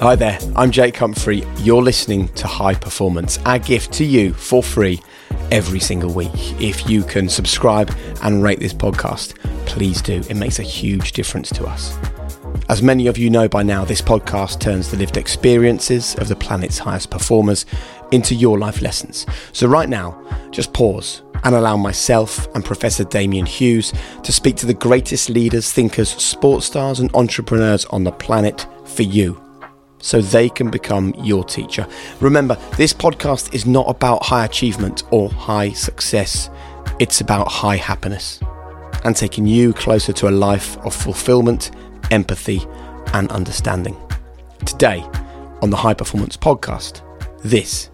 Hi 0.00 0.16
there, 0.16 0.38
I'm 0.54 0.70
Jake 0.70 0.96
Humphrey. 0.96 1.44
You're 1.60 1.80
listening 1.80 2.28
to 2.34 2.46
High 2.46 2.74
Performance, 2.74 3.38
our 3.46 3.58
gift 3.58 3.92
to 3.94 4.04
you 4.04 4.34
for 4.34 4.62
free 4.62 5.00
every 5.50 5.80
single 5.80 6.12
week. 6.12 6.30
If 6.60 6.90
you 6.90 7.04
can 7.04 7.28
subscribe 7.28 7.94
and 8.22 8.42
rate 8.42 8.58
this 8.58 8.74
podcast, 8.74 9.38
please 9.66 10.02
do. 10.02 10.20
It 10.28 10.34
makes 10.34 10.58
a 10.58 10.62
huge 10.62 11.12
difference 11.12 11.48
to 11.50 11.64
us. 11.64 11.96
As 12.68 12.82
many 12.82 13.06
of 13.06 13.16
you 13.16 13.30
know 13.30 13.48
by 13.48 13.62
now, 13.62 13.84
this 13.84 14.02
podcast 14.02 14.60
turns 14.60 14.90
the 14.90 14.98
lived 14.98 15.16
experiences 15.16 16.16
of 16.16 16.28
the 16.28 16.36
planet's 16.36 16.78
highest 16.78 17.08
performers 17.08 17.64
into 18.10 18.34
your 18.34 18.58
life 18.58 18.82
lessons. 18.82 19.24
So, 19.52 19.68
right 19.68 19.88
now, 19.88 20.20
just 20.50 20.72
pause 20.74 21.22
and 21.44 21.54
allow 21.54 21.76
myself 21.76 22.46
and 22.54 22.64
Professor 22.64 23.04
Damian 23.04 23.46
Hughes 23.46 23.92
to 24.22 24.32
speak 24.32 24.56
to 24.56 24.66
the 24.66 24.74
greatest 24.74 25.30
leaders, 25.30 25.72
thinkers, 25.72 26.10
sports 26.10 26.66
stars, 26.66 27.00
and 27.00 27.14
entrepreneurs 27.14 27.86
on 27.86 28.04
the 28.04 28.12
planet 28.12 28.66
for 28.84 29.02
you 29.02 29.43
so 30.04 30.20
they 30.20 30.50
can 30.50 30.70
become 30.70 31.14
your 31.16 31.42
teacher. 31.42 31.86
Remember, 32.20 32.58
this 32.76 32.92
podcast 32.92 33.54
is 33.54 33.64
not 33.64 33.88
about 33.88 34.22
high 34.22 34.44
achievement 34.44 35.02
or 35.10 35.30
high 35.30 35.70
success, 35.72 36.50
it's 36.98 37.22
about 37.22 37.48
high 37.48 37.76
happiness 37.76 38.38
and 39.04 39.16
taking 39.16 39.46
you 39.46 39.72
closer 39.72 40.12
to 40.12 40.28
a 40.28 40.30
life 40.30 40.76
of 40.78 40.94
fulfillment, 40.94 41.70
empathy, 42.10 42.62
and 43.14 43.30
understanding. 43.32 43.96
Today, 44.66 45.00
on 45.62 45.70
the 45.70 45.76
High 45.76 45.94
Performance 45.94 46.36
Podcast, 46.36 47.00
this 47.42 47.90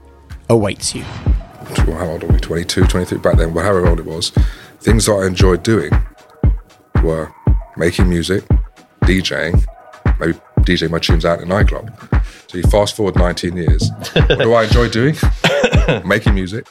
awaits 0.48 0.95
you. 0.95 1.02
How 1.02 2.06
old 2.06 2.24
are 2.24 2.27
we? 2.27 2.40
22, 2.40 2.87
23 2.87 3.18
back 3.18 3.37
then, 3.37 3.54
but 3.54 3.62
however 3.62 3.87
old 3.87 4.01
it 4.01 4.06
was. 4.06 4.30
Things 4.80 5.06
that 5.06 5.12
I 5.12 5.27
enjoyed 5.27 5.62
doing 5.62 5.92
were 7.04 7.32
making 7.77 8.09
music, 8.09 8.45
DJing, 9.02 9.65
maybe 10.18 10.38
DJ 10.64 10.91
my 10.91 10.98
tunes 10.98 11.24
out 11.24 11.41
in 11.41 11.45
a 11.45 11.48
nightclub. 11.48 11.91
So 12.48 12.59
you 12.59 12.64
fast 12.64 12.96
forward 12.96 13.16
19 13.16 13.56
years. 13.56 13.91
what 14.14 14.38
do 14.38 14.52
I 14.52 14.65
enjoy 14.65 14.88
doing? 14.88 15.16
Making 16.04 16.34
music, 16.34 16.66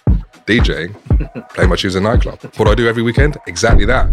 DJing, 0.46 1.50
playing 1.50 1.70
my 1.70 1.76
tunes 1.76 1.96
in 1.96 2.06
a 2.06 2.10
nightclub. 2.10 2.42
What 2.58 2.66
do 2.66 2.72
I 2.72 2.76
do 2.76 2.88
every 2.88 3.04
weekend? 3.04 3.38
Exactly 3.48 3.86
that. 3.86 4.10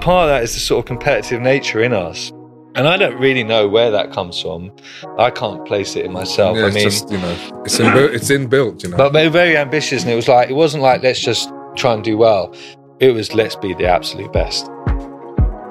Part 0.00 0.24
of 0.24 0.28
that 0.28 0.42
is 0.42 0.54
the 0.54 0.60
sort 0.60 0.84
of 0.84 0.86
competitive 0.86 1.40
nature 1.40 1.82
in 1.82 1.92
us. 1.92 2.30
And 2.76 2.88
I 2.88 2.96
don't 2.96 3.18
really 3.20 3.44
know 3.44 3.68
where 3.68 3.90
that 3.92 4.12
comes 4.12 4.40
from. 4.40 4.74
I 5.16 5.30
can't 5.30 5.64
place 5.64 5.94
it 5.94 6.04
in 6.04 6.12
myself. 6.12 6.56
Yeah, 6.56 6.64
I 6.64 6.66
it's 6.66 6.74
mean, 6.74 6.84
just, 6.84 7.10
you 7.10 7.18
know, 7.18 7.62
it's, 7.64 7.78
inbuilt, 7.78 8.14
it's 8.14 8.30
inbuilt, 8.30 8.82
you 8.82 8.90
know. 8.90 8.96
but 8.96 9.12
they 9.12 9.26
were 9.26 9.32
very 9.32 9.56
ambitious, 9.56 10.02
and 10.02 10.10
it 10.10 10.16
was 10.16 10.26
like 10.26 10.50
it 10.50 10.54
wasn't 10.54 10.82
like 10.82 11.02
let's 11.02 11.20
just 11.20 11.50
try 11.76 11.94
and 11.94 12.02
do 12.02 12.18
well. 12.18 12.52
It 12.98 13.12
was 13.12 13.32
let's 13.32 13.54
be 13.54 13.74
the 13.74 13.86
absolute 13.86 14.32
best. 14.32 14.68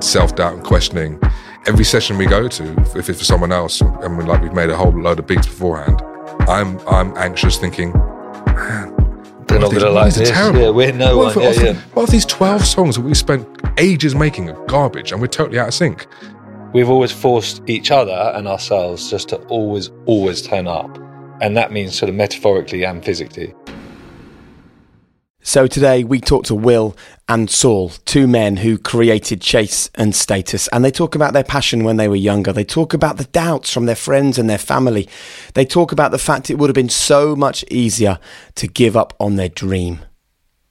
Self 0.03 0.35
doubt 0.35 0.53
and 0.53 0.63
questioning. 0.63 1.19
Every 1.65 1.85
session 1.85 2.17
we 2.17 2.25
go 2.25 2.47
to, 2.49 2.73
if 2.95 3.09
it's 3.09 3.19
for 3.19 3.25
someone 3.25 3.51
else, 3.53 3.79
and 3.81 4.17
we 4.17 4.23
like 4.25 4.41
we've 4.41 4.53
made 4.53 4.69
a 4.69 4.75
whole 4.75 4.91
load 4.91 5.19
of 5.19 5.27
beats 5.27 5.47
beforehand, 5.47 6.01
I'm 6.49 6.77
I'm 6.87 7.15
anxious, 7.17 7.57
thinking, 7.57 7.93
man, 7.93 8.93
They're 9.47 9.59
not 9.59 9.71
going 9.71 9.79
to 9.83 9.89
like 9.89 10.13
this. 10.13 10.29
terrible. 10.29 10.59
Yeah, 10.61 10.69
we're 10.69 10.91
no 10.91 11.17
what 11.17 11.35
one. 11.35 11.45
if, 11.45 11.57
Yeah, 11.57 11.63
yeah. 11.71 11.73
what 11.93 12.03
if 12.03 12.09
these 12.09 12.25
twelve 12.25 12.65
songs 12.65 12.95
that 12.95 13.01
we 13.01 13.13
spent 13.13 13.47
ages 13.77 14.13
making 14.13 14.49
are 14.49 14.65
garbage 14.65 15.11
and 15.13 15.21
we're 15.21 15.27
totally 15.27 15.57
out 15.57 15.69
of 15.69 15.73
sync? 15.73 16.05
We've 16.73 16.89
always 16.89 17.11
forced 17.11 17.61
each 17.69 17.91
other 17.91 18.31
and 18.35 18.47
ourselves 18.47 19.09
just 19.09 19.29
to 19.29 19.37
always, 19.43 19.89
always 20.05 20.41
turn 20.41 20.67
up, 20.67 20.97
and 21.39 21.55
that 21.55 21.71
means 21.71 21.95
sort 21.97 22.09
of 22.09 22.15
metaphorically 22.15 22.83
and 22.83 23.05
physically. 23.05 23.53
So 25.45 25.67
today 25.67 26.05
we 26.05 26.21
talk 26.21 26.45
to 26.45 26.55
Will 26.55 26.95
and 27.27 27.49
Saul, 27.49 27.89
two 28.05 28.27
men 28.27 28.55
who 28.55 28.77
created 28.77 29.41
Chase 29.41 29.89
and 29.95 30.15
Status, 30.15 30.69
and 30.69 30.85
they 30.85 30.89
talk 30.89 31.15
about 31.15 31.33
their 31.33 31.43
passion 31.43 31.83
when 31.83 31.97
they 31.97 32.07
were 32.07 32.15
younger. 32.15 32.53
They 32.53 32.63
talk 32.63 32.93
about 32.93 33.17
the 33.17 33.25
doubts 33.25 33.69
from 33.69 33.85
their 33.85 33.93
friends 33.93 34.39
and 34.39 34.49
their 34.49 34.57
family. 34.57 35.09
They 35.53 35.65
talk 35.65 35.91
about 35.91 36.11
the 36.11 36.17
fact 36.17 36.49
it 36.49 36.57
would 36.57 36.69
have 36.69 36.75
been 36.75 36.87
so 36.87 37.35
much 37.35 37.65
easier 37.69 38.19
to 38.55 38.67
give 38.67 38.95
up 38.95 39.13
on 39.19 39.35
their 39.35 39.49
dream. 39.49 39.99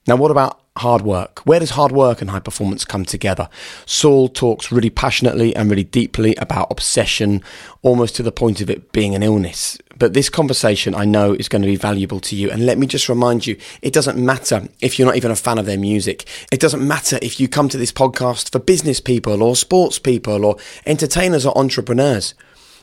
Now, 0.07 0.17
what 0.17 0.31
about 0.31 0.63
hard 0.79 1.03
work? 1.03 1.41
Where 1.41 1.61
does 1.61 1.71
hard 1.71 1.93
work 1.93 2.23
and 2.23 2.31
high 2.31 2.41
performance 2.41 2.87
come 2.87 3.05
together? 3.05 3.51
Saul 3.85 4.31
talks 4.31 4.73
really 4.73 4.89
passionately 4.89 5.55
and 5.55 5.69
really 5.69 5.85
deeply 5.85 6.35
about 6.37 6.69
obsession, 6.71 7.43
almost 7.83 8.17
to 8.17 8.23
the 8.23 8.33
point 8.33 8.63
of 8.63 8.71
it 8.71 8.91
being 8.91 9.15
an 9.15 9.23
illness. 9.23 9.77
But 10.03 10.15
this 10.15 10.29
conversation 10.29 10.97
I 10.97 11.05
know 11.05 11.33
is 11.33 11.49
going 11.49 11.63
to 11.63 11.69
be 11.69 11.77
valuable 11.77 12.19
to 12.19 12.35
you. 12.35 12.51
And 12.51 12.67
let 12.67 12.77
me 12.77 12.89
just 12.89 13.09
remind 13.09 13.47
you 13.47 13.57
it 13.83 13.93
doesn't 13.93 14.19
matter 14.19 14.67
if 14.81 14.99
you're 14.99 15.07
not 15.07 15.15
even 15.15 15.31
a 15.31 15.37
fan 15.37 15.59
of 15.59 15.67
their 15.67 15.79
music. 15.79 16.27
It 16.51 16.59
doesn't 16.59 16.85
matter 16.85 17.21
if 17.23 17.39
you 17.39 17.47
come 17.47 17.69
to 17.69 17.79
this 17.79 17.93
podcast 17.93 18.51
for 18.51 18.59
business 18.59 18.99
people 18.99 19.45
or 19.45 19.55
sports 19.55 20.01
people 20.01 20.45
or 20.45 20.57
entertainers 20.87 21.47
or 21.47 21.57
entrepreneurs. 21.57 22.35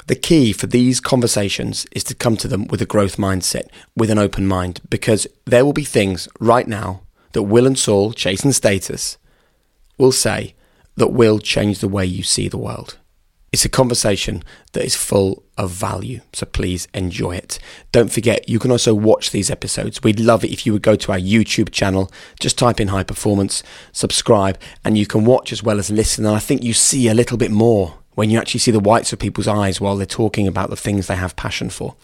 The 0.08 0.16
key 0.16 0.54
for 0.54 0.68
these 0.68 1.02
conversations 1.02 1.86
is 1.92 2.06
to 2.06 2.16
come 2.16 2.38
to 2.38 2.48
them 2.48 2.68
with 2.68 2.82
a 2.82 2.86
growth 2.86 3.18
mindset, 3.18 3.68
with 3.98 4.10
an 4.10 4.18
open 4.18 4.48
mind, 4.48 4.80
because 4.90 5.28
there 5.44 5.66
will 5.66 5.74
be 5.74 5.84
things 5.84 6.30
right 6.40 6.70
now 6.70 7.02
that 7.34 7.44
Will 7.44 7.68
and 7.68 7.78
Saul, 7.78 8.14
Chase 8.14 8.46
and 8.46 8.56
Status, 8.56 9.18
will 9.98 10.14
say 10.14 10.56
that 10.96 11.12
will 11.12 11.40
change 11.40 11.80
the 11.80 11.90
way 11.90 12.06
you 12.06 12.24
see 12.24 12.48
the 12.48 12.58
world. 12.58 12.98
It's 13.52 13.66
a 13.66 13.70
conversation 13.70 14.44
that 14.74 14.86
is 14.86 14.96
full 14.96 15.44
of 15.58 15.72
value, 15.72 16.22
so 16.34 16.46
please 16.46 16.88
enjoy 16.94 17.36
it. 17.36 17.58
Don't 17.92 18.12
forget, 18.12 18.48
you 18.48 18.60
can 18.60 18.70
also 18.70 18.94
watch 18.94 19.32
these 19.32 19.50
episodes. 19.50 20.04
We'd 20.04 20.20
love 20.20 20.44
it 20.44 20.52
if 20.52 20.66
you 20.66 20.74
would 20.74 20.84
go 20.84 20.96
to 20.96 21.12
our 21.12 21.18
YouTube 21.18 21.72
channel, 21.72 22.12
just 22.40 22.60
type 22.60 22.80
in 22.80 22.90
high 22.90 23.04
performance, 23.04 23.64
subscribe, 23.92 24.60
and 24.86 24.98
you 24.98 25.08
can 25.08 25.26
watch 25.26 25.52
as 25.52 25.64
well 25.64 25.80
as 25.80 25.90
listen. 25.90 26.26
And 26.26 26.36
I 26.36 26.40
think 26.40 26.64
you 26.64 26.74
see 26.74 27.08
a 27.08 27.16
little 27.16 27.38
bit 27.38 27.50
more 27.50 27.96
when 28.14 28.30
you 28.30 28.38
actually 28.38 28.60
see 28.60 28.72
the 28.72 28.80
whites 28.80 29.14
of 29.14 29.20
people's 29.20 29.48
eyes 29.48 29.82
while 29.82 29.96
they're 29.96 30.06
talking 30.06 30.48
about 30.48 30.70
the 30.70 30.76
things 30.76 31.08
they 31.08 31.16
have 31.16 31.36
passion 31.36 31.70
for. 31.70 31.96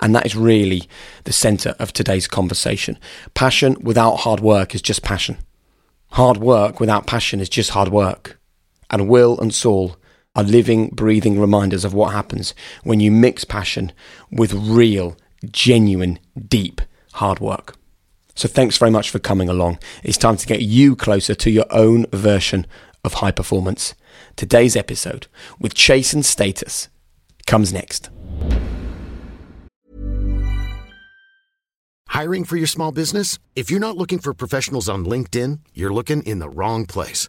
And 0.00 0.14
that 0.14 0.26
is 0.26 0.36
really 0.36 0.88
the 1.24 1.32
center 1.32 1.74
of 1.78 1.92
today's 1.92 2.26
conversation. 2.26 2.98
Passion 3.34 3.76
without 3.80 4.16
hard 4.16 4.40
work 4.40 4.74
is 4.74 4.82
just 4.82 5.02
passion. 5.02 5.38
Hard 6.12 6.38
work 6.38 6.80
without 6.80 7.06
passion 7.06 7.40
is 7.40 7.48
just 7.48 7.70
hard 7.70 7.88
work. 7.88 8.38
And 8.90 9.08
Will 9.08 9.38
and 9.38 9.54
Saul 9.54 9.96
are 10.34 10.44
living, 10.44 10.88
breathing 10.90 11.40
reminders 11.40 11.84
of 11.84 11.94
what 11.94 12.12
happens 12.12 12.54
when 12.84 13.00
you 13.00 13.10
mix 13.10 13.44
passion 13.44 13.92
with 14.30 14.52
real, 14.52 15.16
genuine, 15.50 16.18
deep 16.48 16.80
hard 17.14 17.40
work. 17.40 17.76
So 18.34 18.48
thanks 18.48 18.78
very 18.78 18.90
much 18.90 19.10
for 19.10 19.18
coming 19.18 19.48
along. 19.48 19.78
It's 20.02 20.16
time 20.16 20.36
to 20.36 20.46
get 20.46 20.62
you 20.62 20.96
closer 20.96 21.34
to 21.34 21.50
your 21.50 21.66
own 21.70 22.06
version 22.12 22.66
of 23.04 23.14
high 23.14 23.32
performance. 23.32 23.94
Today's 24.36 24.76
episode 24.76 25.26
with 25.58 25.74
Chase 25.74 26.12
and 26.12 26.24
Status 26.24 26.88
comes 27.46 27.72
next. 27.72 28.08
Hiring 32.08 32.44
for 32.44 32.56
your 32.56 32.66
small 32.66 32.92
business? 32.92 33.38
If 33.54 33.70
you're 33.70 33.80
not 33.80 33.96
looking 33.96 34.18
for 34.18 34.34
professionals 34.34 34.88
on 34.88 35.04
LinkedIn, 35.04 35.60
you're 35.74 35.92
looking 35.92 36.22
in 36.22 36.38
the 36.38 36.48
wrong 36.48 36.86
place. 36.86 37.28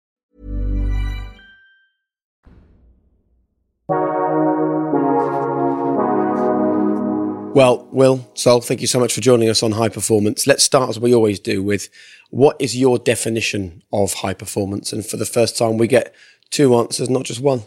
Well, 7.53 7.85
Will, 7.91 8.25
Saul, 8.33 8.61
thank 8.61 8.79
you 8.79 8.87
so 8.87 8.97
much 8.97 9.13
for 9.13 9.19
joining 9.19 9.49
us 9.49 9.61
on 9.61 9.73
High 9.73 9.89
Performance. 9.89 10.47
Let's 10.47 10.63
start 10.63 10.89
as 10.89 10.97
we 10.97 11.13
always 11.13 11.37
do 11.37 11.61
with 11.61 11.89
what 12.29 12.55
is 12.61 12.77
your 12.77 12.97
definition 12.97 13.83
of 13.91 14.13
high 14.13 14.33
performance? 14.33 14.93
And 14.93 15.05
for 15.05 15.17
the 15.17 15.25
first 15.25 15.57
time, 15.57 15.77
we 15.77 15.87
get 15.87 16.15
two 16.49 16.73
answers, 16.77 17.09
not 17.09 17.23
just 17.23 17.41
one. 17.41 17.63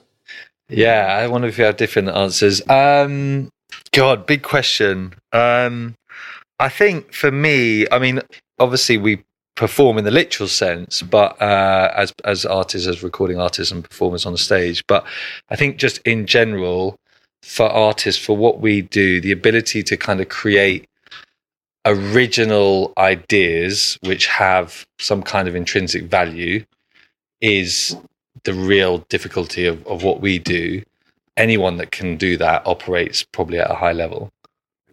Yeah, 0.71 1.07
I 1.07 1.27
wonder 1.27 1.49
if 1.49 1.59
you 1.59 1.65
have 1.65 1.77
different 1.77 2.09
answers. 2.09 2.67
Um, 2.67 3.51
God, 3.93 4.25
big 4.25 4.43
question. 4.43 5.17
Um, 5.35 5.97
I 6.59 6.71
think 6.71 7.13
for 7.13 7.31
me, 7.31 7.87
I 7.93 7.99
mean, 7.99 8.23
obviously 8.59 8.97
we 8.97 9.23
perform 9.55 9.99
in 9.99 10.05
the 10.05 10.11
literal 10.11 10.49
sense, 10.49 11.03
but 11.03 11.41
uh, 11.43 11.93
as 11.95 12.15
as 12.25 12.47
artists, 12.47 12.89
as 12.89 13.03
recording 13.03 13.39
artists 13.39 13.71
and 13.71 13.85
performers 13.85 14.25
on 14.25 14.33
the 14.33 14.39
stage. 14.39 14.83
But 14.87 15.05
I 15.51 15.57
think 15.57 15.77
just 15.77 15.99
in 16.07 16.27
general, 16.27 16.97
for 17.45 17.67
artists, 17.67 18.25
for 18.25 18.35
what 18.35 18.61
we 18.61 18.81
do, 18.81 19.21
the 19.21 19.31
ability 19.31 19.83
to 19.83 19.99
kind 19.99 20.21
of 20.21 20.31
create 20.31 20.89
original 21.85 22.95
ideas 22.97 23.99
which 24.01 24.27
have 24.27 24.87
some 24.99 25.23
kind 25.23 25.47
of 25.47 25.55
intrinsic 25.55 26.05
value 26.05 26.65
is 27.43 27.97
the 28.45 28.55
real 28.55 28.99
difficulty 29.11 29.67
of, 29.67 29.87
of 29.87 30.03
what 30.03 30.23
we 30.23 30.39
do. 30.39 30.83
Anyone 31.37 31.77
that 31.77 31.91
can 31.91 32.17
do 32.17 32.39
that 32.39 32.67
operates 32.67 33.23
probably 33.23 33.59
at 33.59 33.71
a 33.71 33.75
high 33.75 33.93
level. 33.93 34.33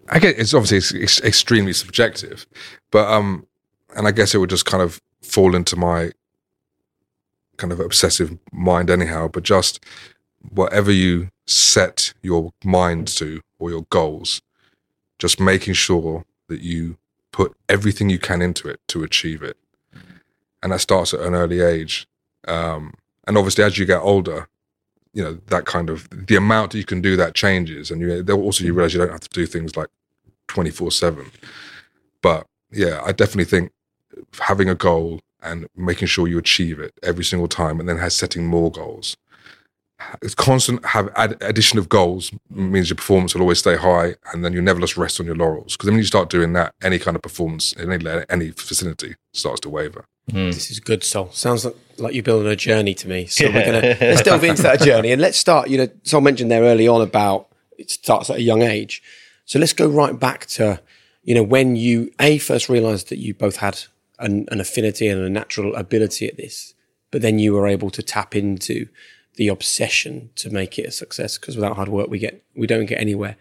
I 0.09 0.19
get 0.19 0.37
it's 0.37 0.53
obviously 0.53 1.01
it's 1.01 1.21
extremely 1.21 1.71
subjective, 1.71 2.45
but 2.91 3.07
um, 3.07 3.47
and 3.95 4.07
I 4.07 4.11
guess 4.11 4.35
it 4.35 4.39
would 4.39 4.49
just 4.49 4.65
kind 4.65 4.83
of 4.83 4.99
fall 5.21 5.55
into 5.55 5.77
my 5.77 6.11
kind 7.55 7.71
of 7.71 7.79
obsessive 7.79 8.37
mind 8.51 8.89
anyhow. 8.89 9.29
But 9.29 9.43
just 9.43 9.79
whatever 10.49 10.91
you 10.91 11.29
set 11.51 12.13
your 12.21 12.53
mind 12.63 13.07
to 13.07 13.41
or 13.59 13.69
your 13.69 13.85
goals, 13.89 14.41
just 15.19 15.39
making 15.39 15.73
sure 15.73 16.25
that 16.47 16.61
you 16.61 16.97
put 17.31 17.55
everything 17.69 18.09
you 18.09 18.19
can 18.19 18.41
into 18.41 18.67
it 18.67 18.79
to 18.87 19.03
achieve 19.03 19.43
it, 19.43 19.57
and 20.63 20.71
that 20.71 20.79
starts 20.79 21.13
at 21.13 21.21
an 21.21 21.35
early 21.35 21.61
age. 21.61 22.07
Um, 22.47 22.93
and 23.27 23.37
obviously, 23.37 23.63
as 23.63 23.77
you 23.77 23.85
get 23.85 24.01
older, 24.01 24.47
you 25.13 25.23
know 25.23 25.39
that 25.47 25.65
kind 25.65 25.89
of 25.89 26.07
the 26.11 26.35
amount 26.35 26.71
that 26.71 26.77
you 26.77 26.85
can 26.85 27.01
do 27.01 27.15
that 27.17 27.35
changes, 27.35 27.91
and 27.91 28.01
you 28.01 28.25
also 28.31 28.63
you 28.63 28.73
realize 28.73 28.93
you 28.93 28.99
don't 28.99 29.11
have 29.11 29.19
to 29.21 29.29
do 29.29 29.45
things 29.45 29.75
like 29.75 29.89
twenty 30.47 30.71
four 30.71 30.91
seven. 30.91 31.31
But 32.21 32.47
yeah, 32.71 33.01
I 33.03 33.11
definitely 33.11 33.45
think 33.45 33.71
having 34.39 34.69
a 34.69 34.75
goal 34.75 35.19
and 35.43 35.67
making 35.75 36.07
sure 36.07 36.27
you 36.27 36.37
achieve 36.37 36.79
it 36.79 36.93
every 37.03 37.23
single 37.23 37.47
time, 37.47 37.79
and 37.79 37.89
then 37.89 37.97
has 37.97 38.15
setting 38.15 38.45
more 38.45 38.71
goals. 38.71 39.17
It's 40.21 40.35
constant 40.35 40.85
have 40.85 41.09
add, 41.15 41.37
addition 41.41 41.79
of 41.79 41.89
goals 41.89 42.31
means 42.49 42.89
your 42.89 42.95
performance 42.95 43.33
will 43.33 43.41
always 43.41 43.59
stay 43.59 43.75
high, 43.75 44.15
and 44.33 44.43
then 44.43 44.53
you 44.53 44.61
never 44.61 44.79
just 44.79 44.97
rest 44.97 45.19
on 45.19 45.25
your 45.25 45.35
laurels. 45.35 45.75
Because 45.75 45.87
then 45.87 45.93
when 45.93 45.99
you 45.99 46.07
start 46.07 46.29
doing 46.29 46.53
that, 46.53 46.73
any 46.81 46.99
kind 46.99 47.15
of 47.15 47.21
performance 47.21 47.73
in 47.73 47.91
any, 47.91 48.23
any 48.29 48.49
vicinity 48.49 49.15
starts 49.33 49.59
to 49.61 49.69
waver. 49.69 50.05
Hmm. 50.29 50.47
This 50.47 50.69
is 50.71 50.79
good, 50.79 51.03
Saul. 51.03 51.31
Sounds 51.31 51.65
like, 51.65 51.75
like 51.97 52.13
you're 52.13 52.23
building 52.23 52.51
a 52.51 52.55
journey 52.55 52.93
to 52.95 53.07
me. 53.07 53.25
So 53.25 53.47
we're 53.47 53.65
gonna 53.65 53.81
let's 54.01 54.21
delve 54.21 54.43
into 54.43 54.61
that 54.63 54.79
journey 54.79 55.11
and 55.11 55.21
let's 55.21 55.37
start. 55.37 55.69
You 55.69 55.79
know, 55.79 55.87
Saul 56.03 56.21
mentioned 56.21 56.51
there 56.51 56.63
early 56.63 56.87
on 56.87 57.01
about 57.01 57.47
it 57.77 57.89
starts 57.89 58.29
at 58.29 58.37
a 58.37 58.41
young 58.41 58.61
age. 58.61 59.01
So 59.45 59.59
let's 59.59 59.73
go 59.73 59.87
right 59.87 60.17
back 60.17 60.45
to 60.47 60.81
you 61.23 61.35
know 61.35 61.43
when 61.43 61.75
you 61.75 62.11
a 62.19 62.37
first 62.37 62.69
realised 62.69 63.09
that 63.09 63.17
you 63.17 63.33
both 63.33 63.57
had 63.57 63.79
an, 64.19 64.45
an 64.51 64.61
affinity 64.61 65.07
and 65.07 65.19
a 65.21 65.29
natural 65.29 65.75
ability 65.75 66.27
at 66.27 66.37
this, 66.37 66.75
but 67.09 67.21
then 67.21 67.39
you 67.39 67.53
were 67.53 67.67
able 67.67 67.89
to 67.89 68.03
tap 68.03 68.35
into 68.35 68.87
the 69.35 69.47
obsession 69.47 70.29
to 70.35 70.49
make 70.49 70.77
it 70.77 70.85
a 70.87 70.91
success. 70.91 71.37
Because 71.37 71.55
without 71.55 71.75
hard 71.75 71.89
work, 71.89 72.09
we 72.09 72.19
get 72.19 72.43
we 72.55 72.67
don't 72.67 72.85
get 72.85 72.99
anywhere. 72.99 73.35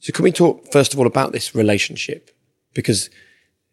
So 0.00 0.12
can 0.12 0.22
we 0.24 0.32
talk 0.32 0.70
first 0.72 0.92
of 0.92 0.98
all 1.00 1.06
about 1.06 1.32
this 1.32 1.54
relationship? 1.54 2.30
Because 2.74 3.10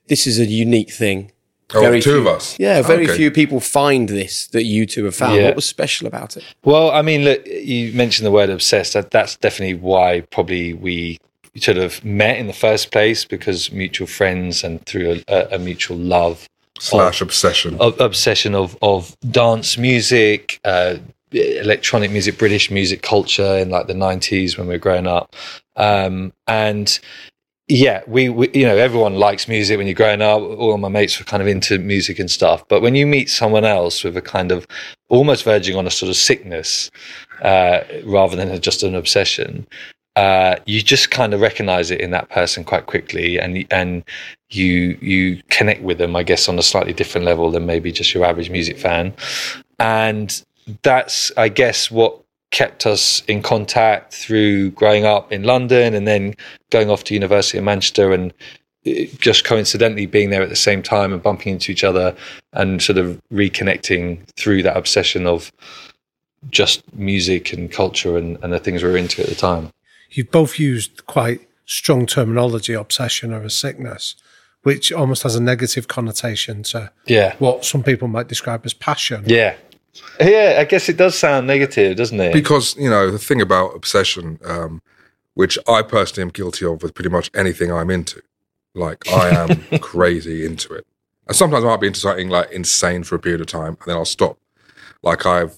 this 0.08 0.28
is 0.28 0.40
a 0.40 0.46
unique 0.46 0.92
thing. 0.92 1.32
Oh, 1.74 1.90
two 1.94 2.02
few, 2.02 2.18
of 2.18 2.28
us. 2.28 2.60
Yeah, 2.60 2.82
very 2.82 3.06
Okay. 3.06 3.16
few 3.16 3.32
people 3.32 3.62
find 3.62 4.10
this 4.10 4.48
that 4.48 4.66
you 4.66 4.86
two 4.86 5.06
have 5.06 5.16
found. 5.16 5.38
Yeah. 5.38 5.46
What 5.46 5.56
was 5.56 5.66
special 5.66 6.06
about 6.06 6.36
it? 6.36 6.44
Well, 6.66 6.92
I 6.92 7.02
mean, 7.02 7.24
look, 7.24 7.48
you 7.48 7.94
mentioned 7.94 8.26
the 8.26 8.32
word 8.32 8.50
obsessed. 8.50 8.92
That, 8.94 9.12
that's 9.12 9.38
definitely 9.38 9.76
why 9.76 10.22
probably 10.32 10.74
we 10.74 11.18
sort 11.58 11.78
of 11.78 12.04
met 12.04 12.38
in 12.38 12.48
the 12.48 12.54
first 12.54 12.92
place 12.92 13.24
because 13.24 13.72
mutual 13.72 14.08
friends 14.08 14.64
and 14.66 14.86
through 14.86 15.22
a, 15.30 15.48
a 15.52 15.60
mutual 15.60 15.98
love 15.98 16.48
Slash 16.80 17.22
obsession. 17.22 17.78
of 17.80 18.00
obsession 18.02 18.56
of 18.56 18.78
of 18.82 19.16
dance 19.30 19.78
music, 19.78 20.60
uh, 20.66 20.96
electronic 21.32 22.12
music, 22.12 22.38
British 22.38 22.70
music 22.72 23.02
culture 23.02 23.58
in 23.58 23.70
like 23.70 23.88
the 23.88 23.94
nineties 23.94 24.58
when 24.58 24.68
we 24.68 24.76
were 24.76 24.80
growing 24.80 25.08
up, 25.08 25.36
um, 25.76 26.34
and 26.48 27.00
yeah, 27.68 28.02
we, 28.06 28.28
we 28.28 28.50
you 28.54 28.66
know 28.66 28.76
everyone 28.76 29.16
likes 29.16 29.48
music 29.48 29.78
when 29.78 29.88
you're 29.88 29.94
growing 29.94 30.22
up. 30.22 30.42
All 30.42 30.78
my 30.78 30.90
mates 30.90 31.18
were 31.20 31.26
kind 31.26 31.42
of 31.42 31.48
into 31.48 31.80
music 31.80 32.20
and 32.20 32.30
stuff, 32.30 32.68
but 32.68 32.82
when 32.82 32.96
you 32.96 33.08
meet 33.08 33.30
someone 33.30 33.66
else 33.66 34.04
with 34.04 34.18
a 34.18 34.22
kind 34.22 34.52
of 34.52 34.68
almost 35.10 35.44
verging 35.44 35.76
on 35.76 35.88
a 35.88 35.92
sort 35.92 36.10
of 36.10 36.16
sickness 36.16 36.90
uh, 37.42 37.82
rather 38.06 38.36
than 38.36 38.60
just 38.62 38.84
an 38.84 38.96
obsession. 38.96 39.68
Uh, 40.18 40.58
you 40.66 40.82
just 40.82 41.10
kind 41.10 41.34
of 41.34 41.40
recognize 41.40 41.90
it 41.90 42.02
in 42.02 42.12
that 42.12 42.30
person 42.30 42.66
quite 42.66 42.86
quickly, 42.86 43.40
and 43.40 43.66
and 43.72 44.04
you 44.50 44.98
you 45.02 45.42
connect 45.50 45.82
with 45.82 45.98
them, 45.98 46.18
I 46.18 46.24
guess, 46.24 46.50
on 46.50 46.60
a 46.60 46.64
slightly 46.64 46.92
different 46.92 47.26
level 47.26 47.50
than 47.50 47.66
maybe 47.66 47.94
just 47.94 48.14
your 48.14 48.26
average 48.26 48.50
music 48.50 48.78
fan, 48.78 49.14
and 49.80 50.44
that's 50.84 51.32
I 51.38 51.50
guess 51.50 51.90
what 51.92 52.20
kept 52.52 52.86
us 52.86 53.24
in 53.28 53.42
contact 53.42 54.14
through 54.14 54.72
growing 54.72 55.06
up 55.06 55.32
in 55.32 55.44
London 55.44 55.94
and 55.94 56.06
then 56.08 56.34
going 56.70 56.90
off 56.90 57.04
to 57.06 57.14
University 57.14 57.58
of 57.58 57.64
Manchester 57.64 58.12
and 58.12 58.34
just 59.20 59.46
coincidentally 59.46 60.06
being 60.06 60.32
there 60.32 60.42
at 60.42 60.50
the 60.50 60.56
same 60.56 60.82
time 60.84 61.14
and 61.14 61.22
bumping 61.24 61.54
into 61.54 61.72
each 61.72 61.84
other 61.84 62.16
and 62.54 62.82
sort 62.82 62.98
of 62.98 63.22
reconnecting 63.32 64.20
through 64.36 64.64
that 64.64 64.76
obsession 64.76 65.26
of 65.28 65.52
just 66.50 66.82
music 66.94 67.54
and 67.54 67.72
culture 67.72 68.18
and, 68.18 68.38
and 68.44 68.52
the 68.52 68.60
things 68.60 68.84
we 68.84 68.90
were 68.90 68.98
into 68.98 69.22
at 69.22 69.30
the 69.30 69.36
time. 69.36 69.70
You've 70.10 70.32
both 70.32 70.60
used 70.60 71.06
quite 71.06 71.48
strong 71.66 72.06
terminology, 72.06 72.74
obsession 72.74 73.32
or 73.32 73.44
a 73.44 73.50
sickness, 73.50 74.16
which 74.64 74.92
almost 74.92 75.24
has 75.24 75.36
a 75.36 75.42
negative 75.42 75.88
connotation 75.88 76.64
to 76.64 76.92
Yeah. 77.06 77.36
what 77.40 77.64
some 77.64 77.84
people 77.84 78.08
might 78.08 78.28
describe 78.28 78.66
as 78.66 78.74
passion. 78.74 79.24
Yeah. 79.28 79.56
Yeah, 80.20 80.58
I 80.60 80.66
guess 80.66 80.88
it 80.90 80.98
does 80.98 81.18
sound 81.18 81.48
negative, 81.48 81.98
doesn't 81.98 82.20
it? 82.20 82.34
because 82.34 82.76
you 82.78 82.90
know 82.90 83.12
the 83.12 83.20
thing 83.20 83.42
about 83.42 83.76
obsession 83.76 84.40
um, 84.46 84.82
which 85.34 85.58
i 85.68 85.82
personally 85.82 86.24
am 86.24 86.30
guilty 86.30 86.66
of 86.66 86.82
with 86.84 86.94
pretty 86.94 87.10
much 87.10 87.30
anything 87.36 87.72
i'm 87.72 87.90
into. 87.90 88.22
Like 88.74 89.08
i 89.10 89.30
am 89.30 89.62
crazy 89.82 90.46
into 90.46 90.74
it. 90.74 90.86
And 91.28 91.36
sometimes 91.36 91.66
i 91.66 91.68
might 91.68 91.82
be 91.82 91.88
into 91.88 92.00
something 92.00 92.30
like 92.30 92.52
insane 92.52 93.04
for 93.04 93.16
a 93.16 93.20
period 93.20 93.42
of 93.42 93.48
time 93.48 93.78
and 93.80 93.88
then 93.88 93.96
i'll 93.98 94.06
stop. 94.06 94.38
Like 95.04 95.26
i've 95.26 95.58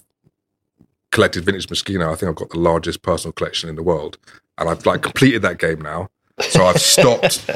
collected 1.12 1.46
vintage 1.46 1.68
Moschino. 1.68 2.12
i 2.12 2.16
think 2.16 2.30
i've 2.30 2.36
got 2.36 2.50
the 2.50 2.60
largest 2.60 3.04
personal 3.04 3.34
collection 3.34 3.70
in 3.70 3.76
the 3.76 3.84
world 3.84 4.18
and 4.58 4.68
i've 4.68 4.84
like 4.86 5.04
completed 5.04 5.44
that 5.44 5.60
game 5.60 5.80
now. 5.82 6.10
So 6.40 6.66
i've 6.66 6.82
stopped 6.94 7.48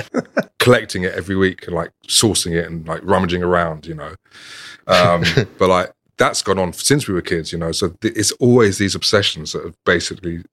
collecting 0.59 1.03
it 1.03 1.13
every 1.13 1.35
week 1.35 1.65
and 1.65 1.75
like 1.75 1.91
sourcing 2.07 2.51
it 2.51 2.65
and 2.67 2.87
like 2.87 3.01
rummaging 3.03 3.41
around 3.41 3.87
you 3.87 3.95
know. 3.95 4.13
Um, 4.85 5.23
but 5.57 5.69
like 5.69 5.91
that's 6.17 6.41
gone 6.41 6.59
on 6.59 6.73
since 6.73 7.07
we 7.07 7.13
were 7.13 7.21
kids, 7.21 7.51
you 7.51 7.57
know. 7.57 7.71
So 7.71 7.89
th- 7.89 8.15
it's 8.15 8.31
always 8.33 8.77
these 8.77 8.95
obsessions 8.95 9.53
that 9.53 9.63
have 9.63 9.75
basically 9.85 10.43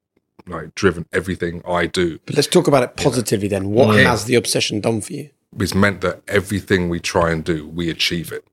like 0.46 0.74
driven 0.74 1.06
everything 1.12 1.62
I 1.66 1.86
do. 1.86 2.18
But 2.26 2.36
let's 2.36 2.48
talk 2.48 2.68
about 2.68 2.82
it 2.82 2.96
positively 2.96 3.48
then. 3.48 3.70
What 3.70 3.96
has 3.96 4.26
the 4.26 4.34
obsession 4.34 4.80
done 4.80 5.00
for 5.00 5.12
you? 5.12 5.30
It's 5.58 5.74
meant 5.74 6.00
that 6.02 6.22
everything 6.28 6.88
we 6.88 7.00
try 7.00 7.30
and 7.30 7.44
do, 7.44 7.66
we 7.66 7.88
achieve 7.88 8.32
it. 8.32 8.44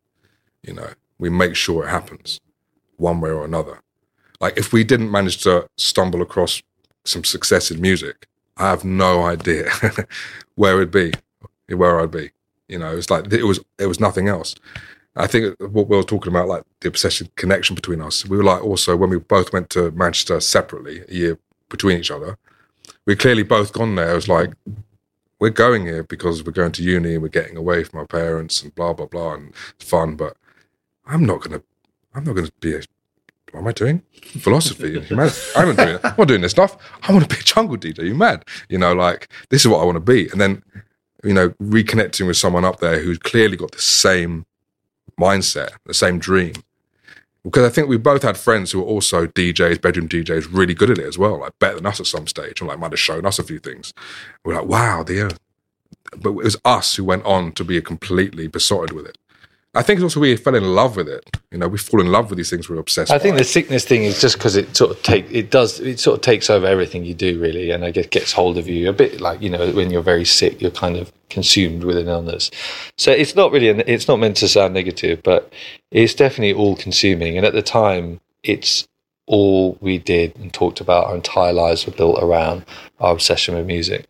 You 0.63 0.74
know, 0.74 0.89
we 1.18 1.30
make 1.30 1.56
sure 1.56 1.86
it 1.86 1.89
happens 1.89 2.39
one 2.98 3.20
way 3.20 3.30
or 3.30 3.44
another. 3.44 3.82
Like 4.39 4.58
if 4.58 4.72
we 4.72 4.84
didn't 4.84 5.12
manage 5.12 5.41
to 5.44 5.68
stumble 5.77 6.22
across 6.22 6.62
some 7.03 7.24
success 7.24 7.72
in 7.72 7.82
music, 7.82 8.27
I 8.58 8.70
have 8.70 8.86
no 8.86 9.24
idea 9.24 9.70
where 10.56 10.77
it'd 10.77 10.91
be, 10.91 11.13
where 11.68 12.00
I'd 12.00 12.12
be. 12.12 12.32
You 12.68 12.80
know, 12.80 12.96
it's 12.96 13.10
like 13.10 13.32
it 13.34 13.44
was 13.44 13.60
it 13.77 13.88
was 13.88 14.00
nothing 14.00 14.27
else. 14.27 14.56
I 15.15 15.27
think 15.27 15.60
what 15.60 15.89
we 15.89 15.98
were 15.98 16.03
talking 16.03 16.32
about, 16.32 16.48
like 16.48 16.63
the 16.80 16.88
obsession 16.88 17.30
connection 17.36 17.75
between 17.75 18.01
us, 18.01 18.25
we 18.25 18.38
were 18.38 18.44
like 18.44 18.63
also 18.63 18.96
when 18.96 19.10
we 19.10 19.20
both 19.20 19.51
went 19.51 19.70
to 19.72 19.91
Manchester 19.91 20.39
separately, 20.39 21.03
a 21.10 21.13
year 21.13 21.39
between 21.70 22.00
each 22.00 22.12
other, 22.12 22.38
we 23.06 23.15
clearly 23.15 23.44
both 23.44 23.74
gone 23.74 23.96
there. 23.96 24.12
It 24.12 24.15
was 24.15 24.30
like, 24.30 24.53
we're 25.39 25.50
going 25.50 25.86
here 25.86 26.03
because 26.03 26.44
we're 26.44 26.51
going 26.51 26.72
to 26.74 26.84
uni 26.84 27.15
and 27.15 27.24
we're 27.24 27.30
getting 27.30 27.58
away 27.58 27.84
from 27.84 28.00
our 28.00 28.08
parents 28.08 28.62
and 28.62 28.74
blah, 28.75 28.94
blah, 28.94 29.08
blah, 29.08 29.34
and 29.34 29.53
it's 29.75 29.89
fun, 29.89 30.15
but 30.15 30.38
I'm 31.06 31.25
not 31.25 31.41
going 31.41 31.60
to, 31.60 31.63
I'm 32.13 32.24
not 32.24 32.36
going 32.36 32.46
to 32.46 32.53
be 32.62 32.75
a, 32.75 32.82
what 33.51 33.62
am 33.62 33.68
I 33.68 33.72
doing? 33.74 34.03
Philosophy 34.22 34.96
and 34.96 35.03
humanity. 35.03 35.41
I'm 35.56 35.75
not 35.75 35.86
doing, 35.86 36.00
I'm 36.03 36.15
not 36.18 36.27
doing 36.27 36.41
this 36.41 36.51
stuff. 36.51 36.77
I 37.03 37.12
want 37.12 37.30
to 37.30 37.36
be 37.36 37.41
a 37.41 37.44
jungle 37.44 37.75
DJ. 37.75 38.06
You 38.06 38.15
mad? 38.15 38.46
You 38.70 38.77
know, 38.77 38.94
like, 38.94 39.27
this 39.50 39.62
is 39.62 39.68
what 39.68 39.82
I 39.82 39.84
want 39.84 39.98
to 39.98 40.00
be. 40.00 40.30
And 40.30 40.39
then, 40.39 40.63
you 41.24 41.34
know, 41.34 41.50
reconnecting 41.62 42.27
with 42.27 42.38
someone 42.38 42.63
up 42.63 42.80
there 42.80 43.00
who's 43.00 43.18
clearly 43.18 43.58
got 43.58 43.72
the 43.72 43.82
same 43.82 44.46
mindset, 45.20 45.72
the 45.86 45.94
same 45.94 46.20
dream. 46.20 46.53
Because 47.44 47.65
I 47.65 47.70
think 47.70 47.88
we 47.88 47.98
both 47.98 48.22
had 48.22 48.38
friends 48.38 48.72
who 48.72 48.80
were 48.80 48.86
also 48.86 49.25
DJs, 49.25 49.82
bedroom 49.82 50.08
DJs, 50.08 50.50
really 50.51 50.75
good 50.75 50.91
at 50.91 51.00
it 51.00 51.06
as 51.06 51.18
well, 51.18 51.39
like 51.39 51.58
better 51.58 51.75
than 51.75 51.88
us 51.88 52.00
at 52.00 52.06
some 52.06 52.27
stage, 52.27 52.62
and 52.62 52.68
like 52.68 52.77
might 52.77 52.91
have 52.91 53.00
shown 53.00 53.25
us 53.25 53.39
a 53.39 53.44
few 53.44 53.60
things. 53.60 53.94
We're 54.46 54.56
like, 54.56 54.68
wow, 54.68 55.03
the. 55.03 55.36
But 56.18 56.32
it 56.32 56.36
was 56.36 56.58
us 56.65 56.96
who 56.96 57.03
went 57.03 57.25
on 57.25 57.53
to 57.53 57.63
be 57.63 57.82
completely 57.82 58.48
besotted 58.48 58.91
with 58.91 59.08
it. 59.08 59.18
I 59.73 59.81
think 59.83 59.97
it's 59.97 60.03
also 60.03 60.19
we 60.19 60.35
fell 60.35 60.55
in 60.55 60.75
love 60.75 60.97
with 60.97 61.07
it. 61.07 61.23
You 61.49 61.57
know, 61.57 61.69
we 61.69 61.77
fall 61.77 62.01
in 62.01 62.11
love 62.11 62.29
with 62.29 62.35
these 62.35 62.49
things 62.49 62.69
we're 62.69 62.77
obsessed. 62.77 63.09
I 63.09 63.17
think 63.17 63.35
by. 63.35 63.39
the 63.39 63.43
sickness 63.45 63.85
thing 63.85 64.03
is 64.03 64.19
just 64.19 64.37
because 64.37 64.57
it 64.57 64.75
sort 64.75 64.91
of 64.91 65.01
take 65.01 65.31
it 65.31 65.49
does 65.49 65.79
it 65.79 65.99
sort 65.99 66.17
of 66.17 66.21
takes 66.21 66.49
over 66.49 66.65
everything 66.65 67.05
you 67.05 67.13
do 67.13 67.39
really, 67.39 67.71
and 67.71 67.85
I 67.85 67.91
guess 67.91 68.07
gets 68.07 68.33
hold 68.33 68.57
of 68.57 68.67
you 68.67 68.89
a 68.89 68.93
bit 68.93 69.21
like 69.21 69.41
you 69.41 69.49
know 69.49 69.71
when 69.71 69.89
you're 69.89 70.01
very 70.01 70.25
sick, 70.25 70.61
you're 70.61 70.71
kind 70.71 70.97
of 70.97 71.13
consumed 71.29 71.85
with 71.85 71.97
an 71.97 72.09
illness. 72.09 72.51
So 72.97 73.11
it's 73.11 73.35
not 73.35 73.53
really 73.53 73.69
an, 73.69 73.83
it's 73.87 74.09
not 74.09 74.19
meant 74.19 74.37
to 74.37 74.49
sound 74.49 74.73
negative, 74.73 75.23
but 75.23 75.53
it's 75.89 76.13
definitely 76.13 76.53
all 76.53 76.75
consuming. 76.75 77.37
And 77.37 77.45
at 77.45 77.53
the 77.53 77.61
time, 77.61 78.19
it's 78.43 78.85
all 79.25 79.77
we 79.79 79.97
did 79.97 80.35
and 80.35 80.53
talked 80.53 80.81
about. 80.81 81.07
Our 81.07 81.15
entire 81.15 81.53
lives 81.53 81.85
were 81.85 81.93
built 81.93 82.21
around 82.21 82.65
our 82.99 83.13
obsession 83.13 83.55
with 83.55 83.65
music. 83.65 84.05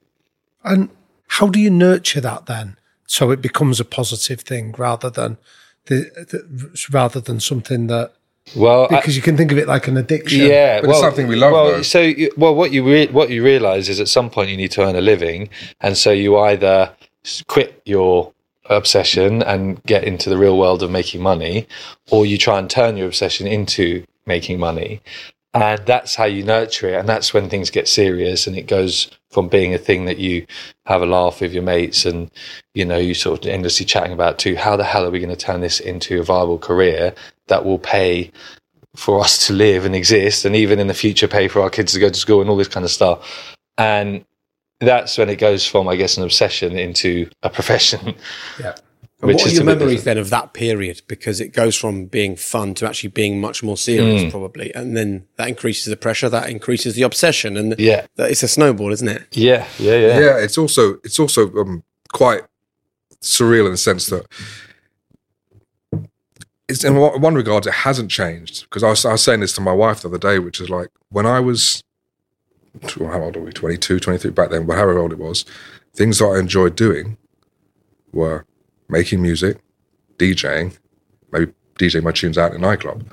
And 0.64 0.90
how 1.28 1.48
do 1.48 1.60
you 1.60 1.70
nurture 1.70 2.22
that 2.22 2.48
then, 2.48 2.78
so 3.16 3.30
it 3.30 3.42
becomes 3.42 3.78
a 3.82 3.84
positive 4.00 4.40
thing 4.40 4.74
rather 4.78 5.10
than 5.10 5.38
the, 5.88 5.98
the 6.32 6.88
rather 6.94 7.20
than 7.20 7.40
something 7.42 7.88
that 7.88 8.14
Well, 8.56 8.86
I- 8.90 8.96
because 8.98 9.16
you 9.18 9.22
can 9.22 9.36
think 9.36 9.52
of 9.52 9.58
it 9.58 9.68
like 9.68 9.88
an 9.90 9.98
addiction. 9.98 10.46
Yeah, 10.48 10.80
But 10.80 10.92
it's 10.92 11.00
something 11.02 11.28
we 11.28 11.36
love, 11.36 11.52
Well, 11.52 11.72
though. 11.72 11.82
so 11.82 12.00
you- 12.02 12.32
well, 12.38 12.56
what 12.56 12.72
you 12.72 12.82
re- 12.86 13.08
what 13.20 13.30
you 13.30 13.44
realize 13.44 13.90
is 13.90 14.00
at 14.00 14.08
some 14.08 14.30
point 14.30 14.50
you 14.50 14.56
need 14.56 14.72
to 14.72 14.82
earn 14.88 14.96
a 14.96 15.02
living, 15.02 15.50
and 15.82 15.98
so 15.98 16.12
you 16.12 16.38
either 16.38 16.78
quit 17.48 17.82
your 17.86 18.32
obsession 18.70 19.44
and 19.44 19.84
get 19.84 20.04
into 20.06 20.30
the 20.30 20.38
real 20.38 20.58
world 20.58 20.82
of 20.82 20.90
making 20.90 21.22
money, 21.22 21.68
or 22.12 22.26
you 22.26 22.38
try 22.38 22.58
and 22.60 22.70
turn 22.70 22.96
your 22.96 23.08
obsession 23.08 23.46
into 23.46 24.06
making 24.26 24.58
money, 24.60 25.02
and 25.54 25.80
that's 25.86 26.16
how 26.16 26.26
you 26.36 26.44
nurture 26.44 26.88
it, 26.92 26.96
and 27.00 27.10
that's 27.10 27.34
when 27.34 27.50
things 27.50 27.70
get 27.70 27.88
serious, 27.90 28.48
and 28.48 28.56
it 28.56 28.68
goes 28.68 29.10
from 29.32 29.48
being 29.48 29.74
a 29.74 29.78
thing 29.78 30.06
that 30.06 30.18
you 30.18 30.46
have 30.86 31.02
a 31.02 31.06
laugh 31.06 31.42
with 31.42 31.54
your 31.54 31.64
mates 31.64 32.06
and 32.06 32.30
you 32.74 32.86
know 32.86 32.98
you 32.98 33.14
sort 33.14 33.46
of 33.46 33.52
endlessly 33.52 33.86
chatting 33.86 34.12
about 34.12 34.38
to 34.40 34.56
how 34.56 34.76
the 34.76 34.84
hell 34.84 35.06
are 35.06 35.12
we 35.12 35.20
going 35.20 35.30
to 35.30 35.36
turn 35.36 35.62
this 35.62 35.80
into 35.80 36.20
a 36.20 36.24
viable 36.24 36.60
career 36.60 37.14
that 37.48 37.66
will 37.66 37.80
pay 37.80 38.32
for 38.96 39.22
us 39.22 39.48
to 39.48 39.54
live 39.54 39.86
and 39.86 39.96
exist 39.96 40.44
and 40.46 40.56
even 40.56 40.80
in 40.80 40.88
the 40.88 40.94
future 40.94 41.28
pay 41.28 41.48
for 41.48 41.62
our 41.62 41.70
kids 41.70 41.94
to 41.94 42.00
go 42.00 42.10
to 42.10 42.20
school 42.20 42.42
and 42.42 42.50
all 42.50 42.58
this 42.58 42.68
kind 42.68 42.84
of 42.84 42.92
stuff? 42.92 43.56
And 43.78 44.26
that's 44.82 45.18
when 45.18 45.30
it 45.30 45.36
goes 45.38 45.66
from 45.66 45.88
i 45.88 45.96
guess 45.96 46.18
an 46.18 46.24
obsession 46.24 46.78
into 46.78 47.30
a 47.44 47.50
profession. 47.50 48.16
Which 48.66 48.82
what 49.22 49.46
are 49.46 49.50
your 49.50 49.64
memories 49.64 50.00
different. 50.00 50.04
then 50.06 50.18
of 50.18 50.30
that 50.32 50.54
period? 50.54 51.02
Because 51.08 51.40
it 51.40 51.50
goes 51.54 51.76
from 51.76 52.06
being 52.06 52.36
fun 52.36 52.74
to 52.76 52.88
actually 52.88 53.10
being 53.10 53.40
much 53.40 53.62
more 53.64 53.78
serious, 53.78 54.24
Mm. 54.24 54.32
probably, 54.32 54.74
and 54.74 54.98
then 54.98 55.26
that 55.38 55.48
increases 55.48 55.86
the 55.86 55.96
pressure, 55.98 56.30
that 56.30 56.50
increases 56.50 56.96
the 56.96 57.04
obsession, 57.04 57.56
and 57.58 57.76
yeah 57.80 58.06
that 58.16 58.32
it's 58.32 58.44
a 58.44 58.48
snowball, 58.48 58.92
isn't 58.92 59.08
it? 59.08 59.28
yeah 59.32 59.68
yeah 59.80 59.96
yeah, 59.96 60.20
yeah, 60.20 60.38
it's 60.38 60.58
also 60.58 60.96
it's 61.04 61.20
also 61.20 61.52
um, 61.56 61.84
quite 62.14 62.42
surreal 63.22 63.66
in 63.66 63.72
the 63.72 63.78
sense 63.78 64.08
that 64.08 64.26
it's 66.68 66.84
in 66.84 66.96
one 66.96 67.20
one 67.22 67.36
regard 67.36 67.66
it 67.68 67.74
hasn't 67.74 68.10
changed 68.10 68.64
because 68.64 68.84
I 68.84 68.90
was, 68.90 69.06
I 69.06 69.12
was 69.14 69.22
saying 69.24 69.42
this 69.42 69.54
to 69.54 69.62
my 69.62 69.74
wife 69.74 70.02
the 70.02 70.08
other 70.08 70.18
day, 70.18 70.40
which 70.40 70.60
is 70.62 70.70
like 70.70 70.90
when 71.10 71.26
I 71.26 71.40
was 71.40 71.84
how 72.90 73.22
old 73.22 73.36
are 73.36 73.42
we 73.42 73.52
22, 73.52 74.00
23 74.00 74.32
back 74.32 74.50
then, 74.50 74.66
but 74.66 74.76
however 74.78 74.98
old 75.00 75.12
it 75.12 75.20
was, 75.20 75.44
things 75.94 76.20
that 76.20 76.26
I 76.26 76.40
enjoyed 76.40 76.76
doing 76.78 77.18
were 78.14 78.46
making 78.92 79.22
music, 79.22 79.58
DJing, 80.18 80.78
maybe 81.32 81.52
DJing 81.80 82.04
my 82.04 82.12
tunes 82.12 82.38
out 82.38 82.52
in 82.52 82.64
a 82.64 82.68
nightclub. 82.68 83.04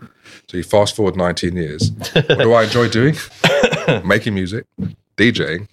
So 0.49 0.57
you 0.57 0.63
fast 0.63 0.95
forward 0.95 1.17
19 1.17 1.57
years. 1.57 1.91
what 2.13 2.39
do 2.39 2.53
I 2.53 2.65
enjoy 2.65 2.89
doing? 2.89 3.15
making 4.05 4.35
music, 4.35 4.67
DJing, 5.17 5.69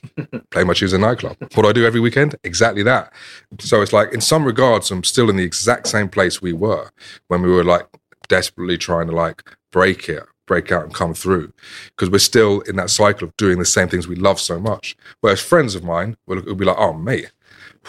playing 0.52 0.68
my 0.68 0.74
tunes 0.74 0.94
in 0.94 1.04
a 1.04 1.08
nightclub. 1.08 1.36
What 1.40 1.64
do 1.64 1.68
I 1.68 1.74
do 1.74 1.86
every 1.86 2.00
weekend? 2.00 2.36
Exactly 2.44 2.84
that. 2.84 3.12
So 3.60 3.82
it's 3.82 3.92
like, 3.92 4.14
in 4.14 4.22
some 4.22 4.46
regards, 4.46 4.92
I'm 4.92 5.04
still 5.04 5.30
in 5.30 5.36
the 5.36 5.44
exact 5.44 5.88
same 5.88 6.08
place 6.08 6.42
we 6.42 6.54
were 6.54 6.92
when 7.28 7.42
we 7.42 7.50
were 7.50 7.64
like 7.64 7.88
desperately 8.28 8.78
trying 8.78 9.08
to 9.08 9.16
like 9.16 9.44
break 9.72 10.08
it, 10.08 10.24
break 10.46 10.72
out 10.72 10.84
and 10.84 10.94
come 10.94 11.14
through. 11.14 11.52
Because 11.88 12.10
we're 12.10 12.20
still 12.20 12.62
in 12.62 12.76
that 12.78 12.90
cycle 12.90 13.28
of 13.28 13.36
doing 13.38 13.60
the 13.60 13.66
same 13.66 13.90
things 13.90 14.08
we 14.08 14.16
love 14.16 14.40
so 14.40 14.60
much. 14.60 14.96
Whereas 15.22 15.42
friends 15.42 15.76
of 15.76 15.84
mine 15.84 16.16
will, 16.28 16.42
will 16.44 16.56
be 16.56 16.66
like, 16.66 16.78
oh, 16.78 16.94
mate, 16.94 17.32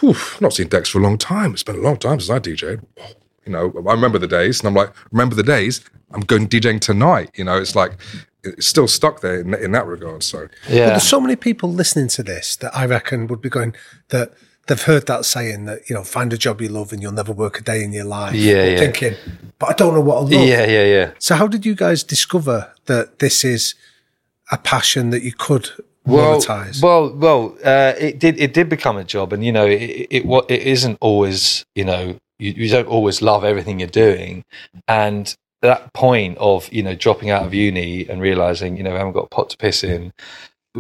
whew, 0.01 0.17
not 0.41 0.53
seen 0.53 0.69
decks 0.69 0.89
for 0.89 0.99
a 0.99 1.03
long 1.03 1.19
time. 1.19 1.53
It's 1.53 1.63
been 1.63 1.77
a 1.77 1.81
long 1.81 1.97
time 1.97 2.21
since 2.21 2.31
I 2.31 2.39
DJed. 2.39 2.85
You 3.45 3.53
know, 3.53 3.73
I 3.89 3.93
remember 3.93 4.19
the 4.19 4.27
days. 4.27 4.61
And 4.61 4.69
I'm 4.69 4.75
like, 4.75 4.93
remember 5.13 5.35
the 5.35 5.43
days? 5.43 5.83
I'm 6.13 6.21
going 6.23 6.49
DJing 6.49 6.81
tonight. 6.81 7.31
You 7.35 7.45
know, 7.45 7.57
it's 7.61 7.75
like, 7.77 7.93
it's 8.43 8.67
still 8.67 8.89
stuck 8.89 9.21
there 9.21 9.41
in, 9.41 9.55
in 9.55 9.73
that 9.73 9.87
regard. 9.87 10.23
So, 10.23 10.49
But 10.65 10.73
yeah. 10.75 10.87
there's 10.91 11.03
so 11.09 11.21
many 11.21 11.37
people 11.37 11.73
listening 11.73 12.09
to 12.09 12.23
this 12.23 12.57
that 12.57 12.77
I 12.77 12.87
reckon 12.87 13.27
would 13.29 13.41
be 13.41 13.49
going 13.49 13.75
that 14.09 14.33
they've 14.67 14.83
heard 14.83 15.07
that 15.07 15.25
saying 15.25 15.65
that 15.67 15.89
you 15.89 15.95
know 15.95 16.03
find 16.03 16.33
a 16.33 16.37
job 16.37 16.61
you 16.61 16.69
love 16.69 16.93
and 16.93 17.01
you'll 17.01 17.13
never 17.13 17.33
work 17.33 17.61
a 17.61 17.63
day 17.63 17.83
in 17.85 17.93
your 17.93 18.05
life. 18.05 18.35
Yeah, 18.35 18.65
yeah. 18.65 18.79
Thinking, 18.79 19.15
but 19.59 19.71
I 19.71 19.73
don't 19.75 19.95
know 19.95 20.01
what 20.01 20.17
I 20.17 20.21
love. 20.21 20.31
yeah 20.33 20.67
yeah 20.67 20.85
yeah 20.85 21.11
So 21.19 21.37
how 21.37 21.47
did 21.47 21.65
you 21.65 21.75
guys 21.75 22.03
discover 22.03 22.73
that 22.87 23.19
this 23.21 23.45
is 23.45 23.75
a 24.51 24.59
passion 24.59 25.11
that 25.11 25.23
you 25.23 25.33
could 25.33 25.71
well, 26.07 26.41
monetize? 26.41 26.83
well, 26.83 27.13
well, 27.15 27.57
uh, 27.65 27.95
it 27.99 28.19
did. 28.19 28.39
It 28.41 28.55
did 28.55 28.69
become 28.69 28.97
a 28.97 29.05
job, 29.05 29.33
and 29.33 29.45
you 29.45 29.53
know, 29.53 29.67
it 29.67 30.07
it, 30.11 30.27
what 30.27 30.51
it 30.51 30.63
isn't 30.63 30.99
always. 31.01 31.65
You 31.75 31.85
know, 31.85 32.19
you, 32.39 32.53
you 32.53 32.69
don't 32.69 32.89
always 32.89 33.23
love 33.23 33.45
everything 33.45 33.81
you're 33.81 33.89
doing, 33.89 34.45
and 34.89 35.35
that 35.63 35.93
point 35.93 36.39
of 36.39 36.73
you 36.73 36.83
know 36.83 36.95
dropping 36.95 37.31
out 37.31 37.45
of 37.45 37.55
uni 37.55 38.09
and 38.09 38.21
realizing 38.21 38.77
you 38.77 38.83
know 38.83 38.91
we 38.91 38.99
haven't 38.99 39.15
got 39.15 39.25
a 39.25 39.29
pot 39.29 39.51
to 39.51 39.57
piss 39.57 39.83
in. 39.83 40.13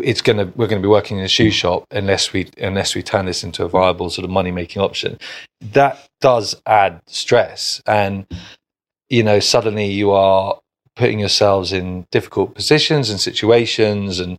It's 0.03 0.21
gonna 0.21 0.53
we're 0.55 0.67
gonna 0.67 0.83
be 0.83 0.89
working 0.89 1.19
in 1.19 1.25
a 1.25 1.29
shoe 1.29 1.51
shop 1.51 1.85
unless 1.91 2.33
we 2.33 2.51
unless 2.59 2.95
we 2.95 3.03
turn 3.03 3.27
this 3.27 3.43
into 3.43 3.65
a 3.65 3.69
viable 3.69 4.11
sort 4.11 4.25
of 4.25 4.31
money 4.31 4.51
making 4.51 4.83
option. 4.83 5.19
That 5.61 6.07
does 6.21 6.61
add 6.67 7.01
stress, 7.07 7.83
and 7.87 8.27
you 9.09 9.23
know 9.23 9.41
suddenly 9.41 9.87
you 9.87 10.11
are 10.13 10.59
putting 10.97 11.21
yourselves 11.21 11.73
in 11.73 12.07
difficult 12.11 12.55
positions 12.55 13.11
and 13.11 13.21
situations 13.21 14.19
and 14.19 14.39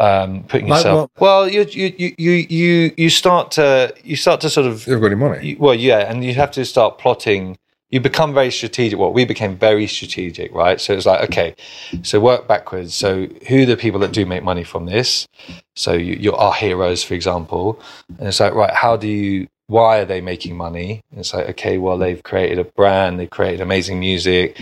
um, 0.00 0.44
putting 0.44 0.68
Like 0.68 0.78
yourself. 0.78 1.10
Well, 1.20 1.48
you 1.48 1.66
you 1.70 1.92
you 1.98 2.14
you 2.18 2.32
you 2.48 2.94
you 2.96 3.10
start 3.10 3.50
to 3.52 3.94
you 4.02 4.16
start 4.16 4.40
to 4.40 4.50
sort 4.50 4.66
of 4.66 4.86
you 4.86 4.94
haven't 4.94 5.02
got 5.02 5.12
any 5.12 5.20
money. 5.28 5.46
you- 5.50 5.56
well, 5.58 5.74
yeah, 5.74 6.10
and 6.10 6.24
you 6.24 6.34
have 6.34 6.50
to 6.52 6.64
start 6.64 6.98
plotting. 6.98 7.58
You 7.90 8.00
become 8.00 8.32
very 8.32 8.52
strategic. 8.52 8.98
Well, 8.98 9.12
we 9.12 9.24
became 9.24 9.56
very 9.56 9.86
strategic, 9.88 10.54
right? 10.54 10.80
So 10.80 10.94
it's 10.94 11.06
like, 11.06 11.22
okay, 11.24 11.56
so 12.02 12.20
work 12.20 12.46
backwards. 12.46 12.94
So 12.94 13.26
who 13.48 13.62
are 13.62 13.66
the 13.66 13.76
people 13.76 13.98
that 14.00 14.12
do 14.12 14.24
make 14.24 14.44
money 14.44 14.62
from 14.62 14.86
this? 14.86 15.26
So 15.74 15.92
you, 15.94 16.14
you're 16.14 16.36
our 16.36 16.54
heroes, 16.54 17.02
for 17.02 17.14
example. 17.14 17.80
And 18.18 18.28
it's 18.28 18.38
like, 18.40 18.54
right, 18.54 18.72
how 18.72 18.96
do 18.96 19.08
you? 19.08 19.48
Why 19.66 19.98
are 20.00 20.04
they 20.04 20.20
making 20.20 20.56
money? 20.56 21.02
And 21.10 21.20
it's 21.20 21.34
like, 21.34 21.48
okay, 21.50 21.78
well, 21.78 21.98
they've 21.98 22.22
created 22.22 22.58
a 22.60 22.64
brand. 22.64 23.18
They've 23.20 23.30
created 23.38 23.60
amazing 23.60 23.98
music. 24.00 24.56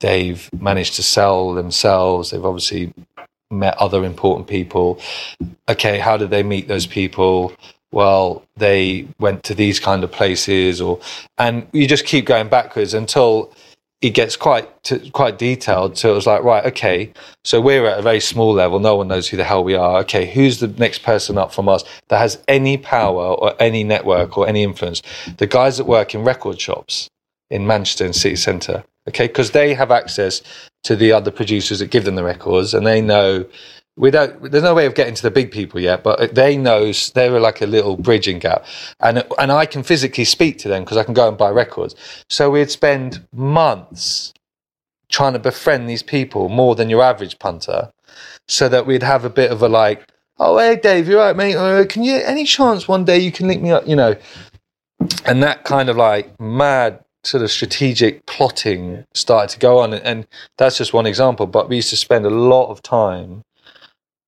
They've 0.00 0.48
managed 0.60 0.94
to 0.96 1.02
sell 1.04 1.54
themselves. 1.54 2.30
They've 2.30 2.44
obviously 2.44 2.92
met 3.52 3.76
other 3.78 4.04
important 4.04 4.48
people. 4.48 4.98
Okay, 5.68 5.98
how 5.98 6.16
did 6.16 6.30
they 6.30 6.42
meet 6.42 6.68
those 6.68 6.86
people? 6.86 7.52
Well, 7.92 8.42
they 8.56 9.06
went 9.20 9.42
to 9.44 9.54
these 9.54 9.78
kind 9.78 10.02
of 10.02 10.10
places, 10.10 10.80
or 10.80 10.98
and 11.38 11.68
you 11.72 11.86
just 11.86 12.06
keep 12.06 12.24
going 12.24 12.48
backwards 12.48 12.94
until 12.94 13.52
it 14.00 14.10
gets 14.10 14.36
quite 14.36 14.82
to, 14.84 14.98
quite 15.10 15.38
detailed. 15.38 15.96
So 15.96 16.10
it 16.10 16.14
was 16.14 16.26
like, 16.26 16.42
right, 16.42 16.64
okay, 16.66 17.12
so 17.44 17.60
we're 17.60 17.86
at 17.86 17.98
a 17.98 18.02
very 18.02 18.18
small 18.18 18.52
level. 18.52 18.80
No 18.80 18.96
one 18.96 19.08
knows 19.08 19.28
who 19.28 19.36
the 19.36 19.44
hell 19.44 19.62
we 19.62 19.74
are. 19.74 19.98
Okay, 20.00 20.26
who's 20.26 20.58
the 20.58 20.68
next 20.68 21.04
person 21.04 21.38
up 21.38 21.54
from 21.54 21.68
us 21.68 21.84
that 22.08 22.18
has 22.18 22.42
any 22.48 22.78
power 22.78 23.34
or 23.34 23.54
any 23.60 23.84
network 23.84 24.36
or 24.36 24.48
any 24.48 24.64
influence? 24.64 25.02
The 25.36 25.46
guys 25.46 25.76
that 25.76 25.84
work 25.84 26.14
in 26.14 26.24
record 26.24 26.60
shops 26.60 27.08
in 27.48 27.66
Manchester 27.66 28.04
and 28.04 28.16
City 28.16 28.36
Centre. 28.36 28.84
Okay, 29.08 29.26
because 29.26 29.52
they 29.52 29.74
have 29.74 29.90
access 29.90 30.42
to 30.84 30.96
the 30.96 31.12
other 31.12 31.30
producers 31.30 31.78
that 31.78 31.90
give 31.90 32.04
them 32.04 32.14
the 32.16 32.24
records, 32.24 32.74
and 32.74 32.86
they 32.86 33.00
know. 33.00 33.46
Without, 33.94 34.50
there's 34.50 34.62
no 34.62 34.72
way 34.72 34.86
of 34.86 34.94
getting 34.94 35.14
to 35.14 35.22
the 35.22 35.30
big 35.30 35.50
people 35.50 35.78
yet, 35.78 36.02
but 36.02 36.34
they 36.34 36.56
know 36.56 36.92
they're 37.14 37.38
like 37.38 37.60
a 37.60 37.66
little 37.66 37.98
bridging 37.98 38.38
gap, 38.38 38.64
and 39.00 39.22
and 39.38 39.52
I 39.52 39.66
can 39.66 39.82
physically 39.82 40.24
speak 40.24 40.56
to 40.60 40.68
them 40.68 40.82
because 40.82 40.96
I 40.96 41.04
can 41.04 41.12
go 41.12 41.28
and 41.28 41.36
buy 41.36 41.50
records. 41.50 41.94
So 42.30 42.48
we'd 42.48 42.70
spend 42.70 43.26
months 43.34 44.32
trying 45.10 45.34
to 45.34 45.38
befriend 45.38 45.90
these 45.90 46.02
people 46.02 46.48
more 46.48 46.74
than 46.74 46.88
your 46.88 47.02
average 47.02 47.38
punter, 47.38 47.92
so 48.48 48.66
that 48.70 48.86
we'd 48.86 49.02
have 49.02 49.26
a 49.26 49.30
bit 49.30 49.50
of 49.52 49.60
a 49.62 49.68
like, 49.68 50.08
oh 50.38 50.56
hey 50.56 50.76
Dave, 50.76 51.06
you're 51.06 51.20
right, 51.20 51.36
mate. 51.36 51.56
Uh, 51.56 51.84
can 51.84 52.02
you 52.02 52.14
any 52.24 52.44
chance 52.44 52.88
one 52.88 53.04
day 53.04 53.18
you 53.18 53.30
can 53.30 53.46
link 53.46 53.60
me 53.60 53.72
up? 53.72 53.86
You 53.86 53.96
know, 53.96 54.16
and 55.26 55.42
that 55.42 55.64
kind 55.64 55.90
of 55.90 55.98
like 55.98 56.40
mad 56.40 57.04
sort 57.24 57.42
of 57.42 57.50
strategic 57.50 58.26
plotting 58.26 59.04
started 59.14 59.48
to 59.50 59.58
go 59.58 59.78
on. 59.78 59.94
And 59.94 60.26
that's 60.58 60.78
just 60.78 60.92
one 60.92 61.06
example 61.06 61.46
but 61.46 61.68
we 61.68 61.76
used 61.76 61.90
to 61.90 61.96
spend 61.96 62.26
a 62.26 62.30
lot 62.30 62.70
of 62.70 62.82
time 62.82 63.42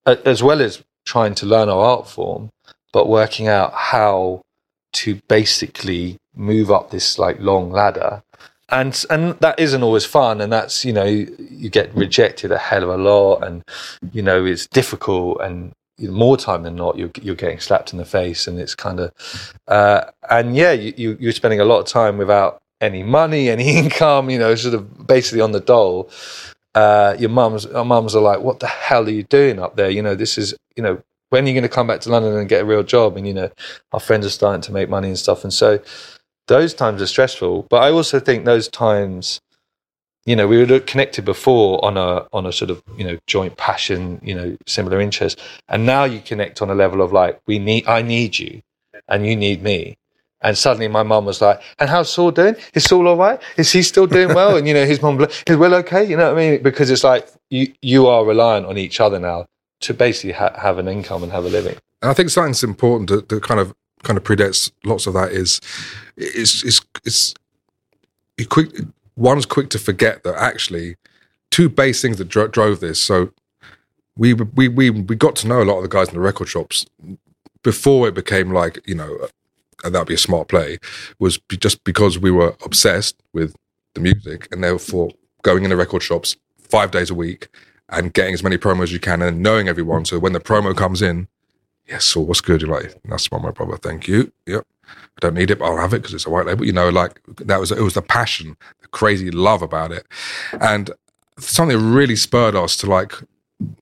as 0.06 0.42
well 0.42 0.60
as 0.60 0.82
trying 1.06 1.34
to 1.34 1.46
learn 1.46 1.68
our 1.68 1.84
art 1.84 2.08
form 2.08 2.50
but 2.92 3.08
working 3.08 3.48
out 3.48 3.72
how 3.74 4.40
to 4.92 5.20
basically 5.28 6.16
move 6.36 6.70
up 6.70 6.90
this 6.90 7.18
like 7.18 7.38
long 7.40 7.70
ladder. 7.70 8.22
And 8.70 9.04
and 9.10 9.38
that 9.40 9.58
isn't 9.58 9.82
always 9.82 10.06
fun 10.06 10.40
and 10.40 10.50
that's 10.50 10.84
you 10.84 10.92
know 10.92 11.04
you, 11.04 11.36
you 11.38 11.68
get 11.68 11.94
rejected 11.94 12.50
a 12.50 12.58
hell 12.58 12.82
of 12.84 12.88
a 12.88 12.96
lot 12.96 13.44
and 13.44 13.62
you 14.12 14.22
know 14.22 14.46
it's 14.46 14.66
difficult 14.66 15.40
and 15.42 15.72
more 16.00 16.36
time 16.36 16.62
than 16.62 16.74
not 16.74 16.96
you're, 16.96 17.10
you're 17.20 17.34
getting 17.34 17.60
slapped 17.60 17.92
in 17.92 17.98
the 17.98 18.04
face 18.04 18.46
and 18.48 18.58
it's 18.58 18.74
kind 18.74 19.00
of 19.00 19.12
uh, 19.68 20.04
and 20.30 20.56
yeah 20.56 20.72
you 20.72 21.16
you're 21.20 21.32
spending 21.32 21.60
a 21.60 21.64
lot 21.64 21.80
of 21.80 21.86
time 21.86 22.16
without 22.16 22.62
any 22.80 23.02
money, 23.02 23.50
any 23.56 23.76
income, 23.76 24.30
you 24.30 24.38
know, 24.38 24.54
sort 24.54 24.74
of 24.74 25.06
basically 25.06 25.40
on 25.40 25.52
the 25.52 25.60
dole. 25.60 26.10
Uh, 26.74 27.14
your 27.18 27.30
mums, 27.30 27.66
our 27.66 27.84
mums 27.84 28.16
are 28.16 28.22
like, 28.22 28.40
"What 28.40 28.60
the 28.60 28.66
hell 28.66 29.06
are 29.06 29.10
you 29.10 29.22
doing 29.22 29.60
up 29.60 29.76
there?" 29.76 29.90
You 29.90 30.02
know, 30.02 30.14
this 30.14 30.36
is, 30.36 30.54
you 30.76 30.82
know, 30.82 31.00
when 31.30 31.44
are 31.44 31.48
you 31.48 31.54
going 31.54 31.62
to 31.62 31.68
come 31.68 31.86
back 31.86 32.00
to 32.00 32.10
London 32.10 32.36
and 32.36 32.48
get 32.48 32.62
a 32.62 32.64
real 32.64 32.82
job? 32.82 33.16
And 33.16 33.26
you 33.26 33.34
know, 33.34 33.50
our 33.92 34.00
friends 34.00 34.26
are 34.26 34.30
starting 34.30 34.62
to 34.62 34.72
make 34.72 34.88
money 34.88 35.08
and 35.08 35.18
stuff, 35.18 35.44
and 35.44 35.52
so 35.52 35.80
those 36.46 36.74
times 36.74 37.00
are 37.00 37.06
stressful. 37.06 37.66
But 37.70 37.82
I 37.82 37.90
also 37.90 38.20
think 38.20 38.44
those 38.44 38.68
times, 38.68 39.40
you 40.26 40.36
know, 40.36 40.46
we 40.46 40.64
were 40.64 40.80
connected 40.80 41.24
before 41.24 41.84
on 41.84 41.96
a 41.96 42.26
on 42.32 42.46
a 42.46 42.52
sort 42.52 42.70
of 42.70 42.82
you 42.96 43.04
know 43.04 43.18
joint 43.26 43.56
passion, 43.56 44.20
you 44.22 44.34
know, 44.34 44.56
similar 44.66 45.00
interest, 45.00 45.40
and 45.68 45.86
now 45.86 46.04
you 46.04 46.20
connect 46.20 46.60
on 46.60 46.70
a 46.70 46.74
level 46.74 47.02
of 47.02 47.12
like, 47.12 47.40
we 47.46 47.58
need, 47.58 47.86
I 47.86 48.02
need 48.02 48.38
you, 48.38 48.62
and 49.08 49.26
you 49.26 49.36
need 49.36 49.62
me. 49.62 49.96
And 50.44 50.56
suddenly 50.56 50.88
my 50.88 51.02
mum 51.02 51.24
was 51.24 51.40
like, 51.40 51.60
and 51.78 51.88
how's 51.88 52.12
Saul 52.12 52.30
doing? 52.30 52.54
Is 52.74 52.84
Saul 52.84 53.08
all 53.08 53.16
right? 53.16 53.40
Is 53.56 53.72
he 53.72 53.82
still 53.82 54.06
doing 54.06 54.28
well? 54.34 54.56
And, 54.56 54.68
you 54.68 54.74
know, 54.74 54.84
his 54.84 55.00
mum, 55.00 55.26
is 55.46 55.56
Will 55.56 55.74
okay? 55.76 56.04
You 56.04 56.18
know 56.18 56.32
what 56.32 56.38
I 56.38 56.50
mean? 56.50 56.62
Because 56.62 56.90
it's 56.90 57.02
like 57.02 57.26
you, 57.48 57.72
you 57.80 58.06
are 58.06 58.24
reliant 58.24 58.66
on 58.66 58.76
each 58.76 59.00
other 59.00 59.18
now 59.18 59.46
to 59.80 59.94
basically 59.94 60.32
ha- 60.32 60.54
have 60.60 60.78
an 60.78 60.86
income 60.86 61.22
and 61.22 61.32
have 61.32 61.46
a 61.46 61.48
living. 61.48 61.76
And 62.02 62.10
I 62.10 62.14
think 62.14 62.28
something 62.28 62.52
that's 62.52 62.62
important 62.62 63.08
to, 63.08 63.22
to 63.22 63.40
kind 63.40 63.58
of 63.58 63.74
kind 64.02 64.18
of 64.18 64.24
predates 64.24 64.70
lots 64.84 65.06
of 65.06 65.14
that 65.14 65.32
is 65.32 65.62
it's 66.18 66.62
is 67.04 67.34
you 68.36 68.46
quick 68.46 68.68
one's 69.16 69.46
quick 69.46 69.70
to 69.70 69.78
forget 69.78 70.22
that 70.24 70.34
actually 70.36 70.96
two 71.50 71.70
base 71.70 72.02
things 72.02 72.18
that 72.18 72.28
dro- 72.28 72.48
drove 72.48 72.80
this. 72.80 73.00
So 73.00 73.32
we 74.16 74.34
we 74.34 74.68
we 74.68 74.90
we 74.90 75.16
got 75.16 75.36
to 75.36 75.48
know 75.48 75.62
a 75.62 75.64
lot 75.64 75.78
of 75.78 75.82
the 75.82 75.88
guys 75.88 76.08
in 76.08 76.14
the 76.14 76.20
record 76.20 76.48
shops 76.48 76.84
before 77.62 78.08
it 78.08 78.14
became 78.14 78.52
like 78.52 78.78
you 78.86 78.94
know 78.94 79.28
and 79.84 79.94
that'd 79.94 80.08
be 80.08 80.14
a 80.14 80.18
smart 80.18 80.48
play 80.48 80.78
was 81.18 81.38
be- 81.38 81.56
just 81.56 81.84
because 81.84 82.18
we 82.18 82.30
were 82.30 82.56
obsessed 82.64 83.16
with 83.32 83.54
the 83.94 84.00
music 84.00 84.48
and 84.50 84.64
therefore 84.64 85.10
going 85.42 85.64
in 85.64 85.70
the 85.70 85.76
record 85.76 86.02
shops 86.02 86.36
five 86.58 86.90
days 86.90 87.10
a 87.10 87.14
week 87.14 87.48
and 87.90 88.12
getting 88.14 88.34
as 88.34 88.42
many 88.42 88.56
promos 88.56 88.84
as 88.84 88.92
you 88.92 89.00
can 89.00 89.22
and 89.22 89.42
knowing 89.42 89.68
everyone. 89.68 90.04
So 90.04 90.18
when 90.18 90.32
the 90.32 90.40
promo 90.40 90.76
comes 90.76 91.02
in, 91.02 91.28
yes, 91.86 92.04
so 92.04 92.20
what's 92.20 92.40
good? 92.40 92.62
You're 92.62 92.70
like, 92.70 92.94
that's 93.04 93.30
my 93.30 93.50
brother. 93.50 93.76
Thank 93.76 94.08
you. 94.08 94.32
Yep. 94.46 94.66
I 94.86 95.20
don't 95.20 95.34
need 95.34 95.50
it, 95.50 95.58
but 95.58 95.66
I'll 95.66 95.78
have 95.78 95.94
it 95.94 95.98
because 95.98 96.14
it's 96.14 96.26
a 96.26 96.30
white 96.30 96.46
label. 96.46 96.64
You 96.64 96.72
know, 96.72 96.88
like 96.88 97.20
that 97.36 97.60
was 97.60 97.70
it 97.70 97.80
was 97.80 97.94
the 97.94 98.02
passion, 98.02 98.56
the 98.80 98.88
crazy 98.88 99.30
love 99.30 99.62
about 99.62 99.92
it, 99.92 100.06
and 100.60 100.90
something 101.38 101.78
that 101.78 101.84
really 101.84 102.16
spurred 102.16 102.54
us 102.54 102.76
to 102.78 102.86
like, 102.86 103.14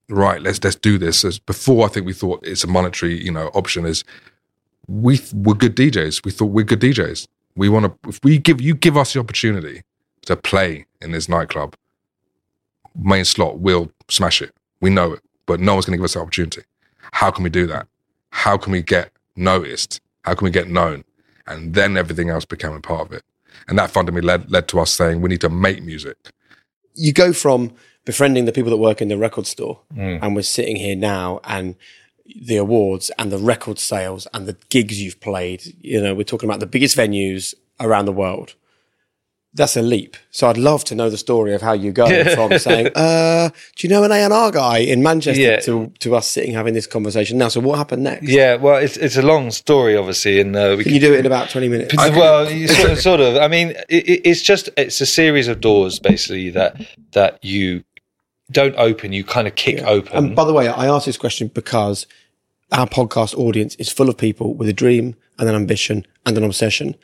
right, 0.09 0.41
let's 0.41 0.63
let's 0.63 0.77
do 0.77 0.99
this. 0.99 1.25
As 1.25 1.39
before, 1.39 1.87
I 1.87 1.89
think 1.89 2.07
we 2.07 2.13
thought 2.13 2.47
it's 2.47 2.65
a 2.65 2.69
monetary, 2.69 3.23
you 3.23 3.33
know, 3.33 3.49
option. 3.49 3.87
Is 3.87 4.05
we 4.89 5.21
were 5.33 5.55
good 5.55 5.77
DJs. 5.77 6.25
We 6.25 6.31
thought 6.31 6.47
we're 6.47 6.65
good 6.65 6.81
DJs. 6.81 7.27
We 7.57 7.69
want 7.69 7.87
to. 7.87 8.09
If 8.09 8.21
we 8.23 8.39
give 8.39 8.61
you 8.61 8.75
give 8.75 8.97
us 8.97 9.13
the 9.13 9.21
opportunity 9.21 9.83
to 10.27 10.37
play 10.37 10.87
in 11.01 11.13
this 11.13 11.29
nightclub, 11.29 11.75
main 12.97 13.25
slot, 13.25 13.59
we'll 13.59 13.91
smash 14.09 14.43
it. 14.43 14.55
We 14.81 14.91
know 14.91 15.13
it, 15.13 15.21
but 15.47 15.61
no 15.61 15.75
one's 15.75 15.87
going 15.87 15.93
to 15.93 15.99
give 15.99 16.05
us 16.05 16.15
the 16.15 16.21
opportunity. 16.21 16.63
How 17.13 17.31
can 17.31 17.45
we 17.45 17.51
do 17.51 17.67
that? 17.67 17.87
How 18.31 18.57
can 18.57 18.73
we 18.73 18.83
get 18.83 19.11
noticed? 19.37 20.01
How 20.23 20.35
can 20.35 20.45
we 20.45 20.51
get 20.51 20.69
known? 20.69 21.05
And 21.47 21.75
then 21.75 21.97
everything 21.97 22.31
else 22.31 22.45
became 22.45 22.73
a 22.73 22.81
part 22.81 23.03
of 23.03 23.13
it. 23.13 23.23
And 23.69 23.79
that 23.79 23.91
fundamentally 23.91 24.27
led, 24.27 24.51
led 24.51 24.69
to 24.69 24.81
us 24.81 24.91
saying 24.91 25.21
we 25.21 25.29
need 25.29 25.41
to 25.43 25.49
make 25.49 25.83
music. 25.83 26.17
you 26.95 27.13
go 27.13 27.33
from 27.33 27.73
befriending 28.05 28.45
the 28.45 28.53
people 28.53 28.71
that 28.71 28.77
work 28.77 29.01
in 29.01 29.09
the 29.09 29.17
record 29.17 29.47
store 29.47 29.81
mm. 29.95 30.19
and 30.21 30.35
we're 30.35 30.43
sitting 30.43 30.77
here 30.77 30.97
now 30.97 31.41
and 31.45 31.77
the 32.41 32.57
awards 32.57 33.11
and 33.19 33.31
the 33.33 33.39
record 33.39 33.79
sales 33.79 34.27
and 34.33 34.47
the 34.47 34.57
gigs 34.69 35.01
you've 35.03 35.21
played 35.21 35.63
you 35.81 36.01
know 36.03 36.15
we're 36.15 36.23
talking 36.25 36.49
about 36.49 36.61
the 36.61 36.67
biggest 36.67 36.97
venues 36.97 37.55
around 37.81 38.05
the 38.07 38.13
world. 38.13 38.55
That's 39.55 39.77
a 39.77 39.83
leap. 39.83 40.17
So 40.31 40.49
i'd 40.49 40.57
love 40.57 40.83
to 40.85 40.95
know 40.95 41.11
the 41.11 41.19
story 41.19 41.53
of 41.55 41.61
how 41.61 41.75
you 41.75 41.93
go 41.93 42.07
from 42.35 42.59
saying 42.69 42.89
uh 42.95 43.51
do 43.77 43.87
you 43.87 43.93
know 43.93 44.03
an 44.03 44.11
a&r 44.11 44.51
guy 44.51 44.79
in 44.79 45.03
manchester 45.03 45.43
Yeah. 45.43 45.61
to, 45.61 45.93
to 45.99 46.15
us 46.17 46.27
sitting 46.27 46.55
having 46.55 46.73
this 46.73 46.87
conversation 46.87 47.37
now? 47.37 47.49
So 47.49 47.61
what 47.61 47.77
happened 47.77 48.03
next? 48.05 48.29
Yeah, 48.29 48.55
well, 48.57 48.77
it's 48.77 48.97
it's 48.97 49.19
a 49.19 49.23
long 49.23 49.51
story, 49.51 49.95
obviously, 49.95 50.41
and 50.41 50.57
uh, 50.57 50.75
we 50.79 50.85
can 50.85 50.95
you 50.95 51.01
do 51.01 51.13
it 51.13 51.21
in 51.21 51.27
about 51.27 51.51
20 51.51 51.69
minutes? 51.69 51.95
Well, 51.95 52.47
sort 52.69 52.91
of, 52.93 52.99
sort 53.01 53.21
of. 53.21 53.37
I 53.37 53.49
mean, 53.49 53.71
it- 53.91 54.23
it's 54.25 54.41
just 54.41 54.71
it's 54.79 55.01
a 55.03 55.07
series 55.07 55.49
of 55.49 55.61
doors 55.61 55.99
basically 55.99 56.49
that 56.51 56.81
that 57.13 57.45
you 57.45 57.85
don't 58.53 58.75
open, 58.77 59.13
you 59.13 59.25
kind 59.25 59.49
of 59.49 59.55
kick 59.55 59.83
open. 59.83 60.17
And 60.17 60.37
by 60.37 60.45
the 60.45 60.53
way, 60.53 60.69
I 60.69 60.87
asked 60.87 61.07
this 61.07 61.17
question 61.17 61.49
because 61.49 62.07
our 62.71 62.87
podcast 62.87 63.35
audience 63.37 63.75
is 63.77 63.91
full 63.91 64.09
of 64.09 64.17
people 64.17 64.55
with 64.55 64.69
a 64.69 64.73
dream 64.73 65.15
and 65.39 65.49
an 65.49 65.55
ambition 65.55 66.07
and 66.25 66.37
an 66.37 66.45
obsession. 66.45 66.95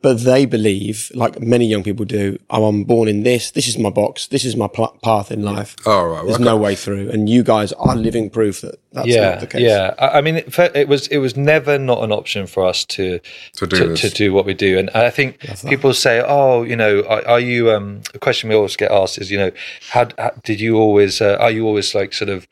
But 0.00 0.22
they 0.22 0.46
believe, 0.46 1.10
like 1.12 1.40
many 1.40 1.66
young 1.66 1.82
people 1.82 2.04
do, 2.04 2.38
oh, 2.50 2.66
I'm 2.68 2.84
born 2.84 3.08
in 3.08 3.24
this. 3.24 3.50
This 3.50 3.66
is 3.66 3.76
my 3.78 3.90
box. 3.90 4.28
This 4.28 4.44
is 4.44 4.54
my 4.54 4.68
pl- 4.68 4.96
path 5.02 5.32
in 5.32 5.42
life. 5.42 5.74
Oh, 5.86 6.04
right. 6.04 6.22
There's 6.22 6.36
Okay. 6.36 6.44
no 6.44 6.56
way 6.56 6.76
through. 6.76 7.10
And 7.10 7.28
you 7.28 7.42
guys 7.42 7.72
are 7.72 7.96
living 7.96 8.30
proof 8.30 8.60
that 8.60 8.76
that's 8.92 9.08
yeah, 9.08 9.30
not 9.30 9.40
the 9.40 9.46
case. 9.48 9.62
yeah. 9.62 9.94
I, 9.98 10.18
I 10.18 10.20
mean, 10.20 10.36
it, 10.36 10.56
it 10.76 10.86
was 10.88 11.08
it 11.08 11.18
was 11.18 11.36
never 11.36 11.80
not 11.80 12.04
an 12.04 12.12
option 12.12 12.46
for 12.46 12.64
us 12.64 12.84
to 12.84 13.18
To 13.56 13.66
do 13.66 13.96
to, 13.96 13.96
to 13.96 14.08
do 14.10 14.32
what 14.32 14.46
we 14.46 14.54
do. 14.54 14.78
And 14.78 14.88
I 14.90 15.10
think 15.10 15.40
people 15.68 15.92
say, 15.92 16.22
"Oh, 16.24 16.62
you 16.62 16.76
know, 16.76 17.00
are, 17.08 17.26
are 17.26 17.40
you?" 17.40 17.72
Um, 17.72 18.02
a 18.14 18.18
question 18.20 18.48
we 18.50 18.54
always 18.54 18.76
get 18.76 18.92
asked 18.92 19.18
is, 19.18 19.32
you 19.32 19.38
know, 19.38 19.50
how, 19.90 20.06
how 20.16 20.30
did 20.44 20.60
you 20.60 20.76
always? 20.76 21.20
Uh, 21.20 21.36
are 21.40 21.50
you 21.50 21.66
always 21.66 21.92
like 21.92 22.12
sort 22.14 22.28
of 22.30 22.46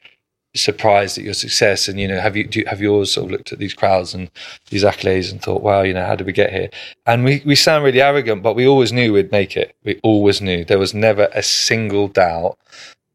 surprised 0.57 1.19
at 1.19 1.25
your 1.25 1.35
success? 1.35 1.89
And 1.89 2.01
you 2.01 2.09
know, 2.09 2.21
have 2.21 2.37
you 2.37 2.47
do, 2.47 2.65
have 2.67 2.81
you 2.81 2.93
always 2.93 3.13
sort 3.13 3.27
of 3.27 3.31
looked 3.31 3.53
at 3.53 3.59
these 3.59 3.75
crowds 3.75 4.15
and 4.15 4.31
these 4.71 4.85
accolades 4.85 5.31
and 5.31 5.41
thought, 5.41 5.63
"Wow, 5.63 5.83
you 5.83 5.95
know, 5.95 6.05
how 6.05 6.17
did 6.17 6.27
we 6.27 6.33
get 6.33 6.53
here?" 6.53 6.71
And 7.07 7.25
we 7.25 7.43
we 7.45 7.55
sound 7.55 7.85
really 7.85 8.03
arrogant, 8.03 8.43
but 8.43 8.55
we 8.55 8.67
always 8.67 8.93
knew 8.93 9.13
we'd 9.13 9.33
make 9.33 9.57
it. 9.57 9.75
We 9.85 10.01
always 10.03 10.41
knew 10.41 10.65
there 10.65 10.79
was 10.79 10.95
never 10.95 11.29
a 11.33 11.43
single 11.43 12.09
doubt 12.09 12.59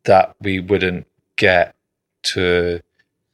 that 0.04 0.36
we 0.42 0.60
wouldn't 0.60 1.08
get 1.38 1.76
to 2.24 2.82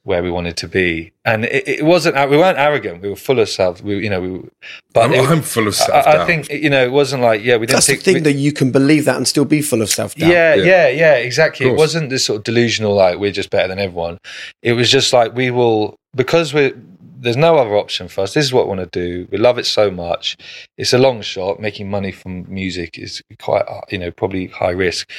where 0.08 0.24
we 0.24 0.32
wanted 0.32 0.56
to 0.56 0.68
be. 0.70 1.12
And 1.26 1.44
it, 1.44 1.68
it 1.68 1.86
wasn't 1.86 2.16
we 2.30 2.38
weren't 2.38 2.58
arrogant. 2.58 3.02
We 3.02 3.10
were 3.10 3.16
full 3.18 3.40
of 3.40 3.50
self. 3.50 3.82
We 3.84 3.92
you 4.06 4.10
know 4.10 4.22
we. 4.22 4.32
were- 4.32 4.50
But 4.94 5.02
I'm, 5.06 5.14
it- 5.14 5.30
I'm 5.30 5.42
full 5.42 5.68
of 5.68 5.74
I, 5.74 5.78
self-doubt. 5.78 6.18
I 6.22 6.26
think 6.26 6.50
you 6.50 6.70
know 6.70 6.84
it 6.84 6.92
wasn't 6.92 7.22
like 7.22 7.44
yeah 7.44 7.58
we 7.58 7.66
didn't 7.68 7.76
That's 7.78 7.88
the 7.88 7.94
think 7.94 8.04
thing 8.06 8.14
we- 8.16 8.22
that 8.22 8.34
you 8.46 8.52
can 8.54 8.72
believe 8.72 9.04
that 9.06 9.18
and 9.18 9.28
still 9.28 9.46
be 9.46 9.62
full 9.62 9.82
of 9.82 9.90
self 9.90 10.16
doubt. 10.16 10.30
yeah, 10.30 10.56
Yeah. 10.56 10.64
yeah, 10.64 10.88
yeah, 10.88 11.14
exactly. 11.16 11.68
It 11.68 11.76
wasn't 11.76 12.10
this 12.10 12.24
sort 12.26 12.38
of 12.38 12.44
delusional 12.46 12.94
like 12.96 13.20
we're 13.20 13.32
just 13.42 13.50
better 13.50 13.68
than 13.68 13.80
everyone. 13.80 14.18
It 14.64 14.74
was 14.74 14.90
just 14.90 15.12
like 15.14 15.36
we 15.36 15.52
will 15.52 15.96
because 16.16 16.54
we're 16.54 16.74
there's 17.20 17.36
no 17.36 17.58
other 17.58 17.76
option 17.76 18.08
for 18.08 18.22
us. 18.22 18.36
This 18.36 18.46
is 18.46 18.54
what 18.54 18.66
we 18.68 18.76
want 18.78 18.92
to 18.92 19.00
do. 19.06 19.28
We 19.32 19.40
love 19.40 19.58
it 19.58 19.66
so 19.66 19.90
much. 19.90 20.38
It's 20.78 20.94
a 20.94 21.00
long 21.00 21.22
shot. 21.24 21.60
Making 21.60 21.90
money 21.90 22.12
from 22.12 22.46
music 22.48 22.98
is 23.00 23.22
quite 23.40 23.66
uh, 23.68 23.82
you 23.90 23.98
know 23.98 24.12
probably 24.12 24.48
high 24.48 24.70
risk, 24.86 25.10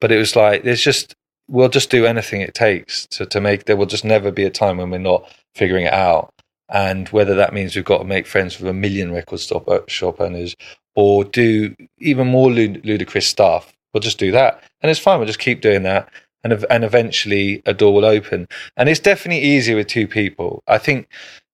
but 0.00 0.12
it 0.12 0.18
was 0.18 0.36
like 0.36 0.62
there's 0.64 0.82
just 0.82 1.14
we'll 1.48 1.68
just 1.68 1.90
do 1.90 2.06
anything 2.06 2.40
it 2.40 2.54
takes 2.54 3.06
to 3.08 3.26
to 3.26 3.40
make. 3.40 3.64
There 3.64 3.76
will 3.76 3.86
just 3.86 4.04
never 4.04 4.30
be 4.30 4.44
a 4.44 4.50
time 4.50 4.78
when 4.78 4.90
we're 4.90 4.98
not 4.98 5.30
figuring 5.54 5.86
it 5.86 5.92
out. 5.92 6.32
And 6.68 7.08
whether 7.10 7.34
that 7.36 7.54
means 7.54 7.76
we've 7.76 7.84
got 7.84 7.98
to 7.98 8.04
make 8.04 8.26
friends 8.26 8.58
with 8.58 8.68
a 8.68 8.72
million 8.72 9.12
record 9.12 9.40
uh, 9.52 9.80
shop 9.86 10.20
owners 10.20 10.56
or 10.96 11.24
do 11.24 11.76
even 11.98 12.26
more 12.26 12.50
lud- 12.50 12.84
ludicrous 12.84 13.26
stuff, 13.26 13.72
we'll 13.92 14.00
just 14.00 14.18
do 14.18 14.32
that. 14.32 14.62
And 14.80 14.90
it's 14.90 14.98
fine. 14.98 15.18
We'll 15.18 15.28
just 15.28 15.38
keep 15.38 15.60
doing 15.60 15.84
that. 15.84 16.10
And, 16.42 16.64
and 16.70 16.84
eventually 16.84 17.62
a 17.66 17.74
door 17.74 17.94
will 17.94 18.04
open. 18.04 18.48
And 18.76 18.88
it's 18.88 19.00
definitely 19.00 19.42
easier 19.42 19.76
with 19.76 19.86
two 19.86 20.08
people. 20.08 20.62
I 20.66 20.78
think, 20.78 21.08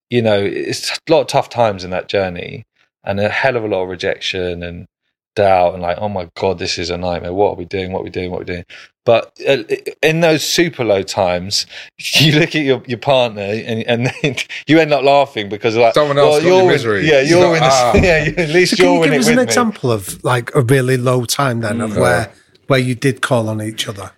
you 0.08 0.22
know, 0.22 0.42
it's 0.42 0.90
a 0.90 1.12
lot 1.12 1.22
of 1.22 1.26
tough 1.26 1.48
times 1.48 1.84
in 1.84 1.90
that 1.90 2.08
journey 2.08 2.64
and 3.04 3.20
a 3.20 3.28
hell 3.28 3.56
of 3.56 3.64
a 3.64 3.68
lot 3.68 3.82
of 3.82 3.88
rejection 3.88 4.62
and 4.62 4.86
doubt 5.34 5.74
and 5.74 5.82
like, 5.82 5.98
oh 6.00 6.08
my 6.08 6.28
God, 6.34 6.58
this 6.58 6.78
is 6.78 6.90
a 6.90 6.96
nightmare. 6.96 7.32
What 7.32 7.50
are 7.52 7.56
we 7.56 7.64
doing? 7.64 7.92
What 7.92 8.00
are 8.00 8.04
we 8.04 8.10
doing? 8.10 8.30
What 8.30 8.38
are 8.38 8.40
we 8.40 8.46
doing? 8.46 8.64
But 9.04 9.36
uh, 9.48 9.64
in 10.02 10.20
those 10.20 10.44
super 10.44 10.84
low 10.84 11.02
times, 11.02 11.66
you 11.98 12.38
look 12.38 12.54
at 12.54 12.62
your, 12.62 12.82
your 12.86 12.98
partner 12.98 13.42
and, 13.42 13.82
and 13.84 14.06
then 14.22 14.36
you 14.66 14.78
end 14.78 14.92
up 14.92 15.02
laughing 15.04 15.48
because 15.48 15.76
like 15.76 15.94
Someone 15.94 16.18
else 16.18 16.38
got 16.40 16.46
your 16.46 16.62
in- 16.62 16.68
misery. 16.68 17.08
Yeah, 17.08 17.20
You're 17.20 17.40
you're 17.40 17.48
like, 17.52 17.56
in 17.58 17.64
this, 17.64 17.72
ah. 17.74 17.92
yeah, 18.02 18.24
you- 18.24 18.34
at 18.36 18.48
least 18.50 18.76
So 18.76 18.82
you're 18.84 19.02
can 19.04 19.12
you 19.12 19.18
in 19.18 19.20
give 19.20 19.20
us 19.20 19.26
with 19.26 19.32
an 19.32 19.36
me. 19.38 19.42
example 19.42 19.90
of 19.92 20.22
like 20.24 20.54
a 20.54 20.60
really 20.62 20.96
low 20.96 21.24
time 21.24 21.60
then 21.60 21.80
of 21.80 21.96
where 21.96 22.32
where 22.68 22.78
you 22.78 22.94
did 22.94 23.20
call 23.22 23.48
on 23.48 23.60
each 23.60 23.88
other? 23.88 24.12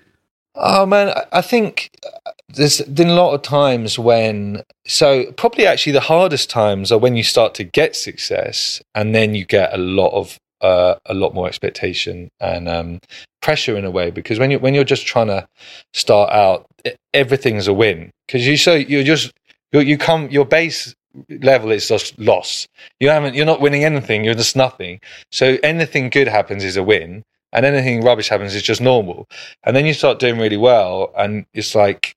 Oh 0.57 0.85
man, 0.87 1.09
I- 1.09 1.25
I 1.39 1.41
think 1.41 1.91
uh, 2.05 2.31
there's 2.49 2.83
been 2.83 3.09
a 3.09 3.15
lot 3.15 3.33
of 3.35 3.43
times 3.43 3.99
when, 3.99 4.63
so 4.87 5.33
probably 5.33 5.67
actually 5.67 5.93
the 5.93 6.01
hardest 6.01 6.51
times 6.51 6.93
are 6.93 6.99
when 6.99 7.17
you 7.17 7.23
start 7.25 7.55
to 7.55 7.65
get 7.65 7.97
success, 7.97 8.81
and 8.95 9.15
then 9.15 9.35
you 9.35 9.45
get 9.47 9.73
a 9.75 9.79
lot 9.79 10.11
of 10.13 10.39
uh, 10.61 10.97
a 11.07 11.15
lot 11.15 11.35
more 11.35 11.47
expectation 11.47 12.31
and 12.41 12.69
um, 12.69 13.01
pressure 13.43 13.77
in 13.77 13.85
a 13.85 13.91
way. 13.91 14.11
Because 14.11 14.39
when 14.39 14.51
you 14.51 14.59
when 14.59 14.75
you're 14.75 14.85
just 14.85 15.07
trying 15.07 15.29
to 15.29 15.47
start 15.93 16.33
out, 16.33 16.67
everything's 17.13 17.69
a 17.69 17.73
win. 17.73 18.11
Because 18.27 18.47
you 18.47 18.57
so 18.57 18.75
you're 18.75 19.05
just 19.05 19.33
you 19.73 19.81
you 19.81 19.99
come 19.99 20.29
your 20.31 20.45
base 20.45 20.95
level 21.43 21.71
is 21.71 21.89
just 21.89 22.19
loss. 22.19 22.67
You 23.01 23.11
haven't 23.11 23.35
you're 23.35 23.47
not 23.47 23.61
winning 23.61 23.85
anything. 23.85 24.25
You're 24.25 24.35
just 24.35 24.57
nothing. 24.57 25.01
So 25.31 25.59
anything 25.63 26.11
good 26.11 26.29
happens 26.29 26.65
is 26.65 26.77
a 26.77 26.83
win, 26.83 27.23
and 27.53 27.65
anything 27.67 28.03
rubbish 28.03 28.29
happens 28.29 28.55
is 28.55 28.63
just 28.63 28.81
normal. 28.81 29.29
And 29.65 29.77
then 29.77 29.87
you 29.87 29.95
start 29.95 30.19
doing 30.19 30.39
really 30.39 30.57
well, 30.57 31.13
and 31.17 31.47
it's 31.55 31.75
like 31.75 32.15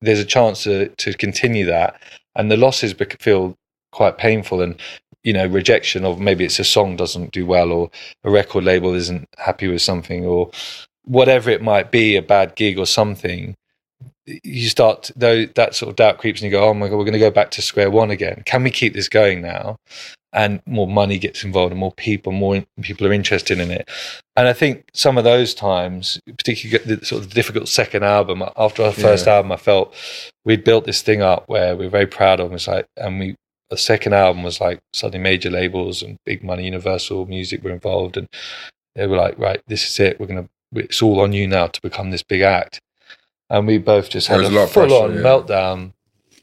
there's 0.00 0.20
a 0.20 0.24
chance 0.24 0.62
to 0.64 0.88
to 0.88 1.12
continue 1.14 1.66
that, 1.66 2.00
and 2.34 2.50
the 2.50 2.56
losses 2.56 2.94
feel 3.20 3.56
quite 3.92 4.18
painful. 4.18 4.60
And 4.62 4.80
you 5.24 5.32
know 5.32 5.46
rejection 5.46 6.04
of 6.04 6.18
maybe 6.20 6.44
it's 6.44 6.58
a 6.58 6.64
song 6.64 6.96
doesn't 6.96 7.32
do 7.32 7.44
well 7.46 7.72
or 7.72 7.90
a 8.24 8.30
record 8.30 8.64
label 8.64 8.94
isn't 8.94 9.28
happy 9.38 9.68
with 9.68 9.82
something 9.82 10.24
or 10.24 10.50
whatever 11.04 11.50
it 11.50 11.62
might 11.62 11.90
be 11.90 12.16
a 12.16 12.22
bad 12.22 12.54
gig 12.54 12.78
or 12.78 12.86
something 12.86 13.54
you 14.26 14.68
start 14.68 15.10
though 15.16 15.46
that 15.46 15.74
sort 15.74 15.88
of 15.88 15.96
doubt 15.96 16.18
creeps 16.18 16.40
and 16.40 16.50
you 16.50 16.56
go 16.58 16.68
oh 16.68 16.74
my 16.74 16.86
god 16.88 16.96
we're 16.96 17.04
going 17.04 17.12
to 17.14 17.18
go 17.18 17.30
back 17.30 17.50
to 17.50 17.62
square 17.62 17.90
one 17.90 18.10
again. 18.10 18.42
Can 18.44 18.62
we 18.62 18.70
keep 18.70 18.92
this 18.92 19.08
going 19.08 19.40
now? 19.40 19.76
And 20.34 20.60
more 20.66 20.86
money 20.86 21.18
gets 21.18 21.42
involved 21.42 21.72
and 21.72 21.80
more 21.80 21.92
people 21.92 22.32
more 22.32 22.62
people 22.82 23.06
are 23.06 23.12
interested 23.12 23.58
in 23.58 23.70
it. 23.70 23.88
And 24.36 24.46
i 24.46 24.52
think 24.52 24.84
some 24.92 25.16
of 25.16 25.24
those 25.24 25.54
times 25.54 26.20
particularly 26.36 26.96
the 26.96 27.04
sort 27.06 27.22
of 27.24 27.30
difficult 27.30 27.68
second 27.68 28.04
album 28.04 28.44
after 28.56 28.82
our 28.82 28.92
first 28.92 29.26
Yeah. 29.26 29.36
album 29.36 29.52
i 29.52 29.56
felt 29.56 29.94
we'd 30.44 30.62
built 30.64 30.84
this 30.84 31.00
thing 31.00 31.22
up 31.22 31.44
where 31.48 31.74
we're 31.74 31.88
very 31.88 32.06
proud 32.06 32.38
of 32.38 32.52
it's 32.52 32.68
like 32.68 32.86
and 32.98 33.18
we 33.18 33.34
the 33.70 33.76
second 33.76 34.14
album 34.14 34.42
was 34.42 34.60
like 34.60 34.80
suddenly 34.92 35.22
major 35.22 35.50
labels 35.50 36.02
and 36.02 36.18
big 36.24 36.42
money 36.42 36.64
universal 36.64 37.26
music 37.26 37.62
were 37.62 37.70
involved 37.70 38.16
and 38.16 38.28
they 38.94 39.06
were 39.06 39.16
like 39.16 39.38
right 39.38 39.62
this 39.66 39.86
is 39.88 40.00
it 40.00 40.18
we're 40.18 40.26
gonna 40.26 40.48
it's 40.72 41.02
all 41.02 41.20
on 41.20 41.32
you 41.32 41.46
now 41.46 41.66
to 41.66 41.80
become 41.82 42.10
this 42.10 42.22
big 42.22 42.40
act 42.40 42.80
and 43.50 43.66
we 43.66 43.78
both 43.78 44.10
just 44.10 44.26
had 44.28 44.40
a, 44.40 44.48
a 44.48 44.50
lot 44.50 44.64
of 44.64 44.72
full 44.72 44.86
pressure, 44.86 45.04
on 45.04 45.14
yeah. 45.14 45.20
meltdown 45.20 45.92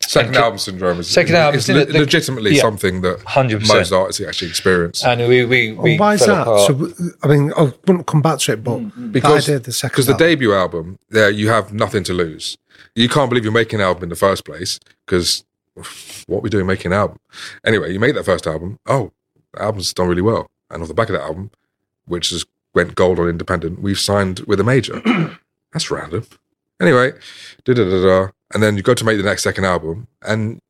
Second 0.08 0.36
And- 0.36 0.44
album 0.44 0.60
syndrome 0.60 1.00
is 1.00 1.10
Second 1.10 1.36
album 1.36 1.58
is 1.58 1.66
syndrome, 1.66 1.94
le- 1.94 2.00
legitimately 2.00 2.56
yeah. 2.56 2.62
something 2.62 3.02
that 3.02 3.20
100%. 3.20 3.68
most 3.68 3.92
artists 3.92 4.22
actually 4.22 4.50
experience. 4.50 5.04
and 5.04 5.28
we 5.28 5.46
we, 5.46 5.72
oh, 5.72 5.82
we 5.82 5.92
Well, 5.92 6.00
why 6.00 6.14
is 6.14 6.26
that? 6.26 6.42
apart. 6.42 6.68
So, 6.68 7.14
I 7.24 7.28
mean, 7.28 7.52
I 7.58 7.74
wouldn't 7.88 8.06
come 8.06 8.22
back 8.22 8.40
to 8.40 8.54
it, 8.54 8.64
but 8.64 8.80
mm-hmm. 8.80 9.12
because 9.12 9.48
the 9.48 9.54
idea 9.54 9.66
the 9.66 9.72
second 9.72 9.94
because 9.94 10.06
the 10.06 10.14
debut 10.14 10.54
album, 10.54 11.00
there 11.10 11.30
you 11.30 11.50
have 11.50 11.74
nothing 11.74 12.04
to 12.04 12.14
lose. 12.14 12.58
You 12.94 13.10
can't 13.10 13.30
believe 13.30 13.44
you're 13.44 13.54
making 13.54 13.80
an 13.80 13.86
album 13.86 14.04
in 14.04 14.10
the 14.10 14.16
first 14.16 14.46
place 14.46 14.80
because 15.06 15.44
what 16.28 16.42
we 16.42 16.50
doing 16.50 16.66
making 16.66 16.92
an 16.92 16.98
album? 16.98 17.20
Anyway, 17.66 17.92
you 17.92 18.00
make 18.00 18.16
that 18.16 18.26
first 18.26 18.48
album. 18.48 18.80
Oh, 18.86 19.12
the 19.54 19.62
album's 19.62 19.94
done 19.94 20.08
really 20.08 20.22
well, 20.22 20.50
and 20.70 20.82
off 20.82 20.88
the 20.88 20.94
back 20.94 21.10
of 21.10 21.14
that 21.14 21.24
album, 21.24 21.52
which 22.06 22.30
has 22.30 22.46
went 22.74 22.96
gold 22.96 23.20
on 23.20 23.28
independent, 23.30 23.82
we've 23.82 24.00
signed 24.00 24.40
with 24.42 24.60
a 24.60 24.64
major. 24.64 25.02
That's 25.74 25.90
random. 25.90 26.26
Anyway, 26.80 27.14
da 27.64 27.74
da 27.74 27.84
da 27.84 28.02
da, 28.04 28.28
and 28.54 28.62
then 28.62 28.78
you 28.78 28.84
go 28.84 28.94
to 28.94 29.06
make 29.06 29.18
the 29.18 29.24
next 29.24 29.44
second 29.44 29.66
album, 29.66 30.08
and 30.22 30.62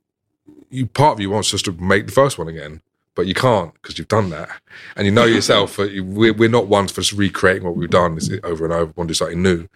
you 0.70 0.86
part 0.86 1.14
of 1.14 1.20
you 1.20 1.30
wants 1.30 1.52
just 1.52 1.66
to 1.66 1.72
make 1.74 2.06
the 2.06 2.12
first 2.12 2.38
one 2.38 2.48
again. 2.48 2.82
But 3.16 3.28
you 3.28 3.34
can't 3.34 3.74
because 3.76 3.98
you've 3.98 4.10
done 4.10 4.30
that, 4.32 4.50
and 4.96 5.06
you 5.06 5.12
know 5.12 5.24
yourself. 5.24 5.78
that 5.78 6.04
We're, 6.04 6.34
we're 6.34 6.50
not 6.50 6.68
ones 6.68 6.92
for 6.92 7.00
just 7.00 7.14
recreating 7.14 7.64
what 7.64 7.78
we've 7.78 7.90
done 7.90 8.20
over 8.44 8.66
and 8.66 8.74
over. 8.74 8.86
We 8.86 8.94
want 8.96 9.08
to 9.08 9.08
do 9.08 9.14
something 9.14 9.42
new, 9.42 9.70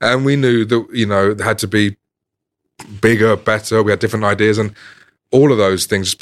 and 0.00 0.24
we 0.24 0.36
knew 0.36 0.64
that 0.64 0.88
you 0.92 1.04
know 1.04 1.32
it 1.32 1.40
had 1.40 1.58
to 1.58 1.68
be 1.68 1.96
bigger, 3.00 3.36
better. 3.36 3.82
We 3.82 3.92
had 3.92 4.00
different 4.00 4.24
ideas, 4.24 4.58
and 4.58 4.74
all 5.30 5.52
of 5.52 5.58
those 5.58 5.86
things, 5.86 6.16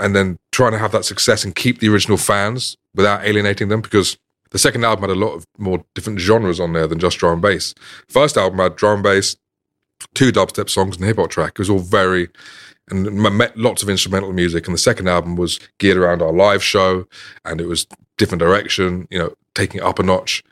and 0.00 0.14
then 0.14 0.38
trying 0.52 0.72
to 0.72 0.78
have 0.78 0.92
that 0.92 1.04
success 1.04 1.44
and 1.44 1.54
keep 1.54 1.80
the 1.80 1.88
original 1.88 2.16
fans 2.18 2.76
without 2.94 3.24
alienating 3.24 3.68
them 3.68 3.80
because 3.80 4.16
the 4.50 4.58
second 4.58 4.84
album 4.84 5.08
had 5.08 5.16
a 5.16 5.18
lot 5.18 5.34
of 5.34 5.46
more 5.58 5.84
different 5.94 6.20
genres 6.20 6.60
on 6.60 6.72
there 6.72 6.86
than 6.86 6.98
just 6.98 7.18
drum 7.18 7.34
and 7.34 7.42
bass. 7.42 7.74
First 8.08 8.36
album 8.36 8.58
had 8.58 8.76
drum 8.76 8.96
and 8.96 9.02
bass, 9.02 9.36
two 10.14 10.30
dubstep 10.30 10.68
songs, 10.68 10.96
and 10.96 11.04
a 11.04 11.08
hip 11.08 11.16
hop 11.16 11.30
track. 11.30 11.52
It 11.52 11.58
was 11.58 11.70
all 11.70 11.78
very 11.78 12.28
and 12.90 13.10
met 13.14 13.56
lots 13.56 13.82
of 13.82 13.88
instrumental 13.88 14.32
music. 14.32 14.66
And 14.66 14.74
the 14.74 14.78
second 14.78 15.08
album 15.08 15.36
was 15.36 15.58
geared 15.78 15.96
around 15.96 16.22
our 16.22 16.32
live 16.32 16.62
show, 16.62 17.06
and 17.44 17.60
it 17.60 17.66
was 17.66 17.86
different 18.18 18.40
direction. 18.40 19.08
You 19.10 19.18
know, 19.18 19.34
taking 19.54 19.80
it 19.80 19.84
up 19.84 19.98
a 19.98 20.02
notch. 20.02 20.42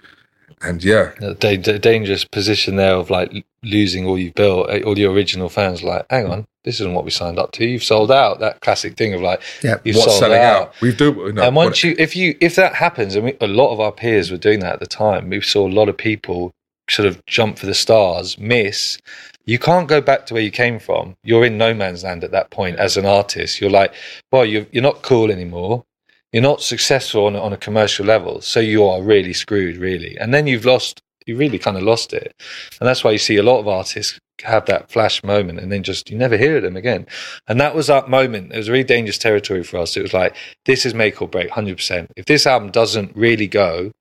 And 0.63 0.85
yeah, 0.85 1.13
da- 1.39 1.57
da- 1.57 1.79
dangerous 1.79 2.25
position 2.25 2.77
there 2.77 2.95
of 2.95 3.09
like 3.09 3.47
losing 3.63 4.07
all 4.07 4.19
you've 4.19 4.35
built, 4.35 4.69
eh, 4.71 4.83
all 4.83 4.99
your 4.99 5.13
original 5.13 5.49
fans. 5.49 5.83
Like, 5.83 6.05
hang 6.11 6.27
on, 6.27 6.47
this 6.65 6.81
isn't 6.81 6.93
what 6.93 7.05
we 7.07 7.11
signed 7.11 7.39
up 7.39 7.53
to. 7.53 7.65
You've 7.67 7.83
sold 7.85 8.11
out. 8.11 8.41
That 8.41 8.61
classic 8.61 8.97
thing 8.97 9.15
of 9.15 9.23
like, 9.23 9.41
Yeah. 9.63 9.79
you've 9.85 9.97
what's 9.97 10.09
sold 10.09 10.19
selling 10.21 10.39
out. 10.41 10.63
out? 10.69 10.81
We 10.83 10.93
do. 10.95 11.33
Know, 11.33 11.43
and 11.45 11.57
once 11.57 11.83
you, 11.83 11.95
if 11.99 12.15
you, 12.15 12.37
if 12.41 12.57
that 12.57 12.75
happens, 12.75 13.15
and 13.15 13.25
we, 13.25 13.37
a 13.41 13.47
lot 13.47 13.73
of 13.73 13.81
our 13.81 13.93
peers 13.93 14.31
were 14.31 14.37
doing 14.37 14.61
that 14.61 14.75
at 14.75 14.81
the 14.81 14.87
time, 14.87 15.31
we 15.31 15.41
saw 15.41 15.67
a 15.67 15.73
lot 15.73 15.89
of 15.89 15.97
people 15.97 16.51
sort 16.91 17.07
of 17.07 17.25
jump 17.27 17.59
for 17.59 17.67
the 17.67 17.75
stars, 17.75 18.37
miss. 18.39 18.99
You 19.47 19.59
can't 19.59 19.89
go 19.89 20.01
back 20.01 20.27
to 20.27 20.35
where 20.35 20.43
you 20.43 20.51
came 20.51 20.79
from. 20.79 21.15
You're 21.25 21.45
in 21.47 21.57
no 21.57 21.73
man's 21.73 22.05
land 22.05 22.23
at 22.23 22.33
that 22.33 22.51
point 22.51 22.77
as 22.77 22.97
an 22.99 23.07
artist. 23.07 23.61
You're 23.61 23.71
like, 23.71 23.95
well, 24.31 24.45
you're, 24.45 24.67
you're 24.73 24.83
not 24.83 25.03
cool 25.03 25.31
anymore. 25.31 25.85
You're 26.33 26.43
not 26.43 26.63
successful 26.63 27.27
on, 27.27 27.35
a- 27.37 27.41
on 27.41 27.53
a 27.53 27.57
commercial 27.57 28.07
level. 28.07 28.41
So 28.41 28.61
you 28.61 28.85
are 28.85 29.03
really 29.03 29.33
screwed, 29.33 29.77
really. 29.77 30.17
And 30.19 30.33
then 30.33 30.47
you've 30.47 30.65
lost, 30.65 31.01
you 31.27 31.37
really 31.37 31.59
kind 31.59 31.77
of 31.77 31.83
lost 31.83 32.13
it. 32.13 32.35
And 32.81 32.89
that's 32.89 33.03
why 33.03 33.11
you 33.11 33.19
see 33.19 33.37
a 33.37 33.43
lot 33.43 33.59
of 33.61 33.69
artists 33.69 34.19
have 34.43 34.65
that 34.67 34.91
flash 34.91 35.23
moment 35.23 35.59
and 35.61 35.71
then 35.71 35.83
just, 35.83 36.11
you 36.11 36.17
never 36.17 36.37
hear 36.37 36.57
of 36.57 36.63
them 36.63 36.77
again. 36.77 37.07
And 37.49 37.61
that 37.61 37.75
was 37.75 37.89
that 37.89 38.09
moment. 38.09 38.53
It 38.53 38.57
was 38.57 38.71
really 38.71 38.85
dangerous 38.85 39.19
territory 39.19 39.63
for 39.63 39.79
us. 39.79 39.97
It 39.97 40.03
was 40.03 40.15
like, 40.15 40.35
this 40.65 40.87
is 40.87 40.95
make 40.95 41.21
or 41.21 41.29
break, 41.29 41.51
100%. 41.51 42.07
If 42.17 42.25
this 42.27 42.47
album 42.47 42.71
doesn't 42.71 43.15
really 43.15 43.47
go, 43.49 43.93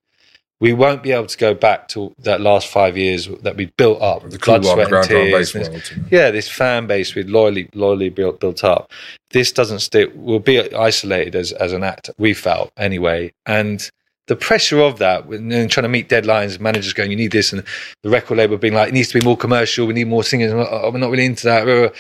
we 0.62 0.74
won't 0.74 1.04
be 1.04 1.12
able 1.12 1.26
to 1.26 1.38
go 1.38 1.54
back 1.54 1.88
to 1.90 2.14
that 2.20 2.42
last 2.42 2.68
five 2.68 2.98
years 2.98 3.28
that 3.44 3.56
we 3.56 3.68
built 3.78 4.02
up. 4.02 4.30
the 4.30 4.38
blood, 4.38 4.66
sweat, 4.66 4.92
and 4.92 5.08
tears. 5.08 5.56
and 5.56 5.68
world. 5.70 6.12
yeah, 6.12 6.32
this 6.32 6.50
fan 6.50 6.86
base 6.86 7.16
we'd 7.16 7.30
loyally, 7.30 7.70
loyally 7.74 8.10
built, 8.10 8.40
built 8.40 8.64
up. 8.64 8.92
This 9.32 9.52
doesn't 9.52 9.80
stick. 9.80 10.12
We'll 10.16 10.40
be 10.40 10.60
isolated 10.74 11.36
as, 11.36 11.54
as 11.54 11.72
an 11.72 11.84
act. 11.84 12.10
We 12.18 12.34
felt 12.34 12.72
anyway, 12.76 13.32
and 13.46 13.90
the 14.28 14.36
pressure 14.36 14.80
of 14.82 15.00
that, 15.00 15.26
and 15.26 15.72
trying 15.72 15.84
to 15.84 15.90
meet 15.90 16.10
deadlines, 16.10 16.60
managers 16.60 16.94
going, 16.94 17.12
"You 17.12 17.18
need 17.18 17.32
this," 17.32 17.54
and 17.54 17.64
the 18.04 18.10
record 18.10 18.38
label 18.38 18.58
being 18.58 18.74
like, 18.74 18.90
"It 18.90 18.94
needs 18.94 19.10
to 19.10 19.20
be 19.20 19.26
more 19.26 19.38
commercial. 19.38 19.88
We 19.88 19.94
need 19.94 20.08
more 20.08 20.24
singers." 20.24 20.54
We're 20.54 20.98
not 20.98 21.10
really 21.10 21.26
into 21.26 21.46
that. 21.46 21.94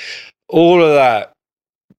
All 0.48 0.84
of 0.84 0.94
that, 0.96 1.34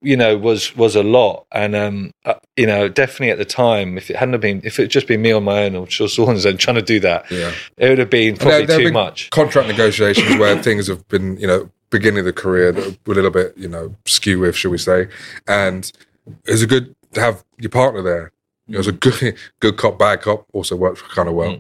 you 0.03 0.17
know, 0.17 0.37
was 0.37 0.75
was 0.77 0.97
a 0.97 1.03
lot, 1.03 1.47
and 1.53 1.77
um, 1.77 2.11
uh, 2.25 2.35
you 2.57 2.67
know, 2.67 2.89
definitely 2.89 3.31
at 3.31 3.39
the 3.39 3.45
time, 3.45 3.99
if 3.99 4.11
it 4.11 4.17
hadn't 4.17 4.41
been, 4.41 4.61
if 4.65 4.79
it 4.79 4.83
had 4.85 4.91
just 4.91 5.07
been 5.07 5.21
me 5.23 5.33
on 5.33 5.45
my 5.45 5.65
own 5.65 5.75
or 5.77 5.87
Shaw 5.89 6.07
Swans 6.07 6.45
and 6.45 6.59
trying 6.59 6.77
to 6.77 6.83
do 6.83 7.01
that, 7.01 7.31
Yeah. 7.31 7.53
it 7.77 7.89
would 7.91 7.99
have 7.99 8.11
been 8.11 8.37
probably 8.37 8.59
there- 8.59 8.67
there 8.67 8.79
too 8.79 8.85
been 8.85 8.95
much. 8.95 9.29
Contract 9.31 9.69
negotiations 9.69 10.37
where 10.39 10.61
things 10.63 10.87
have 10.89 11.07
been, 11.09 11.37
you 11.39 11.47
know, 11.47 11.71
beginning 11.91 12.21
of 12.21 12.25
the 12.25 12.33
career 12.33 12.73
that 12.73 12.99
were 13.07 13.13
a 13.13 13.17
little 13.17 13.31
bit, 13.31 13.53
you 13.57 13.69
know, 13.69 13.95
skew 14.07 14.39
with, 14.39 14.57
shall 14.57 14.71
we 14.71 14.79
say. 14.79 15.09
And 15.47 15.91
it 16.47 16.51
was 16.53 16.63
a 16.63 16.67
good 16.67 16.95
to 17.15 17.21
have 17.21 17.45
your 17.59 17.71
partner 17.71 18.01
there. 18.03 18.33
It 18.69 18.77
was 18.79 18.87
a 18.87 18.93
good, 18.93 19.37
good 19.61 19.77
cop, 19.77 19.99
bad 19.99 20.23
cop. 20.23 20.47
Also 20.53 20.77
worked 20.77 21.03
kind 21.11 21.29
of 21.29 21.35
well. 21.35 21.57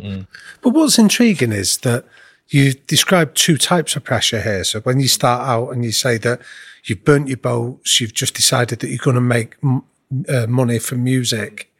But 0.62 0.70
what's 0.70 0.98
intriguing 0.98 1.50
is 1.52 1.78
that 1.78 2.04
you 2.48 2.72
describe 2.72 3.34
two 3.34 3.56
types 3.58 3.96
of 3.96 4.04
pressure 4.04 4.40
here. 4.40 4.64
So 4.64 4.80
when 4.80 4.98
you 5.00 5.08
start 5.08 5.46
out 5.46 5.70
and 5.70 5.84
you 5.84 5.92
say 5.92 6.16
that 6.18 6.40
you've 6.84 7.04
burnt 7.04 7.28
your 7.28 7.36
boats, 7.36 8.00
you've 8.00 8.14
just 8.14 8.34
decided 8.34 8.80
that 8.80 8.88
you're 8.88 8.98
going 8.98 9.16
to 9.16 9.20
make 9.20 9.56
m- 9.62 9.84
uh, 10.28 10.46
money 10.46 10.78
from 10.78 11.04
music, 11.04 11.72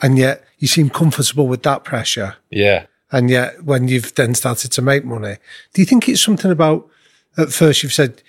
and 0.00 0.18
yet 0.18 0.44
you 0.58 0.68
seem 0.68 0.90
comfortable 0.90 1.48
with 1.48 1.62
that 1.62 1.84
pressure. 1.84 2.36
Yeah. 2.50 2.86
And 3.12 3.28
yet 3.28 3.64
when 3.64 3.88
you've 3.88 4.14
then 4.14 4.34
started 4.34 4.70
to 4.72 4.82
make 4.82 5.04
money, 5.04 5.36
do 5.74 5.82
you 5.82 5.86
think 5.86 6.08
it's 6.08 6.22
something 6.22 6.50
about, 6.50 6.88
at 7.36 7.52
first 7.52 7.82
you've 7.82 7.92
said 7.92 8.22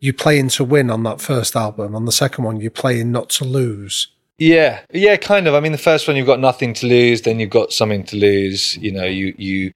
you're 0.00 0.14
playing 0.14 0.48
to 0.48 0.64
win 0.64 0.90
on 0.90 1.02
that 1.04 1.20
first 1.20 1.56
album. 1.56 1.94
On 1.94 2.04
the 2.04 2.12
second 2.12 2.44
one, 2.44 2.60
you're 2.60 2.70
playing 2.70 3.10
not 3.10 3.28
to 3.30 3.44
lose. 3.44 4.08
Yeah, 4.38 4.80
yeah, 4.92 5.16
kind 5.16 5.48
of. 5.48 5.54
I 5.54 5.60
mean, 5.60 5.72
the 5.72 5.78
first 5.78 6.06
one 6.06 6.16
you've 6.16 6.26
got 6.26 6.38
nothing 6.38 6.72
to 6.74 6.86
lose, 6.86 7.22
then 7.22 7.40
you've 7.40 7.50
got 7.50 7.72
something 7.72 8.04
to 8.04 8.16
lose. 8.16 8.76
You 8.76 8.92
know, 8.92 9.04
you 9.04 9.34
you. 9.36 9.72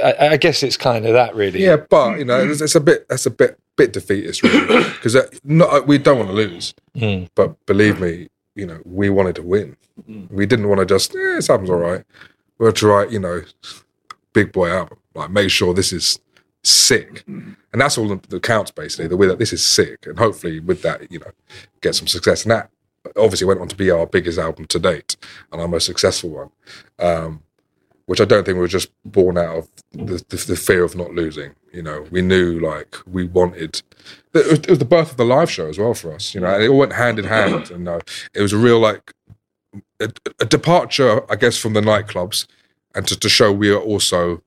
I, 0.00 0.28
I 0.28 0.36
guess 0.36 0.62
it's 0.62 0.76
kind 0.76 1.04
of 1.04 1.12
that, 1.14 1.34
really. 1.34 1.64
Yeah, 1.64 1.76
but 1.76 2.20
you 2.20 2.24
know, 2.24 2.38
it's, 2.38 2.60
it's 2.60 2.76
a 2.76 2.80
bit 2.80 3.08
that's 3.08 3.26
a 3.26 3.30
bit 3.30 3.58
bit 3.80 3.92
defeatist, 3.92 4.42
really, 4.42 4.84
because 4.94 5.16
not 5.44 5.86
we 5.86 5.96
don't 5.98 6.18
want 6.18 6.30
to 6.30 6.34
lose, 6.34 6.74
Mm. 6.96 7.28
but 7.34 7.48
believe 7.66 8.00
me, 8.00 8.28
you 8.54 8.66
know, 8.66 8.80
we 8.84 9.08
wanted 9.10 9.36
to 9.36 9.42
win. 9.42 9.76
We 10.38 10.44
didn't 10.46 10.68
want 10.68 10.80
to 10.80 10.86
just 10.86 11.14
eh, 11.14 11.34
this 11.36 11.48
album's 11.50 11.70
all 11.70 11.76
right. 11.90 12.04
We 12.58 12.66
had 12.66 12.76
to 12.76 12.86
write, 12.86 13.10
you 13.10 13.20
know, 13.20 13.42
big 14.32 14.52
boy 14.52 14.68
album, 14.70 14.98
like 15.14 15.30
make 15.30 15.50
sure 15.50 15.72
this 15.74 15.92
is 15.92 16.18
sick, 16.62 17.22
and 17.26 17.56
that's 17.80 17.96
all 17.98 18.08
that 18.08 18.42
counts 18.42 18.70
basically. 18.70 19.08
The 19.08 19.16
way 19.16 19.26
that 19.28 19.38
this 19.38 19.52
is 19.52 19.64
sick, 19.64 20.06
and 20.06 20.18
hopefully 20.18 20.60
with 20.60 20.82
that, 20.82 21.10
you 21.12 21.18
know, 21.20 21.30
get 21.80 21.94
some 21.94 22.06
success. 22.08 22.42
And 22.44 22.50
that 22.52 22.70
obviously 23.16 23.46
went 23.46 23.60
on 23.60 23.68
to 23.68 23.76
be 23.76 23.90
our 23.90 24.06
biggest 24.06 24.38
album 24.38 24.66
to 24.66 24.78
date 24.78 25.16
and 25.52 25.60
our 25.60 25.68
most 25.68 25.86
successful 25.86 26.30
one. 26.30 26.50
Um, 26.98 27.42
which 28.10 28.20
I 28.20 28.24
don't 28.24 28.44
think 28.44 28.58
was 28.58 28.72
just 28.72 28.90
born 29.04 29.38
out 29.38 29.56
of 29.58 29.68
the, 29.92 30.16
the, 30.30 30.36
the 30.36 30.56
fear 30.56 30.82
of 30.82 30.96
not 30.96 31.14
losing. 31.14 31.52
You 31.72 31.82
know, 31.82 32.04
we 32.10 32.22
knew 32.22 32.58
like 32.58 32.96
we 33.06 33.28
wanted. 33.28 33.82
It 34.34 34.50
was, 34.50 34.58
it 34.58 34.68
was 34.68 34.80
the 34.80 34.84
birth 34.84 35.12
of 35.12 35.16
the 35.16 35.24
live 35.24 35.48
show 35.48 35.68
as 35.68 35.78
well 35.78 35.94
for 35.94 36.12
us. 36.12 36.34
You 36.34 36.40
know, 36.40 36.52
and 36.52 36.60
it 36.60 36.68
all 36.70 36.78
went 36.78 36.94
hand 36.94 37.20
in 37.20 37.26
hand. 37.26 37.70
And 37.70 37.88
uh, 37.88 38.00
it 38.34 38.42
was 38.42 38.52
a 38.52 38.58
real 38.58 38.80
like 38.80 39.14
a, 40.00 40.10
a 40.40 40.44
departure, 40.44 41.22
I 41.30 41.36
guess, 41.36 41.56
from 41.56 41.74
the 41.74 41.80
nightclubs, 41.80 42.48
and 42.96 43.06
to, 43.06 43.16
to 43.16 43.28
show 43.28 43.52
we 43.52 43.70
are 43.70 43.78
also, 43.78 44.42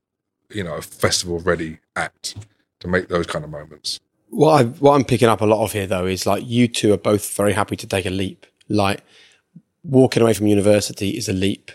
you 0.50 0.66
know, 0.66 0.76
a 0.76 0.82
festival 0.82 1.40
ready 1.40 1.80
act 1.96 2.36
to 2.82 2.90
make 2.90 3.08
those 3.08 3.28
kind 3.28 3.46
of 3.46 3.50
moments. 3.50 4.02
What 4.28 4.60
I 4.60 4.64
what 4.66 4.96
I'm 4.96 5.06
picking 5.06 5.30
up 5.30 5.40
a 5.40 5.46
lot 5.46 5.64
of 5.64 5.72
here 5.72 5.88
though 5.88 6.06
is 6.06 6.26
like 6.26 6.44
you 6.46 6.68
two 6.68 6.92
are 6.92 6.98
both 6.98 7.34
very 7.38 7.54
happy 7.54 7.78
to 7.78 7.88
take 7.88 8.06
a 8.06 8.10
leap. 8.10 8.46
Like 8.68 9.06
walking 9.86 10.22
away 10.22 10.34
from 10.34 10.48
university 10.48 11.12
is 11.12 11.30
a 11.30 11.34
leap. 11.34 11.72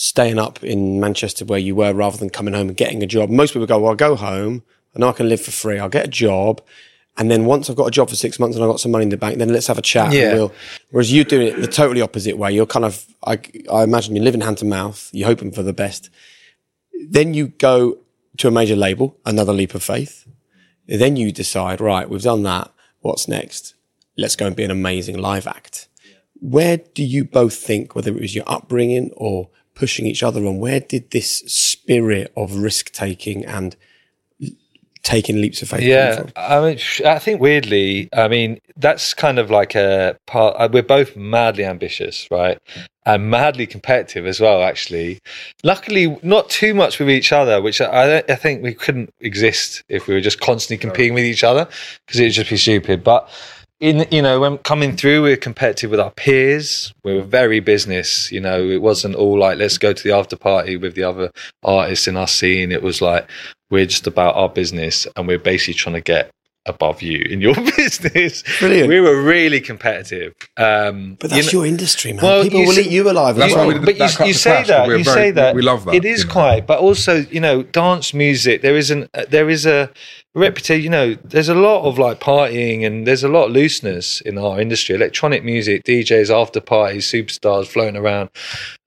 Staying 0.00 0.38
up 0.38 0.62
in 0.62 1.00
Manchester 1.00 1.44
where 1.44 1.58
you 1.58 1.74
were 1.74 1.92
rather 1.92 2.16
than 2.16 2.30
coming 2.30 2.54
home 2.54 2.68
and 2.68 2.76
getting 2.76 3.02
a 3.02 3.06
job. 3.06 3.30
Most 3.30 3.52
people 3.52 3.66
go, 3.66 3.78
well, 3.80 3.90
I'll 3.90 3.96
go 3.96 4.14
home. 4.14 4.62
and 4.94 5.04
I 5.04 5.12
can 5.12 5.28
live 5.28 5.40
for 5.40 5.50
free. 5.50 5.78
I'll 5.78 5.88
get 5.88 6.06
a 6.06 6.08
job 6.26 6.60
And 7.18 7.28
then 7.32 7.46
once 7.46 7.68
I've 7.68 7.74
got 7.76 7.88
a 7.88 7.90
job 7.90 8.08
for 8.08 8.14
six 8.14 8.38
months 8.38 8.56
and 8.56 8.64
I've 8.64 8.70
got 8.70 8.78
some 8.78 8.92
money 8.92 9.02
in 9.02 9.08
the 9.08 9.16
bank, 9.16 9.38
then 9.38 9.52
let's 9.52 9.66
have 9.66 9.76
a 9.76 9.82
chat. 9.82 10.12
Yeah. 10.12 10.28
And 10.28 10.38
we'll, 10.38 10.52
whereas 10.92 11.12
you 11.12 11.24
doing 11.24 11.48
it 11.48 11.60
the 11.60 11.66
totally 11.66 12.00
opposite 12.00 12.38
way. 12.38 12.52
You're 12.52 12.64
kind 12.66 12.84
of, 12.84 13.04
I, 13.26 13.40
I 13.72 13.82
imagine 13.82 14.14
you're 14.14 14.24
living 14.24 14.40
hand 14.40 14.58
to 14.58 14.64
mouth. 14.64 15.10
You're 15.12 15.26
hoping 15.26 15.50
for 15.50 15.64
the 15.64 15.72
best. 15.72 16.10
Then 17.08 17.34
you 17.34 17.48
go 17.48 17.98
to 18.36 18.48
a 18.48 18.50
major 18.52 18.76
label, 18.76 19.16
another 19.26 19.52
leap 19.52 19.74
of 19.74 19.82
faith. 19.82 20.28
Then 20.86 21.16
you 21.16 21.32
decide, 21.32 21.80
right, 21.80 22.08
we've 22.08 22.22
done 22.22 22.44
that. 22.44 22.70
What's 23.00 23.26
next? 23.26 23.74
Let's 24.16 24.36
go 24.36 24.46
and 24.46 24.54
be 24.54 24.64
an 24.64 24.70
amazing 24.70 25.18
live 25.18 25.48
act. 25.48 25.88
Where 26.40 26.76
do 26.76 27.02
you 27.04 27.24
both 27.24 27.54
think, 27.54 27.96
whether 27.96 28.10
it 28.12 28.20
was 28.20 28.36
your 28.36 28.44
upbringing 28.46 29.10
or 29.16 29.48
pushing 29.78 30.06
each 30.06 30.22
other 30.22 30.44
on, 30.44 30.58
where 30.58 30.80
did 30.80 31.10
this 31.12 31.38
spirit 31.46 32.32
of 32.36 32.56
risk 32.56 32.92
taking 32.92 33.44
and 33.44 33.76
taking 35.04 35.40
leaps 35.40 35.62
of 35.62 35.68
faith 35.68 35.80
come 35.80 35.88
Yeah, 35.88 36.16
from? 36.16 36.32
I 36.36 36.60
mean, 36.60 36.78
I 37.06 37.18
think 37.18 37.40
weirdly, 37.40 38.08
I 38.12 38.28
mean, 38.28 38.60
that's 38.76 39.14
kind 39.14 39.38
of 39.38 39.50
like 39.50 39.74
a 39.74 40.18
part. 40.26 40.56
uh, 40.58 40.68
We're 40.70 40.82
both 40.82 41.16
madly 41.16 41.64
ambitious, 41.64 42.28
right, 42.30 42.58
and 43.06 43.30
madly 43.30 43.66
competitive 43.66 44.26
as 44.26 44.40
well. 44.40 44.62
Actually, 44.62 45.20
luckily, 45.62 46.18
not 46.22 46.50
too 46.50 46.74
much 46.74 46.98
with 46.98 47.08
each 47.08 47.32
other, 47.32 47.62
which 47.62 47.80
I, 47.80 48.18
I, 48.18 48.22
I 48.28 48.34
think 48.34 48.62
we 48.62 48.74
couldn't 48.74 49.14
exist 49.20 49.82
if 49.88 50.08
we 50.08 50.14
were 50.14 50.20
just 50.20 50.40
constantly 50.40 50.78
competing 50.78 51.14
with 51.14 51.24
each 51.24 51.44
other 51.44 51.68
because 52.06 52.20
it 52.20 52.24
would 52.24 52.32
just 52.32 52.50
be 52.50 52.56
stupid. 52.56 53.02
But 53.02 53.30
in 53.80 54.06
you 54.10 54.20
know 54.20 54.40
when 54.40 54.58
coming 54.58 54.96
through 54.96 55.22
we 55.22 55.30
we're 55.30 55.36
competitive 55.36 55.90
with 55.90 56.00
our 56.00 56.10
peers 56.10 56.92
we 57.04 57.14
were 57.14 57.22
very 57.22 57.60
business 57.60 58.30
you 58.32 58.40
know 58.40 58.60
it 58.68 58.82
wasn't 58.82 59.14
all 59.14 59.38
like 59.38 59.56
let's 59.58 59.78
go 59.78 59.92
to 59.92 60.02
the 60.02 60.12
after 60.12 60.36
party 60.36 60.76
with 60.76 60.94
the 60.96 61.02
other 61.04 61.30
artists 61.62 62.08
in 62.08 62.16
our 62.16 62.26
scene 62.26 62.72
it 62.72 62.82
was 62.82 63.00
like 63.00 63.28
we're 63.70 63.86
just 63.86 64.06
about 64.06 64.34
our 64.34 64.48
business 64.48 65.06
and 65.16 65.28
we're 65.28 65.38
basically 65.38 65.74
trying 65.74 65.94
to 65.94 66.00
get 66.00 66.30
above 66.66 67.00
you 67.02 67.22
in 67.30 67.40
your 67.40 67.54
business 67.76 68.42
Brilliant. 68.58 68.88
we 68.88 69.00
were 69.00 69.22
really 69.22 69.60
competitive 69.60 70.34
um 70.56 71.16
But 71.20 71.30
you 71.30 71.36
that's 71.36 71.52
know- 71.54 71.60
your 71.60 71.66
industry, 71.66 72.12
man. 72.12 72.22
Well, 72.22 72.42
People 72.42 72.60
will 72.66 72.72
see- 72.72 72.82
eat 72.82 72.90
you 72.90 73.08
alive. 73.08 73.36
That's 73.36 73.52
as 73.52 73.56
why 73.56 73.66
we 73.66 73.74
did 73.74 73.84
but 73.86 73.98
that 73.98 74.18
you, 74.20 74.26
you 74.26 74.32
say 74.34 74.50
clash, 74.50 74.66
that 74.68 74.86
we're 74.88 74.98
you 74.98 75.04
very- 75.04 75.14
say 75.14 75.30
that 75.30 75.54
we 75.54 75.62
love 75.62 75.84
that, 75.86 75.94
it 75.94 76.04
is 76.04 76.22
you 76.22 76.26
know. 76.26 76.32
quite 76.32 76.66
but 76.66 76.80
also 76.80 77.18
you 77.30 77.40
know 77.40 77.62
dance 77.62 78.12
music 78.12 78.60
there 78.60 78.76
is 78.76 78.90
an 78.90 79.08
there 79.30 79.48
is 79.48 79.64
a 79.64 79.88
reputation 80.38 80.84
you 80.84 80.90
know 80.90 81.14
there's 81.24 81.48
a 81.48 81.54
lot 81.54 81.84
of 81.84 81.98
like 81.98 82.20
partying 82.20 82.86
and 82.86 83.06
there's 83.06 83.24
a 83.24 83.28
lot 83.28 83.46
of 83.46 83.52
looseness 83.52 84.20
in 84.22 84.38
our 84.38 84.60
industry 84.60 84.94
electronic 84.94 85.44
music 85.44 85.84
djs 85.84 86.30
after 86.30 86.60
parties 86.60 87.06
superstars 87.06 87.66
floating 87.66 87.96
around 87.96 88.30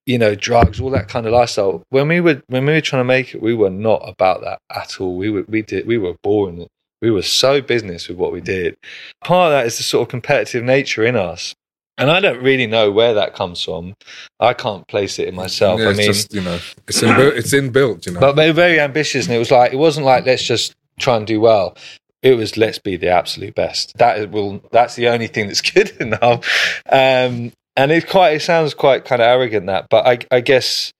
you 0.05 0.17
know 0.17 0.35
drugs 0.35 0.79
all 0.79 0.89
that 0.89 1.07
kind 1.07 1.25
of 1.25 1.33
lifestyle 1.33 1.83
when 1.89 2.07
we 2.07 2.19
were 2.19 2.41
when 2.47 2.65
we 2.65 2.73
were 2.73 2.81
trying 2.81 3.01
to 3.01 3.05
make 3.05 3.35
it 3.35 3.41
we 3.41 3.53
were 3.53 3.69
not 3.69 4.01
about 4.07 4.41
that 4.41 4.59
at 4.75 4.99
all 4.99 5.15
we 5.15 5.29
were 5.29 5.43
we 5.47 5.61
did 5.61 5.85
we 5.85 5.97
were 5.97 6.15
boring 6.23 6.67
we 7.01 7.11
were 7.11 7.21
so 7.21 7.61
business 7.61 8.07
with 8.07 8.17
what 8.17 8.31
we 8.31 8.41
did 8.41 8.75
part 9.23 9.51
of 9.51 9.51
that 9.51 9.65
is 9.65 9.77
the 9.77 9.83
sort 9.83 10.07
of 10.07 10.09
competitive 10.09 10.63
nature 10.63 11.03
in 11.03 11.15
us 11.15 11.53
and 11.97 12.09
I 12.09 12.19
don't 12.19 12.41
really 12.41 12.65
know 12.65 12.89
where 12.89 13.13
that 13.13 13.35
comes 13.35 13.63
from. 13.63 13.93
I 14.39 14.53
can't 14.53 14.87
place 14.87 15.19
it 15.19 15.27
in 15.27 15.35
myself. 15.35 15.79
Yeah, 15.79 15.87
I 15.87 15.89
it's 15.89 15.97
mean, 15.99 16.07
just 16.07 16.33
you 16.33 16.41
know, 16.41 16.59
it's 16.87 17.01
inbuilt. 17.01 17.35
It's 17.35 17.53
inbuilt. 17.53 18.05
You 18.07 18.13
know, 18.13 18.19
but 18.19 18.31
they 18.33 18.47
were 18.47 18.53
very 18.53 18.79
ambitious, 18.79 19.27
and 19.27 19.35
it 19.35 19.37
was 19.37 19.51
like 19.51 19.71
it 19.71 19.75
wasn't 19.75 20.07
like 20.07 20.25
let's 20.25 20.41
just 20.41 20.73
try 21.01 21.17
and 21.17 21.27
do 21.27 21.41
well. 21.41 21.75
It 22.21 22.35
was 22.35 22.55
let's 22.55 22.77
be 22.79 22.97
the 22.97 23.09
absolute 23.09 23.55
best. 23.55 23.97
That 23.97 24.19
is, 24.19 24.27
will 24.27 24.61
that's 24.71 24.95
the 24.95 25.07
only 25.09 25.27
thing 25.27 25.47
that's 25.47 25.61
good 25.73 25.89
enough. 25.99 26.45
Um, 26.89 27.51
and 27.75 27.91
it 27.91 28.07
quite 28.07 28.35
it 28.35 28.41
sounds 28.41 28.73
quite 28.73 29.05
kind 29.05 29.21
of 29.21 29.27
arrogant 29.27 29.65
that, 29.67 29.87
but 29.89 30.05
I, 30.05 30.19
I 30.35 30.41
guess 30.41 30.93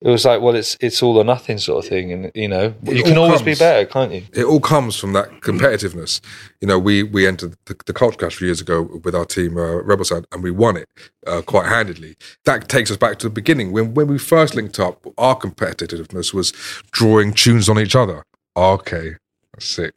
it 0.00 0.08
was 0.08 0.24
like 0.24 0.40
well, 0.40 0.54
it's 0.54 0.76
it's 0.80 1.02
all 1.02 1.18
or 1.18 1.24
nothing 1.24 1.58
sort 1.58 1.84
of 1.84 1.88
thing, 1.90 2.12
and 2.12 2.30
you 2.34 2.48
know 2.48 2.74
Well, 2.82 2.96
you 2.96 3.02
can 3.02 3.18
always 3.18 3.42
be 3.42 3.54
better, 3.54 3.84
can't 3.86 4.12
you? 4.12 4.22
it 4.32 4.44
all 4.44 4.60
comes 4.60 4.96
from 4.96 5.12
that 5.12 5.28
competitiveness. 5.40 6.20
You 6.60 6.68
know, 6.68 6.78
we 6.78 7.02
we 7.02 7.26
entered 7.26 7.56
the, 7.66 7.76
the 7.84 7.92
culture 7.92 8.16
clash 8.16 8.36
few 8.36 8.46
years 8.46 8.60
ago 8.60 8.82
with 9.04 9.14
our 9.14 9.26
team, 9.26 9.58
uh, 9.58 9.82
Rebel 9.82 10.04
Sound, 10.04 10.26
and 10.32 10.42
we 10.42 10.50
won 10.50 10.76
it 10.76 10.88
uh, 11.26 11.42
quite 11.42 11.66
handedly. 11.68 12.16
That 12.44 12.68
takes 12.68 12.90
us 12.90 12.96
back 12.96 13.18
to 13.18 13.26
the 13.26 13.34
beginning 13.34 13.72
when 13.72 13.92
when 13.92 14.06
we 14.06 14.18
first 14.18 14.54
linked 14.54 14.78
up. 14.80 15.04
Our 15.18 15.36
competitiveness 15.36 16.32
was 16.32 16.52
drawing 16.92 17.34
tunes 17.34 17.68
on 17.68 17.78
each 17.78 17.94
other. 17.96 18.24
Okay, 18.56 19.16
sick. 19.60 19.94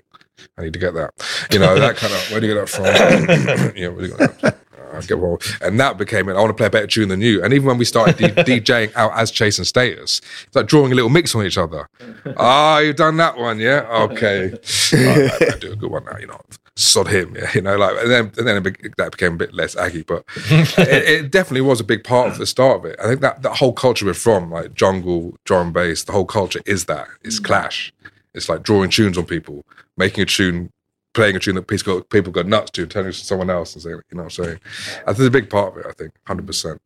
I 0.58 0.63
need 0.63 0.73
to 0.73 0.80
get 0.80 0.93
that. 0.93 1.13
You 1.52 1.60
know, 1.60 1.80
that 1.80 1.95
kind 1.95 2.13
of 2.13 2.32
where 2.32 2.39
do 2.39 2.47
you 2.47 2.54
get 2.54 2.65
that 2.65 2.69
from? 2.69 2.86
yeah, 3.78 3.88
where 3.88 4.02
do 4.02 4.12
you 4.12 4.17
get 4.17 4.39
that? 4.41 4.58
Uh, 4.93 5.02
get 5.02 5.19
one. 5.19 5.38
And 5.62 5.80
that 5.80 5.97
became 5.97 6.30
it. 6.30 6.34
I 6.34 6.39
want 6.39 6.49
to 6.49 6.54
play 6.54 6.67
a 6.67 6.69
better 6.69 6.88
tune 6.88 7.10
than 7.10 7.21
you. 7.21 7.43
And 7.43 7.54
even 7.54 7.67
when 7.67 7.78
we 7.78 7.86
started 7.86 8.17
D- 8.17 8.28
DJing 8.62 8.95
out 8.95 9.12
as 9.15 9.32
Chase 9.32 9.58
and 9.58 9.65
Status, 9.65 10.21
it's 10.45 10.56
like 10.56 10.67
drawing 10.67 10.91
a 10.91 10.95
little 10.95 11.10
mix 11.10 11.34
on 11.36 11.45
each 11.45 11.58
other. 11.58 11.89
Ah, 12.38 12.80
you've 12.80 12.95
done 12.95 13.17
that 13.17 13.38
one, 13.38 13.60
yeah? 13.60 13.88
Okay. 13.89 14.54
Right, 14.93 15.54
I 15.54 15.58
do 15.58 15.71
a 15.71 15.76
good 15.76 15.89
one 15.89 16.06
now, 16.06 16.17
you 16.19 16.28
know. 16.28 16.39
Sod 16.76 17.08
him, 17.08 17.36
yeah, 17.36 17.49
you 17.54 17.62
know, 17.62 17.78
like, 17.78 17.95
and 17.97 18.12
then, 18.12 18.32
and 18.38 18.47
then 18.47 18.58
it 18.58 18.62
be, 18.62 18.89
that 18.97 19.12
became 19.12 19.34
a 19.34 19.38
bit 19.38 19.54
less 19.54 19.76
aggy, 19.76 20.04
but 20.04 20.23
it, 20.36 20.78
it 20.78 21.32
definitely 21.32 21.62
was 21.62 21.80
a 21.80 21.84
big 21.84 22.04
part 22.04 22.32
of 22.32 22.38
the 22.38 22.45
start 22.45 22.80
of 22.80 22.86
it. 22.86 22.99
I 22.99 23.08
think 23.08 23.21
that 23.21 23.41
that 23.41 23.58
whole 23.58 23.73
culture 23.73 24.06
we're 24.06 24.13
from, 24.13 24.52
like 24.52 24.73
jungle, 24.73 25.36
drum 25.45 25.71
bass, 25.71 26.04
the 26.04 26.12
whole 26.12 26.26
culture 26.26 26.62
is 26.65 26.86
that. 26.86 27.08
It's 27.23 27.39
clash. 27.39 27.91
It's 28.34 28.50
like 28.50 28.63
drawing 28.63 28.89
tunes 28.89 29.17
on 29.17 29.26
people, 29.26 29.63
making 29.98 30.24
a 30.24 30.26
tune, 30.26 30.72
playing 31.13 31.36
a 31.36 31.39
tune 31.39 31.56
that 31.56 31.67
people 31.67 32.00
go, 32.00 32.04
people 32.04 32.32
go 32.32 32.41
nuts 32.41 32.72
to, 32.72 32.86
turning 32.86 33.10
it 33.10 33.13
to 33.13 33.26
someone 33.26 33.50
else 33.50 33.74
and 33.74 33.84
saying, 33.84 34.02
you 34.12 34.17
know 34.17 34.24
what 34.24 34.39
I'm 34.39 34.46
saying? 34.46 34.60
I 35.06 35.13
think 35.13 35.28
a 35.28 35.32
big 35.32 35.50
part 35.50 35.74
of 35.74 35.78
it, 35.80 35.86
I 35.88 35.91
think, 35.91 36.12
100%. 36.28 36.80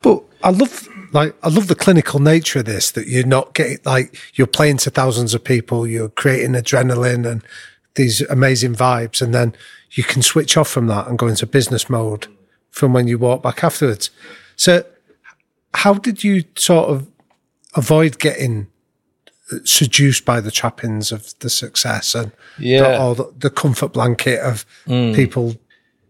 But 0.00 0.22
I 0.42 0.50
love 0.50 0.88
like 1.12 1.36
I 1.44 1.48
love 1.48 1.68
the 1.68 1.76
clinical 1.76 2.18
nature 2.18 2.60
of 2.60 2.64
this 2.64 2.90
that 2.90 3.06
you're 3.06 3.26
not 3.26 3.54
getting 3.54 3.78
like 3.84 4.16
you're 4.34 4.48
playing 4.48 4.78
to 4.78 4.90
thousands 4.90 5.34
of 5.34 5.44
people, 5.44 5.86
you're 5.86 6.08
creating 6.08 6.52
adrenaline 6.52 7.24
and 7.30 7.44
these 7.94 8.22
amazing 8.22 8.74
vibes, 8.74 9.22
and 9.22 9.32
then 9.32 9.54
you 9.92 10.02
can 10.02 10.22
switch 10.22 10.56
off 10.56 10.68
from 10.68 10.86
that 10.88 11.06
and 11.06 11.18
go 11.18 11.28
into 11.28 11.46
business 11.46 11.88
mode 11.88 12.26
from 12.70 12.92
when 12.92 13.06
you 13.06 13.18
walk 13.18 13.42
back 13.42 13.62
afterwards. 13.62 14.10
So, 14.56 14.84
how 15.74 15.94
did 15.94 16.24
you 16.24 16.44
sort 16.56 16.88
of 16.88 17.08
avoid 17.74 18.18
getting 18.18 18.66
seduced 19.64 20.24
by 20.24 20.40
the 20.40 20.50
trappings 20.50 21.12
of 21.12 21.34
the 21.40 21.50
success 21.50 22.14
and 22.14 22.32
Yeah. 22.58 22.82
the, 22.82 23.02
or 23.02 23.14
the, 23.14 23.32
the 23.38 23.50
comfort 23.50 23.92
blanket 23.92 24.40
of 24.40 24.64
people 24.86 25.56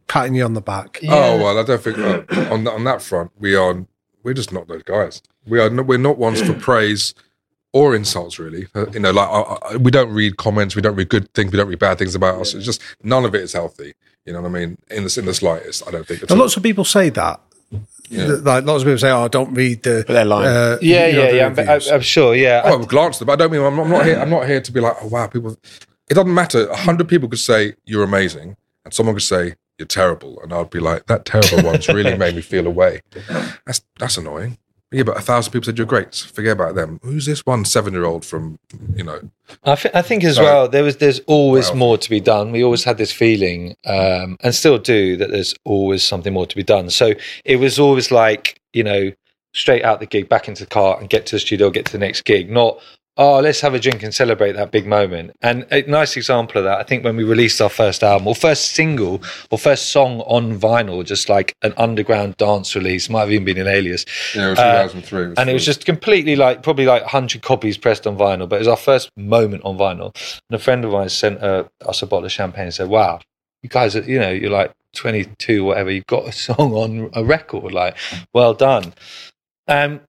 patting 0.09 0.35
you 0.35 0.45
on 0.45 0.55
the 0.55 0.61
back? 0.61 1.01
Oh 1.09 1.37
well, 1.39 1.59
I 1.59 1.63
don't 1.63 1.83
think 1.83 1.99
uh, 1.99 2.23
on 2.53 2.65
that, 2.65 2.73
on 2.75 2.85
that 2.85 3.03
front 3.03 3.31
we 3.39 3.55
are. 3.55 3.85
We're 4.25 4.35
just 4.35 4.53
not 4.53 4.69
those 4.69 4.83
guys. 4.85 5.21
We 5.47 5.59
are. 5.61 5.69
No, 5.69 5.83
we're 5.83 5.99
not 5.99 6.17
ones 6.19 6.41
for 6.41 6.55
praise 6.69 7.13
or 7.73 7.95
insults. 7.95 8.39
Really, 8.39 8.69
uh, 8.75 8.87
you 8.91 9.01
know, 9.01 9.11
like 9.11 9.29
I, 9.29 9.41
I, 9.73 9.77
we 9.77 9.91
don't 9.91 10.13
read 10.13 10.37
comments. 10.37 10.77
We 10.77 10.83
don't 10.83 10.95
read 10.95 11.09
good 11.09 11.33
things. 11.35 11.51
We 11.51 11.59
don't 11.59 11.69
read 11.69 11.81
bad 11.81 11.99
things 11.99 12.15
about 12.15 12.41
us. 12.41 12.55
It's 12.55 12.65
just 12.65 12.81
none 13.03 13.25
of 13.25 13.35
it 13.35 13.41
is 13.43 13.53
healthy. 13.53 13.95
You 14.25 14.33
know 14.33 14.41
what 14.43 14.51
I 14.51 14.53
mean? 14.53 14.79
In 14.91 15.03
the 15.05 15.17
in 15.19 15.25
the 15.27 15.35
slightest, 15.35 15.87
I 15.89 15.91
don't 15.91 16.07
think. 16.07 16.23
At 16.23 16.31
And 16.31 16.39
all. 16.39 16.45
lots 16.47 16.57
of 16.57 16.63
people 16.63 16.85
say 16.85 17.09
that. 17.11 17.41
Th- 18.17 18.41
Like 18.43 18.65
lots 18.65 18.83
of 18.83 18.87
people 18.87 18.99
say, 18.99 19.11
"Oh, 19.11 19.29
don't 19.29 19.53
read 19.55 19.83
the." 19.83 20.05
But 20.07 20.13
they're 20.13 20.25
lying. 20.25 20.49
uh, 20.49 20.79
Yeah, 20.81 21.07
yeah, 21.07 21.31
yeah. 21.31 21.47
I'm, 21.47 21.81
I'm, 21.95 22.01
sure. 22.01 22.35
Yeah, 22.35 22.63
Oh, 22.65 22.81
I've 22.81 22.89
glanced 22.89 23.21
at 23.21 23.23
it, 23.23 23.27
but 23.27 23.33
I 23.35 23.37
don't 23.37 23.53
mean 23.53 23.63
I'm 23.63 23.77
not, 23.77 23.85
I'm 23.87 23.91
not 23.91 24.05
here. 24.07 24.19
I'm 24.19 24.31
not 24.31 24.47
here 24.47 24.61
to 24.61 24.73
be 24.73 24.81
like, 24.81 24.97
oh 25.03 25.07
wow, 25.09 25.27
people. 25.27 25.57
It 26.11 26.15
doesn't 26.15 26.35
matter. 26.35 26.67
A 26.69 26.77
hundred 26.77 27.09
people 27.09 27.29
could 27.29 27.39
say 27.39 27.75
you're 27.85 28.05
amazing, 28.05 28.57
and 28.85 28.93
someone 28.93 29.15
could 29.15 29.23
say 29.23 29.55
you're 29.79 29.87
terrible, 29.89 30.41
and 30.43 30.53
I'd 30.53 30.69
be 30.71 30.79
like, 30.81 31.07
that 31.07 31.25
terrible 31.25 31.63
one's 31.65 31.89
really 31.89 32.17
made 32.25 32.35
me 32.37 32.43
feel 32.43 32.67
away. 32.67 33.01
That's 33.67 33.83
that's 33.99 34.17
annoying. 34.19 34.59
Yeah, 34.93 35.05
but 35.05 35.17
a 35.17 35.21
thousand 35.21 35.53
people 35.53 35.65
said 35.67 35.79
you're 35.79 35.87
great. 35.87 36.15
So 36.15 36.29
forget 36.29 36.53
about 36.53 36.75
them. 36.75 37.01
Who's 37.03 37.27
this 37.27 37.41
one 37.47 37.65
seven 37.65 37.93
year 37.95 38.05
old 38.05 38.25
from? 38.25 38.59
You 38.95 39.05
know, 39.05 39.21
I, 39.65 39.75
th- 39.75 39.95
I 39.95 40.03
think 40.03 40.23
as 40.25 40.39
Right. 40.39 40.45
well 40.45 40.69
there 40.69 40.85
was 40.85 40.99
there's 40.99 41.21
always 41.27 41.69
Well. 41.69 41.77
more 41.77 41.99
to 41.99 42.11
be 42.11 42.21
done. 42.21 42.53
We 42.53 42.63
always 42.63 42.85
had 42.85 42.99
this 42.99 43.11
feeling, 43.13 43.75
um, 43.87 44.37
and 44.43 44.55
still 44.55 44.79
do, 44.79 45.17
that 45.17 45.31
there's 45.31 45.55
always 45.65 46.03
something 46.03 46.33
more 46.33 46.47
to 46.47 46.57
be 46.57 46.63
done. 46.63 46.91
So 46.91 47.13
it 47.45 47.57
was 47.57 47.79
always 47.79 48.11
like 48.11 48.61
you 48.73 48.83
know, 48.85 49.13
straight 49.55 49.85
out 49.85 50.01
the 50.01 50.07
gig, 50.07 50.29
back 50.29 50.49
into 50.49 50.65
the 50.65 50.71
car, 50.71 50.99
and 51.01 51.09
get 51.11 51.27
to 51.27 51.37
the 51.37 51.41
studio, 51.41 51.69
get 51.71 51.85
to 51.87 51.93
the 51.93 51.99
next 51.99 52.23
gig. 52.25 52.51
Not 52.51 52.79
oh, 53.19 53.41
let's 53.41 53.61
have 53.61 53.75
a 53.75 53.79
drink 53.79 54.03
and 54.03 54.15
celebrate 54.15 54.53
that 54.53 54.71
big 54.71 54.87
moment. 54.87 55.33
And 55.43 55.67
a 55.71 55.83
nice 55.83 56.17
example 56.17 56.59
of 56.59 56.65
that, 56.65 56.79
I 56.79 56.83
think 56.83 57.05
when 57.05 57.17
we 57.17 57.25
released 57.25 57.61
our 57.61 57.69
first 57.69 58.03
album 58.03 58.27
or 58.27 58.35
first 58.35 58.71
single 58.71 59.23
or 59.51 59.59
first 59.59 59.91
song 59.91 60.21
on 60.23 60.59
vinyl, 60.59 61.05
just 61.05 61.29
like 61.29 61.55
an 61.63 61.75
underground 61.77 62.37
dance 62.39 62.75
release, 62.75 63.11
might 63.11 63.21
have 63.21 63.31
even 63.31 63.45
been 63.45 63.59
an 63.59 63.67
alias. 63.69 64.07
yeah, 64.35 64.47
it 64.47 64.51
was 64.51 64.59
Uh, 64.59 64.83
2003, 64.89 65.35
and 65.37 65.51
it 65.51 65.53
was 65.53 65.65
just 65.65 65.85
completely 65.85 66.37
like 66.37 66.63
probably 66.63 66.87
like 66.87 67.03
100 67.03 67.43
copies 67.43 67.77
pressed 67.77 68.07
on 68.07 68.17
vinyl 68.17 68.49
but 68.49 68.57
it 68.57 68.61
was 68.61 68.69
our 68.69 68.77
first 68.77 69.11
moment 69.17 69.63
on 69.65 69.77
vinyl 69.77 70.15
and 70.49 70.57
a 70.57 70.59
friend 70.59 70.85
of 70.85 70.93
mine 70.93 71.09
sent 71.09 71.43
uh, 71.43 71.65
us 71.87 72.03
a 72.03 72.07
bottle 72.07 72.25
of 72.25 72.33
champagne 72.33 72.65
and 72.65 72.75
said 72.75 72.89
wow 72.89 73.21
you 73.63 73.69
guys 73.69 73.95
are 73.95 74.03
you 74.03 74.19
know 74.19 74.31
you're 74.31 74.51
like 74.51 74.73
22 74.95 75.65
whatever 75.65 75.91
you've 75.91 76.07
got 76.07 76.27
a 76.27 76.33
song 76.33 76.73
on 76.75 77.11
a 77.15 77.23
record 77.25 77.73
like 77.73 77.97
well 78.33 78.55
done 78.55 78.95
um 79.69 80.01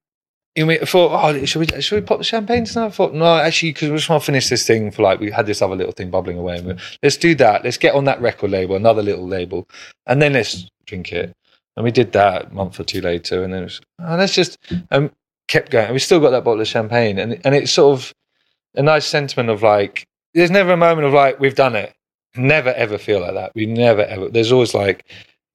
you 0.56 0.66
know, 0.66 0.72
I 0.72 0.86
thought, 0.86 1.36
oh, 1.36 1.46
should 1.46 1.60
we 1.60 1.82
should 1.82 1.96
we 1.96 2.06
pop 2.06 2.20
the 2.20 2.24
champagne 2.24 2.66
tonight? 2.66 2.88
I 2.88 2.90
thought, 2.92 3.14
no, 3.14 3.38
actually, 3.38 3.74
because 3.74 3.90
we 3.90 3.98
just 3.98 4.10
want 4.10 4.22
to 4.22 4.26
finish 4.26 4.50
this 4.50 4.68
thing 4.68 4.92
for 4.92 5.02
like 5.02 5.20
we 5.20 5.32
had 5.32 5.46
this 5.48 5.62
other 5.62 5.76
little 5.76 5.94
thing 5.94 6.12
bubbling 6.12 6.38
away. 6.38 6.58
And 6.58 6.68
we, 6.68 6.74
let's 7.02 7.18
do 7.18 7.34
that. 7.36 7.64
Let's 7.64 7.78
get 7.78 7.96
on 7.96 8.06
that 8.06 8.22
record 8.22 8.52
label, 8.52 8.76
another 8.76 9.02
little 9.02 9.28
label, 9.28 9.68
and 10.06 10.22
then 10.22 10.34
let's 10.34 10.70
drink 10.86 11.12
it. 11.12 11.34
And 11.76 11.84
we 11.84 11.92
did 11.92 12.12
that 12.12 12.52
a 12.52 12.54
month 12.54 12.80
or 12.80 12.84
two 12.84 13.02
later, 13.02 13.44
and 13.44 13.52
then 13.52 13.62
it 13.62 13.66
was, 13.66 13.82
oh, 14.00 14.16
let's 14.16 14.36
just 14.36 14.60
um, 14.92 15.12
kept 15.48 15.72
going. 15.72 15.86
And 15.86 15.94
we 15.94 16.00
still 16.00 16.20
got 16.20 16.30
that 16.30 16.44
bottle 16.44 16.62
of 16.62 16.68
champagne, 16.68 17.18
and 17.18 17.42
and 17.44 17.56
it's 17.56 17.72
sort 17.72 18.00
of 18.00 18.14
a 18.76 18.84
nice 18.84 19.06
sentiment 19.06 19.50
of 19.50 19.64
like, 19.64 20.06
there's 20.36 20.52
never 20.52 20.74
a 20.74 20.78
moment 20.78 21.08
of 21.08 21.14
like 21.14 21.40
we've 21.40 21.56
done 21.56 21.76
it. 21.76 21.96
never 22.36 22.74
ever 22.74 22.98
feel 22.98 23.22
like 23.22 23.34
that. 23.34 23.52
We 23.56 23.66
never 23.66 24.04
ever. 24.04 24.30
There's 24.30 24.52
always 24.52 24.74
like, 24.74 25.06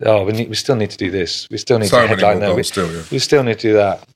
oh, 0.05 0.25
we 0.25 0.33
need, 0.33 0.49
we 0.49 0.55
still 0.55 0.77
need 0.77 0.91
to 0.91 0.97
do 0.97 1.11
this. 1.11 1.49
We 1.51 1.59
still 1.59 1.79
need 1.79 1.89
So 1.89 2.01
to 2.01 2.09
headline 2.09 2.41
that. 2.41 2.55
We, 2.55 2.63
still, 2.63 2.91
yeah. 2.93 3.03
we 3.11 3.19
still 3.19 3.43
need 3.43 3.59
to 3.61 3.69
do 3.69 3.73
that, 3.75 4.07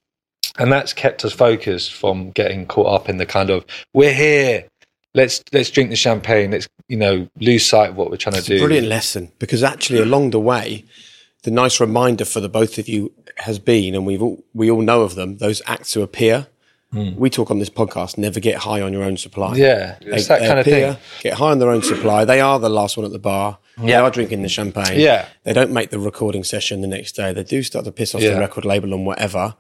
and 0.59 0.71
that's 0.73 0.93
kept 0.93 1.25
us 1.25 1.33
focused 1.33 1.93
from 1.93 2.31
getting 2.31 2.67
caught 2.67 2.93
up 2.93 3.09
in 3.09 3.17
the 3.19 3.27
kind 3.27 3.51
of 3.51 3.65
we're 3.93 4.13
here. 4.15 4.69
Let's 5.15 5.43
let's 5.53 5.71
drink 5.71 5.91
the 5.91 5.97
champagne. 5.97 6.51
Let's 6.53 6.69
you 6.89 6.97
know 6.97 7.29
lose 7.39 7.67
sight 7.67 7.91
of 7.91 7.97
what 7.97 8.11
we're 8.11 8.17
trying 8.17 8.37
It's 8.37 8.47
to 8.47 8.55
a 8.55 8.57
do. 8.59 8.65
brilliant 8.65 8.87
lesson 8.89 9.31
because 9.39 9.63
actually 9.63 10.01
along 10.01 10.31
the 10.31 10.41
way, 10.41 10.85
the 11.43 11.51
nice 11.51 11.81
reminder 11.81 12.25
for 12.25 12.41
the 12.41 12.49
both 12.49 12.79
of 12.79 12.89
you 12.89 13.13
has 13.39 13.59
been, 13.59 13.95
and 13.95 14.07
we've 14.07 14.23
all, 14.23 14.43
we 14.55 14.71
all 14.71 14.81
know 14.83 15.03
of 15.03 15.15
them, 15.15 15.37
those 15.39 15.61
acts 15.67 15.93
who 15.95 16.03
appear. 16.03 16.47
We 17.17 17.31
talk 17.31 17.51
on 17.51 17.59
this 17.59 17.71
podcast, 17.71 18.19
never 18.19 18.39
get 18.39 18.57
high 18.59 18.83
on 18.83 18.93
your 18.93 19.03
own 19.03 19.17
supply. 19.17 19.55
Hmm. 19.55 19.63
Yeah, 19.63 19.97
it's 20.03 20.29
that 20.29 20.41
they 20.41 20.47
kind 20.47 20.59
of 20.61 20.67
thing. 20.67 20.97
Get 21.23 21.33
high 21.33 21.51
on 21.51 21.59
their 21.59 21.71
own 21.71 21.81
supply. 21.81 22.27
They 22.27 22.39
are 22.43 22.59
the 22.59 22.69
last 22.69 22.99
one 22.99 23.07
at 23.07 23.13
the 23.13 23.19
bar. 23.19 23.57
They 23.79 23.89
Yeah. 23.89 24.03
are 24.03 24.11
drinking 24.11 24.43
the 24.43 24.51
champagne. 24.51 25.01
Yeah. 25.01 25.25
They 25.45 25.55
don't 25.55 25.71
make 25.73 25.89
the 25.89 25.99
recording 25.99 26.45
session 26.45 26.83
the 26.83 26.87
next 26.87 27.13
day. 27.13 27.33
They 27.33 27.45
do 27.45 27.63
start 27.63 27.87
to 27.87 27.93
piss 27.93 28.15
off 28.15 28.21
Yeah. 28.21 28.35
the 28.35 28.41
record 28.41 28.67
label 28.67 28.93
and 28.93 29.07
whatever. 29.07 29.55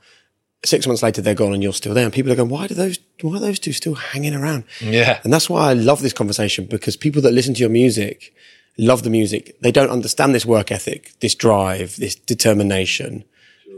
Six 0.65 0.87
months 0.87 1.03
later, 1.03 1.21
they're 1.21 1.35
gone 1.35 1.53
and 1.53 1.63
you're 1.63 1.73
still 1.73 1.95
there. 1.95 2.05
And 2.05 2.13
people 2.13 2.31
are 2.31 2.37
going, 2.37 2.49
why 2.49 2.69
do 2.69 2.75
those, 2.75 2.99
why 3.21 3.37
are 3.37 3.41
those 3.41 3.59
two 3.59 3.73
still 3.73 3.95
hanging 3.95 4.35
around? 4.35 4.65
Yeah. 4.81 5.21
And 5.25 5.33
that's 5.33 5.51
why 5.51 5.71
I 5.71 5.73
love 5.73 6.03
this 6.03 6.13
conversation 6.13 6.67
because 6.67 6.97
people 6.97 7.21
that 7.23 7.33
listen 7.33 7.55
to 7.55 7.61
your 7.61 7.71
music 7.71 8.33
love 8.79 9.03
the 9.03 9.11
music. 9.11 9.57
They 9.61 9.73
don't 9.73 9.91
understand 9.91 10.35
this 10.35 10.47
work 10.47 10.71
ethic, 10.71 11.13
this 11.21 11.35
drive, 11.35 11.97
this 11.97 12.15
determination, 12.15 13.25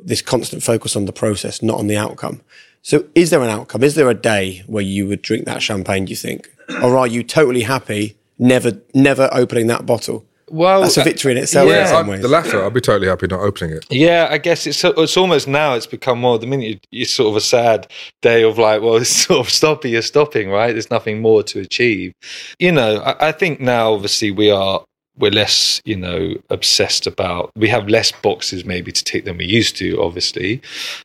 this 0.05 0.23
constant 0.23 0.63
focus 0.63 0.95
on 0.95 1.07
the 1.07 1.13
process, 1.13 1.63
not 1.63 1.79
on 1.79 1.87
the 1.87 1.97
outcome. 1.97 2.43
So 2.83 3.07
is 3.15 3.31
there 3.31 3.43
an 3.43 3.51
outcome? 3.51 3.83
Is 3.83 3.95
there 3.95 4.11
a 4.11 4.15
day 4.15 4.63
where 4.67 4.83
you 4.83 5.09
would 5.09 5.23
drink 5.23 5.47
that 5.47 5.63
champagne, 5.63 6.05
do 6.05 6.11
you 6.11 6.17
think? 6.17 6.51
Or 6.83 6.97
are 6.97 7.07
you 7.07 7.23
totally 7.23 7.63
happy 7.63 8.17
never, 8.39 8.79
never 8.95 9.29
opening 9.33 9.69
that 9.69 9.87
bottle? 9.87 10.27
Well, 10.51 10.83
That's 10.83 10.97
a 10.97 11.01
uh, 11.01 11.05
victory 11.05 11.33
in 11.33 11.39
itself 11.39 11.69
in 11.69 11.75
yeah. 11.75 11.87
some 11.87 12.07
ways. 12.07 12.23
the 12.23 12.29
latter, 12.29 12.65
I'd 12.65 12.75
be 12.75 12.81
totally 12.81 13.09
happy 13.09 13.27
not 13.27 13.41
opening 13.41 13.77
it. 13.77 13.87
Yeah, 13.91 14.29
I 14.31 14.39
guess 14.39 14.67
it's 14.67 14.85
it's 14.85 15.17
almost 15.17 15.49
now 15.49 15.75
it's 15.75 15.87
become 15.87 16.21
more 16.21 16.39
the 16.39 16.47
minute 16.47 16.81
you, 16.91 17.03
it's 17.03 17.13
sort 17.13 17.29
of 17.31 17.37
a 17.37 17.41
sad 17.41 17.91
day 18.23 18.43
of 18.43 18.59
like, 18.59 18.83
well, 18.83 18.97
it's 19.05 19.11
sort 19.11 19.47
of 19.47 19.51
stopping, 19.53 19.93
you're 19.93 20.03
stopping, 20.03 20.51
right? 20.51 20.73
There's 20.73 20.91
nothing 20.91 21.21
more 21.21 21.43
to 21.45 21.61
achieve. 21.61 22.13
You 22.59 22.73
know, 22.73 22.99
I, 22.99 23.29
I 23.29 23.33
think 23.33 23.61
now 23.61 23.93
obviously 23.93 24.31
we 24.31 24.51
are 24.51 24.85
we're 25.17 25.31
less, 25.31 25.81
you 25.85 25.97
know, 25.97 26.35
obsessed 26.51 27.07
about 27.07 27.51
we 27.57 27.69
have 27.69 27.89
less 27.89 28.13
boxes 28.13 28.65
maybe 28.65 28.93
to 28.93 29.05
tick 29.05 29.25
than 29.25 29.39
we 29.39 29.45
used 29.45 29.77
to, 29.77 30.03
obviously. 30.03 30.61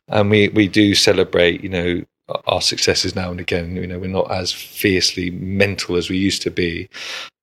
And 0.08 0.30
we, 0.30 0.48
we 0.48 0.68
do 0.68 0.94
celebrate, 0.94 1.62
you 1.62 1.68
know, 1.68 2.04
our 2.46 2.60
successes 2.60 3.14
now 3.14 3.30
and 3.30 3.40
again. 3.40 3.76
You 3.76 3.86
know, 3.86 3.98
we're 3.98 4.08
not 4.08 4.30
as 4.30 4.52
fiercely 4.52 5.30
mental 5.30 5.96
as 5.96 6.10
we 6.10 6.16
used 6.16 6.42
to 6.42 6.50
be. 6.50 6.88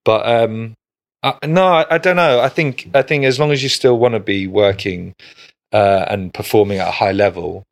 But 0.04 0.26
um 0.26 0.77
uh, 1.24 1.34
no, 1.46 1.66
I, 1.66 1.86
I 1.92 1.98
don't 1.98 2.16
know. 2.16 2.40
I 2.40 2.50
think 2.50 2.90
I 2.94 3.02
think 3.02 3.24
as 3.26 3.40
long 3.40 3.52
as 3.52 3.64
you 3.64 3.70
still 3.70 3.98
want 3.98 4.14
to 4.14 4.20
be 4.20 4.48
working 4.48 5.16
uh, 5.74 6.06
and 6.10 6.34
performing 6.34 6.80
at 6.80 6.88
a 6.88 6.92
high 6.92 7.12
level, 7.12 7.66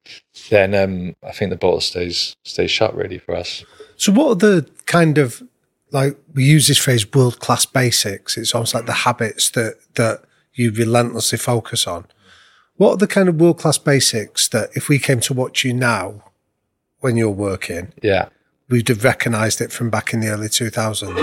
then 0.49 0.73
um, 0.73 1.15
I 1.23 1.31
think 1.31 1.49
the 1.51 1.55
bottle 1.57 1.81
stays 1.81 2.35
stays 2.43 2.71
shut 2.71 2.95
really 2.95 3.19
for 3.19 3.35
us. 3.35 3.63
So, 3.97 4.11
what 4.11 4.31
are 4.31 4.35
the 4.35 4.69
kind 4.85 5.17
of 5.17 5.43
like 5.91 6.17
we 6.33 6.43
use 6.43 6.67
this 6.67 6.77
phrase 6.77 7.11
world 7.13 7.39
class 7.39 7.65
basics? 7.65 8.37
It's 8.37 8.53
almost 8.53 8.73
like 8.73 8.85
the 8.85 8.93
habits 8.93 9.49
that 9.51 9.75
that 9.95 10.23
you 10.53 10.71
relentlessly 10.71 11.37
focus 11.37 11.85
on. 11.87 12.05
What 12.77 12.91
are 12.91 12.97
the 12.97 13.07
kind 13.07 13.29
of 13.29 13.39
world 13.39 13.59
class 13.59 13.77
basics 13.77 14.47
that 14.49 14.69
if 14.75 14.89
we 14.89 14.99
came 14.99 15.21
to 15.21 15.33
watch 15.33 15.63
you 15.63 15.73
now 15.73 16.23
when 16.99 17.15
you're 17.15 17.29
working, 17.29 17.93
Yeah, 18.01 18.29
we'd 18.69 18.87
have 18.89 19.03
recognised 19.03 19.61
it 19.61 19.71
from 19.71 19.89
back 19.89 20.13
in 20.13 20.19
the 20.19 20.29
early 20.29 20.49
two 20.49 20.69
thousands? 20.69 21.21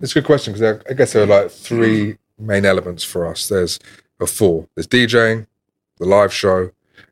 It's 0.00 0.12
a 0.12 0.20
good 0.20 0.26
question 0.26 0.52
because 0.52 0.80
I 0.88 0.92
guess 0.92 1.12
there 1.12 1.24
are 1.24 1.26
like 1.26 1.50
three 1.50 2.18
main 2.38 2.64
elements 2.64 3.02
for 3.02 3.26
us. 3.26 3.48
There's 3.48 3.78
or 4.20 4.26
four. 4.26 4.68
There's 4.74 4.86
DJing, 4.86 5.46
the 5.98 6.06
live 6.06 6.32
show, 6.32 6.70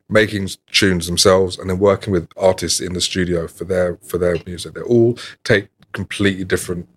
making 0.09 0.49
tunes 0.71 1.07
themselves, 1.07 1.57
and 1.57 1.69
then 1.69 1.79
working 1.79 2.13
with 2.13 2.29
artists 2.37 2.79
in 2.79 2.93
the 2.93 3.01
studio 3.01 3.47
for 3.47 3.65
their 3.65 3.97
for 3.97 4.17
their 4.17 4.37
music. 4.45 4.73
They 4.73 4.81
all 4.81 5.17
take 5.43 5.69
completely 5.93 6.43
different 6.43 6.87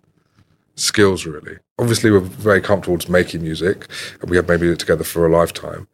skills. 0.75 1.25
Really, 1.25 1.57
obviously, 1.77 2.11
we're 2.11 2.19
very 2.19 2.61
comfortable 2.61 2.97
just 2.97 3.09
making 3.09 3.41
music, 3.41 3.87
and 4.21 4.29
we 4.29 4.37
have 4.37 4.47
maybe 4.47 4.69
it 4.69 4.79
together 4.79 5.03
for 5.03 5.25
a 5.25 5.31
lifetime. 5.31 5.87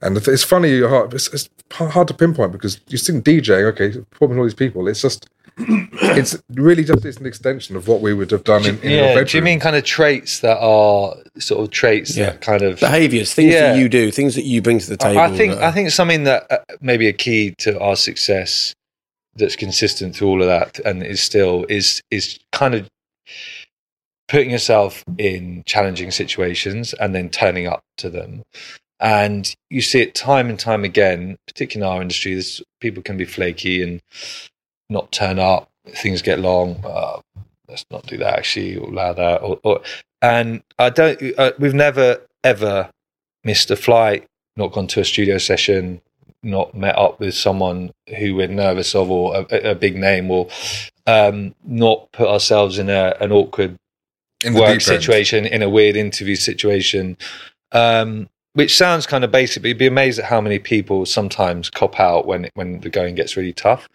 And 0.00 0.16
it's 0.16 0.44
funny, 0.44 0.74
it's, 0.74 1.50
hard 1.72 2.06
to 2.06 2.14
pinpoint 2.14 2.52
because 2.52 2.80
you 2.86 2.96
think 2.98 3.24
DJing, 3.24 3.64
okay, 3.72 3.98
performing 4.10 4.38
all 4.38 4.44
these 4.44 4.54
people, 4.54 4.86
it's 4.88 5.02
just. 5.02 5.28
It's 5.60 6.40
really 6.54 6.84
just 6.84 7.04
it's 7.04 7.18
an 7.18 7.26
extension 7.26 7.76
of 7.76 7.88
what 7.88 8.00
we 8.00 8.14
would 8.14 8.30
have 8.30 8.44
done 8.44 8.64
in, 8.64 8.78
in 8.80 8.90
your 8.90 9.02
bedroom. 9.08 9.24
Do 9.26 9.36
you 9.38 9.42
mean 9.42 9.60
kind 9.60 9.76
of 9.76 9.84
traits 9.84 10.40
that 10.40 10.58
are 10.58 11.14
sort 11.38 11.62
of 11.64 11.70
traits 11.70 12.16
Yeah. 12.16 12.30
that 12.30 12.40
kind 12.40 12.62
of 12.62 12.78
Behaviors, 12.80 13.34
things 13.34 13.52
Yeah. 13.54 13.72
that 13.72 13.78
you 13.78 13.88
do, 13.88 14.10
things 14.10 14.34
that 14.36 14.44
you 14.44 14.62
bring 14.62 14.78
to 14.78 14.88
the 14.88 14.96
table. 14.96 15.18
I 15.20 15.36
think 15.36 15.54
that- 15.54 15.64
I 15.64 15.72
think 15.72 15.90
something 15.90 16.24
that 16.24 16.46
uh, 16.50 16.58
maybe 16.80 17.08
a 17.08 17.12
key 17.12 17.54
to 17.58 17.78
our 17.80 17.96
success 17.96 18.72
that's 19.36 19.56
consistent 19.56 20.16
through 20.16 20.28
all 20.28 20.42
of 20.42 20.48
that 20.48 20.78
and 20.80 21.02
is 21.02 21.20
still 21.20 21.64
is 21.68 22.00
is 22.10 22.38
kind 22.52 22.74
of 22.74 22.88
putting 24.28 24.50
yourself 24.50 25.04
in 25.16 25.62
challenging 25.66 26.10
situations 26.10 26.92
and 26.94 27.14
then 27.14 27.30
turning 27.30 27.66
up 27.66 27.82
to 27.96 28.10
them. 28.10 28.42
And 29.00 29.54
you 29.70 29.80
see 29.80 30.00
it 30.00 30.14
time 30.14 30.50
and 30.50 30.58
time 30.58 30.84
again, 30.84 31.36
particularly 31.46 31.88
in 31.90 31.96
our 31.96 32.02
industry. 32.02 32.34
This 32.34 32.60
people 32.80 33.02
can 33.02 33.16
be 33.16 33.24
flaky 33.24 33.82
and 33.82 34.00
not 34.88 35.12
turn 35.12 35.38
up. 35.38 35.68
Things 35.86 36.22
get 36.22 36.38
long. 36.38 36.82
Uh, 36.84 37.20
let's 37.68 37.84
not 37.90 38.06
do 38.06 38.16
that. 38.18 38.38
Actually, 38.38 38.76
or 38.76 38.88
allow 38.88 39.12
that. 39.12 39.42
Or, 39.42 39.58
or, 39.62 39.80
and 40.22 40.62
I 40.78 40.90
don't. 40.90 41.20
Uh, 41.38 41.52
we've 41.58 41.74
never 41.74 42.20
ever 42.44 42.90
missed 43.44 43.70
a 43.70 43.76
flight, 43.76 44.26
not 44.56 44.72
gone 44.72 44.86
to 44.88 45.00
a 45.00 45.04
studio 45.04 45.38
session, 45.38 46.00
not 46.42 46.74
met 46.74 46.96
up 46.96 47.20
with 47.20 47.34
someone 47.34 47.90
who 48.18 48.34
we're 48.34 48.48
nervous 48.48 48.94
of 48.94 49.10
or 49.10 49.46
a, 49.50 49.70
a 49.70 49.74
big 49.74 49.96
name, 49.96 50.30
or 50.30 50.48
um, 51.06 51.54
not 51.64 52.10
put 52.12 52.28
ourselves 52.28 52.78
in 52.78 52.88
a, 52.88 53.14
an 53.20 53.32
awkward 53.32 53.76
work 54.52 54.80
situation, 54.80 55.46
in 55.46 55.62
a 55.62 55.68
weird 55.68 55.96
interview 55.96 56.36
situation. 56.36 57.16
Um, 57.72 58.28
which 58.54 58.76
sounds 58.76 59.06
kind 59.06 59.22
of 59.22 59.30
basic, 59.30 59.62
but 59.62 59.68
you'd 59.68 59.78
be 59.78 59.86
amazed 59.86 60.18
at 60.18 60.24
how 60.24 60.40
many 60.40 60.58
people 60.58 61.06
sometimes 61.06 61.70
cop 61.70 62.00
out 62.00 62.26
when 62.26 62.48
when 62.54 62.80
the 62.80 62.88
going 62.88 63.14
gets 63.14 63.36
really 63.36 63.52
tough. 63.52 63.88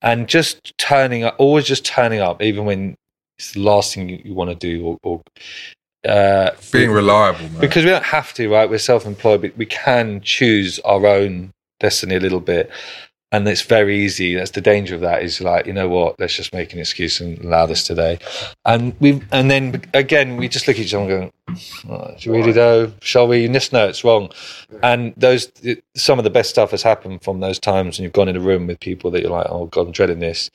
And 0.00 0.28
just 0.28 0.76
turning 0.78 1.24
up, 1.24 1.34
always 1.38 1.64
just 1.64 1.84
turning 1.84 2.20
up, 2.20 2.40
even 2.40 2.64
when 2.64 2.96
it's 3.38 3.52
the 3.52 3.60
last 3.60 3.94
thing 3.94 4.08
you, 4.08 4.20
you 4.24 4.34
want 4.34 4.50
to 4.50 4.54
do, 4.54 4.84
or, 4.84 4.98
or 5.02 5.22
uh, 6.08 6.50
Being 6.72 6.90
reliable, 6.90 7.40
man. 7.40 7.60
because 7.60 7.84
we 7.84 7.90
don't 7.90 8.04
have 8.04 8.32
to, 8.34 8.48
right? 8.48 8.70
We're 8.70 8.78
self-employed, 8.78 9.42
but 9.42 9.56
we 9.56 9.66
can 9.66 10.20
choose 10.20 10.78
our 10.80 11.04
own 11.06 11.52
destiny 11.80 12.16
a 12.16 12.20
little 12.20 12.40
bit, 12.40 12.70
and 13.30 13.46
it's 13.46 13.62
very 13.62 14.04
easy. 14.04 14.34
That's 14.34 14.52
the 14.52 14.60
danger 14.60 14.94
of 14.94 15.02
that. 15.02 15.22
Is 15.22 15.40
like, 15.40 15.66
you 15.66 15.72
know 15.72 15.88
what? 15.88 16.18
Let's 16.18 16.34
just 16.34 16.54
make 16.54 16.72
an 16.72 16.78
excuse 16.78 17.20
and 17.20 17.38
allow 17.44 17.66
this 17.66 17.84
today. 17.84 18.18
And 18.64 18.98
we, 19.00 19.22
and 19.32 19.50
then 19.50 19.82
again, 19.92 20.36
we 20.36 20.48
just 20.48 20.66
look 20.66 20.78
at 20.78 20.82
each 20.82 20.94
other 20.94 21.12
and 21.12 21.30
go, 21.30 21.54
oh, 21.90 22.14
"Do 22.18 22.30
you 22.30 22.36
really 22.36 22.52
though? 22.52 22.92
Shall 23.00 23.28
we?" 23.28 23.44
And 23.44 23.54
this, 23.54 23.72
no, 23.72 23.86
it's 23.86 24.02
wrong. 24.02 24.30
And 24.82 25.12
those, 25.16 25.52
some 25.94 26.18
of 26.18 26.24
the 26.24 26.30
best 26.30 26.48
stuff 26.48 26.70
has 26.70 26.82
happened 26.82 27.22
from 27.22 27.40
those 27.40 27.58
times 27.58 27.98
when 27.98 28.04
you've 28.04 28.12
gone 28.14 28.28
in 28.28 28.36
a 28.36 28.40
room 28.40 28.66
with 28.66 28.80
people 28.80 29.10
that 29.10 29.20
you're 29.20 29.30
like, 29.30 29.46
"Oh 29.50 29.66
God, 29.66 29.86
I'm 29.86 29.92
dreading 29.92 30.20
this." 30.20 30.50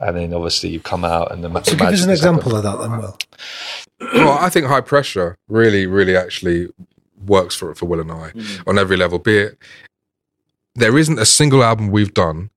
And 0.00 0.16
then 0.16 0.34
obviously 0.34 0.70
you 0.70 0.80
come 0.80 1.04
out 1.04 1.30
and 1.30 1.44
the 1.44 1.62
So, 1.62 1.76
give 1.76 1.88
us 1.88 2.04
an 2.04 2.10
example 2.10 2.56
of 2.56 2.62
that, 2.62 2.78
then, 2.78 2.98
Will. 2.98 3.16
well, 4.14 4.38
I 4.38 4.48
think 4.48 4.66
high 4.66 4.80
pressure 4.80 5.36
really, 5.48 5.86
really 5.86 6.16
actually 6.16 6.68
works 7.24 7.54
for 7.54 7.70
it 7.70 7.76
for 7.76 7.86
Will 7.86 8.00
and 8.00 8.10
I 8.10 8.32
mm. 8.32 8.62
on 8.66 8.78
every 8.78 8.96
level. 8.96 9.18
Be 9.18 9.38
it 9.38 9.58
there 10.74 10.98
isn't 10.98 11.18
a 11.18 11.26
single 11.26 11.62
album 11.62 11.88
we've 11.88 12.14
done 12.14 12.50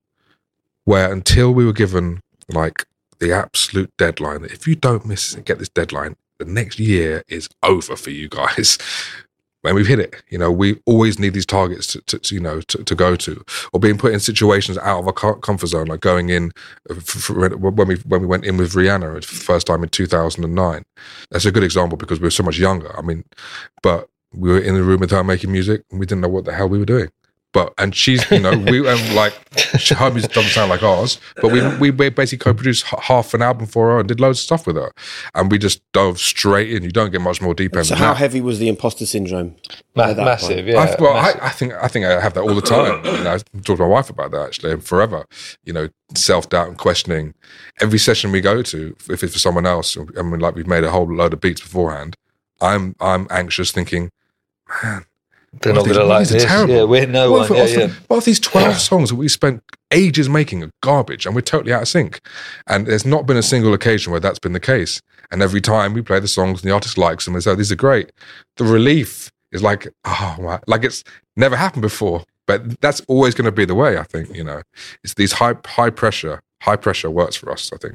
where 0.84 1.12
until 1.12 1.52
we 1.52 1.64
were 1.64 1.72
given 1.72 2.20
like 2.48 2.86
the 3.18 3.32
absolute 3.32 3.92
deadline 3.96 4.42
that 4.42 4.52
if 4.52 4.66
you 4.66 4.74
don't 4.74 5.06
miss 5.06 5.34
and 5.34 5.44
get 5.44 5.58
this 5.58 5.68
deadline, 5.68 6.16
the 6.38 6.44
next 6.44 6.78
year 6.78 7.22
is 7.28 7.48
over 7.62 7.96
for 7.96 8.10
you 8.10 8.28
guys. 8.28 8.78
When 9.62 9.74
we've 9.74 9.88
hit 9.88 9.98
it, 9.98 10.22
you 10.28 10.38
know, 10.38 10.52
we 10.52 10.78
always 10.86 11.18
need 11.18 11.34
these 11.34 11.44
targets 11.44 11.88
to, 11.88 12.00
to, 12.02 12.20
to, 12.20 12.34
you 12.34 12.40
know, 12.40 12.60
to, 12.60 12.84
to 12.84 12.94
go 12.94 13.16
to, 13.16 13.44
or 13.72 13.80
being 13.80 13.98
put 13.98 14.14
in 14.14 14.20
situations 14.20 14.78
out 14.78 15.00
of 15.00 15.06
our 15.08 15.34
comfort 15.34 15.66
zone, 15.66 15.88
like 15.88 15.98
going 15.98 16.28
in 16.28 16.52
uh, 16.88 16.94
f- 16.94 17.28
f- 17.28 17.56
when 17.56 17.88
we 17.88 17.96
when 17.96 18.20
we 18.20 18.26
went 18.28 18.44
in 18.44 18.56
with 18.56 18.74
Rihanna 18.74 19.14
for 19.14 19.34
the 19.34 19.42
first 19.44 19.66
time 19.66 19.82
in 19.82 19.88
two 19.88 20.06
thousand 20.06 20.44
and 20.44 20.54
nine. 20.54 20.84
That's 21.32 21.44
a 21.44 21.50
good 21.50 21.64
example 21.64 21.98
because 21.98 22.20
we 22.20 22.26
were 22.26 22.30
so 22.30 22.44
much 22.44 22.56
younger. 22.56 22.96
I 22.96 23.02
mean, 23.02 23.24
but 23.82 24.08
we 24.32 24.48
were 24.48 24.60
in 24.60 24.74
the 24.74 24.84
room 24.84 25.00
with 25.00 25.10
her 25.10 25.24
making 25.24 25.50
music, 25.50 25.82
and 25.90 25.98
we 25.98 26.06
didn't 26.06 26.20
know 26.20 26.28
what 26.28 26.44
the 26.44 26.54
hell 26.54 26.68
we 26.68 26.78
were 26.78 26.84
doing. 26.84 27.10
But 27.54 27.72
and 27.78 27.94
she's, 27.94 28.30
you 28.30 28.40
know, 28.40 28.56
we 28.58 28.86
and 28.86 29.14
like 29.14 29.32
her 29.88 30.10
music 30.10 30.32
doesn't 30.32 30.50
sound 30.50 30.68
like 30.68 30.82
ours, 30.82 31.18
but 31.36 31.50
we 31.50 31.66
we 31.78 31.90
basically 31.90 32.38
co-produced 32.38 32.84
half 32.84 33.32
an 33.32 33.40
album 33.40 33.66
for 33.66 33.88
her 33.88 33.98
and 34.00 34.06
did 34.06 34.20
loads 34.20 34.38
of 34.40 34.44
stuff 34.44 34.66
with 34.66 34.76
her, 34.76 34.92
and 35.34 35.50
we 35.50 35.56
just 35.56 35.80
dove 35.92 36.18
straight 36.18 36.70
in. 36.70 36.82
You 36.82 36.90
don't 36.90 37.10
get 37.10 37.22
much 37.22 37.40
more 37.40 37.54
deep 37.54 37.74
end. 37.74 37.86
so 37.86 37.94
how 37.94 38.08
that. 38.08 38.18
heavy 38.18 38.42
was 38.42 38.58
the 38.58 38.68
imposter 38.68 39.06
syndrome? 39.06 39.56
Ma- 39.94 40.04
at 40.04 40.16
that 40.16 40.24
massive, 40.24 40.56
point? 40.56 40.68
yeah. 40.68 40.80
I, 40.80 41.02
well, 41.02 41.14
massive. 41.14 41.40
I, 41.40 41.46
I 41.46 41.50
think 41.50 41.72
I 41.72 41.88
think 41.88 42.04
I 42.04 42.20
have 42.20 42.34
that 42.34 42.42
all 42.42 42.54
the 42.54 42.60
time. 42.60 43.04
You 43.04 43.24
know, 43.24 43.34
I 43.34 43.38
talk 43.38 43.78
to 43.78 43.82
my 43.82 43.86
wife 43.86 44.10
about 44.10 44.30
that 44.32 44.46
actually, 44.46 44.72
and 44.72 44.84
forever. 44.84 45.24
You 45.64 45.72
know, 45.72 45.88
self 46.14 46.50
doubt 46.50 46.68
and 46.68 46.76
questioning. 46.76 47.34
Every 47.80 47.98
session 47.98 48.30
we 48.30 48.42
go 48.42 48.60
to, 48.62 48.96
if 49.08 49.22
it's 49.22 49.32
for 49.32 49.38
someone 49.38 49.64
else, 49.64 49.96
I 50.18 50.22
mean, 50.22 50.40
like 50.40 50.54
we've 50.54 50.66
made 50.66 50.84
a 50.84 50.90
whole 50.90 51.10
load 51.10 51.32
of 51.32 51.40
beats 51.40 51.62
beforehand. 51.62 52.14
I'm 52.60 52.94
I'm 53.00 53.26
anxious, 53.30 53.70
thinking, 53.72 54.10
man, 54.82 55.04
They're 55.60 55.72
not 55.72 55.84
going 55.86 55.94
to 55.94 55.94
these- 55.94 55.98
what 55.98 56.06
like 56.08 56.22
if 56.22 56.28
these 56.28 56.30
are 56.30 56.38
this. 56.38 56.44
terrible? 56.44 56.74
Yeah, 56.74 56.82
we're 56.84 57.06
no 57.06 57.30
what 57.32 57.38
one. 57.38 57.44
If, 57.44 57.50
Yeah, 57.50 57.56
what 57.62 57.70
if- 57.70 57.90
yeah. 57.90 57.96
what 58.08 58.16
if 58.18 58.24
these 58.24 58.40
12 58.40 58.78
songs 58.78 59.08
that 59.10 59.16
we 59.16 59.28
spent 59.28 59.62
ages 59.90 60.28
making 60.28 60.62
are 60.62 60.70
garbage 60.82 61.24
and 61.26 61.34
we're 61.34 61.40
totally 61.40 61.72
out 61.72 61.82
of 61.82 61.88
sync? 61.88 62.20
And 62.66 62.86
there's 62.86 63.06
not 63.06 63.26
been 63.26 63.36
a 63.36 63.42
single 63.42 63.72
occasion 63.74 64.10
where 64.10 64.20
that's 64.20 64.38
been 64.38 64.52
the 64.52 64.60
case. 64.60 65.00
And 65.30 65.42
every 65.42 65.60
time 65.60 65.94
we 65.94 66.02
play 66.02 66.20
the 66.20 66.28
songs 66.28 66.60
and 66.62 66.70
the 66.70 66.74
artist 66.74 66.96
likes 66.98 67.24
them 67.24 67.34
and 67.34 67.42
say, 67.44 67.54
these 67.54 67.72
are 67.72 67.76
great, 67.76 68.12
the 68.56 68.64
relief 68.64 69.30
is 69.52 69.62
like, 69.62 69.88
ah, 70.04 70.36
oh, 70.38 70.42
wow. 70.42 70.60
like 70.66 70.84
it's 70.84 71.02
never 71.36 71.56
happened 71.56 71.82
before. 71.82 72.24
But 72.46 72.80
that's 72.80 73.00
always 73.08 73.34
going 73.34 73.44
to 73.44 73.52
be 73.52 73.64
the 73.66 73.74
way, 73.74 73.98
I 73.98 74.04
think, 74.04 74.34
you 74.34 74.42
know. 74.44 74.62
It's 75.04 75.14
these 75.14 75.32
high, 75.32 75.54
high 75.66 75.90
pressure, 75.90 76.40
high 76.62 76.76
pressure 76.76 77.10
works 77.10 77.36
for 77.36 77.50
us, 77.52 77.70
I 77.72 77.76
think. 77.76 77.94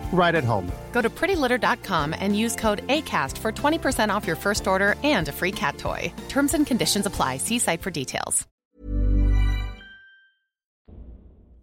right 0.11 0.35
at 0.35 0.43
home. 0.43 0.71
Go 0.91 1.01
to 1.01 1.09
prettylitter.com 1.09 2.13
and 2.19 2.37
use 2.37 2.55
code 2.55 2.85
ACAST 2.87 3.37
for 3.39 3.51
20% 3.51 4.13
off 4.13 4.27
your 4.27 4.35
first 4.35 4.67
order 4.67 4.95
and 5.03 5.27
a 5.27 5.31
free 5.31 5.51
cat 5.51 5.79
toy. 5.79 6.13
Terms 6.29 6.53
and 6.53 6.67
conditions 6.67 7.07
apply. 7.07 7.37
See 7.37 7.57
site 7.57 7.81
for 7.81 7.89
details. 7.89 8.47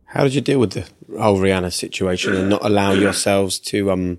How 0.09 0.25
did 0.25 0.35
you 0.35 0.41
deal 0.41 0.59
with 0.59 0.71
the 0.71 0.89
whole 1.21 1.39
Rihanna 1.39 1.73
situation 1.73 2.35
and 2.35 2.49
not 2.49 2.65
allow 2.65 2.93
yourselves 2.93 3.59
to 3.61 3.91
um 3.91 4.19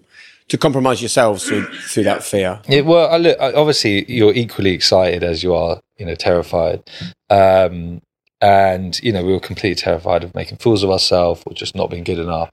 to 0.49 0.57
compromise 0.57 1.01
yourselves 1.01 1.47
through 1.47 1.65
through 1.65 2.03
that 2.03 2.23
fear? 2.23 2.61
Yeah, 2.67 2.81
well, 2.81 3.09
I 3.09 3.17
look, 3.17 3.37
obviously, 3.39 4.11
you're 4.11 4.33
equally 4.33 4.71
excited 4.71 5.23
as 5.23 5.41
you 5.41 5.55
are, 5.55 5.81
you 5.97 6.05
know, 6.05 6.15
terrified. 6.15 6.83
Um, 7.31 8.01
and, 8.41 8.99
you 9.01 9.11
know, 9.11 9.23
we 9.23 9.33
were 9.33 9.39
completely 9.39 9.75
terrified 9.75 10.23
of 10.23 10.33
making 10.33 10.57
fools 10.59 10.83
of 10.83 10.89
ourselves 10.89 11.43
or 11.45 11.53
just 11.53 11.75
not 11.75 11.89
being 11.89 12.03
good 12.03 12.19
enough. 12.19 12.49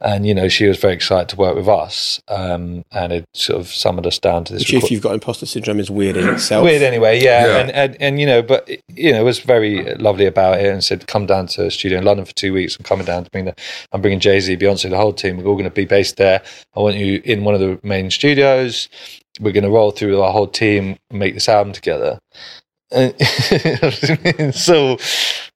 And, 0.00 0.26
you 0.26 0.34
know, 0.34 0.48
she 0.48 0.66
was 0.66 0.78
very 0.78 0.94
excited 0.94 1.28
to 1.28 1.36
work 1.36 1.54
with 1.54 1.68
us. 1.68 2.20
Um, 2.26 2.84
and 2.90 3.12
it 3.12 3.24
sort 3.34 3.60
of 3.60 3.68
summoned 3.68 4.06
us 4.06 4.18
down 4.18 4.44
to 4.44 4.52
this. 4.52 4.62
Which, 4.62 4.74
if 4.74 4.90
you've 4.90 5.00
got 5.00 5.14
imposter 5.14 5.46
syndrome, 5.46 5.78
is 5.78 5.90
weird 5.90 6.16
in 6.16 6.28
itself. 6.28 6.64
Weird 6.64 6.82
anyway, 6.82 7.22
yeah. 7.22 7.46
Yeah. 7.46 7.58
And, 7.58 7.70
and, 7.70 7.96
and, 8.02 8.20
you 8.20 8.26
know, 8.26 8.42
but, 8.42 8.68
you 8.88 9.12
know, 9.12 9.20
it 9.20 9.24
was 9.24 9.38
very 9.38 9.94
lovely 9.94 10.26
about 10.26 10.60
it 10.60 10.66
and 10.66 10.82
said, 10.82 11.06
come 11.06 11.26
down 11.26 11.46
to 11.48 11.66
a 11.66 11.70
studio 11.70 11.98
in 11.98 12.04
London 12.04 12.26
for 12.26 12.34
two 12.34 12.52
weeks. 12.52 12.76
I'm 12.76 12.82
coming 12.82 13.06
down 13.06 13.24
to 13.24 13.30
bring 13.30 13.44
the, 13.44 13.54
I'm 13.92 14.02
bringing 14.02 14.20
Jay 14.20 14.40
Z, 14.40 14.56
Beyonce, 14.56 14.90
the 14.90 14.96
whole 14.96 15.12
team. 15.12 15.36
We're 15.36 15.46
all 15.46 15.54
going 15.54 15.64
to 15.64 15.70
be 15.70 15.84
based 15.84 16.16
there. 16.16 16.42
I 16.74 16.80
want 16.80 16.96
you 16.96 17.22
in 17.24 17.44
one 17.44 17.54
of 17.54 17.60
the 17.60 17.78
main 17.82 18.10
studios. 18.10 18.88
We're 19.40 19.52
going 19.52 19.64
to 19.64 19.70
roll 19.70 19.92
through 19.92 20.20
our 20.20 20.32
whole 20.32 20.48
team 20.48 20.98
and 21.10 21.18
make 21.18 21.34
this 21.34 21.48
album 21.48 21.72
together. 21.72 22.18
And 22.94 24.54
so 24.54 24.96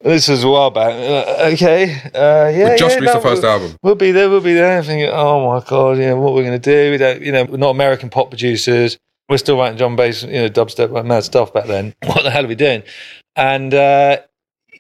this 0.01 0.29
was 0.29 0.45
a 0.45 0.49
while 0.49 0.71
back. 0.71 0.93
Uh, 0.93 1.51
Okay, 1.53 1.93
uh, 2.15 2.49
yeah, 2.55 2.71
we 2.73 2.77
just 2.77 2.95
yeah, 2.95 3.01
released 3.01 3.15
no, 3.15 3.15
the 3.15 3.21
first 3.21 3.43
we'll- 3.43 3.51
album. 3.53 3.77
We'll 3.83 3.95
be 3.95 4.11
there. 4.13 4.29
We'll 4.31 4.41
be 4.41 4.55
there. 4.55 4.83
Thinking, 4.83 5.11
oh 5.13 5.47
my 5.47 5.61
god, 5.67 5.99
yeah, 5.99 6.15
what 6.15 6.35
we're 6.35 6.45
going 6.45 6.61
to 6.61 6.71
do? 6.71 6.91
We 6.93 6.97
don't, 6.99 7.23
you 7.23 7.33
know, 7.33 7.45
we're 7.45 7.57
not 7.59 7.71
American 7.71 8.11
pop 8.11 8.31
producers. 8.31 8.99
We're 9.29 9.39
still 9.39 9.59
writing 9.59 9.77
drum'n'bass, 9.79 10.27
you 10.27 10.35
know, 10.43 10.49
dubstep, 10.49 10.91
like 10.91 11.05
mad 11.05 11.25
stuff 11.25 11.53
back 11.53 11.67
then. 11.67 11.95
What 12.07 12.23
the 12.23 12.31
hell 12.31 12.45
are 12.45 12.49
we 12.49 12.55
doing? 12.55 12.83
And 13.35 13.75
uh, 13.75 14.19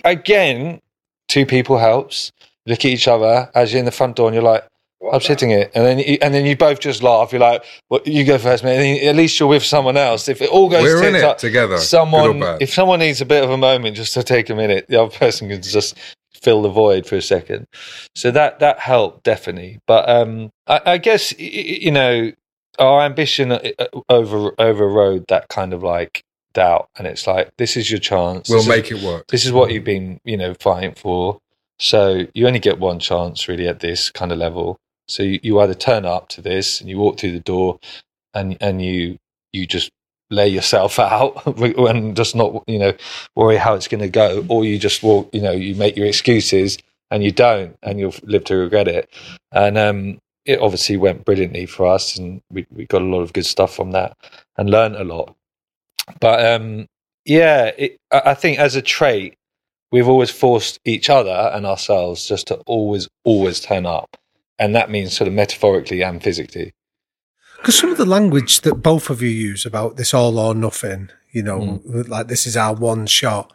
again, 0.05 0.81
two 1.29 1.47
people 1.47 1.79
helps. 1.79 2.33
Look 2.69 2.81
at 2.81 2.87
each 2.87 3.07
other 3.09 3.51
as 3.55 3.73
you're 3.73 3.79
in 3.81 3.85
the 3.85 3.93
front 3.93 4.17
door, 4.17 4.29
and 4.29 4.35
you're 4.35 4.43
like, 4.43 4.67
I'm 5.12 5.20
sitting 5.20 5.51
it, 5.51 5.70
and 5.74 5.84
then 5.84 5.99
you, 5.99 6.18
and 6.22 6.32
then 6.32 6.47
you 6.47 6.57
both 6.57 6.80
just 6.80 7.03
laugh. 7.03 7.30
You're 7.32 7.40
like, 7.40 7.62
well, 7.90 8.01
you 8.07 8.24
go 8.24 8.38
first, 8.38 8.64
man. 8.64 8.74
And 8.80 8.82
then 8.82 9.09
at 9.09 9.14
least 9.16 9.38
you're 9.38 9.49
with 9.49 9.62
someone 9.62 9.97
else. 9.97 10.28
If 10.28 10.40
it 10.40 10.49
all 10.51 10.68
goes 10.70 10.82
We're 10.82 11.07
in 11.07 11.14
it 11.16 11.22
up, 11.22 11.38
together, 11.38 11.78
Someone, 11.78 12.42
if 12.61 12.72
someone 12.72 13.01
needs 13.01 13.20
a 13.20 13.26
bit 13.26 13.44
of 13.44 13.51
a 13.51 13.57
moment 13.59 13.94
just 13.97 14.14
to 14.14 14.22
take 14.22 14.49
a 14.49 14.55
minute, 14.55 14.86
the 14.88 15.01
other 15.03 15.14
person 15.16 15.49
can 15.49 15.61
just 15.62 15.97
fill 16.34 16.62
the 16.62 16.68
void 16.70 17.07
for 17.07 17.16
a 17.16 17.22
second. 17.22 17.66
So 18.14 18.30
that 18.30 18.61
that 18.61 18.78
helped 18.78 19.22
definitely. 19.24 19.80
But 19.86 20.09
um, 20.09 20.51
I, 20.66 20.80
I 20.86 20.99
guess 20.99 21.38
you 21.38 21.90
know 21.90 22.32
our 22.78 23.03
ambition 23.03 23.53
uh, 23.53 23.61
over 24.09 24.53
overrode 24.59 25.26
that 25.28 25.49
kind 25.49 25.72
of 25.74 25.82
like 25.82 26.22
doubt, 26.55 26.88
and 26.97 27.07
it's 27.07 27.26
like 27.26 27.51
this 27.59 27.76
is 27.76 27.90
your 27.90 28.01
chance. 28.01 28.49
We'll 28.49 28.59
This 28.59 28.64
is- 28.64 28.68
make 28.68 28.90
it 28.90 29.03
work. 29.05 29.26
This 29.28 29.44
is 29.44 29.53
what 29.53 29.70
you've 29.72 29.84
been 29.84 30.20
you 30.24 30.38
know 30.38 30.55
fighting 30.55 30.94
for. 30.94 31.38
So 31.78 32.26
you 32.32 32.47
only 32.47 32.59
get 32.61 32.78
one 32.78 32.99
chance 32.99 33.49
really 33.49 33.68
at 33.68 33.80
this 33.80 34.09
kind 34.11 34.32
of 34.32 34.38
level. 34.38 34.78
So 35.09 35.23
you, 35.23 35.41
you 35.43 35.61
either 35.61 35.75
turn 35.75 36.05
up 36.05 36.29
to 36.31 36.43
this 36.43 36.81
and 36.81 36.91
you 36.91 36.99
walk 36.99 37.19
through 37.21 37.33
the 37.33 37.41
door, 37.41 37.79
and 38.35 38.57
and 38.61 38.83
you 38.83 39.19
you 39.53 39.67
just 39.67 39.91
lay 40.31 40.49
yourself 40.49 40.99
out 41.01 41.47
and 41.59 42.17
just 42.17 42.35
not 42.37 42.63
you 42.67 42.79
know 42.79 42.95
worry 43.37 43.57
how 43.57 43.75
it's 43.75 43.89
going 43.89 44.03
to 44.03 44.09
go, 44.09 44.45
or 44.49 44.65
you 44.65 44.79
just 44.79 45.03
walk 45.03 45.31
you 45.35 45.43
know 45.43 45.53
you 45.53 45.75
make 45.75 45.97
your 45.97 46.07
excuses 46.07 46.79
and 47.11 47.23
you 47.25 47.33
don't, 47.33 47.77
and 47.83 47.99
you'll 48.01 48.15
live 48.25 48.45
to 48.45 48.57
regret 48.57 48.89
it. 48.89 49.09
And 49.53 49.79
um, 49.79 50.19
it 50.45 50.61
obviously 50.61 50.97
went 50.97 51.25
brilliantly 51.25 51.67
for 51.67 51.87
us, 51.87 52.17
and 52.19 52.41
we 52.51 52.67
we 52.71 52.87
got 52.87 53.03
a 53.03 53.07
lot 53.07 53.23
of 53.23 53.33
good 53.33 53.47
stuff 53.47 53.75
from 53.75 53.93
that 53.93 54.17
and 54.59 54.71
learned 54.71 54.97
a 54.97 55.05
lot. 55.05 55.35
But 56.21 56.45
um, 56.47 56.87
yeah, 57.25 57.67
it, 57.79 57.99
I 58.13 58.23
I 58.27 58.35
think 58.35 58.59
as 58.59 58.77
a 58.77 58.83
trait, 58.83 59.37
we've 59.93 60.09
always 60.09 60.31
forced 60.31 60.81
each 60.85 61.11
other 61.11 61.51
and 61.55 61.67
ourselves 61.67 62.27
just 62.27 62.49
to 62.49 62.57
always, 62.67 63.09
always 63.25 63.61
turn 63.61 63.87
up. 63.87 64.17
And 64.59 64.75
that 64.75 64.91
means 64.91 65.17
sort 65.17 65.29
of 65.29 65.35
metaphorically 65.35 66.03
and 66.03 66.23
physically. 66.23 66.73
Because 67.59 67.79
some 67.79 67.91
of 67.91 67.99
the 67.99 68.07
language 68.07 68.61
that 68.63 68.77
both 68.77 69.11
of 69.11 69.23
you 69.23 69.29
use 69.29 69.67
about 69.67 69.97
this 69.97 70.15
all 70.15 70.39
or 70.39 70.55
nothing, 70.55 71.11
you 71.33 71.43
know, 71.43 71.61
Mm. 71.87 72.09
like 72.09 72.29
this 72.29 72.47
is 72.47 72.57
our 72.57 72.75
one 72.75 73.07
shot, 73.07 73.53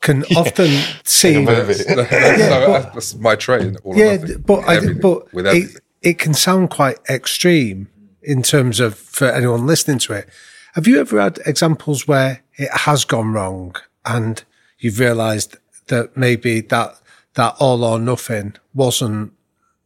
can 0.00 0.24
often 0.36 0.70
seem. 1.04 1.46
Take 1.46 1.66
that's, 1.66 1.86
Yeah, 1.88 2.66
but- 2.66 2.94
that's 2.94 3.14
my 3.16 3.36
trait. 3.36 3.76
All 3.84 3.96
yeah, 3.96 4.16
nothing. 4.16 4.40
but 4.42 4.60
I, 4.68 4.92
but 4.94 5.22
it, 5.34 5.80
it 6.02 6.18
can 6.18 6.32
sound 6.34 6.70
quite 6.70 6.98
extreme 7.08 7.88
in 8.22 8.42
terms 8.42 8.80
of 8.80 8.94
for 8.96 9.26
anyone 9.30 9.66
listening 9.66 9.98
to 10.00 10.12
it. 10.14 10.28
Have 10.74 10.86
you 10.86 11.00
ever 11.00 11.20
had 11.20 11.38
examples 11.46 12.06
where 12.06 12.42
it 12.56 12.70
has 12.70 13.04
gone 13.04 13.32
wrong 13.32 13.74
and 14.06 14.42
you've 14.78 15.00
realised 15.00 15.56
that 15.88 16.16
maybe 16.16 16.60
that 16.60 16.94
that 17.34 17.56
all 17.58 17.82
or 17.84 17.98
nothing 17.98 18.54
wasn't 18.74 19.32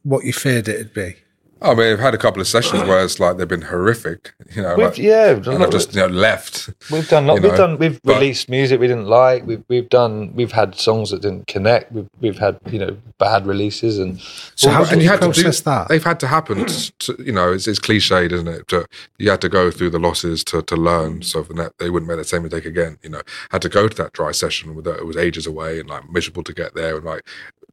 what 0.05 0.23
you 0.23 0.31
feared 0.31 0.67
it'd 0.67 0.93
be? 0.93 1.15
Oh, 1.61 1.71
I 1.71 1.75
mean, 1.75 1.93
I've 1.93 1.99
had 1.99 2.13
a 2.13 2.17
couple 2.17 2.41
of 2.41 2.47
sessions 2.47 2.83
where 2.83 3.03
it's 3.03 3.17
like 3.17 3.37
they've 3.37 3.47
been 3.47 3.61
horrific, 3.61 4.35
you 4.53 4.61
know. 4.61 4.75
We've- 4.75 4.83
like, 4.87 4.97
yeah, 4.97 5.29
and 5.31 5.63
I've 5.63 5.71
just 5.71 5.95
you 5.95 6.01
know 6.01 6.07
left. 6.07 6.69
We've 6.91 7.07
done, 7.07 7.25
lot, 7.27 7.37
you 7.37 7.43
we've 7.43 7.55
done, 7.57 7.77
we've 7.77 7.99
but- 8.03 8.15
released 8.15 8.49
music 8.49 8.79
we 8.79 8.87
didn't 8.87 9.07
like. 9.07 9.47
We've 9.47 9.63
we've 9.69 9.87
done, 9.89 10.35
we've 10.35 10.51
had 10.51 10.75
songs 10.75 11.11
that 11.11 11.21
didn't 11.21 11.47
connect. 11.47 11.93
We've 11.93 12.09
we've 12.19 12.37
had 12.37 12.59
you 12.69 12.77
know 12.77 12.97
bad 13.19 13.47
releases 13.47 13.97
and 13.99 14.19
So 14.55 14.69
how 14.69 14.83
and 14.83 15.01
you 15.01 15.07
had 15.07 15.21
to 15.21 15.27
process 15.27 15.61
that? 15.61 15.87
They've 15.87 16.03
had 16.03 16.19
to 16.19 16.27
happen. 16.27 16.65
To, 16.65 17.15
you 17.19 17.31
know, 17.31 17.53
it's, 17.53 17.67
it's 17.67 17.79
cliched, 17.79 18.33
isn't 18.33 18.47
it? 18.47 18.67
To, 18.67 18.85
you 19.17 19.31
had 19.31 19.41
to 19.41 19.49
go 19.49 19.71
through 19.71 19.91
the 19.91 19.99
losses 19.99 20.43
to, 20.45 20.61
to 20.61 20.75
learn, 20.75 21.21
so 21.21 21.41
that 21.41 21.77
they 21.79 21.89
wouldn't 21.89 22.09
make 22.09 22.17
the 22.17 22.25
same 22.25 22.43
mistake 22.43 22.65
again. 22.65 22.99
You 23.01 23.09
know, 23.11 23.21
had 23.51 23.61
to 23.61 23.69
go 23.69 23.87
to 23.87 23.95
that 23.97 24.11
dry 24.11 24.33
session 24.33 24.75
with 24.75 24.85
it 24.87 25.05
was 25.05 25.15
ages 25.17 25.47
away 25.47 25.79
and 25.79 25.89
like 25.89 26.11
miserable 26.11 26.43
to 26.43 26.53
get 26.53 26.75
there 26.75 26.97
and 26.97 27.05
like 27.05 27.25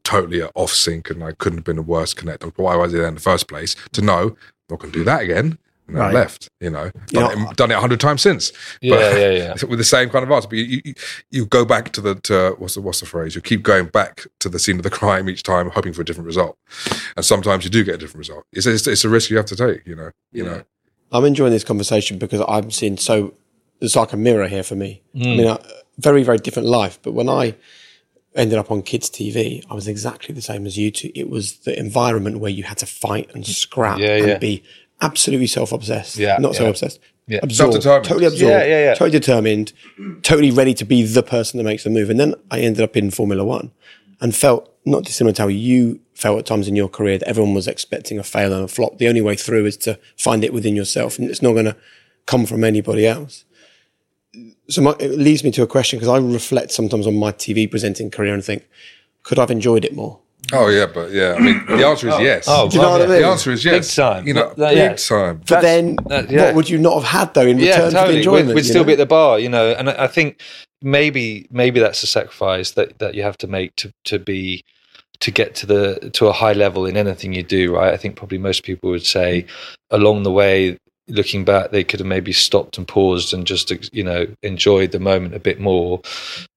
totally 0.05 0.43
off 0.43 0.71
sync 0.71 1.11
and 1.11 1.23
I 1.23 1.33
couldn't 1.33 1.59
have 1.59 1.65
been 1.65 1.79
a 1.79 1.83
worse 1.83 2.15
connect. 2.15 2.45
Why 2.59 2.77
was 2.77 2.95
I 2.95 2.99
there 2.99 3.09
in 3.09 3.15
the 3.15 3.21
first 3.21 3.49
place? 3.49 3.77
To 3.93 4.03
know 4.03 4.21
I'm 4.23 4.37
not 4.71 4.81
going 4.81 4.93
to 4.93 4.99
do 4.99 5.05
that 5.05 5.23
again. 5.23 5.59
And 5.89 5.97
then 5.97 6.03
I 6.03 6.07
Right. 6.07 6.15
left. 6.15 6.49
You 6.61 6.71
know, 6.71 6.91
done, 7.09 7.39
know, 7.39 7.51
it, 7.51 7.57
done 7.57 7.71
it 7.73 7.75
a 7.75 7.81
hundred 7.81 8.01
times 8.01 8.23
since. 8.23 8.53
Yeah, 8.81 9.17
yeah, 9.17 9.31
yeah. 9.31 9.55
With 9.69 9.79
the 9.79 9.85
same 9.85 10.11
kind 10.11 10.25
of 10.25 10.31
answer, 10.31 10.49
but 10.49 10.59
you, 10.59 10.81
you, 10.85 10.95
you 11.31 11.47
go 11.47 11.65
back 11.65 11.91
to 11.93 12.01
the 12.01 12.15
to, 12.15 12.55
what's 12.59 12.75
the 12.75 12.81
what's 12.81 13.01
the 13.01 13.07
phrase? 13.07 13.35
You 13.35 13.41
keep 13.41 13.63
going 13.63 13.87
back 13.87 14.27
to 14.41 14.49
the 14.49 14.61
scene 14.61 14.77
of 14.77 14.85
the 14.85 14.91
crime 14.91 15.29
each 15.29 15.43
time, 15.43 15.71
hoping 15.71 15.93
for 15.93 16.03
a 16.03 16.05
different 16.05 16.27
result, 16.27 16.57
and 17.17 17.25
sometimes 17.25 17.65
you 17.65 17.71
do 17.71 17.83
get 17.83 17.97
a 17.97 17.99
different 17.99 18.19
result. 18.19 18.45
It's 18.53 18.65
it's, 18.65 18.87
it's 18.87 19.05
a 19.05 19.09
risk 19.09 19.29
you 19.29 19.37
have 19.37 19.47
to 19.47 19.57
take. 19.57 19.85
You 19.87 19.97
know, 19.97 20.11
you 20.31 20.45
know. 20.45 20.63
I'm 21.11 21.25
enjoying 21.25 21.53
this 21.53 21.65
conversation 21.65 22.17
because 22.17 22.43
I'm 22.49 22.71
seeing 22.71 22.97
so 22.97 23.35
it's 23.81 23.97
like 23.97 24.13
a 24.13 24.17
mirror 24.17 24.47
here 24.47 24.63
for 24.63 24.77
me. 24.77 25.03
I 25.15 25.19
mm. 25.19 25.37
mean, 25.37 25.47
a 25.49 25.61
very 25.99 26.23
very 26.23 26.39
different 26.39 26.69
life. 26.69 27.01
But 27.03 27.13
when 27.13 27.29
I 27.29 27.57
ended 28.35 28.59
up 28.59 28.71
on 28.71 28.83
kids 28.83 29.11
TV, 29.11 29.63
I 29.71 29.75
was 29.75 29.89
exactly 29.89 30.35
the 30.35 30.43
same 30.43 30.67
as 30.67 30.79
you 30.79 30.91
two. 30.91 31.11
It 31.15 31.29
was 31.29 31.59
the 31.59 31.79
environment 31.79 32.39
where 32.39 32.51
you 32.51 32.65
had 32.65 32.79
to 32.79 32.87
fight 32.87 33.31
and 33.35 33.47
scrap 33.47 33.99
Yeah, 33.99 34.17
and 34.17 34.27
yeah. 34.27 34.39
be 34.39 34.63
absolutely 35.01 35.47
self 35.47 35.73
obsessed. 35.73 36.17
Yeah, 36.17 36.37
not 36.39 36.53
yeah. 36.53 36.59
self 36.59 36.71
obsessed. 36.71 37.01
Yeah. 37.27 37.41
Absorbed, 37.43 37.83
totally 37.83 38.27
absorbed, 38.27 38.51
Yeah, 38.51 38.65
yeah, 38.65 38.85
yeah. 38.85 38.95
totally 38.95 39.11
determined, 39.11 39.73
totally 40.23 40.51
ready 40.51 40.75
to 40.75 40.85
be 40.85 41.05
the 41.05 41.23
person 41.23 41.59
that 41.59 41.65
makes 41.65 41.85
the 41.85 41.91
move. 41.91 42.11
And 42.11 42.19
then 42.19 42.35
I 42.51 42.61
ended 42.61 42.83
up 42.83 42.97
in 42.97 43.11
Formula 43.11 43.45
One 43.45 43.71
and 44.21 44.35
felt 44.35 44.73
not 44.85 45.05
dissimilar 45.05 45.33
to 45.35 45.43
how 45.43 45.49
you 45.49 46.01
felt 46.15 46.41
at 46.41 46.47
times 46.47 46.67
in 46.69 46.77
your 46.77 46.89
career 46.89 47.19
that 47.19 47.29
everyone 47.29 47.55
was 47.55 47.69
expecting 47.69 48.19
a 48.19 48.23
fail 48.23 48.53
and 48.53 48.65
a 48.65 48.69
flop. 48.69 48.99
The 48.99 49.09
only 49.09 49.21
way 49.21 49.37
through 49.37 49.67
is 49.67 49.77
to 49.79 49.99
find 50.17 50.43
it 50.45 50.53
within 50.53 50.75
yourself, 50.75 51.19
and 51.19 51.31
it's 51.31 51.43
not 51.43 51.53
going 51.53 51.67
to 51.67 51.77
come 52.27 52.45
from 52.47 52.65
anybody 52.65 53.07
else. 53.07 53.45
So 54.69 54.81
my, 54.81 54.95
it 55.01 55.19
leads 55.19 55.45
me 55.45 55.51
to 55.53 55.63
a 55.63 55.67
question 55.67 55.99
because 55.99 56.09
I 56.09 56.19
reflect 56.19 56.71
sometimes 56.73 57.07
on 57.07 57.17
my 57.19 57.33
TV 57.33 57.71
presenting 57.71 58.11
career 58.11 58.33
and 58.35 58.45
think, 58.45 58.69
could 59.23 59.39
I 59.39 59.43
have 59.43 59.51
enjoyed 59.51 59.85
it 59.85 59.95
more? 59.95 60.19
Oh 60.53 60.69
yeah, 60.69 60.87
but 60.87 61.13
yeah, 61.13 61.35
I 61.37 61.41
mean, 61.41 61.65
the 61.67 61.87
answer 61.87 62.09
is 62.09 62.15
oh, 62.15 62.19
yes. 62.19 62.45
Oh, 62.49 62.69
Do 62.69 62.77
you 62.77 62.83
know 62.83 62.91
well, 62.91 62.99
what 62.99 63.09
I 63.09 63.13
mean? 63.13 63.23
the 63.23 63.29
answer 63.29 63.53
is 63.53 63.65
yes. 63.65 63.95
Big 63.95 63.97
time. 64.05 64.27
You 64.27 64.35
know, 64.35 64.53
That- 64.57 64.71
big 64.71 64.77
yeah. 64.79 64.95
time. 64.95 65.37
But 65.39 65.47
That's- 65.47 65.63
then, 65.63 65.97
that- 66.07 66.31
yeah. 66.31 66.45
what 66.47 66.55
would 66.57 66.71
you 66.71 66.79
not 66.79 66.95
have 66.95 67.05
had 67.05 67.35
though 67.35 67.47
in 67.47 67.59
return 67.59 67.91
for 67.91 68.09
the 68.09 68.17
enjoyment? 68.17 68.49
We'd, 68.49 68.55
we'd 68.57 68.65
still 68.65 68.83
know? 68.83 68.87
be 68.89 68.93
at 68.93 68.99
the 68.99 69.07
bar, 69.07 69.39
you 69.39 69.49
know. 69.49 69.71
And 69.73 69.89
I 69.89 70.05
I 70.05 70.07
think 70.09 70.41
maybe 70.83 71.47
maybe 71.51 71.81
that's 71.81 72.03
a 72.03 72.07
sacrifice 72.07 72.73
that, 72.73 72.99
that 72.99 73.15
you 73.15 73.23
have 73.23 73.39
to 73.39 73.47
make 73.47 73.77
to, 73.77 73.93
to 74.05 74.19
be 74.19 74.65
to 75.21 75.31
get 75.31 75.55
to 75.55 75.67
the 75.67 76.11
to 76.15 76.27
a 76.27 76.33
high 76.33 76.53
level 76.53 76.85
in 76.87 76.97
anything 76.97 77.33
you 77.33 77.45
do, 77.45 77.75
right? 77.75 77.95
I 77.95 77.97
think 77.97 78.17
probably 78.17 78.39
most 78.39 78.65
people 78.65 78.91
would 78.91 79.07
say 79.07 79.47
along 79.91 80.25
the 80.25 80.33
way, 80.33 80.77
looking 81.09 81.45
back, 81.45 81.71
they 81.71 81.85
could 81.85 82.01
have 82.01 82.07
maybe 82.07 82.33
stopped 82.33 82.79
and 82.79 82.87
paused 82.87 83.33
and 83.33 83.47
just 83.47 83.73
you 83.95 84.05
know 84.05 84.27
enjoyed 84.43 84.93
the 84.93 85.01
moment 85.01 85.35
a 85.35 85.41
bit 85.41 85.61
more. 85.61 86.01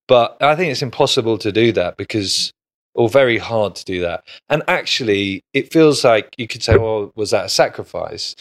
But 0.08 0.38
I 0.42 0.56
think 0.56 0.72
it's 0.72 0.82
impossible 0.82 1.38
to 1.40 1.52
do 1.52 1.72
that 1.74 1.98
because 1.98 2.54
or 2.96 3.10
very 3.10 3.38
hard 3.38 3.76
to 3.76 3.86
do 3.86 4.02
that. 4.02 4.24
And 4.50 4.64
actually, 4.68 5.44
it 5.54 5.72
feels 5.72 6.04
like 6.04 6.34
you 6.38 6.48
could 6.48 6.64
say, 6.64 6.78
well, 6.78 7.12
was 7.16 7.32
that 7.32 7.46
a 7.46 7.50
sacrifice? 7.50 8.36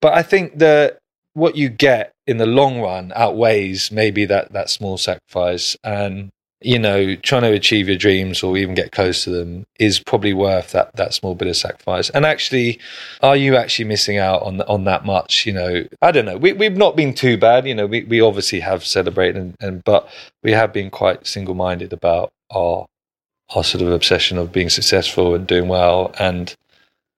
But 0.00 0.14
I 0.14 0.22
think 0.22 0.58
that 0.58 0.98
what 1.32 1.56
you 1.56 1.68
get 1.70 2.12
in 2.26 2.36
the 2.36 2.46
long 2.46 2.80
run 2.80 3.12
outweighs 3.16 3.90
maybe 3.90 4.26
that, 4.26 4.52
that 4.52 4.70
small 4.70 4.98
sacrifice. 4.98 5.76
And, 5.82 6.30
you 6.62 6.78
know, 6.78 7.14
trying 7.16 7.42
to 7.42 7.52
achieve 7.52 7.88
your 7.88 7.96
dreams 7.96 8.42
or 8.42 8.56
even 8.58 8.74
get 8.74 8.92
close 8.92 9.24
to 9.24 9.30
them 9.30 9.66
is 9.78 9.98
probably 9.98 10.34
worth 10.34 10.72
that, 10.72 10.94
that 10.96 11.14
small 11.14 11.34
bit 11.34 11.48
of 11.48 11.56
sacrifice. 11.56 12.10
And 12.10 12.26
actually, 12.26 12.78
are 13.22 13.36
you 13.36 13.56
actually 13.56 13.86
missing 13.86 14.18
out 14.18 14.42
on, 14.42 14.60
on 14.62 14.84
that 14.84 15.06
much? 15.06 15.46
You 15.46 15.54
know, 15.54 15.84
I 16.02 16.10
don't 16.12 16.26
know. 16.26 16.36
We, 16.36 16.52
we've 16.52 16.76
not 16.76 16.96
been 16.96 17.14
too 17.14 17.38
bad. 17.38 17.66
You 17.66 17.74
know, 17.74 17.86
we, 17.86 18.04
we 18.04 18.20
obviously 18.20 18.60
have 18.60 18.84
celebrated, 18.84 19.36
and, 19.36 19.56
and 19.60 19.84
but 19.84 20.08
we 20.42 20.52
have 20.52 20.72
been 20.72 20.90
quite 20.90 21.26
single 21.26 21.54
minded 21.54 21.92
about 21.92 22.30
our 22.54 22.86
our 23.56 23.64
sort 23.64 23.82
of 23.82 23.90
obsession 23.90 24.38
of 24.38 24.52
being 24.52 24.68
successful 24.68 25.34
and 25.34 25.46
doing 25.46 25.66
well. 25.66 26.14
And 26.20 26.54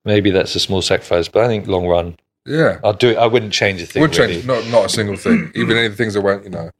maybe 0.04 0.30
that's 0.30 0.54
a 0.54 0.60
small 0.60 0.82
sacrifice, 0.82 1.28
but 1.28 1.42
I 1.44 1.48
think 1.48 1.66
long 1.66 1.86
run, 1.86 2.16
Yeah, 2.46 2.78
I'll 2.82 2.92
do 2.94 3.10
it. 3.10 3.18
I 3.18 3.26
wouldn't 3.26 3.52
change 3.52 3.82
a 3.82 3.86
thing. 3.86 4.00
would 4.02 4.16
really. 4.16 4.34
change. 4.34 4.46
Not 4.46 4.66
not 4.68 4.84
a 4.86 4.88
single 4.88 5.16
thing. 5.16 5.50
Even 5.56 5.76
any 5.76 5.86
of 5.86 5.92
the 5.92 5.96
things 5.96 6.14
that 6.14 6.22
went, 6.22 6.44
you 6.44 6.50
know, 6.50 6.70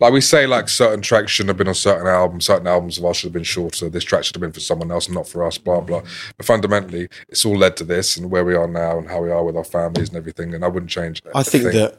like 0.00 0.12
we 0.12 0.20
say, 0.20 0.46
like 0.46 0.68
certain 0.68 1.00
tracks 1.02 1.30
shouldn't 1.32 1.48
have 1.50 1.56
been 1.56 1.68
on 1.68 1.74
certain 1.74 2.06
albums. 2.06 2.46
Certain 2.46 2.66
albums 2.66 2.98
of 2.98 3.04
ours 3.04 3.16
should 3.16 3.28
have 3.28 3.32
been 3.32 3.42
shorter. 3.44 3.88
This 3.88 4.04
track 4.04 4.24
should 4.24 4.34
have 4.36 4.40
been 4.40 4.52
for 4.52 4.60
someone 4.60 4.90
else, 4.90 5.08
not 5.08 5.28
for 5.28 5.44
us. 5.44 5.58
Blah 5.58 5.80
blah. 5.80 6.02
But 6.36 6.46
fundamentally, 6.46 7.08
it's 7.28 7.44
all 7.44 7.56
led 7.56 7.76
to 7.78 7.84
this 7.84 8.16
and 8.16 8.30
where 8.30 8.44
we 8.44 8.54
are 8.54 8.68
now 8.68 8.98
and 8.98 9.08
how 9.08 9.22
we 9.22 9.30
are 9.30 9.44
with 9.44 9.56
our 9.56 9.64
families 9.64 10.08
and 10.08 10.16
everything. 10.16 10.54
And 10.54 10.64
I 10.64 10.68
wouldn't 10.68 10.90
change. 10.90 11.20
It. 11.24 11.32
I 11.34 11.42
think 11.42 11.64
thing. 11.64 11.72
that 11.74 11.98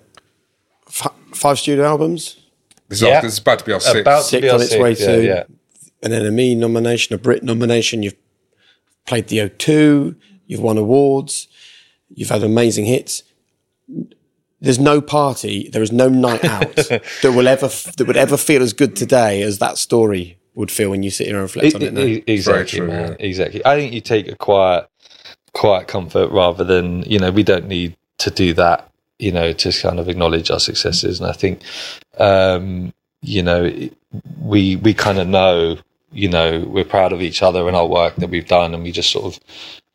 f- 0.88 1.14
five 1.34 1.60
studio 1.60 1.86
albums, 1.86 2.38
this 2.88 3.00
is, 3.00 3.08
Yeah. 3.08 3.16
our, 3.18 3.22
this 3.22 3.34
is 3.34 3.40
about 3.40 3.60
to 3.60 3.66
be 3.66 3.74
our 3.74 3.80
sixth. 3.80 4.02
About 4.02 4.24
to 4.24 4.28
Sixth 4.28 4.42
be 4.42 4.50
on 4.50 4.56
our 4.56 4.62
its 4.64 4.76
way 4.76 4.92
yeah, 4.92 5.06
to- 5.16 5.24
yeah. 5.26 5.44
an 6.04 6.12
NME 6.12 6.58
nomination, 6.58 7.14
a 7.16 7.18
Brit 7.18 7.44
nomination. 7.44 8.04
You've 8.04 8.16
played 9.06 9.28
the 9.28 9.38
O2. 9.40 10.16
You've 10.46 10.62
won 10.62 10.78
awards. 10.78 11.48
You've 12.14 12.30
had 12.30 12.44
amazing 12.44 12.86
hits. 12.86 13.24
There's 14.60 14.80
no 14.80 15.02
party. 15.02 15.70
There 15.72 15.84
is 15.84 15.92
no 15.92 16.10
night 16.10 16.44
out 16.44 16.76
that 16.76 17.34
will 17.36 17.48
ever 17.48 17.68
that 17.68 18.06
would 18.06 18.18
ever 18.18 18.38
feel 18.38 18.62
as 18.62 18.74
good 18.74 18.96
today 18.96 19.42
as 19.42 19.60
that 19.60 19.78
story 19.78 20.38
would 20.56 20.72
feel 20.72 20.90
when 20.90 21.04
you 21.04 21.12
sit 21.12 21.28
here 21.28 21.36
and 21.36 21.44
reflect 21.44 21.76
on 21.76 21.82
it. 21.84 21.94
Now. 21.94 22.02
Exactly, 22.26 22.80
true, 22.80 22.88
man. 22.88 23.12
yeah. 23.12 23.26
Exactly. 23.26 23.64
I 23.66 23.76
think 23.76 23.94
you 23.94 24.02
take 24.02 24.28
a 24.28 24.36
quiet, 24.36 24.90
quiet 25.54 25.88
comfort 25.88 26.32
rather 26.32 26.64
than 26.64 27.04
you 27.04 27.20
know 27.20 27.32
we 27.32 27.44
don't 27.44 27.68
need 27.68 27.96
to 28.20 28.32
do 28.32 28.54
that. 28.56 28.90
You 29.20 29.32
know, 29.32 29.52
to 29.52 29.72
kind 29.72 30.00
of 30.00 30.10
acknowledge 30.10 30.52
our 30.52 30.60
successes, 30.60 31.20
and 31.20 31.28
I 31.28 31.34
think, 31.34 31.62
um, 32.20 32.94
you 33.22 33.42
know, 33.42 33.72
we 34.40 34.76
we 34.76 34.94
kind 34.94 35.18
of 35.18 35.28
know, 35.28 35.78
you 36.12 36.30
know, 36.30 36.64
we're 36.68 36.86
proud 36.86 37.14
of 37.14 37.22
each 37.22 37.42
other 37.42 37.68
and 37.68 37.76
our 37.76 37.88
work 37.88 38.16
that 38.18 38.30
we've 38.30 38.48
done, 38.48 38.76
and 38.76 38.84
we 38.84 38.92
just 38.92 39.12
sort 39.12 39.26
of 39.26 39.40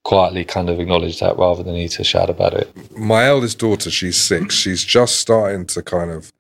quietly 0.04 0.44
kind 0.44 0.68
of 0.68 0.80
acknowledge 0.80 1.20
that 1.20 1.36
rather 1.38 1.62
than 1.62 1.74
need 1.74 1.90
to 1.92 2.04
shout 2.04 2.28
about 2.30 2.54
it. 2.54 2.68
my 2.98 3.26
eldest 3.26 3.58
daughter, 3.58 3.90
she's 3.90 4.16
six. 4.20 4.54
She's 4.54 4.84
just 4.84 5.16
starting 5.16 5.66
to 5.66 5.82
kind 5.82 6.10
of 6.10 6.32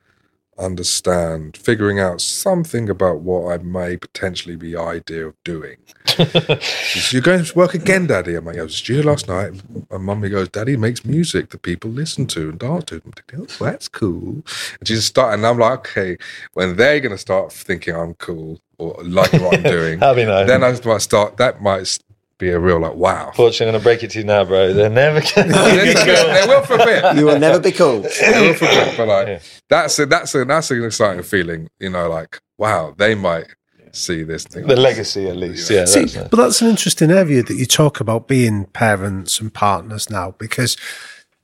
understand, 0.58 1.56
figuring 1.56 1.98
out 1.98 2.20
something 2.20 2.88
about 2.88 3.20
what 3.20 3.52
I 3.52 3.62
may 3.62 3.96
potentially 3.96 4.56
be 4.56 4.76
idea 4.76 5.26
of 5.26 5.34
doing. 5.44 5.76
She's, 6.06 7.12
You're 7.12 7.22
going 7.22 7.44
to 7.44 7.54
work 7.54 7.74
again, 7.74 8.06
Daddy. 8.06 8.34
I'm 8.34 8.44
like, 8.44 8.58
I 8.58 8.62
was 8.62 8.76
studio 8.76 9.10
last 9.10 9.28
night. 9.28 9.52
And 9.90 10.04
Mummy 10.04 10.28
goes, 10.28 10.48
Daddy 10.50 10.76
makes 10.76 11.04
music 11.04 11.50
that 11.50 11.62
people 11.62 11.90
listen 11.90 12.26
to 12.28 12.50
and 12.50 12.58
dance 12.58 12.84
to. 12.84 12.96
I'm 13.04 13.12
thinking, 13.12 13.46
oh, 13.48 13.64
that's 13.64 13.88
cool. 13.88 14.44
And 14.78 14.86
she's 14.86 15.04
starting, 15.06 15.40
and 15.40 15.46
I'm 15.46 15.58
like, 15.58 15.78
okay, 15.80 16.18
when 16.52 16.76
they're 16.76 17.00
going 17.00 17.12
to 17.12 17.18
start 17.18 17.52
thinking 17.52 17.94
I'm 17.96 18.14
cool 18.14 18.60
or 18.78 18.96
liking 19.02 19.42
what 19.42 19.56
I'm 19.56 19.62
doing, 19.78 20.00
That'd 20.00 20.16
be 20.16 20.30
nice. 20.30 20.46
then 20.46 20.62
I 20.62 20.78
might 20.84 21.02
start, 21.02 21.38
that 21.38 21.62
might 21.62 21.98
be 22.42 22.50
a 22.50 22.58
real 22.58 22.80
like, 22.80 22.94
wow. 22.94 23.30
Fortunately, 23.34 23.68
I'm 23.68 23.72
going 23.72 23.80
to 23.80 23.84
break 23.84 24.02
it 24.02 24.10
to 24.12 24.18
you 24.18 24.24
now, 24.24 24.44
bro. 24.44 24.72
They're 24.74 24.90
never 25.04 25.20
going 25.20 25.48
they, 25.48 25.94
they 25.94 26.44
will 26.46 26.62
for 26.62 26.74
a 26.74 26.84
bit. 26.84 27.16
You 27.16 27.26
will 27.26 27.38
never 27.38 27.60
be 27.60 27.72
cool. 27.72 28.04
I 28.26 28.40
will 28.40 28.54
forget, 28.54 28.96
but 28.96 29.08
like 29.08 29.26
Yeah. 29.28 29.38
that's 29.68 29.98
a, 29.98 30.06
that's 30.06 30.34
a, 30.34 30.44
that's 30.44 30.70
an 30.70 30.84
exciting 30.84 31.22
feeling. 31.22 31.68
You 31.78 31.90
know, 31.90 32.08
like 32.08 32.40
wow, 32.58 32.94
they 32.98 33.14
might 33.14 33.46
see 33.92 34.22
this 34.22 34.44
thing. 34.44 34.66
the 34.66 34.76
legacy 34.76 35.28
at 35.28 35.36
least. 35.36 35.70
Yeah, 35.70 35.84
See, 35.84 36.04
that's 36.06 36.28
but 36.28 36.36
that's 36.36 36.60
an 36.62 36.68
interesting 36.68 37.10
area 37.10 37.42
that 37.42 37.54
you 37.56 37.66
talk 37.66 38.00
about 38.00 38.26
being 38.28 38.64
parents 38.66 39.40
and 39.40 39.52
partners 39.52 40.10
now, 40.10 40.34
because 40.38 40.76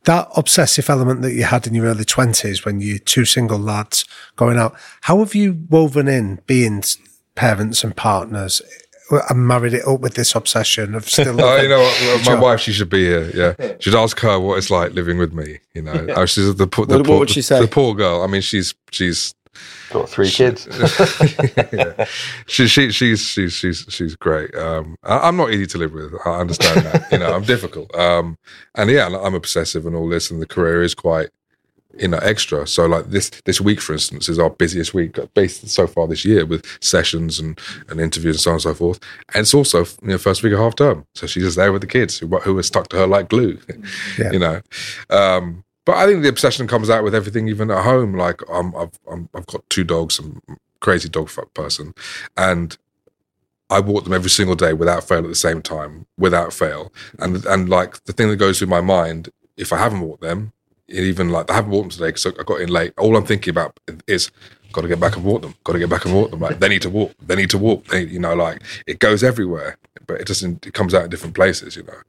that 0.04 0.28
obsessive 0.36 0.88
element 0.88 1.22
that 1.22 1.32
you 1.34 1.44
had 1.44 1.66
in 1.66 1.74
your 1.74 1.86
early 1.86 2.04
twenties 2.04 2.64
when 2.64 2.80
you 2.80 2.98
two 2.98 3.24
single 3.24 3.58
lads 3.58 4.04
going 4.36 4.58
out, 4.58 4.74
how 5.02 5.18
have 5.18 5.34
you 5.34 5.58
woven 5.68 6.08
in 6.08 6.40
being 6.46 6.82
parents 7.34 7.84
and 7.84 7.94
partners 7.94 8.62
and 9.10 9.46
married 9.46 9.74
it 9.74 9.86
up 9.86 10.00
with 10.00 10.14
this 10.14 10.34
obsession 10.34 10.94
of 10.94 11.08
still? 11.08 11.40
Oh, 11.40 11.56
you 11.60 11.68
know 11.68 11.80
what? 11.80 12.18
My 12.18 12.32
Job. 12.32 12.42
wife, 12.42 12.60
she 12.60 12.72
should 12.72 12.90
be 12.90 13.04
here. 13.04 13.30
Yeah, 13.58 13.76
should 13.80 13.94
ask 13.94 14.18
her 14.20 14.38
what 14.38 14.58
it's 14.58 14.70
like 14.70 14.92
living 14.92 15.18
with 15.18 15.32
me. 15.32 15.58
You 15.74 15.82
know, 15.82 16.06
oh, 16.16 16.26
she's 16.26 16.54
the, 16.56 16.66
poor- 16.66 16.86
the 16.86 16.94
What- 16.94 17.00
what 17.00 17.06
poor, 17.06 17.18
would 17.20 17.30
she 17.30 17.42
say? 17.42 17.60
The 17.60 17.68
poor 17.68 17.94
girl. 17.94 18.22
I 18.22 18.26
mean, 18.26 18.42
she's 18.42 18.74
she's 18.90 19.34
Got 19.90 20.08
three 20.08 20.30
kids. 20.30 20.68
yeah. 21.72 22.04
she, 22.46 22.68
she 22.68 22.90
she's 22.92 23.20
she's 23.22 23.52
she's 23.54 23.86
she's 23.88 24.14
great. 24.16 24.54
Um, 24.54 24.96
I, 25.02 25.18
I'm 25.28 25.36
not 25.36 25.50
easy 25.50 25.66
to 25.66 25.78
live 25.78 25.92
with. 25.92 26.12
I 26.24 26.38
understand 26.40 26.86
that. 26.86 27.10
You 27.10 27.18
know, 27.18 27.32
I'm 27.34 27.42
difficult. 27.44 27.92
Um, 27.94 28.36
and 28.74 28.90
yeah, 28.90 29.06
I'm 29.06 29.34
obsessive 29.34 29.86
and 29.86 29.96
all 29.96 30.08
this, 30.08 30.30
and 30.30 30.40
the 30.40 30.46
career 30.46 30.82
is 30.82 30.94
quite. 30.94 31.30
Know 32.06 32.18
extra. 32.18 32.64
So 32.68 32.86
like 32.86 33.06
this 33.06 33.30
this 33.44 33.60
week, 33.60 33.80
for 33.80 33.94
instance, 33.94 34.28
is 34.28 34.38
our 34.38 34.50
busiest 34.50 34.94
week 34.94 35.18
based 35.34 35.66
so 35.68 35.88
far 35.88 36.06
this 36.06 36.24
year 36.24 36.46
with 36.46 36.64
sessions 36.80 37.40
and, 37.40 37.58
and 37.88 38.00
interviews 38.00 38.36
and 38.36 38.40
so 38.42 38.50
on 38.50 38.54
and 38.54 38.62
so 38.62 38.74
forth. 38.74 39.00
And 39.34 39.40
it's 39.40 39.54
also 39.54 39.80
you 40.02 40.08
know 40.10 40.18
first 40.18 40.44
week 40.44 40.52
of 40.52 40.60
half 40.60 40.76
term, 40.76 41.04
so 41.16 41.26
she's 41.26 41.42
just 41.42 41.56
there 41.56 41.72
with 41.72 41.80
the 41.80 41.88
kids 41.88 42.18
who 42.18 42.28
who 42.28 42.54
were 42.54 42.62
stuck 42.62 42.88
to 42.90 42.96
her 42.98 43.06
like 43.08 43.28
glue, 43.28 43.58
Yeah. 44.18 44.30
you 44.30 44.38
know. 44.38 44.60
Um, 45.10 45.64
but 45.84 45.96
I 45.96 46.06
think 46.06 46.22
the 46.22 46.28
obsession 46.28 46.68
comes 46.68 46.90
out 46.90 47.02
with 47.02 47.14
everything, 47.14 47.48
even 47.48 47.70
at 47.70 47.82
home. 47.82 48.12
Like 48.14 48.42
um, 48.50 48.74
I've 48.76 48.98
I'm, 49.10 49.28
I've 49.34 49.46
got 49.46 49.68
two 49.70 49.82
dogs, 49.84 50.18
I'm 50.18 50.40
a 50.50 50.56
crazy 50.80 51.08
dog 51.08 51.30
fuck 51.30 51.52
person, 51.54 51.94
and 52.36 52.76
I 53.70 53.80
walk 53.80 54.04
them 54.04 54.12
every 54.12 54.30
single 54.30 54.54
day 54.56 54.72
without 54.72 55.04
fail 55.06 55.18
at 55.18 55.28
the 55.28 55.34
same 55.34 55.62
time, 55.62 56.06
without 56.18 56.52
fail. 56.52 56.92
And 57.18 57.44
and 57.46 57.68
like 57.68 58.04
the 58.04 58.12
thing 58.12 58.28
that 58.28 58.36
goes 58.36 58.58
through 58.58 58.68
my 58.68 58.80
mind, 58.82 59.30
if 59.56 59.72
I 59.72 59.78
haven't 59.78 60.00
walked 60.00 60.22
them, 60.22 60.52
even 60.88 61.30
like 61.30 61.50
I 61.50 61.54
haven't 61.54 61.70
walked 61.70 61.84
them 61.84 61.90
today 61.90 62.08
because 62.08 62.26
I 62.26 62.42
got 62.42 62.60
in 62.60 62.68
late. 62.68 62.92
All 62.98 63.16
I'm 63.16 63.26
thinking 63.26 63.50
about 63.50 63.78
is 64.06 64.30
got 64.72 64.82
to 64.82 64.88
get 64.88 65.00
back 65.00 65.16
and 65.16 65.24
walk 65.24 65.42
them. 65.42 65.54
Got 65.64 65.74
to 65.74 65.78
get 65.78 65.90
back 65.90 66.04
and 66.04 66.14
walk 66.14 66.30
them. 66.30 66.40
Like 66.40 66.60
they 66.60 66.68
need 66.68 66.82
to 66.82 66.90
walk. 66.90 67.12
They 67.20 67.36
need 67.36 67.50
to 67.50 67.58
walk. 67.58 67.86
They, 67.86 68.04
you 68.04 68.18
know, 68.18 68.34
like 68.34 68.62
it 68.86 68.98
goes 68.98 69.22
everywhere, 69.22 69.78
but 70.06 70.20
it 70.20 70.26
doesn't. 70.26 70.66
It 70.66 70.74
comes 70.74 70.94
out 70.94 71.04
in 71.04 71.10
different 71.10 71.34
places. 71.34 71.76
You 71.76 71.84
know. 71.84 72.00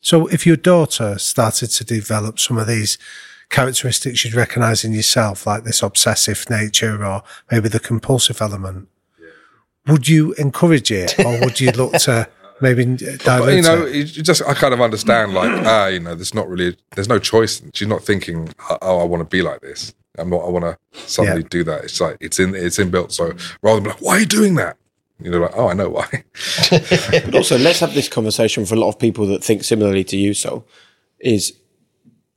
So 0.00 0.26
if 0.28 0.46
your 0.46 0.56
daughter 0.56 1.18
started 1.18 1.68
to 1.68 1.84
develop 1.84 2.38
some 2.38 2.58
of 2.58 2.66
these 2.66 2.98
characteristics 3.48 4.24
you'd 4.24 4.34
recognize 4.34 4.84
in 4.84 4.92
yourself, 4.92 5.46
like 5.46 5.64
this 5.64 5.82
obsessive 5.82 6.48
nature 6.50 7.04
or 7.04 7.22
maybe 7.50 7.68
the 7.68 7.80
compulsive 7.80 8.40
element, 8.40 8.88
would 9.86 10.08
you 10.08 10.32
encourage 10.34 10.90
it 10.90 11.18
or 11.20 11.40
would 11.40 11.60
you 11.60 11.70
look 11.72 11.92
to 11.92 12.28
maybe 12.60 12.84
divert 12.84 13.24
But, 13.24 13.54
you 13.54 13.62
know, 13.62 13.86
you 13.86 14.04
just 14.04 14.42
I 14.42 14.54
kind 14.54 14.74
of 14.74 14.80
understand. 14.80 15.34
Like 15.34 15.50
ah, 15.66 15.86
you 15.86 16.00
know, 16.00 16.14
there's 16.14 16.34
not 16.34 16.48
really 16.48 16.76
there's 16.94 17.08
no 17.08 17.18
choice. 17.18 17.62
She's 17.74 17.88
not 17.88 18.02
thinking, 18.02 18.48
oh, 18.82 18.98
I 19.00 19.04
want 19.04 19.20
to 19.22 19.28
be 19.28 19.42
like 19.42 19.60
this. 19.60 19.94
I'm 20.18 20.30
not. 20.30 20.44
I 20.44 20.48
want 20.48 20.64
to 20.64 20.78
suddenly 21.08 21.42
Yeah. 21.42 21.48
do 21.50 21.64
that. 21.64 21.84
It's 21.84 22.00
like 22.00 22.16
it's 22.20 22.38
in 22.38 22.54
it's 22.54 22.78
inbuilt. 22.78 23.12
So 23.12 23.32
rather 23.62 23.80
than 23.80 23.90
like, 23.90 24.00
why 24.00 24.16
are 24.16 24.20
you 24.20 24.26
doing 24.26 24.54
that? 24.56 24.76
You 25.20 25.30
know, 25.30 25.38
like 25.38 25.52
oh, 25.56 25.68
I 25.68 25.74
know 25.74 25.90
why. 25.90 26.24
But 26.70 27.34
also, 27.34 27.58
let's 27.58 27.80
have 27.80 27.94
this 27.94 28.08
conversation 28.08 28.66
for 28.66 28.74
a 28.74 28.78
lot 28.78 28.88
of 28.88 28.98
people 28.98 29.26
that 29.28 29.42
think 29.42 29.64
similarly 29.64 30.04
to 30.04 30.16
you. 30.16 30.34
So, 30.34 30.64
is 31.20 31.54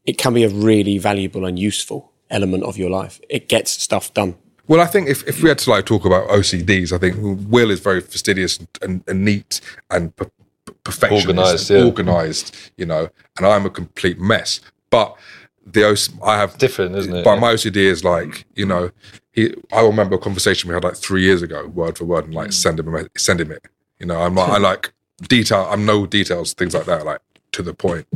it 0.05 0.17
can 0.17 0.33
be 0.33 0.43
a 0.43 0.49
really 0.49 0.97
valuable 0.97 1.45
and 1.45 1.59
useful 1.59 2.11
element 2.29 2.63
of 2.63 2.77
your 2.77 2.89
life. 2.89 3.19
It 3.29 3.49
gets 3.49 3.71
stuff 3.71 4.13
done. 4.13 4.35
Well, 4.69 4.81
I 4.81 4.85
think 4.85 5.09
if, 5.09 5.27
if 5.27 5.41
we 5.41 5.49
had 5.49 5.57
to 5.59 5.69
like 5.71 5.87
talk 5.87 6.05
about 6.05 6.29
OCDs, 6.29 6.93
I 6.93 6.99
think 6.99 7.17
Will 7.49 7.71
is 7.71 7.79
very 7.79 8.01
fastidious 8.01 8.59
and, 8.59 8.67
and, 8.83 9.03
and 9.07 9.25
neat 9.25 9.61
and 9.89 10.15
per- 10.15 10.29
per- 10.63 10.73
perfectionist, 10.83 11.27
Organised, 11.27 11.69
and 11.71 11.79
yeah. 11.79 11.85
organised, 11.85 12.71
you 12.77 12.85
know, 12.85 13.09
and 13.37 13.47
I'm 13.47 13.65
a 13.65 13.71
complete 13.71 14.19
mess. 14.19 14.61
But 14.91 15.17
the 15.65 15.89
OC, 15.89 16.23
I 16.23 16.37
have 16.37 16.55
Different, 16.59 16.95
isn't 16.95 17.15
it? 17.15 17.23
But 17.23 17.33
Yeah. 17.33 17.39
my 17.39 17.53
OCD 17.53 17.77
is 17.77 18.03
like, 18.03 18.45
you 18.55 18.67
know, 18.67 18.91
he. 19.31 19.55
I 19.71 19.81
remember 19.81 20.15
a 20.15 20.19
conversation 20.19 20.67
we 20.67 20.75
had 20.75 20.83
like 20.83 20.95
three 20.95 21.23
years 21.23 21.41
ago, 21.41 21.65
word 21.65 21.97
for 21.97 22.05
word, 22.05 22.25
and 22.25 22.35
like 22.35 22.49
mm. 22.49 22.53
send 22.53 22.79
him 22.79 22.93
a, 22.93 23.05
send 23.17 23.41
him 23.41 23.51
it. 23.51 23.65
You 23.99 24.05
know, 24.05 24.21
I'm 24.21 24.35
like, 24.35 24.51
I 24.51 24.57
like 24.71 24.93
detail. 25.27 25.67
I'm 25.71 25.83
no 25.83 26.05
details, 26.05 26.53
things 26.53 26.75
like 26.75 26.85
that, 26.85 27.07
like 27.07 27.21
to 27.53 27.63
the 27.63 27.73
point. 27.73 28.07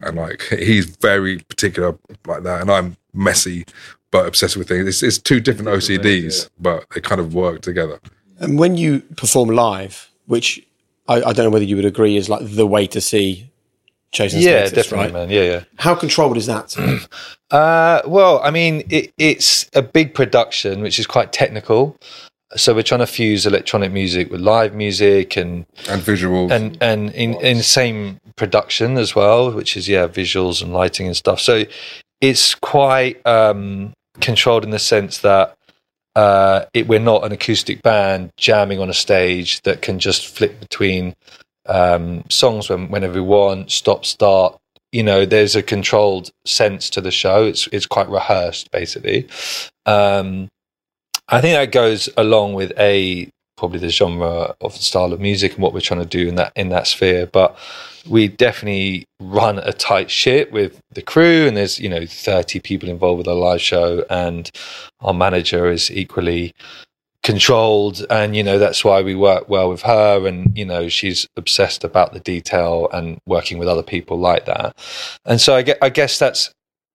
And 0.00 0.16
like 0.16 0.42
he's 0.50 0.96
very 0.96 1.38
particular 1.38 1.96
like 2.26 2.42
that, 2.42 2.60
and 2.60 2.72
I'm 2.72 2.96
messy 3.14 3.66
but 4.12 4.26
obsessed 4.26 4.56
with 4.56 4.68
things. 4.68 4.86
It's, 4.86 5.02
it's 5.02 5.18
two 5.18 5.40
different 5.40 5.68
OCDs, 5.68 6.48
but 6.60 6.84
they 6.94 7.00
kind 7.00 7.20
of 7.20 7.34
work 7.34 7.62
together. 7.62 7.98
And 8.38 8.58
when 8.58 8.76
you 8.76 9.00
perform 9.16 9.48
live, 9.48 10.10
which 10.26 10.64
I, 11.08 11.16
I 11.16 11.32
don't 11.32 11.46
know 11.46 11.50
whether 11.50 11.64
you 11.64 11.74
would 11.76 11.84
agree 11.84 12.16
is 12.16 12.28
like 12.28 12.42
the 12.44 12.66
way 12.66 12.86
to 12.88 13.00
see 13.00 13.50
chasing 14.12 14.42
yeah, 14.42 14.66
status, 14.66 14.72
definitely, 14.88 15.06
right? 15.06 15.12
man. 15.28 15.30
Yeah, 15.30 15.42
yeah. 15.42 15.64
How 15.78 15.94
controlled 15.96 16.36
is 16.36 16.46
that? 16.46 16.76
Uh, 17.52 18.00
well, 18.06 18.40
I 18.42 18.50
mean, 18.50 18.82
it, 18.88 19.12
it's 19.18 19.68
a 19.74 19.82
big 19.82 20.14
production, 20.14 20.80
which 20.80 20.98
is 20.98 21.06
quite 21.06 21.34
technical. 21.34 21.98
So 22.56 22.72
we're 22.72 22.82
trying 22.82 23.00
to 23.00 23.06
fuse 23.06 23.44
electronic 23.44 23.92
music 23.92 24.30
with 24.30 24.40
live 24.40 24.74
music 24.74 25.36
and 25.36 25.66
And 25.86 26.00
visuals. 26.00 26.50
and 26.50 26.78
and 26.80 27.10
in 27.10 27.34
in 27.42 27.58
the 27.58 27.62
same 27.62 28.20
production 28.36 28.96
as 28.96 29.14
well, 29.14 29.52
which 29.52 29.76
is 29.76 29.86
yeah, 29.86 30.06
visuals 30.08 30.62
and 30.62 30.72
lighting 30.72 31.06
and 31.06 31.14
stuff. 31.14 31.40
So 31.40 31.64
it's 32.22 32.54
quite 32.54 33.20
um, 33.26 33.92
controlled 34.20 34.64
in 34.64 34.70
the 34.70 34.78
sense 34.78 35.18
that 35.18 35.56
uh, 36.14 36.66
it, 36.74 36.86
we're 36.86 37.00
not 37.00 37.24
an 37.24 37.32
acoustic 37.32 37.82
band 37.82 38.30
jamming 38.36 38.80
on 38.80 38.90
a 38.90 38.94
stage 38.94 39.60
that 39.62 39.82
can 39.82 39.98
just 39.98 40.26
flip 40.26 40.60
between 40.60 41.14
um, 41.66 42.24
songs 42.28 42.68
when, 42.68 42.90
whenever 42.90 43.14
we 43.14 43.20
want, 43.20 43.70
stop, 43.70 44.04
start. 44.04 44.58
You 44.90 45.02
know, 45.02 45.24
there's 45.24 45.56
a 45.56 45.62
controlled 45.62 46.30
sense 46.44 46.90
to 46.90 47.00
the 47.00 47.10
show. 47.10 47.44
It's 47.44 47.66
it's 47.68 47.86
quite 47.86 48.10
rehearsed, 48.10 48.70
basically. 48.70 49.26
Um, 49.86 50.48
I 51.28 51.40
think 51.40 51.54
that 51.54 51.72
goes 51.72 52.10
along 52.18 52.52
with 52.54 52.72
a 52.78 53.30
probably 53.56 53.78
the 53.78 53.90
genre 53.90 54.54
of 54.60 54.74
the 54.74 54.82
style 54.82 55.12
of 55.12 55.20
music 55.20 55.54
and 55.54 55.62
what 55.62 55.72
we're 55.72 55.80
trying 55.80 56.00
to 56.00 56.06
do 56.06 56.28
in 56.28 56.34
that 56.36 56.52
in 56.56 56.68
that 56.70 56.86
sphere. 56.86 57.26
But 57.26 57.56
we 58.08 58.28
definitely 58.28 59.04
run 59.20 59.58
a 59.58 59.72
tight 59.72 60.10
ship 60.10 60.50
with 60.50 60.80
the 60.90 61.02
crew, 61.02 61.46
and 61.46 61.56
there's 61.56 61.78
you 61.78 61.88
know 61.88 62.06
30 62.06 62.60
people 62.60 62.88
involved 62.88 63.18
with 63.18 63.26
a 63.26 63.34
live 63.34 63.60
show, 63.60 64.04
and 64.10 64.50
our 65.00 65.14
manager 65.14 65.70
is 65.70 65.90
equally 65.90 66.52
controlled 67.22 68.04
and 68.10 68.34
you 68.34 68.42
know 68.42 68.58
that's 68.58 68.84
why 68.84 69.00
we 69.00 69.14
work 69.14 69.48
well 69.48 69.68
with 69.68 69.82
her 69.82 70.26
and 70.26 70.58
you 70.58 70.64
know 70.64 70.88
she's 70.88 71.24
obsessed 71.36 71.84
about 71.84 72.12
the 72.12 72.18
detail 72.18 72.88
and 72.92 73.16
working 73.26 73.58
with 73.58 73.68
other 73.68 73.82
people 73.82 74.18
like 74.18 74.44
that 74.46 74.76
and 75.24 75.40
so 75.40 75.54
i 75.54 75.62
guess, 75.62 75.76
I 75.80 75.88
guess 75.88 76.18
that's 76.18 76.52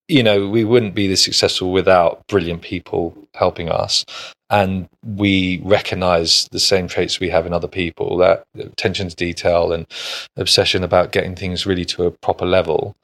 you 0.08 0.24
know 0.24 0.48
we 0.48 0.64
wouldn't 0.64 0.96
be 0.96 1.08
this 1.08 1.24
successful 1.24 1.72
without 1.72 2.26
brilliant 2.28 2.62
people 2.62 3.28
helping 3.34 3.70
us. 3.70 4.06
And 4.50 4.88
we 5.04 5.60
recognize 5.64 6.48
the 6.52 6.60
same 6.60 6.88
traits 6.88 7.20
we 7.20 7.30
have 7.30 7.46
in 7.46 7.54
other 7.54 7.68
people 7.68 8.16
that 8.18 8.46
attention 8.58 9.10
to 9.10 9.16
detail 9.16 9.74
and 9.74 9.86
obsession 10.38 10.86
about 10.86 11.12
getting 11.12 11.36
things 11.36 11.66
really 11.66 11.84
to 11.86 12.06
a 12.06 12.12
proper 12.12 12.46
level. 12.46 12.96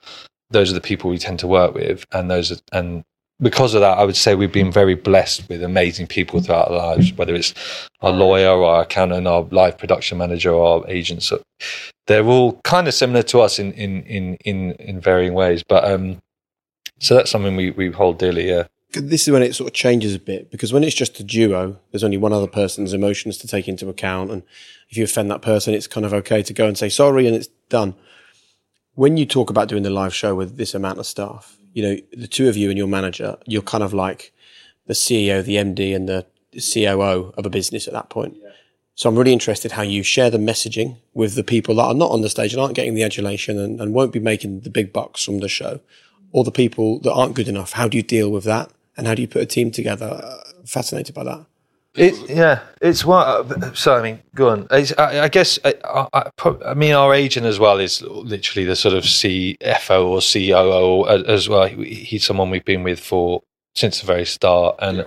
Those 0.52 0.72
are 0.72 0.76
the 0.76 0.82
people 0.82 1.10
we 1.10 1.18
tend 1.18 1.40
to 1.40 1.48
work 1.48 1.74
with. 1.74 2.06
And 2.14 2.32
those 2.32 2.52
are, 2.52 2.58
and 2.72 3.04
because 3.42 3.74
of 3.74 3.82
that 3.82 3.98
i 3.98 4.04
would 4.04 4.16
say 4.16 4.36
we've 4.36 4.52
been 4.52 4.72
very 4.72 4.94
blessed 4.94 5.50
with 5.50 5.64
amazing 5.64 6.06
people 6.06 6.40
throughout 6.40 6.70
our 6.70 6.96
lives 6.96 7.12
whether 7.14 7.34
it's 7.34 7.54
our 8.02 8.12
lawyer 8.12 8.64
our 8.64 8.84
accountant 8.84 9.28
our 9.28 9.42
live 9.52 9.78
production 9.78 10.18
manager 10.18 10.56
our 10.56 10.88
agents. 10.88 11.34
They're 12.08 12.26
all 12.26 12.60
kind 12.64 12.88
of 12.88 12.94
similar 12.94 13.24
to 13.24 13.40
us 13.42 13.60
in 13.60 13.74
in 13.74 14.04
in 14.04 14.36
in, 14.46 14.72
in 14.74 15.00
varying 15.02 15.34
ways. 15.34 15.64
But 15.68 15.84
um 15.86 16.20
so 17.00 17.16
that's 17.16 17.32
something 17.32 17.56
we, 17.56 17.72
we 17.72 17.92
hold 17.92 18.18
dearly 18.18 18.48
yeah 18.48 18.64
this 19.02 19.28
is 19.28 19.32
when 19.32 19.44
it 19.44 19.56
sort 19.56 19.70
of 19.70 19.74
changes 19.74 20.14
a 20.14 20.20
bit 20.20 20.52
because 20.52 20.72
when 20.72 20.84
it's 20.84 20.96
just 20.96 21.20
a 21.20 21.24
duo, 21.24 21.80
there's 21.92 22.04
only 22.04 22.18
one 22.18 22.34
other 22.34 22.48
person's 22.48 22.94
emotions 22.94 23.38
to 23.40 23.48
take 23.48 23.68
into 23.68 23.90
account. 23.90 24.32
And 24.32 24.44
if 24.90 24.98
you 24.98 25.04
offend 25.04 25.32
that 25.32 25.42
person, 25.42 25.74
it's 25.74 25.88
kind 25.88 26.06
of 26.06 26.14
okay 26.14 26.44
to 26.44 26.54
go 26.54 26.68
and 26.68 26.78
say 26.78 26.90
sorry 26.90 27.28
and 27.28 27.36
it's 27.36 27.48
done. 27.70 27.96
When 28.96 29.18
you 29.18 29.26
talk 29.26 29.50
about 29.50 29.68
doing 29.68 29.84
the 29.84 29.90
live 29.90 30.14
show 30.14 30.36
with 30.36 30.58
this 30.58 30.76
amount 30.76 31.00
of 31.00 31.06
staff, 31.06 31.58
you 31.74 31.82
know, 31.82 31.98
the 32.14 32.28
two 32.28 32.48
of 32.48 32.56
you 32.56 32.70
and 32.70 32.78
your 32.78 32.88
manager, 32.88 33.38
you're 33.48 33.64
kind 33.64 33.84
of 33.84 33.94
like 33.94 34.32
the 34.86 34.94
CEO, 34.94 35.44
the 35.44 35.56
MD, 35.56 35.96
and 35.96 36.08
the 36.08 36.26
COO 36.54 37.34
of 37.36 37.46
a 37.46 37.50
business 37.50 37.88
at 37.88 37.94
that 37.94 38.10
point. 38.10 38.38
So 38.96 39.10
I'm 39.10 39.16
really 39.16 39.34
interested 39.34 39.72
how 39.72 39.82
you 39.82 40.04
share 40.04 40.30
the 40.30 40.38
messaging 40.38 40.98
with 41.16 41.34
the 41.34 41.44
people 41.44 41.76
that 41.76 41.84
are 41.84 41.94
not 41.96 42.12
on 42.12 42.22
the 42.22 42.30
stage 42.30 42.54
and 42.54 42.62
aren't 42.62 42.76
getting 42.76 42.94
the 42.94 43.02
adulation 43.02 43.58
and, 43.58 43.82
and 43.82 43.92
won't 43.92 44.14
be 44.14 44.20
making 44.20 44.60
the 44.60 44.70
big 44.70 44.94
bucks 44.94 45.24
from 45.24 45.40
the 45.40 45.50
show, 45.50 45.80
or 46.34 46.44
the 46.44 46.52
people 46.52 47.00
that 47.00 47.14
aren't 47.14 47.36
good 47.36 47.48
enough. 47.48 47.72
How 47.74 47.88
do 47.88 47.96
you 47.96 48.04
deal 48.04 48.30
with 48.30 48.44
that? 48.44 48.70
And 48.98 49.08
how 49.08 49.16
do 49.16 49.22
you 49.22 49.28
put 49.28 49.42
a 49.42 49.46
team 49.46 49.72
together? 49.72 50.20
Uh, 50.22 50.44
fascinated 50.66 51.16
by 51.16 51.24
that. 51.24 51.46
It, 51.96 52.28
yeah, 52.28 52.62
it's 52.82 53.06
what. 53.06 53.78
So 53.78 53.96
I 53.96 54.02
mean, 54.02 54.20
go 54.34 54.50
on. 54.50 54.68
It's, 54.72 54.92
I, 54.98 55.26
I 55.26 55.28
guess 55.28 55.60
I, 55.64 55.76
I, 56.12 56.32
I 56.66 56.74
mean 56.74 56.94
our 56.94 57.14
agent 57.14 57.46
as 57.46 57.60
well 57.60 57.80
is 57.80 58.02
literally 58.02 58.66
the 58.66 58.76
sort 58.76 58.96
of 58.96 59.04
CFO 59.04 60.06
or 60.08 60.20
COO 60.20 61.08
as, 61.08 61.24
as 61.24 61.50
well. 61.50 61.68
He, 61.68 61.94
he's 61.94 62.26
someone 62.26 62.50
we've 62.50 62.66
been 62.66 62.82
with 62.84 63.00
for 63.00 63.44
since 63.76 64.00
the 64.02 64.08
very 64.08 64.26
start, 64.26 64.76
and 64.80 65.06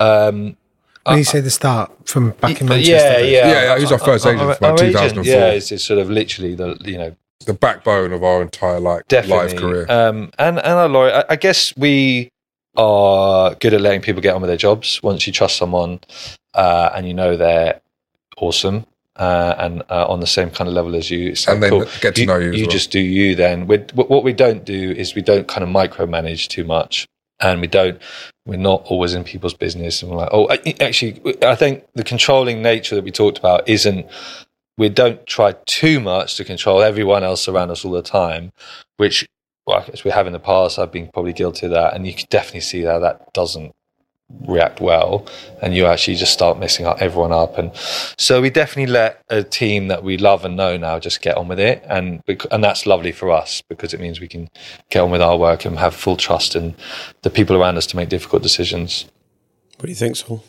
um, 0.00 0.56
When 1.04 1.18
you 1.18 1.24
say 1.24 1.40
the 1.40 1.50
start 1.50 1.90
from 2.06 2.32
back 2.32 2.60
in 2.60 2.66
Manchester. 2.68 2.92
yeah, 2.92 3.18
yeah, 3.20 3.24
Yeah, 3.24 3.64
yeah, 3.64 3.76
he 3.76 3.82
was 3.82 3.92
our 3.92 3.98
first 3.98 4.26
agent 4.26 4.40
from 4.40 4.50
about 4.50 4.80
our 4.80 4.86
agent, 4.86 5.26
Yeah, 5.26 5.46
it's, 5.48 5.72
it's 5.72 5.84
sort 5.84 5.98
of 5.98 6.10
literally 6.10 6.54
the 6.54 6.76
you 6.84 6.98
know 6.98 7.16
the 7.46 7.54
backbone 7.54 8.12
of 8.12 8.22
our 8.24 8.42
entire 8.42 8.80
like 8.80 9.06
definitely 9.08 9.48
live 9.48 9.56
career. 9.56 9.86
Um, 9.88 10.30
and 10.38 10.58
and 10.58 10.66
our 10.66 10.88
lawyer, 10.88 11.12
I, 11.12 11.32
I 11.34 11.36
guess 11.36 11.76
we 11.76 12.30
are 12.76 13.54
good 13.56 13.74
at 13.74 13.80
letting 13.80 14.00
people 14.00 14.22
get 14.22 14.34
on 14.34 14.40
with 14.40 14.48
their 14.48 14.56
jobs. 14.56 15.02
Once 15.02 15.26
you 15.26 15.32
trust 15.32 15.56
someone 15.56 16.00
uh, 16.54 16.90
and 16.94 17.06
you 17.06 17.14
know 17.14 17.36
they're 17.36 17.80
awesome 18.36 18.86
uh, 19.16 19.54
and 19.58 19.82
uh, 19.90 20.06
on 20.08 20.20
the 20.20 20.26
same 20.26 20.50
kind 20.50 20.68
of 20.68 20.74
level 20.74 20.94
as 20.94 21.10
you, 21.10 21.34
And 21.48 21.62
then 21.62 21.70
cool. 21.70 21.86
get 22.00 22.14
to 22.16 22.26
know 22.26 22.38
you 22.38 22.62
well. 22.62 22.70
just 22.70 22.90
do 22.90 23.00
you. 23.00 23.34
Then 23.34 23.66
we 23.66 23.78
what 23.94 24.22
we 24.22 24.32
don't 24.32 24.64
do 24.64 24.92
is 24.92 25.14
we 25.14 25.22
don't 25.22 25.48
kind 25.48 25.64
of 25.64 25.70
micromanage 25.70 26.48
too 26.48 26.64
much, 26.64 27.06
and 27.40 27.60
we 27.60 27.66
don't. 27.66 28.00
We're 28.46 28.56
not 28.56 28.82
always 28.86 29.14
in 29.14 29.24
people's 29.24 29.54
business, 29.54 30.02
and 30.02 30.10
we're 30.10 30.18
like, 30.18 30.30
oh, 30.32 30.48
actually, 30.80 31.20
I 31.42 31.54
think 31.54 31.84
the 31.94 32.04
controlling 32.04 32.62
nature 32.62 32.94
that 32.94 33.04
we 33.04 33.10
talked 33.10 33.38
about 33.38 33.68
isn't 33.68 34.06
we 34.78 34.88
don't 34.88 35.26
try 35.26 35.54
too 35.66 36.00
much 36.00 36.36
to 36.36 36.44
control 36.44 36.82
everyone 36.82 37.24
else 37.24 37.48
around 37.48 37.70
us 37.70 37.84
all 37.84 37.90
the 37.90 38.00
time, 38.00 38.52
which 38.96 39.28
well, 39.66 39.84
as 39.92 40.02
we 40.02 40.10
have 40.10 40.26
in 40.26 40.32
the 40.32 40.38
past, 40.38 40.78
I've 40.78 40.90
been 40.90 41.08
probably 41.08 41.34
guilty 41.34 41.66
of 41.66 41.72
that, 41.72 41.92
and 41.94 42.06
you 42.06 42.14
can 42.14 42.24
definitely 42.30 42.62
see 42.62 42.82
that 42.84 43.00
that 43.00 43.34
doesn't 43.34 43.74
react 44.46 44.80
well, 44.80 45.26
and 45.60 45.74
you 45.74 45.84
actually 45.84 46.14
just 46.16 46.32
start 46.32 46.58
messing 46.58 46.86
up 46.86 47.02
everyone 47.02 47.32
up. 47.32 47.58
And 47.58 47.70
so 48.16 48.40
we 48.40 48.48
definitely 48.48 48.90
let 48.90 49.22
a 49.28 49.42
team 49.42 49.88
that 49.88 50.02
we 50.02 50.16
love 50.16 50.46
and 50.46 50.56
know 50.56 50.78
now 50.78 50.98
just 50.98 51.20
get 51.20 51.36
on 51.36 51.48
with 51.48 51.60
it, 51.60 51.84
and 51.86 52.22
and 52.50 52.64
that's 52.64 52.86
lovely 52.86 53.12
for 53.12 53.30
us 53.30 53.62
because 53.68 53.92
it 53.92 54.00
means 54.00 54.20
we 54.20 54.28
can 54.28 54.48
get 54.88 55.00
on 55.00 55.10
with 55.10 55.20
our 55.20 55.36
work 55.36 55.66
and 55.66 55.78
have 55.78 55.94
full 55.94 56.16
trust 56.16 56.56
in 56.56 56.74
the 57.20 57.30
people 57.30 57.54
around 57.54 57.76
us 57.76 57.86
to 57.88 57.96
make 57.96 58.08
difficult 58.08 58.42
decisions. 58.42 59.04
What 59.76 59.84
do 59.84 59.90
you 59.90 59.96
think, 59.96 60.16
Saul? 60.16 60.42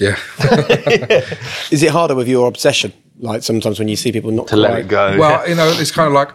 Yeah. 0.00 0.16
Is 1.70 1.82
it 1.82 1.90
harder 1.90 2.14
with 2.14 2.28
your 2.28 2.48
obsession? 2.48 2.92
Like 3.20 3.42
sometimes 3.42 3.78
when 3.78 3.88
you 3.88 3.96
see 3.96 4.12
people 4.12 4.30
not 4.30 4.46
To 4.48 4.56
let 4.56 4.78
it 4.78 4.88
go. 4.88 5.16
Well, 5.18 5.48
you 5.48 5.54
know, 5.54 5.68
it's 5.68 5.90
kind 5.90 6.06
of 6.06 6.12
like 6.14 6.30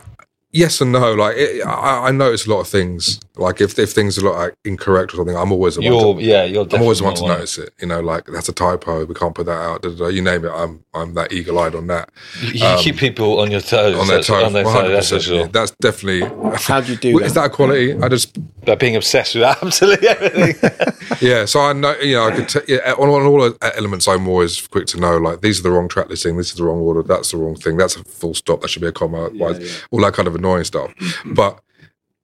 yes 0.51 0.81
and 0.81 0.91
no. 0.91 1.13
Like 1.13 1.35
it, 1.37 1.65
I, 1.65 2.07
I 2.07 2.11
notice 2.11 2.45
a 2.45 2.49
lot 2.49 2.59
of 2.59 2.67
things. 2.67 3.19
Like 3.37 3.61
if 3.61 3.79
if 3.79 3.91
things 3.93 4.17
are 4.17 4.29
like 4.29 4.53
incorrect 4.65 5.13
or 5.13 5.17
something, 5.17 5.35
I'm 5.37 5.51
always 5.51 5.75
the 5.75 5.81
one. 5.81 5.93
you're 5.93 6.13
to- 6.15 6.21
yeah, 6.21 6.43
you're. 6.43 6.67
I'm 6.73 6.81
always 6.81 6.99
the 6.99 7.05
one 7.05 7.15
to 7.15 7.25
notice 7.25 7.57
it. 7.57 7.69
You 7.79 7.87
know, 7.87 8.01
like 8.01 8.25
that's 8.25 8.49
a 8.49 8.53
typo. 8.53 9.05
We 9.05 9.15
can't 9.15 9.33
put 9.33 9.45
that 9.45 9.57
out. 9.57 9.81
da, 9.81 9.89
da, 9.89 9.95
da. 9.95 10.07
You 10.07 10.21
name 10.21 10.43
it. 10.45 10.51
I'm 10.51 10.83
I'm 10.93 11.13
that 11.13 11.31
eagle 11.31 11.57
eyed 11.59 11.73
on 11.73 11.87
that. 11.87 12.09
You 12.41 12.65
Um, 12.65 12.79
keep 12.79 12.97
people 12.97 13.39
on 13.39 13.49
your 13.49 13.61
toes. 13.61 13.97
on 13.97 14.07
their 14.07 14.21
toes. 14.21 14.43
On 14.43 14.53
their 14.53 14.63
toes, 14.65 15.09
that's 15.09 15.11
100%. 15.11 15.21
sure. 15.21 15.35
yeah. 15.37 15.47
That's 15.47 15.71
definitely. 15.81 16.29
How 16.57 16.81
do 16.81 16.91
you 16.91 16.97
do 16.97 17.19
Is 17.23 17.33
that? 17.33 17.41
that 17.41 17.45
a 17.45 17.49
quality? 17.49 17.93
I 17.97 18.09
just 18.09 18.37
But 18.65 18.79
being 18.79 18.95
obsessed 18.95 19.35
with 19.35 19.43
absolutely 19.61 20.07
everything. 20.07 20.71
yeah. 21.21 21.45
So 21.45 21.59
I 21.61 21.73
know 21.73 21.95
you 21.99 22.15
know 22.15 22.27
I 22.27 22.31
could 22.35 22.49
t- 22.49 22.59
yeah, 22.73 22.93
on, 22.97 23.09
on 23.09 23.25
all 23.25 23.53
elements. 23.61 24.07
I'm 24.07 24.27
always 24.27 24.67
quick 24.67 24.87
to 24.87 24.99
know 24.99 25.17
like 25.17 25.41
these 25.41 25.59
are 25.59 25.63
the 25.63 25.71
wrong 25.71 25.87
track 25.89 26.09
listing. 26.09 26.37
This 26.37 26.49
is 26.51 26.55
the 26.55 26.63
wrong 26.63 26.79
order. 26.79 27.03
That's 27.03 27.31
the 27.31 27.37
wrong 27.37 27.55
thing. 27.55 27.77
That's 27.77 27.95
a 27.95 28.03
full 28.03 28.33
stop. 28.33 28.61
That 28.61 28.69
should 28.69 28.81
be 28.81 28.87
a 28.87 28.91
comma. 28.91 29.29
why- 29.29 29.59
All 29.91 30.01
that 30.01 30.13
kind 30.13 30.27
of 30.27 30.35
annoying 30.35 30.63
stuff. 30.63 30.93
but 31.25 31.59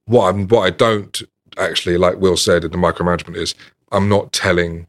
what 0.06 0.28
I'm 0.28 0.48
what 0.48 0.62
I 0.62 0.70
don't 0.70 1.22
actually 1.58 1.96
like 1.98 2.16
Will 2.18 2.36
said 2.36 2.64
in 2.64 2.70
the 2.70 2.78
micromanagement 2.78 3.36
is 3.36 3.54
I'm 3.92 4.08
not 4.08 4.32
telling 4.32 4.86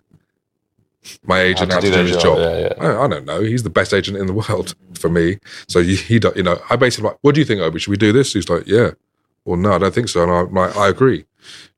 my 1.26 1.42
agent 1.42 1.72
to 1.72 1.76
how 1.76 1.82
to 1.82 1.92
do 1.92 1.98
his 2.04 2.12
job, 2.12 2.22
job. 2.22 2.38
yeah, 2.40 2.60
yeah. 2.60 2.74
I, 2.94 3.06
I 3.06 3.08
don't 3.08 3.26
know. 3.26 3.42
He's 3.42 3.64
the 3.64 3.70
best 3.72 3.92
agent 3.94 4.18
in 4.18 4.28
the 4.28 4.34
world 4.34 4.76
for 4.94 5.10
me. 5.10 5.40
So 5.68 5.82
he, 5.82 6.20
don't- 6.20 6.38
you 6.38 6.44
know, 6.44 6.62
I 6.70 6.76
basically 6.76 7.10
like, 7.10 7.18
what 7.22 7.34
do 7.36 7.42
you 7.42 7.46
think, 7.46 7.60
Obi? 7.60 7.80
Should 7.80 7.90
we 7.92 7.98
do 7.98 8.12
this? 8.12 8.34
He's 8.34 8.48
like, 8.50 8.68
yeah. 8.68 8.92
Or 9.46 9.58
no, 9.58 9.74
I 9.74 9.78
don't 9.80 9.94
think 9.94 10.10
so. 10.10 10.24
And 10.24 10.32
I'm 10.32 10.54
like, 10.54 10.76
I 10.76 10.88
agree. 10.88 11.26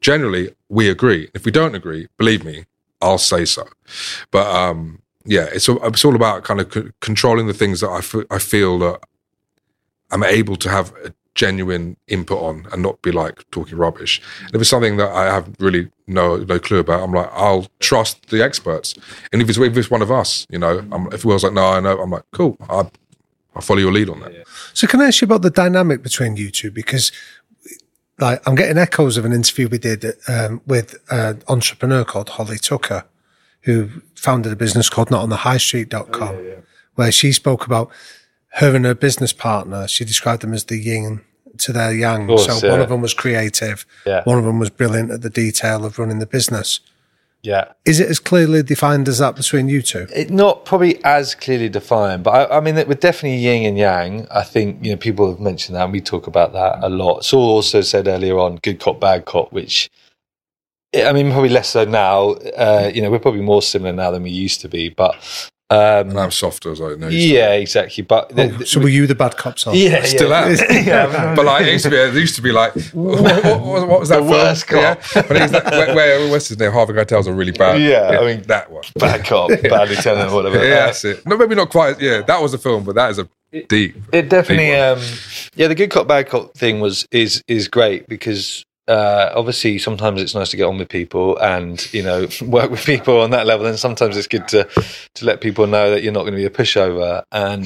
Generally, 0.02 0.54
we 0.70 0.90
agree. 0.90 1.30
If 1.34 1.46
we 1.46 1.52
don't 1.52 1.76
agree, 1.76 2.08
believe 2.18 2.44
me, 2.44 2.66
I'll 3.02 3.18
say 3.18 3.46
so. 3.46 3.66
But 4.32 4.48
um, 4.48 5.02
yeah, 5.26 5.48
it's 5.54 5.70
all, 5.70 5.84
it's 5.86 6.04
all 6.04 6.16
about 6.16 6.44
kind 6.44 6.60
of 6.60 6.74
c- 6.74 6.92
controlling 7.00 7.48
the 7.48 7.54
things 7.54 7.80
that 7.82 7.90
I 7.90 8.36
I 8.36 8.40
feel 8.40 8.80
that 8.80 9.00
I'm 10.12 10.24
able 10.24 10.56
to 10.58 10.70
have 10.70 10.94
a 11.06 11.14
genuine 11.36 11.98
input 12.08 12.38
on 12.38 12.68
and 12.72 12.84
not 12.84 13.02
be 13.02 13.12
like 13.12 13.50
talking 13.52 13.78
rubbish. 13.78 14.22
And 14.46 14.56
if 14.56 14.62
it's 14.62 14.70
something 14.70 14.98
that 14.98 15.10
I 15.10 15.26
have 15.26 15.50
really 15.60 15.90
no 16.08 16.38
no 16.38 16.60
clue 16.60 16.80
about, 16.80 17.02
I'm 17.02 17.12
like, 17.14 17.30
I'll 17.34 17.68
trust 17.80 18.30
the 18.30 18.44
experts. 18.44 18.96
And 19.32 19.42
if 19.42 19.50
it's, 19.50 19.58
if 19.58 19.76
it's 19.76 19.90
one 19.90 20.02
of 20.02 20.12
us, 20.12 20.46
you 20.50 20.60
know, 20.60 20.86
I'm, 20.92 21.12
if 21.12 21.26
Will's 21.26 21.44
like, 21.44 21.54
no, 21.54 21.66
I 21.66 21.80
know, 21.80 22.00
I'm 22.00 22.12
like, 22.12 22.24
cool, 22.32 22.58
I, 22.70 22.84
I'll 23.56 23.62
follow 23.62 23.80
your 23.80 23.92
lead 23.92 24.10
on 24.10 24.20
that. 24.22 24.46
So 24.74 24.88
can 24.88 25.02
I 25.02 25.08
ask 25.08 25.22
you 25.22 25.26
about 25.26 25.42
the 25.42 25.50
dynamic 25.50 26.04
between 26.04 26.36
you 26.38 26.52
two? 26.52 26.72
Because 26.72 27.12
like 28.20 28.48
I'm 28.48 28.56
getting 28.56 28.78
echoes 28.78 29.18
of 29.18 29.26
an 29.26 29.34
interview 29.34 29.68
we 29.68 29.78
did 29.78 30.06
um, 30.28 30.62
with 30.68 30.96
an 31.10 31.42
entrepreneur 31.48 32.04
called 32.06 32.30
Holly 32.30 32.58
Tucker, 32.58 33.06
who 33.62 33.90
founded 34.16 34.52
a 34.52 34.56
business 34.56 34.90
called 34.90 35.10
notonthehighstreet.com, 35.10 36.64
where 36.96 37.12
she 37.12 37.32
spoke 37.32 37.66
about 37.66 37.90
her 38.56 38.76
and 38.76 38.86
her 38.86 38.96
business 38.96 39.34
partner. 39.34 39.88
She 39.88 40.06
described 40.06 40.44
them 40.44 40.54
as 40.54 40.66
the 40.66 40.78
yin 40.78 41.22
to 41.60 41.74
their 41.74 41.94
yang. 41.94 42.28
course, 42.28 42.60
so 42.60 42.70
one 42.70 42.82
of 42.82 42.90
them 42.90 43.02
was 43.02 43.14
creative. 43.14 43.86
Yeah. 44.06 44.24
One 44.24 44.38
of 44.38 44.46
them 44.46 44.60
was 44.60 44.70
brilliant 44.70 45.12
at 45.12 45.22
the 45.22 45.30
detail 45.30 45.86
of 45.86 45.98
running 45.98 46.20
the 46.20 46.26
business. 46.26 46.80
Yeah. 47.44 47.74
Is 47.86 48.00
it 48.00 48.10
as 48.10 48.20
clearly 48.20 48.64
defined 48.64 49.08
as 49.10 49.20
that 49.20 49.36
between 49.36 49.68
you 49.68 49.82
two? 49.82 50.08
it, 50.16 50.30
not 50.30 50.66
probably 50.66 51.04
as 51.04 51.36
clearly 51.36 51.70
defined, 51.70 52.24
but 52.24 52.52
I, 52.52 52.58
I 52.58 52.60
mean, 52.62 52.76
we're 52.76 52.94
definitely 52.96 53.38
yin 53.38 53.66
and 53.66 53.78
yang. 53.78 54.28
I 54.32 54.44
think 54.44 54.84
you 54.84 54.92
know 54.92 54.98
people 54.98 55.30
have 55.30 55.42
mentioned 55.42 55.76
that, 55.76 55.84
and 55.84 55.92
we 55.92 56.02
talk 56.02 56.26
about 56.26 56.54
that 56.54 56.80
a 56.82 56.90
lot. 56.90 57.26
Saul 57.26 57.50
also 57.50 57.82
said 57.82 58.08
earlier 58.08 58.40
on, 58.40 58.56
"good 58.64 58.80
cop, 58.80 59.02
bad 59.02 59.26
cop," 59.26 59.52
which 59.52 59.92
I 60.96 61.12
mean, 61.12 61.32
probably 61.32 61.50
less 61.50 61.70
so 61.70 61.86
now. 61.86 62.32
Uh, 62.32 62.92
you 62.94 63.02
know, 63.02 63.12
we're 63.12 63.20
probably 63.20 63.42
more 63.42 63.62
similar 63.62 63.94
now 63.94 64.12
than 64.12 64.24
we 64.24 64.30
used 64.30 64.62
to 64.62 64.70
be, 64.70 64.90
but 64.90 65.52
um, 65.74 66.10
And 66.10 66.20
I'm 66.20 66.32
softer 66.32 66.72
as 66.72 66.82
I 66.82 66.96
know. 66.96 67.08
yeah, 67.08 67.52
exactly. 67.54 68.04
But 68.04 68.30
the- 68.36 68.56
Oh, 68.60 68.64
so 68.64 68.80
were 68.80 68.90
you 68.90 69.08
the 69.08 69.16
bad 69.16 69.38
cop? 69.38 69.58
Saul? 69.60 69.76
yeah, 69.76 70.04
Still 70.04 70.30
yeah. 70.30 70.46
am. 70.46 70.56
yeah, 70.86 71.36
but 71.36 71.46
like, 71.46 71.66
it 71.66 71.72
used 71.72 71.86
to 71.86 71.90
be, 71.92 71.98
it 71.98 72.14
used 72.14 72.36
to 72.36 72.42
be 72.42 72.52
like, 72.52 72.74
what, 72.94 73.22
what, 73.22 73.44
what, 73.66 73.88
what 73.88 74.00
was 74.02 74.10
that 74.10 74.16
The 74.18 74.30
film? 74.30 74.32
worst 74.32 74.68
cop. 74.68 74.82
Yeah, 75.16 75.22
but 75.28 75.42
he's 75.42 75.52
like, 75.52 75.66
where, 75.66 75.96
where, 75.96 76.30
what's 76.32 76.48
his 76.50 76.60
name? 76.60 76.72
Harvey 76.72 76.94
Keitel's 76.94 77.28
a 77.28 77.34
really 77.34 77.52
bad. 77.52 77.82
Yeah, 77.82 78.20
I 78.20 78.26
mean- 78.26 78.44
that 78.44 78.70
one. 78.72 78.84
bad 78.96 79.26
cop, 79.26 79.50
bad 79.64 79.90
lieutenant, 79.90 80.32
whatever. 80.32 80.58
Yeah, 80.64 80.86
that's 80.88 81.04
it. 81.06 81.26
No, 81.26 81.38
maybe 81.38 81.56
not 81.56 81.70
quite. 81.70 82.00
Yeah, 82.02 82.22
that 82.22 82.42
was 82.42 82.54
a 82.54 82.58
film, 82.58 82.84
but 82.84 82.96
that 82.96 83.12
is 83.12 83.20
a 83.20 83.28
deep. 83.68 83.96
It 84.12 84.30
definitely, 84.30 84.68
Big 84.68 84.80
one. 84.80 84.98
um, 85.00 85.04
yeah. 85.56 85.68
The 85.68 85.76
good 85.76 85.92
cop 85.92 86.08
bad 86.08 86.28
cop 86.28 86.54
thing 86.56 86.80
was 86.82 87.08
is 87.12 87.44
is 87.48 87.68
great 87.68 88.08
because 88.08 88.66
uh, 88.88 89.32
obviously 89.36 89.78
sometimes 89.78 90.22
it's 90.22 90.36
nice 90.36 90.50
to 90.50 90.58
get 90.58 90.66
on 90.66 90.78
with 90.78 90.90
people 90.90 91.38
and 91.38 91.92
you 91.94 92.04
know 92.04 92.28
work 92.42 92.72
with 92.72 92.86
people 92.86 93.22
on 93.22 93.32
that 93.32 93.46
level, 93.46 93.66
and 93.66 93.80
sometimes 93.80 94.18
it's 94.18 94.28
good 94.28 94.48
to 94.50 94.68
to 95.16 95.26
let 95.26 95.42
people 95.42 95.68
know 95.68 95.92
that 95.92 96.04
you're 96.04 96.14
not 96.14 96.22
going 96.22 96.34
to 96.34 96.38
be 96.38 96.46
a 96.46 96.50
pushover. 96.50 97.24
And 97.32 97.66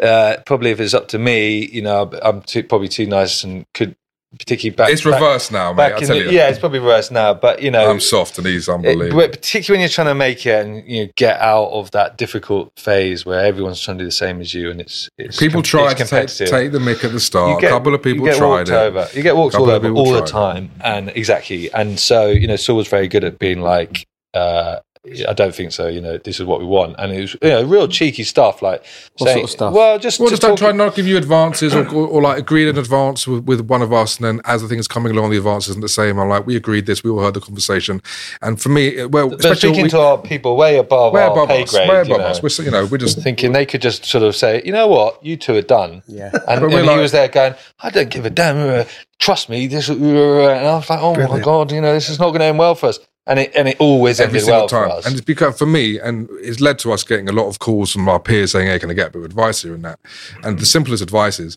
uh, 0.00 0.38
probably 0.46 0.70
if 0.70 0.80
it's 0.80 0.94
up 0.94 1.08
to 1.08 1.18
me, 1.18 1.66
you 1.66 1.82
know, 1.82 2.10
I'm 2.22 2.42
too, 2.42 2.62
probably 2.62 2.88
too 2.88 3.06
nice 3.06 3.44
and 3.44 3.64
could 3.74 3.96
particularly 4.38 4.74
back. 4.76 4.90
It's 4.90 5.02
back- 5.02 5.14
reversed 5.14 5.52
now, 5.52 5.72
mate. 5.72 5.76
back 5.76 5.92
I 5.94 5.98
in 5.98 6.06
tell 6.06 6.16
the- 6.18 6.24
you. 6.24 6.30
yeah, 6.30 6.48
it's 6.48 6.58
probably 6.58 6.78
reversed 6.78 7.10
now, 7.12 7.34
but 7.34 7.62
you 7.62 7.70
know, 7.70 7.90
I'm 7.90 8.00
soft 8.00 8.38
and 8.38 8.46
he's 8.46 8.68
unbelievable. 8.68 9.18
but 9.20 9.32
particularly 9.32 9.78
when 9.78 9.80
you're 9.80 9.88
trying 9.94 10.06
to 10.08 10.14
make 10.14 10.44
it 10.46 10.64
and 10.66 10.86
you 10.88 11.04
know, 11.06 11.12
get 11.16 11.40
out 11.40 11.68
of 11.70 11.90
that 11.92 12.16
difficult 12.18 12.72
phase 12.76 13.24
where 13.26 13.44
everyone's 13.44 13.80
trying 13.80 13.98
to 13.98 14.04
do 14.04 14.08
the 14.08 14.12
same 14.12 14.40
as 14.40 14.52
you, 14.54 14.70
and 14.70 14.80
it's, 14.80 15.08
it's 15.18 15.38
People 15.38 15.58
com- 15.58 15.62
try 15.64 15.94
to 15.94 16.04
take, 16.04 16.28
take 16.28 16.72
the 16.72 16.78
mick 16.78 17.04
at 17.04 17.12
the 17.12 17.20
start. 17.20 17.60
get- 17.60 17.68
a 17.68 17.70
couple 17.70 17.94
of 17.94 18.02
people 18.02 18.24
you 18.26 18.32
get 18.32 18.38
tried 18.38 18.48
walked 18.48 18.68
it. 18.70 18.74
over. 18.74 19.08
You 19.12 19.22
get 19.22 19.36
walked 19.36 19.54
all 19.54 19.70
over 19.70 19.88
all 19.90 20.12
the 20.12 20.18
tried 20.20 20.28
it. 20.28 20.30
time, 20.32 20.70
and 20.84 21.08
exactly. 21.14 21.72
And 21.72 21.98
so 21.98 22.28
you 22.28 22.46
know, 22.46 22.56
Saul 22.56 22.76
was 22.76 22.88
very 22.88 23.08
good 23.08 23.24
at 23.24 23.38
being 23.38 23.60
like, 23.60 24.06
uh, 24.34 24.80
I 25.28 25.32
don't 25.32 25.54
think 25.54 25.72
so. 25.72 25.86
You 25.86 26.00
know, 26.00 26.18
this 26.18 26.40
is 26.40 26.46
what 26.46 26.60
we 26.60 26.66
want, 26.66 26.96
and 26.98 27.12
it 27.12 27.20
was 27.20 27.32
you 27.42 27.48
know 27.50 27.62
real 27.64 27.86
cheeky 27.88 28.22
stuff 28.24 28.62
like 28.62 28.84
What 29.18 29.28
saying, 29.28 29.36
sort 29.36 29.44
of 29.44 29.50
stuff? 29.50 29.74
Well, 29.74 29.98
just 29.98 30.18
Well, 30.20 30.28
just 30.30 30.42
don't 30.42 30.50
talk- 30.52 30.58
try 30.58 30.72
not 30.72 30.94
give 30.94 31.06
you 31.06 31.16
advances 31.16 31.74
or, 31.74 31.86
or, 31.88 32.06
or 32.08 32.22
like 32.22 32.38
agree 32.38 32.68
in 32.68 32.76
advance 32.76 33.26
with, 33.26 33.44
with 33.44 33.60
one 33.62 33.82
of 33.82 33.92
us, 33.92 34.16
and 34.16 34.24
then 34.26 34.40
as 34.44 34.62
the 34.62 34.68
thing 34.68 34.78
is 34.78 34.88
coming 34.88 35.16
along, 35.16 35.30
the 35.30 35.36
advance 35.38 35.68
isn't 35.68 35.80
the 35.80 35.88
same. 35.88 36.18
I'm 36.18 36.28
like, 36.28 36.46
we 36.46 36.56
agreed 36.56 36.86
this, 36.86 37.04
we 37.04 37.10
all 37.10 37.20
heard 37.20 37.34
the 37.34 37.40
conversation, 37.40 38.02
and 38.42 38.60
for 38.60 38.68
me, 38.68 38.88
it- 38.88 39.10
well, 39.12 39.28
But 39.30 39.40
especially 39.40 39.68
speaking 39.68 39.82
we, 39.84 39.90
to 39.90 40.00
our 40.00 40.18
people 40.18 40.56
way 40.56 40.78
above 40.78 41.12
way 41.12 41.22
our 41.22 41.30
above 41.32 41.48
pay 41.48 41.62
us, 41.62 41.70
grade, 41.70 41.88
way 41.88 42.02
you 42.02 42.18
know, 42.18 42.24
us. 42.24 42.42
We're 42.42 42.64
you 42.64 42.70
know, 42.70 42.86
we're 42.86 42.98
just 42.98 43.20
thinking 43.22 43.52
they 43.52 43.66
could 43.66 43.82
just 43.82 44.04
sort 44.04 44.24
of 44.24 44.34
say, 44.34 44.62
you 44.64 44.72
know 44.72 44.88
what, 44.88 45.24
you 45.24 45.36
two 45.36 45.54
are 45.56 45.62
done. 45.62 46.02
Yeah. 46.06 46.30
And, 46.48 46.60
But 46.60 46.70
we're 46.70 46.82
he 46.82 46.98
was 46.98 47.12
there 47.12 47.28
going, 47.28 47.54
I 47.80 47.90
don't 47.90 48.08
give 48.10 48.24
a 48.26 48.30
damn. 48.30 48.56
uh, 48.56 48.84
Trust 49.18 49.48
me. 49.48 49.66
This, 49.66 49.88
uh, 49.88 49.94
and 49.94 50.66
I 50.66 50.76
was 50.76 50.90
like, 50.90 51.00
oh 51.00 51.14
my 51.14 51.40
god, 51.40 51.72
you 51.72 51.80
know, 51.80 51.92
this 51.94 52.08
is 52.10 52.18
not 52.18 52.28
going 52.28 52.40
to 52.40 52.44
end 52.46 52.58
well 52.58 52.74
for 52.74 52.88
us. 52.90 52.98
And 53.28 53.38
it 53.40 53.52
and 53.56 53.66
it 53.68 53.76
always 53.80 54.20
every 54.20 54.38
ended 54.38 54.42
single 54.44 54.60
well 54.60 54.68
time. 54.68 54.88
for 54.88 54.94
us. 54.96 55.06
And 55.06 55.14
it's 55.16 55.24
because 55.24 55.58
for 55.58 55.66
me, 55.66 55.98
and 55.98 56.28
it's 56.40 56.60
led 56.60 56.78
to 56.80 56.92
us 56.92 57.02
getting 57.02 57.28
a 57.28 57.32
lot 57.32 57.48
of 57.48 57.58
calls 57.58 57.92
from 57.92 58.08
our 58.08 58.20
peers 58.20 58.52
saying, 58.52 58.68
"Hey, 58.68 58.78
can 58.78 58.90
I 58.90 58.94
get 58.94 59.08
a 59.08 59.10
bit 59.10 59.18
of 59.20 59.24
advice 59.24 59.62
here 59.62 59.74
and 59.74 59.84
that?" 59.84 59.98
And 60.44 60.58
the 60.58 60.66
simplest 60.66 61.02
advice 61.02 61.40
is, 61.40 61.56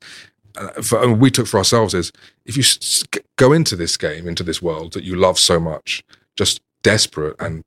uh, 0.57 0.69
for, 0.81 1.03
and 1.03 1.19
we 1.21 1.29
took 1.29 1.45
for 1.47 1.57
ourselves 1.57 1.93
is, 1.93 2.11
if 2.45 2.57
you 2.57 2.63
s- 2.63 2.79
s- 2.81 3.03
go 3.35 3.53
into 3.53 3.75
this 3.75 3.97
game, 3.97 4.27
into 4.27 4.43
this 4.43 4.61
world 4.63 4.93
that 4.93 5.03
you 5.03 5.15
love 5.15 5.37
so 5.37 5.59
much, 5.59 6.03
just 6.35 6.59
desperate 6.81 7.35
and 7.39 7.63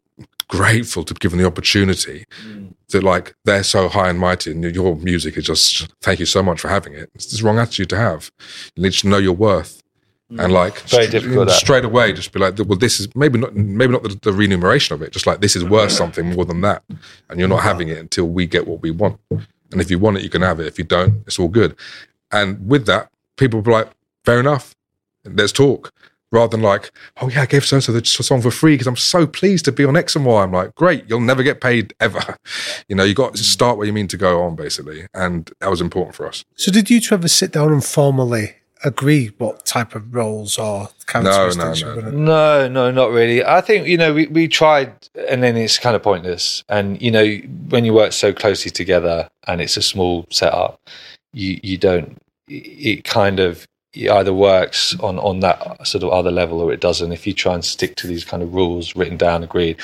grateful 0.48 1.04
to 1.04 1.14
be 1.14 1.18
given 1.18 1.38
the 1.38 1.46
opportunity 1.46 2.26
that 2.90 3.02
like 3.02 3.34
they're 3.44 3.62
so 3.62 3.88
high 3.88 4.10
and 4.10 4.18
mighty 4.18 4.50
and 4.50 4.62
your 4.74 4.96
music 4.96 5.36
is 5.38 5.44
just 5.46 5.90
thank 6.02 6.20
you 6.20 6.26
so 6.26 6.42
much 6.42 6.60
for 6.60 6.68
having 6.68 6.92
it 6.92 7.10
it's 7.14 7.26
the 7.38 7.42
wrong 7.42 7.58
attitude 7.58 7.88
to 7.88 7.96
have 7.96 8.30
you 8.76 8.82
need 8.82 8.92
to 8.92 9.08
know 9.08 9.16
your 9.16 9.32
worth 9.32 9.81
and 10.38 10.52
like. 10.52 10.80
Very 10.88 11.06
difficult, 11.06 11.50
straight 11.50 11.84
away 11.84 12.12
just 12.12 12.32
be 12.32 12.40
like 12.40 12.58
well 12.58 12.78
this 12.78 13.00
is 13.00 13.14
maybe 13.14 13.38
not 13.38 13.54
maybe 13.54 13.92
not 13.92 14.02
the, 14.02 14.18
the 14.22 14.32
remuneration 14.32 14.94
of 14.94 15.02
it 15.02 15.12
just 15.12 15.26
like 15.26 15.40
this 15.40 15.56
is 15.56 15.64
worth 15.64 15.92
something 15.92 16.26
more 16.34 16.44
than 16.44 16.60
that. 16.62 16.82
And 17.28 17.38
you're 17.38 17.48
not 17.48 17.62
having 17.62 17.88
it 17.88 17.98
until 17.98 18.28
we 18.28 18.46
get 18.46 18.66
what 18.66 18.82
we 18.82 18.90
want. 18.90 19.18
And 19.30 19.80
if 19.80 19.90
you 19.90 19.98
want 19.98 20.18
it 20.18 20.22
you 20.22 20.30
can 20.30 20.42
have 20.42 20.60
it. 20.60 20.66
If 20.66 20.78
you 20.78 20.84
don't 20.84 21.22
it's 21.26 21.38
all 21.38 21.48
good. 21.48 21.76
And 22.30 22.66
with 22.66 22.86
that 22.86 23.10
people 23.36 23.58
will 23.58 23.64
be 23.64 23.72
like 23.72 23.90
fair 24.24 24.40
enough. 24.40 24.74
Let's 25.24 25.52
talk. 25.52 25.92
Rather 26.30 26.56
than 26.56 26.62
like 26.62 26.90
oh 27.20 27.28
yeah 27.28 27.42
i 27.42 27.46
gave 27.46 27.64
so 27.64 27.76
and 27.76 27.84
so 27.84 27.92
the 27.92 28.02
song 28.02 28.40
for 28.40 28.50
free 28.50 28.72
because 28.72 28.86
i'm 28.86 28.96
so 28.96 29.26
pleased 29.26 29.66
to 29.66 29.72
be 29.72 29.84
on 29.84 29.98
x 29.98 30.16
and 30.16 30.24
y. 30.24 30.42
I'm 30.42 30.52
like 30.52 30.74
great 30.74 31.04
you'll 31.06 31.20
never 31.20 31.42
get 31.42 31.60
paid 31.60 31.94
ever. 32.00 32.38
You 32.88 32.96
know 32.96 33.04
you 33.04 33.14
got 33.14 33.34
to 33.34 33.44
start 33.44 33.78
where 33.78 33.86
you 33.86 33.92
mean 33.92 34.08
to 34.08 34.16
go 34.16 34.42
on 34.42 34.56
basically. 34.56 35.06
And 35.14 35.50
that 35.60 35.70
was 35.70 35.80
important 35.80 36.14
for 36.14 36.26
us. 36.26 36.44
So 36.56 36.70
did 36.72 36.90
you 36.90 37.00
two 37.00 37.14
ever 37.14 37.28
sit 37.28 37.52
down 37.52 37.72
and 37.72 37.84
formally 37.84 38.56
agree 38.84 39.28
what 39.38 39.64
type 39.64 39.94
of 39.94 40.14
roles 40.14 40.58
or 40.58 40.88
characteristics 41.06 41.56
no, 41.56 41.86
you're 41.86 41.94
no. 41.96 42.00
going 42.00 42.12
to 42.12 42.20
No, 42.20 42.68
no, 42.68 42.90
not 42.90 43.10
really. 43.10 43.44
I 43.44 43.60
think 43.60 43.86
you 43.86 43.96
know 43.96 44.12
we, 44.12 44.26
we 44.26 44.48
tried, 44.48 44.92
and 45.28 45.42
then 45.42 45.56
it's 45.56 45.78
kind 45.78 45.96
of 45.96 46.02
pointless. 46.02 46.64
And 46.68 47.00
you 47.00 47.10
know 47.10 47.36
when 47.68 47.84
you 47.84 47.94
work 47.94 48.12
so 48.12 48.32
closely 48.32 48.70
together, 48.70 49.28
and 49.46 49.60
it's 49.60 49.76
a 49.76 49.82
small 49.82 50.26
setup, 50.30 50.80
you 51.32 51.60
you 51.62 51.78
don't. 51.78 52.18
It 52.48 53.04
kind 53.04 53.40
of 53.40 53.66
it 53.94 54.10
either 54.10 54.32
works 54.32 54.98
on 55.00 55.18
on 55.18 55.40
that 55.40 55.86
sort 55.86 56.02
of 56.04 56.10
other 56.10 56.30
level 56.30 56.60
or 56.60 56.72
it 56.72 56.80
doesn't. 56.80 57.12
If 57.12 57.26
you 57.26 57.32
try 57.32 57.54
and 57.54 57.64
stick 57.64 57.96
to 57.96 58.06
these 58.06 58.24
kind 58.24 58.42
of 58.42 58.54
rules 58.54 58.96
written 58.96 59.16
down, 59.16 59.42
agreed, 59.42 59.78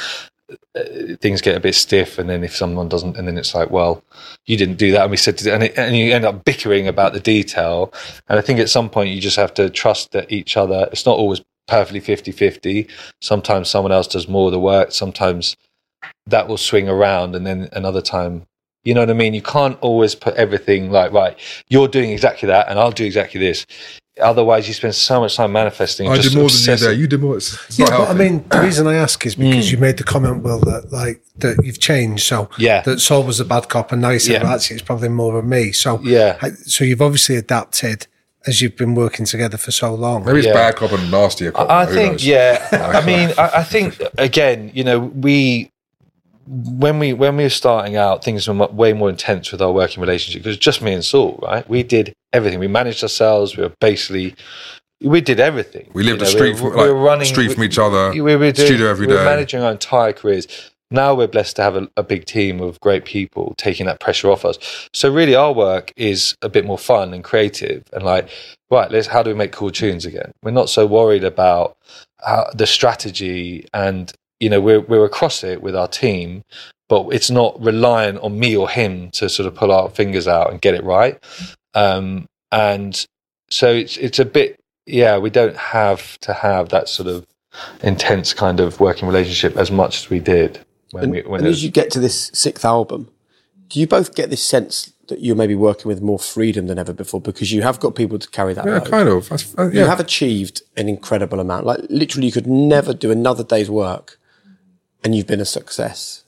Uh, 0.74 1.16
things 1.20 1.42
get 1.42 1.56
a 1.56 1.60
bit 1.60 1.74
stiff. 1.74 2.18
And 2.18 2.28
then 2.28 2.42
if 2.42 2.56
someone 2.56 2.88
doesn't, 2.88 3.16
and 3.16 3.28
then 3.28 3.36
it's 3.36 3.54
like, 3.54 3.70
well, 3.70 4.02
you 4.46 4.56
didn't 4.56 4.76
do 4.76 4.92
that, 4.92 5.02
and 5.02 5.10
we 5.10 5.16
said, 5.16 5.44
and, 5.46 5.64
it, 5.64 5.76
and 5.76 5.96
you 5.96 6.12
end 6.12 6.24
up 6.24 6.44
bickering 6.44 6.88
about 6.88 7.12
the 7.12 7.20
detail. 7.20 7.92
And 8.28 8.38
I 8.38 8.42
think 8.42 8.58
at 8.58 8.70
some 8.70 8.88
point 8.88 9.14
you 9.14 9.20
just 9.20 9.36
have 9.36 9.54
to 9.54 9.70
trust 9.70 10.12
that 10.12 10.32
each 10.32 10.56
other. 10.56 10.88
It's 10.92 11.06
not 11.06 11.18
always 11.18 11.42
perfectly 11.66 12.00
50-50. 12.00 12.90
Sometimes 13.20 13.68
someone 13.68 13.92
else 13.92 14.08
does 14.08 14.28
more 14.28 14.46
of 14.46 14.52
the 14.52 14.60
work. 14.60 14.92
Sometimes 14.92 15.56
that 16.26 16.48
will 16.48 16.56
swing 16.56 16.88
around, 16.88 17.34
and 17.34 17.46
then 17.46 17.68
another 17.72 18.00
time 18.00 18.46
you 18.84 18.94
know 18.94 19.00
what 19.00 19.10
I 19.10 19.14
mean? 19.14 19.34
You 19.34 19.42
can't 19.42 19.78
always 19.80 20.14
put 20.14 20.34
everything 20.36 20.90
like, 20.90 21.12
right, 21.12 21.38
you're 21.68 21.88
doing 21.88 22.10
exactly 22.10 22.46
that 22.46 22.68
and 22.68 22.78
I'll 22.78 22.90
do 22.90 23.04
exactly 23.04 23.38
this. 23.38 23.66
Otherwise, 24.20 24.66
you 24.68 24.74
spend 24.74 24.94
so 24.94 25.20
much 25.20 25.36
time 25.36 25.52
manifesting. 25.52 26.08
I 26.08 26.16
just 26.16 26.30
did 26.30 26.36
more 26.36 26.44
obsessing. 26.46 26.72
than 26.74 26.78
you 26.80 26.86
there. 26.86 26.92
You 27.00 27.06
did 27.06 27.20
more. 27.20 27.36
It's, 27.36 27.54
it's 27.66 27.78
Yeah, 27.78 27.86
but 27.90 28.08
I 28.08 28.14
mean, 28.14 28.44
the 28.48 28.60
reason 28.60 28.86
I 28.86 28.94
ask 28.94 29.24
is 29.26 29.34
because 29.34 29.68
Mm. 29.68 29.72
you 29.72 29.78
made 29.78 29.96
the 29.96 30.04
comment, 30.04 30.42
Will, 30.42 30.60
that 30.60 30.92
like 30.92 31.20
that 31.38 31.56
you've 31.64 31.78
changed. 31.80 32.24
So 32.26 32.48
Yeah. 32.58 32.80
that 32.82 33.00
Saul 33.00 33.22
was 33.24 33.38
a 33.40 33.44
bad 33.44 33.68
cop, 33.68 33.92
and 33.92 34.02
now 34.02 34.10
you 34.10 34.18
said, 34.18 34.32
Yeah. 34.32 34.42
well, 34.44 34.54
actually, 34.54 34.76
it's 34.76 34.84
probably 34.84 35.08
more 35.08 35.38
of 35.38 35.44
me. 35.44 35.72
So 35.72 36.00
Yeah. 36.02 36.36
I- 36.42 36.50
so 36.66 36.84
you've 36.84 37.02
obviously 37.02 37.36
adapted 37.36 38.06
as 38.46 38.60
you've 38.62 38.76
been 38.76 38.94
working 38.94 39.26
together 39.26 39.56
for 39.58 39.70
so 39.72 39.92
long. 39.94 40.24
maybe 40.24 40.38
it's 40.38 40.46
Yeah. 40.46 40.54
bad 40.54 40.76
cop 40.76 40.92
and 40.92 41.10
nastier 41.10 41.52
cop. 41.52 41.68
I 41.70 41.84
who 41.86 41.94
think, 41.94 42.12
knows? 42.12 42.26
yeah. 42.26 42.68
I 43.00 43.04
mean, 43.04 43.32
I, 43.36 43.50
I 43.56 43.62
think 43.64 44.00
again, 44.16 44.70
you 44.74 44.84
know, 44.84 44.98
we 45.00 45.70
when 46.50 46.98
we 46.98 47.12
when 47.12 47.36
we 47.36 47.42
were 47.44 47.48
starting 47.50 47.96
out, 47.96 48.24
things 48.24 48.48
were 48.48 48.54
way 48.68 48.92
more 48.92 49.10
intense 49.10 49.52
with 49.52 49.60
our 49.60 49.72
working 49.72 50.00
relationship. 50.00 50.44
It 50.46 50.48
was 50.48 50.56
just 50.56 50.80
me 50.82 50.92
and 50.94 51.04
Saul, 51.04 51.38
right? 51.42 51.68
We 51.68 51.82
did 51.82 52.14
everything. 52.32 52.58
We 52.58 52.68
managed 52.68 53.02
ourselves. 53.02 53.56
We 53.56 53.64
were 53.64 53.72
basically 53.80 54.34
we 55.02 55.20
did 55.20 55.38
everything. 55.40 55.90
We 55.92 56.02
lived 56.02 56.20
You 56.22 56.26
a 56.26 56.30
street 56.30 56.54
we 56.54 56.60
from- 56.60 56.70
were- 56.70 56.86
we 56.86 56.92
were 56.92 57.00
running 57.02 57.26
street 57.26 57.52
from 57.52 57.62
each 57.64 57.78
other, 57.78 58.10
We 58.12 58.20
were 58.20 58.36
doing, 58.52 58.54
studio 58.54 58.88
every 58.88 59.06
we 59.06 59.14
were 59.14 59.24
managing 59.24 59.62
our 59.62 59.70
entire 59.72 60.12
careers. 60.12 60.46
Now 60.90 61.14
we're 61.14 61.28
blessed 61.28 61.56
to 61.56 61.62
have 61.62 61.76
a, 61.76 61.86
a 61.98 62.02
big 62.02 62.24
team 62.24 62.60
of 62.62 62.80
great 62.80 63.04
people 63.04 63.54
taking 63.58 63.84
that 63.86 64.00
pressure 64.00 64.30
off 64.30 64.44
us. 64.46 64.58
So 64.94 65.12
really, 65.12 65.34
our 65.34 65.52
work 65.52 65.92
is 65.96 66.34
a 66.40 66.48
bit 66.48 66.64
more 66.64 66.78
fun 66.78 67.12
and 67.12 67.22
creative, 67.22 67.84
and 67.92 68.02
like, 68.04 68.30
right, 68.70 68.90
let's 68.90 69.06
how 69.08 69.22
do 69.22 69.28
we 69.30 69.36
make 69.36 69.52
cool 69.52 69.70
tunes 69.70 70.06
again? 70.06 70.32
We're 70.42 70.50
not 70.52 70.70
so 70.70 70.86
worried 70.86 71.24
about 71.24 71.76
uh, 72.26 72.44
the 72.54 72.66
strategy, 72.66 73.68
and 73.74 74.10
you 74.40 74.48
know, 74.48 74.60
we're 74.60 74.80
we're 74.80 75.04
across 75.04 75.42
it 75.44 75.62
with 75.62 75.74
our 75.74 75.88
team, 75.88 76.42
but 76.88 77.08
it's 77.10 77.30
not 77.30 77.60
reliant 77.62 78.18
on 78.20 78.38
me 78.38 78.56
or 78.56 78.68
him 78.68 79.10
to 79.12 79.28
sort 79.28 79.46
of 79.46 79.54
pull 79.54 79.72
our 79.72 79.88
fingers 79.90 80.28
out 80.28 80.50
and 80.50 80.60
get 80.60 80.74
it 80.74 80.84
right. 80.84 81.22
Um, 81.74 82.26
and 82.52 83.06
so 83.50 83.72
it's 83.72 83.96
it's 83.96 84.18
a 84.18 84.24
bit, 84.24 84.58
yeah, 84.86 85.18
we 85.18 85.30
don't 85.30 85.56
have 85.56 86.18
to 86.20 86.32
have 86.32 86.68
that 86.70 86.88
sort 86.88 87.08
of 87.08 87.26
intense 87.82 88.34
kind 88.34 88.60
of 88.60 88.78
working 88.80 89.08
relationship 89.08 89.56
as 89.56 89.70
much 89.70 89.98
as 89.98 90.10
we 90.10 90.20
did 90.20 90.60
when 90.92 91.04
And, 91.04 91.12
we 91.12 91.22
when 91.22 91.40
and 91.40 91.48
it 91.48 91.50
as 91.50 91.64
you 91.64 91.70
get 91.70 91.90
to 91.92 92.00
this 92.00 92.30
sixth 92.32 92.64
album, 92.64 93.08
do 93.68 93.80
you 93.80 93.86
both 93.86 94.14
get 94.14 94.30
this 94.30 94.42
sense 94.44 94.92
that 95.08 95.20
you're 95.20 95.36
maybe 95.36 95.54
working 95.54 95.88
with 95.88 96.02
more 96.02 96.18
freedom 96.18 96.66
than 96.66 96.78
ever 96.78 96.92
before 96.92 97.20
because 97.20 97.50
you 97.52 97.62
have 97.62 97.80
got 97.80 97.94
people 97.94 98.18
to 98.18 98.28
carry 98.28 98.54
that 98.54 98.66
yeah, 98.66 98.78
load? 98.78 98.90
kind 98.90 99.08
of. 99.08 99.28
That's, 99.28 99.58
uh, 99.58 99.70
You 99.70 99.84
have 99.84 100.00
achieved 100.00 100.62
an 100.76 100.88
incredible 100.88 101.40
amount. 101.40 101.66
Like 101.66 101.80
literally, 101.88 102.26
you 102.26 102.32
could 102.32 102.46
never 102.46 102.92
do 102.94 103.10
another 103.10 103.42
day's 103.42 103.70
work, 103.70 104.18
and 105.04 105.14
you've 105.14 105.26
been 105.26 105.40
a 105.40 105.44
success. 105.44 106.24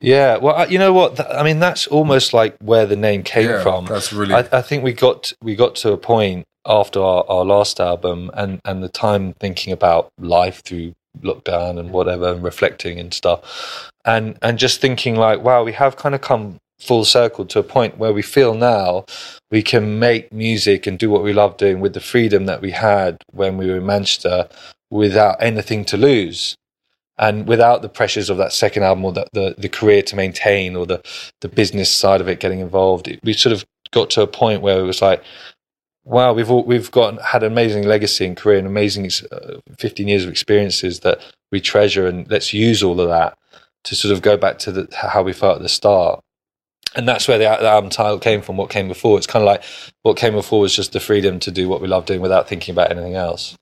Yeah, 0.00 0.36
well, 0.36 0.70
you 0.70 0.78
know 0.78 0.92
what? 0.92 1.18
I 1.34 1.42
mean, 1.42 1.58
that's 1.58 1.88
almost 1.88 2.32
like 2.32 2.56
where 2.60 2.86
the 2.86 2.94
name 2.94 3.24
came 3.24 3.48
Yeah, 3.50 3.62
from. 3.62 3.86
that's 3.86 4.12
really- 4.12 4.34
I, 4.34 4.46
I 4.52 4.62
think 4.62 4.84
we 4.84 4.92
got 4.92 5.32
we 5.42 5.56
got 5.56 5.74
to 5.76 5.92
a 5.92 5.96
point 5.96 6.44
after 6.64 7.00
our, 7.00 7.24
our 7.28 7.44
last 7.44 7.80
album 7.80 8.30
and 8.34 8.60
and 8.64 8.82
the 8.82 8.88
time 8.88 9.32
thinking 9.40 9.72
about 9.72 10.08
life 10.18 10.62
through 10.64 10.94
lockdown 11.20 11.80
and 11.80 11.90
whatever 11.90 12.32
and 12.32 12.44
reflecting 12.44 13.00
and 13.00 13.12
stuff, 13.12 13.90
and 14.04 14.38
and 14.40 14.56
just 14.58 14.80
thinking 14.80 15.16
like, 15.16 15.42
wow, 15.42 15.64
we 15.64 15.72
have 15.72 15.96
kind 15.96 16.14
of 16.14 16.20
come 16.20 16.58
full 16.78 17.04
circle 17.04 17.44
to 17.46 17.58
a 17.58 17.62
point 17.64 17.96
where 17.98 18.12
we 18.12 18.22
feel 18.22 18.54
now 18.54 19.04
we 19.50 19.62
can 19.62 19.98
make 19.98 20.30
music 20.32 20.86
and 20.86 20.98
do 20.98 21.08
what 21.10 21.22
we 21.24 21.32
love 21.32 21.56
doing 21.56 21.80
with 21.80 21.94
the 21.94 22.00
freedom 22.00 22.44
that 22.46 22.60
we 22.60 22.70
had 22.70 23.16
when 23.32 23.56
we 23.56 23.66
were 23.66 23.78
in 23.78 23.86
Manchester 23.86 24.46
without 24.90 25.36
anything 25.42 25.84
to 25.86 25.96
lose 25.96 26.54
and 27.18 27.46
without 27.46 27.82
the 27.82 27.88
pressures 27.88 28.28
of 28.28 28.36
that 28.36 28.52
second 28.52 28.82
album 28.82 29.04
or 29.04 29.12
the, 29.12 29.26
the, 29.32 29.54
the 29.56 29.68
career 29.68 30.02
to 30.02 30.16
maintain 30.16 30.76
or 30.76 30.86
the, 30.86 31.02
the 31.40 31.48
business 31.48 31.90
side 31.90 32.20
of 32.20 32.28
it 32.28 32.40
getting 32.40 32.60
involved, 32.60 33.08
it, 33.08 33.20
we 33.22 33.32
sort 33.32 33.54
of 33.54 33.64
got 33.90 34.10
to 34.10 34.22
a 34.22 34.26
point 34.26 34.60
where 34.60 34.78
it 34.78 34.84
was 34.84 35.00
like, 35.00 35.22
wow, 36.04 36.32
we've 36.32 36.50
all, 36.50 36.64
we've 36.64 36.90
got 36.90 37.20
had 37.22 37.42
an 37.42 37.50
amazing 37.50 37.84
legacy 37.84 38.26
and 38.26 38.36
career 38.36 38.58
and 38.58 38.66
amazing 38.66 39.10
uh, 39.32 39.54
15 39.78 40.06
years 40.06 40.24
of 40.24 40.30
experiences 40.30 41.00
that 41.00 41.20
we 41.50 41.60
treasure 41.60 42.06
and 42.06 42.30
let's 42.30 42.52
use 42.52 42.82
all 42.82 43.00
of 43.00 43.08
that 43.08 43.36
to 43.84 43.94
sort 43.94 44.12
of 44.12 44.20
go 44.20 44.36
back 44.36 44.58
to 44.58 44.72
the, 44.72 44.88
how 44.94 45.22
we 45.22 45.32
felt 45.32 45.56
at 45.56 45.62
the 45.62 45.68
start. 45.68 46.20
And 46.94 47.08
that's 47.08 47.28
where 47.28 47.38
the, 47.38 47.44
the 47.44 47.68
album 47.68 47.90
title 47.90 48.18
came 48.18 48.42
from. 48.42 48.56
What 48.56 48.70
came 48.70 48.88
before? 48.88 49.18
It's 49.18 49.26
kind 49.26 49.42
of 49.42 49.46
like 49.46 49.62
what 50.02 50.16
came 50.16 50.32
before 50.32 50.60
was 50.60 50.74
just 50.74 50.92
the 50.92 51.00
freedom 51.00 51.38
to 51.40 51.50
do 51.50 51.68
what 51.68 51.80
we 51.80 51.88
love 51.88 52.06
doing 52.06 52.20
without 52.20 52.48
thinking 52.48 52.72
about 52.72 52.90
anything 52.90 53.14
else. 53.14 53.56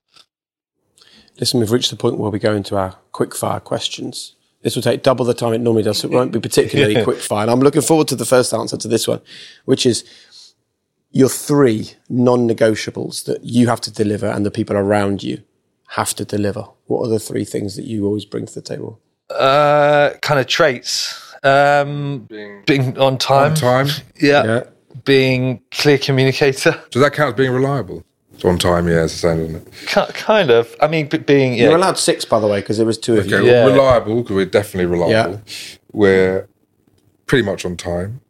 Listen, 1.41 1.61
we've 1.61 1.72
reached 1.72 1.91
the 1.91 1.97
point 1.97 2.18
where 2.18 2.30
we 2.30 2.39
go 2.39 2.55
into 2.55 2.76
our 2.76 2.97
quick 3.12 3.35
fire 3.35 3.61
questions. 3.61 4.35
This 4.62 4.76
will 4.76 4.82
take 4.82 5.03
double 5.03 5.24
the 5.24 5.35
time 5.35 5.53
it 5.53 5.59
normally 5.59 5.82
does, 5.82 5.99
so 5.99 6.09
it 6.09 6.14
won't 6.14 6.32
be 6.32 6.41
particularly 6.41 7.03
quick 7.05 7.18
fire. 7.18 7.43
And 7.43 7.51
I'm 7.51 7.61
looking 7.61 7.82
forward 7.82 8.09
to 8.09 8.16
the 8.16 8.24
first 8.24 8.55
answer 8.55 8.76
to 8.76 8.89
this 8.89 9.07
one, 9.07 9.20
which 9.66 9.85
is 9.85 10.05
your 11.11 11.28
three 11.28 11.93
non 12.09 12.49
negotiables 12.49 13.24
that 13.24 13.45
you 13.45 13.68
have 13.68 13.80
to 13.82 13.93
deliver 13.93 14.26
and 14.26 14.47
the 14.47 14.51
people 14.51 14.76
around 14.76 15.22
you 15.22 15.43
have 15.89 16.14
to 16.14 16.24
deliver. 16.24 16.66
What 16.87 17.07
are 17.07 17.09
the 17.09 17.18
three 17.18 17.45
things 17.45 17.76
that 17.76 17.85
you 17.85 18.07
always 18.07 18.24
bring 18.24 18.47
to 18.47 18.55
the 18.55 18.62
table? 18.62 19.01
Uh, 19.30 20.11
kind 20.22 20.41
of 20.41 20.47
traits. 20.47 21.35
Um, 21.43 22.26
being, 22.66 22.99
on 22.99 23.18
time. 23.18 23.51
On 23.51 23.57
time. 23.57 23.87
Yeah. 24.20 24.45
Yeah. 24.45 24.64
Being 25.05 25.61
clear 25.70 25.99
communicator. 25.99 26.80
Does 26.91 27.03
that 27.03 27.12
count 27.12 27.35
as 27.35 27.37
being 27.37 27.53
reliable? 27.53 28.05
It's 28.35 28.45
on 28.45 28.59
time, 28.59 28.89
yeah, 28.89 29.05
it's 29.05 29.12
the 29.14 29.18
same, 29.20 29.41
isn't 29.41 29.57
it? 29.57 29.72
Ki- 29.87 30.12
kind 30.14 30.51
of. 30.51 30.74
I 30.80 30.89
mean, 30.89 31.09
b- 31.09 31.18
being 31.18 31.55
yeah. 31.55 31.64
You're 31.68 31.76
allowed 31.76 31.99
six, 31.99 32.24
by 32.24 32.41
the 32.41 32.47
way, 32.47 32.61
because 32.61 32.76
there 32.76 32.87
was 32.87 32.99
two 32.99 33.14
of 33.18 33.26
Okay, 33.26 33.37
you. 33.37 33.47
Yeah. 33.47 33.64
well, 33.64 33.72
reliable, 33.74 34.22
because 34.22 34.37
we're 34.37 34.45
definitely 34.47 34.87
reliable. 34.87 35.41
We're 35.93 36.49
pretty 37.26 37.45
much 37.45 37.64
on 37.64 37.76
time. 37.76 38.20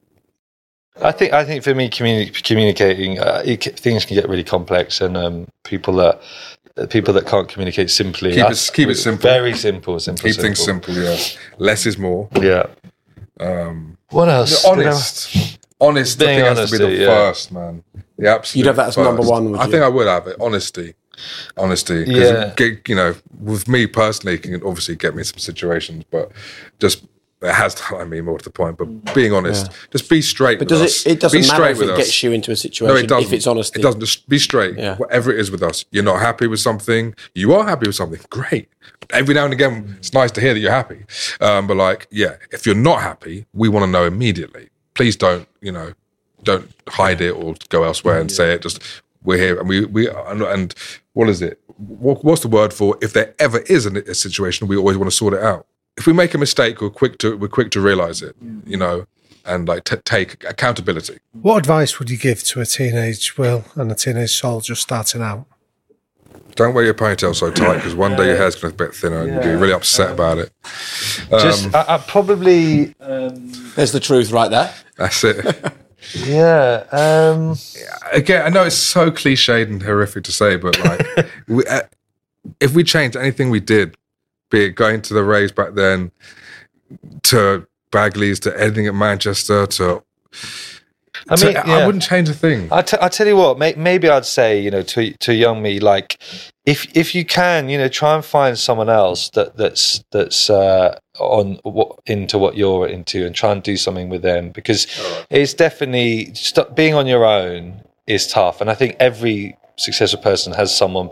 I 1.03 1.11
think 1.11 1.33
I 1.33 1.45
think 1.45 1.65
for 1.65 1.75
me, 1.75 1.91
communi- 1.91 2.43
communicating 2.45 3.19
uh, 3.19 3.43
it, 3.45 3.65
things 3.81 4.05
can 4.05 4.15
get 4.15 4.29
really 4.29 4.45
complex, 4.45 5.01
and 5.01 5.17
um, 5.17 5.49
people 5.65 5.95
that 5.95 6.21
people 6.91 7.13
that 7.15 7.27
can't 7.27 7.49
communicate 7.49 7.91
simply. 7.91 8.33
Keep 8.35 8.51
it- 8.51 8.71
keep 8.75 8.89
it 8.89 8.95
simple. 8.97 9.23
Very 9.23 9.55
simple. 9.55 9.99
Simple. 9.99 10.23
Keep 10.31 10.41
things 10.41 10.59
simple, 10.63 10.95
yes. 10.95 11.37
Less 11.59 11.87
is 11.87 11.99
more. 11.99 12.29
Yeah. 12.41 12.67
Um, 13.41 13.97
What 14.11 14.29
else? 14.29 14.65
honest. 14.65 15.59
Honest, 15.85 16.23
I 16.23 16.27
Being 16.27 16.45
think 16.45 16.59
has 16.59 16.71
to 16.71 16.73
be 16.73 16.79
the 16.79 16.85
honesty, 16.87 17.03
yeah. 17.03 17.07
first, 17.29 17.53
man. 17.53 17.85
The 18.19 18.29
absolute 18.31 18.59
You'd 18.61 18.67
have 18.69 18.77
that 18.77 18.89
as 18.89 18.95
first. 18.95 19.05
number 19.05 19.23
one, 19.23 19.51
would 19.51 19.61
I 19.61 19.65
you? 19.67 19.71
think 19.71 19.83
I 19.83 19.89
would 19.89 20.07
have 20.07 20.27
it. 20.27 20.37
Honesty. 20.41 20.95
honesty. 21.57 22.05
Yeah. 22.07 22.55
it 22.59 22.89
you 22.89 22.95
know, 22.95 23.15
with 23.41 23.69
me 23.69 23.87
personally, 23.87 24.35
it 24.37 24.43
can 24.43 24.55
obviously 24.65 24.97
get 24.97 25.15
me 25.15 25.21
in 25.21 25.25
some 25.25 25.39
situations, 25.39 26.05
but 26.11 26.31
just 26.81 27.05
it 27.43 27.53
has 27.53 27.75
to, 27.75 27.97
I 27.99 28.05
mean, 28.05 28.25
more 28.25 28.39
to 28.39 28.45
the 28.45 28.51
point, 28.51 28.79
but 28.79 29.15
being 29.15 29.33
honest, 29.33 29.71
just 29.91 30.09
be 30.09 30.23
straight 30.23 30.59
But 30.59 30.71
with 30.71 30.81
does 30.81 30.83
us. 30.83 31.07
it, 31.07 31.13
it 31.13 31.21
doesn't 31.21 31.39
be 31.41 31.47
matter 31.47 31.55
straight 31.57 31.71
if 31.73 31.79
with 31.79 31.89
it 31.91 31.93
us. 31.93 31.99
gets 31.99 32.23
you 32.23 32.33
into 32.33 32.51
a 32.53 32.57
situation 32.57 33.07
No, 33.07 33.17
it 33.19 33.23
if 33.25 33.33
it's 33.33 33.47
honesty. 33.47 33.81
It 33.81 33.83
doesn't. 33.83 34.01
Just 34.01 34.29
be 34.29 34.39
straight. 34.39 34.79
Yeah. 34.79 34.97
Whatever 34.97 35.33
it 35.33 35.39
is 35.39 35.51
with 35.51 35.63
us, 35.63 35.85
you're 35.91 36.05
not 36.05 36.21
happy 36.21 36.47
with 36.47 36.61
something. 36.61 37.15
You 37.35 37.53
are 37.53 37.65
happy 37.67 37.87
with 37.87 37.97
something. 37.97 38.21
Great. 38.31 38.69
Every 39.11 39.35
now 39.35 39.45
and 39.45 39.53
again, 39.53 39.97
it's 39.99 40.13
nice 40.15 40.31
to 40.33 40.41
hear 40.41 40.55
that 40.55 40.61
you're 40.61 40.71
happy. 40.71 41.05
Um, 41.41 41.67
but 41.67 41.77
like, 41.77 42.07
yeah, 42.11 42.37
if 42.53 42.65
you're 42.65 42.75
not 42.75 43.03
happy, 43.03 43.45
we 43.53 43.69
want 43.69 43.85
to 43.85 43.91
know 43.91 44.05
immediately. 44.07 44.71
Please 44.95 45.17
don't, 45.17 45.49
you 45.61 45.73
know, 45.73 45.93
don't 46.43 46.71
hide 46.89 47.21
it 47.21 47.31
or 47.31 47.55
go 47.69 47.85
elsewhere 47.85 48.21
and 48.21 48.31
say 48.31 48.53
it. 48.53 48.63
Just 48.63 48.83
we're 49.23 49.39
here 49.39 49.59
and 49.59 49.69
we 49.69 49.85
we 49.87 50.09
and, 50.09 50.43
and 50.43 50.75
what 51.15 51.29
is 51.29 51.43
it? 51.43 51.61
What, 51.77 52.25
what's 52.25 52.43
the 52.43 52.49
word 52.49 52.73
for 52.73 52.97
if 53.01 53.13
there 53.13 53.35
ever 53.39 53.59
is 53.61 53.87
a, 53.87 53.93
a 54.03 54.15
situation? 54.15 54.69
We 54.69 54.77
always 54.77 54.97
want 54.97 55.11
to 55.11 55.17
sort 55.17 55.35
it 55.35 55.43
out. 55.43 55.67
If 55.97 56.07
we 56.07 56.13
make 56.13 56.35
a 56.35 56.39
mistake, 56.39 56.81
we're 56.81 56.91
quick 56.91 57.19
to 57.19 57.37
we're 57.37 57.49
quick 57.49 57.71
to 57.73 57.81
realize 57.81 58.23
it. 58.23 58.37
You 58.65 58.77
know. 58.77 59.07
And 59.47 59.69
like 59.69 59.85
t- 59.85 59.97
take 60.07 60.43
accountability. 60.45 61.19
What 61.33 61.59
advice 61.59 61.99
would 61.99 62.09
you 62.09 62.17
give 62.17 62.43
to 62.45 62.63
a 62.63 62.65
teenage 62.65 63.37
Will 63.37 63.67
and 63.75 63.93
a 63.93 63.95
teenage 63.95 64.35
Saul 64.35 64.63
just 64.63 64.81
starting 64.81 65.21
out? 65.21 65.45
Don't 66.55 66.75
wear 66.75 66.85
your 66.85 66.95
ponytail 66.95 67.35
so 67.35 67.51
tight 67.51 67.77
because 67.77 67.95
one 67.95 68.15
day 68.17 68.29
your 68.29 68.37
hair's 68.37 68.55
going 68.55 68.73
to 68.73 68.79
be 68.79 68.85
a 68.85 68.87
bit 68.89 68.97
thinner 68.97 69.23
and 69.23 69.35
you'll 69.35 69.43
be 69.43 69.61
really 69.61 69.73
upset 69.73 70.13
about 70.13 70.39
it. 70.39 70.53
Um, 71.33 71.41
Just 71.41 71.75
I, 71.75 71.85
I 71.89 71.99
probably 71.99 72.95
There's 73.75 73.93
the 73.93 74.01
truth 74.01 74.31
right 74.31 74.51
there. 74.51 74.73
That's 74.97 75.25
it. 75.25 75.75
yeah. 76.15 76.85
Um, 76.93 77.57
Again, 78.13 78.47
I 78.47 78.51
know 78.51 78.65
it's 78.65 78.77
so 78.77 79.11
cliched 79.11 79.65
and 79.65 79.83
horrific 79.83 80.25
to 80.25 80.33
say, 80.33 80.57
but 80.57 80.79
like, 80.85 81.29
we, 81.49 81.67
uh, 81.67 81.83
if 82.61 82.75
we 82.75 82.85
changed 82.85 83.17
anything 83.17 83.51
we 83.51 83.61
did, 83.61 83.97
be 84.51 84.67
it 84.67 84.71
going 84.71 85.03
to 85.03 85.15
the 85.15 85.25
Rays 85.25 85.51
back 85.51 85.75
then, 85.75 86.13
to 87.25 87.67
Bagley's, 87.91 88.39
to 88.41 88.61
editing 88.61 88.87
at 88.87 88.95
Manchester, 88.95 89.67
to 89.67 90.05
I 91.29 91.37
So 91.37 91.47
mean, 91.49 91.57
I 91.57 91.87
wouldn't 91.87 92.03
change 92.05 92.29
a 92.29 92.35
thing. 92.35 92.69
I, 92.71 92.83
t- 92.83 92.97
I 93.01 93.09
tell 93.09 93.27
you 93.27 93.37
what, 93.37 93.59
may- 93.59 93.75
maybe 93.77 94.09
I'd 94.09 94.27
say, 94.27 94.61
you 94.61 94.71
know, 94.71 94.83
to 94.83 95.13
to 95.13 95.35
young 95.35 95.63
me, 95.63 95.81
like, 95.81 96.19
if 96.67 96.87
if 96.97 97.15
you 97.15 97.25
can, 97.25 97.69
you 97.69 97.79
know, 97.79 97.89
try 97.89 98.15
and 98.15 98.25
find 98.25 98.59
someone 98.59 98.89
else 98.91 99.31
that 99.31 99.57
that's 99.57 100.05
that's 100.11 100.51
uh, 100.51 100.99
on 101.19 101.61
what 101.63 101.99
into 102.07 102.39
what 102.39 102.57
you're 102.57 102.87
into, 102.89 103.25
and 103.27 103.35
try 103.35 103.53
and 103.53 103.63
do 103.63 103.77
something 103.77 104.09
with 104.09 104.23
them 104.23 104.51
because 104.51 104.87
it's 105.31 105.55
definitely 105.55 106.35
st- 106.35 106.75
being 106.75 106.95
on 106.95 107.07
your 107.07 107.25
own 107.25 107.83
is 108.07 108.27
tough, 108.27 108.61
and 108.61 108.71
I 108.71 108.75
think 108.75 108.97
every 109.01 109.57
successful 109.77 110.21
person 110.21 110.53
has 110.53 110.77
someone 110.77 111.11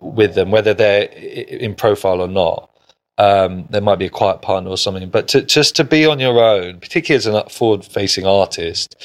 with 0.00 0.34
them, 0.34 0.50
whether 0.50 0.74
they're 0.74 1.04
in 1.04 1.74
profile 1.74 2.20
or 2.20 2.28
not. 2.28 2.70
Um, 3.16 3.66
there 3.70 3.80
might 3.80 4.00
be 4.00 4.06
a 4.06 4.10
quiet 4.10 4.42
partner 4.42 4.70
or 4.70 4.76
something, 4.76 5.08
but 5.08 5.28
to, 5.28 5.42
just 5.42 5.76
to 5.76 5.84
be 5.84 6.04
on 6.04 6.18
your 6.18 6.42
own, 6.42 6.80
particularly 6.80 7.16
as 7.16 7.26
a 7.26 7.48
forward-facing 7.48 8.26
artist, 8.26 8.96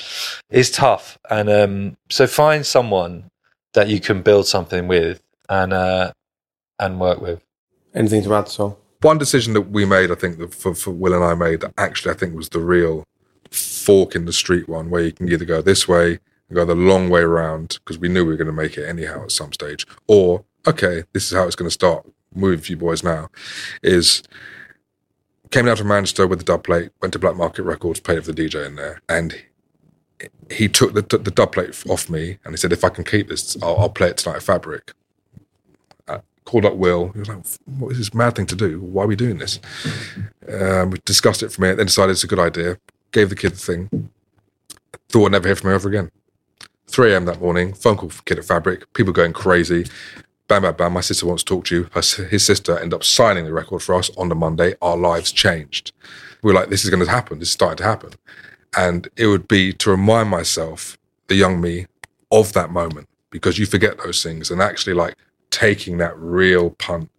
is 0.49 0.71
tough. 0.71 1.19
And 1.29 1.49
um, 1.49 1.97
so 2.09 2.25
find 2.25 2.65
someone 2.65 3.29
that 3.73 3.87
you 3.87 3.99
can 3.99 4.23
build 4.23 4.47
something 4.47 4.87
with 4.87 5.21
and 5.47 5.73
uh, 5.73 6.11
and 6.79 6.99
work 6.99 7.21
with. 7.21 7.43
Anything 7.93 8.23
to 8.23 8.33
add, 8.33 8.47
Saul? 8.47 8.79
One 9.01 9.17
decision 9.17 9.53
that 9.53 9.69
we 9.69 9.85
made, 9.85 10.11
I 10.11 10.15
think, 10.15 10.39
that 10.39 10.53
for, 10.53 10.73
for 10.73 10.91
Will 10.91 11.13
and 11.13 11.23
I 11.23 11.35
made, 11.35 11.61
that 11.61 11.73
actually 11.77 12.11
I 12.13 12.17
think 12.17 12.35
was 12.35 12.49
the 12.49 12.59
real 12.59 13.03
fork 13.51 14.15
in 14.15 14.25
the 14.25 14.33
street 14.33 14.67
one, 14.67 14.89
where 14.89 15.03
you 15.03 15.11
can 15.11 15.31
either 15.31 15.45
go 15.45 15.61
this 15.61 15.87
way 15.87 16.19
and 16.49 16.55
go 16.55 16.65
the 16.65 16.75
long 16.75 17.09
way 17.09 17.21
around 17.21 17.79
because 17.83 17.99
we 17.99 18.09
knew 18.09 18.25
we 18.25 18.31
were 18.31 18.37
going 18.37 18.47
to 18.47 18.53
make 18.53 18.77
it 18.77 18.87
anyhow 18.87 19.23
at 19.23 19.31
some 19.31 19.53
stage, 19.53 19.85
or 20.07 20.43
okay, 20.67 21.03
this 21.13 21.31
is 21.31 21.37
how 21.37 21.45
it's 21.45 21.55
going 21.55 21.69
to 21.69 21.73
start. 21.73 22.05
For 22.37 22.53
you 22.53 22.77
boys 22.77 23.03
now 23.03 23.29
is 23.81 24.23
came 25.51 25.65
down 25.65 25.77
to 25.77 25.83
Manchester 25.83 26.27
with 26.27 26.39
the 26.39 26.45
dub 26.45 26.63
plate, 26.63 26.91
went 27.01 27.13
to 27.13 27.19
Black 27.19 27.35
Market 27.35 27.63
Records, 27.63 27.99
paid 27.99 28.23
for 28.23 28.31
the 28.31 28.47
DJ 28.47 28.65
in 28.65 28.75
there, 28.75 29.01
and 29.09 29.41
he 30.51 30.67
took 30.67 30.93
the, 30.93 31.01
the 31.01 31.31
dub 31.31 31.53
plate 31.53 31.83
off 31.89 32.09
me 32.09 32.37
and 32.43 32.53
he 32.53 32.57
said, 32.57 32.71
"If 32.71 32.83
I 32.83 32.89
can 32.89 33.03
keep 33.03 33.29
this, 33.29 33.57
I'll, 33.63 33.77
I'll 33.77 33.89
play 33.89 34.09
it 34.09 34.17
tonight 34.17 34.37
at 34.37 34.43
Fabric." 34.43 34.93
Called 36.45 36.65
up 36.65 36.77
Will. 36.77 37.09
He 37.09 37.19
was 37.19 37.29
like, 37.29 37.45
"What 37.77 37.91
is 37.91 37.99
this 37.99 38.13
mad 38.13 38.35
thing 38.35 38.47
to 38.47 38.55
do? 38.55 38.79
Why 38.81 39.03
are 39.03 39.07
we 39.07 39.15
doing 39.15 39.37
this?" 39.37 39.59
Um, 40.51 40.89
we 40.89 40.97
discussed 41.05 41.43
it 41.43 41.51
for 41.51 41.59
a 41.59 41.61
minute, 41.61 41.77
then 41.77 41.85
decided 41.85 42.13
it's 42.13 42.23
a 42.23 42.27
good 42.27 42.39
idea. 42.39 42.79
Gave 43.11 43.29
the 43.29 43.35
kid 43.35 43.53
the 43.53 43.57
thing. 43.57 44.09
Thought 45.09 45.25
I'd 45.25 45.31
never 45.33 45.47
hear 45.47 45.55
from 45.55 45.69
him 45.69 45.75
ever 45.75 45.89
again. 45.89 46.11
3 46.87 47.13
a.m. 47.13 47.25
that 47.25 47.39
morning, 47.39 47.73
phone 47.73 47.97
call 47.97 48.11
kid 48.25 48.39
at 48.39 48.45
Fabric. 48.45 48.91
People 48.93 49.13
going 49.13 49.31
crazy. 49.31 49.85
Bam, 50.49 50.63
bam, 50.63 50.73
bam. 50.73 50.93
My 50.93 51.01
sister 51.01 51.27
wants 51.27 51.43
to 51.43 51.53
talk 51.53 51.65
to 51.65 51.75
you. 51.75 51.89
Her, 51.93 52.01
his 52.25 52.43
sister 52.43 52.75
ended 52.75 52.95
up 52.95 53.03
signing 53.03 53.45
the 53.45 53.53
record 53.53 53.83
for 53.83 53.95
us 53.95 54.09
on 54.17 54.29
the 54.29 54.35
Monday. 54.35 54.73
Our 54.81 54.97
lives 54.97 55.31
changed. 55.31 55.93
We 56.41 56.51
were 56.51 56.59
like, 56.59 56.69
this 56.69 56.83
is 56.83 56.89
going 56.89 57.05
to 57.05 57.09
happen. 57.09 57.37
This 57.37 57.49
is 57.49 57.53
starting 57.53 57.77
to 57.77 57.83
happen. 57.83 58.13
And 58.75 59.07
it 59.15 59.27
would 59.27 59.47
be 59.47 59.73
to 59.73 59.91
remind 59.91 60.29
myself, 60.29 60.97
the 61.27 61.35
young 61.35 61.61
me, 61.61 61.85
of 62.31 62.53
that 62.53 62.71
moment 62.71 63.07
because 63.29 63.59
you 63.59 63.65
forget 63.67 63.99
those 63.99 64.23
things 64.23 64.49
and 64.49 64.61
actually 64.61 64.93
like 64.93 65.15
taking 65.51 65.97
that 65.97 66.17
real 66.17 66.71
punt. 66.71 67.09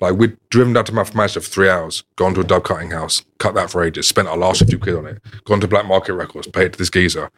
Like 0.00 0.14
we'd 0.14 0.36
driven 0.48 0.72
down 0.72 0.86
to 0.86 0.94
Manchester 0.94 1.40
for 1.40 1.50
three 1.50 1.68
hours, 1.68 2.04
gone 2.16 2.32
to 2.34 2.40
a 2.40 2.44
dub 2.44 2.64
cutting 2.64 2.90
house, 2.90 3.24
cut 3.38 3.54
that 3.54 3.70
for 3.70 3.84
ages, 3.84 4.06
spent 4.06 4.28
our 4.28 4.38
last 4.38 4.66
few 4.66 4.78
quid 4.78 4.96
on 4.96 5.06
it, 5.06 5.22
gone 5.44 5.60
to 5.60 5.68
Black 5.68 5.84
Market 5.86 6.14
Records, 6.14 6.46
paid 6.46 6.72
to 6.72 6.78
this 6.78 6.88
geezer, 6.88 7.30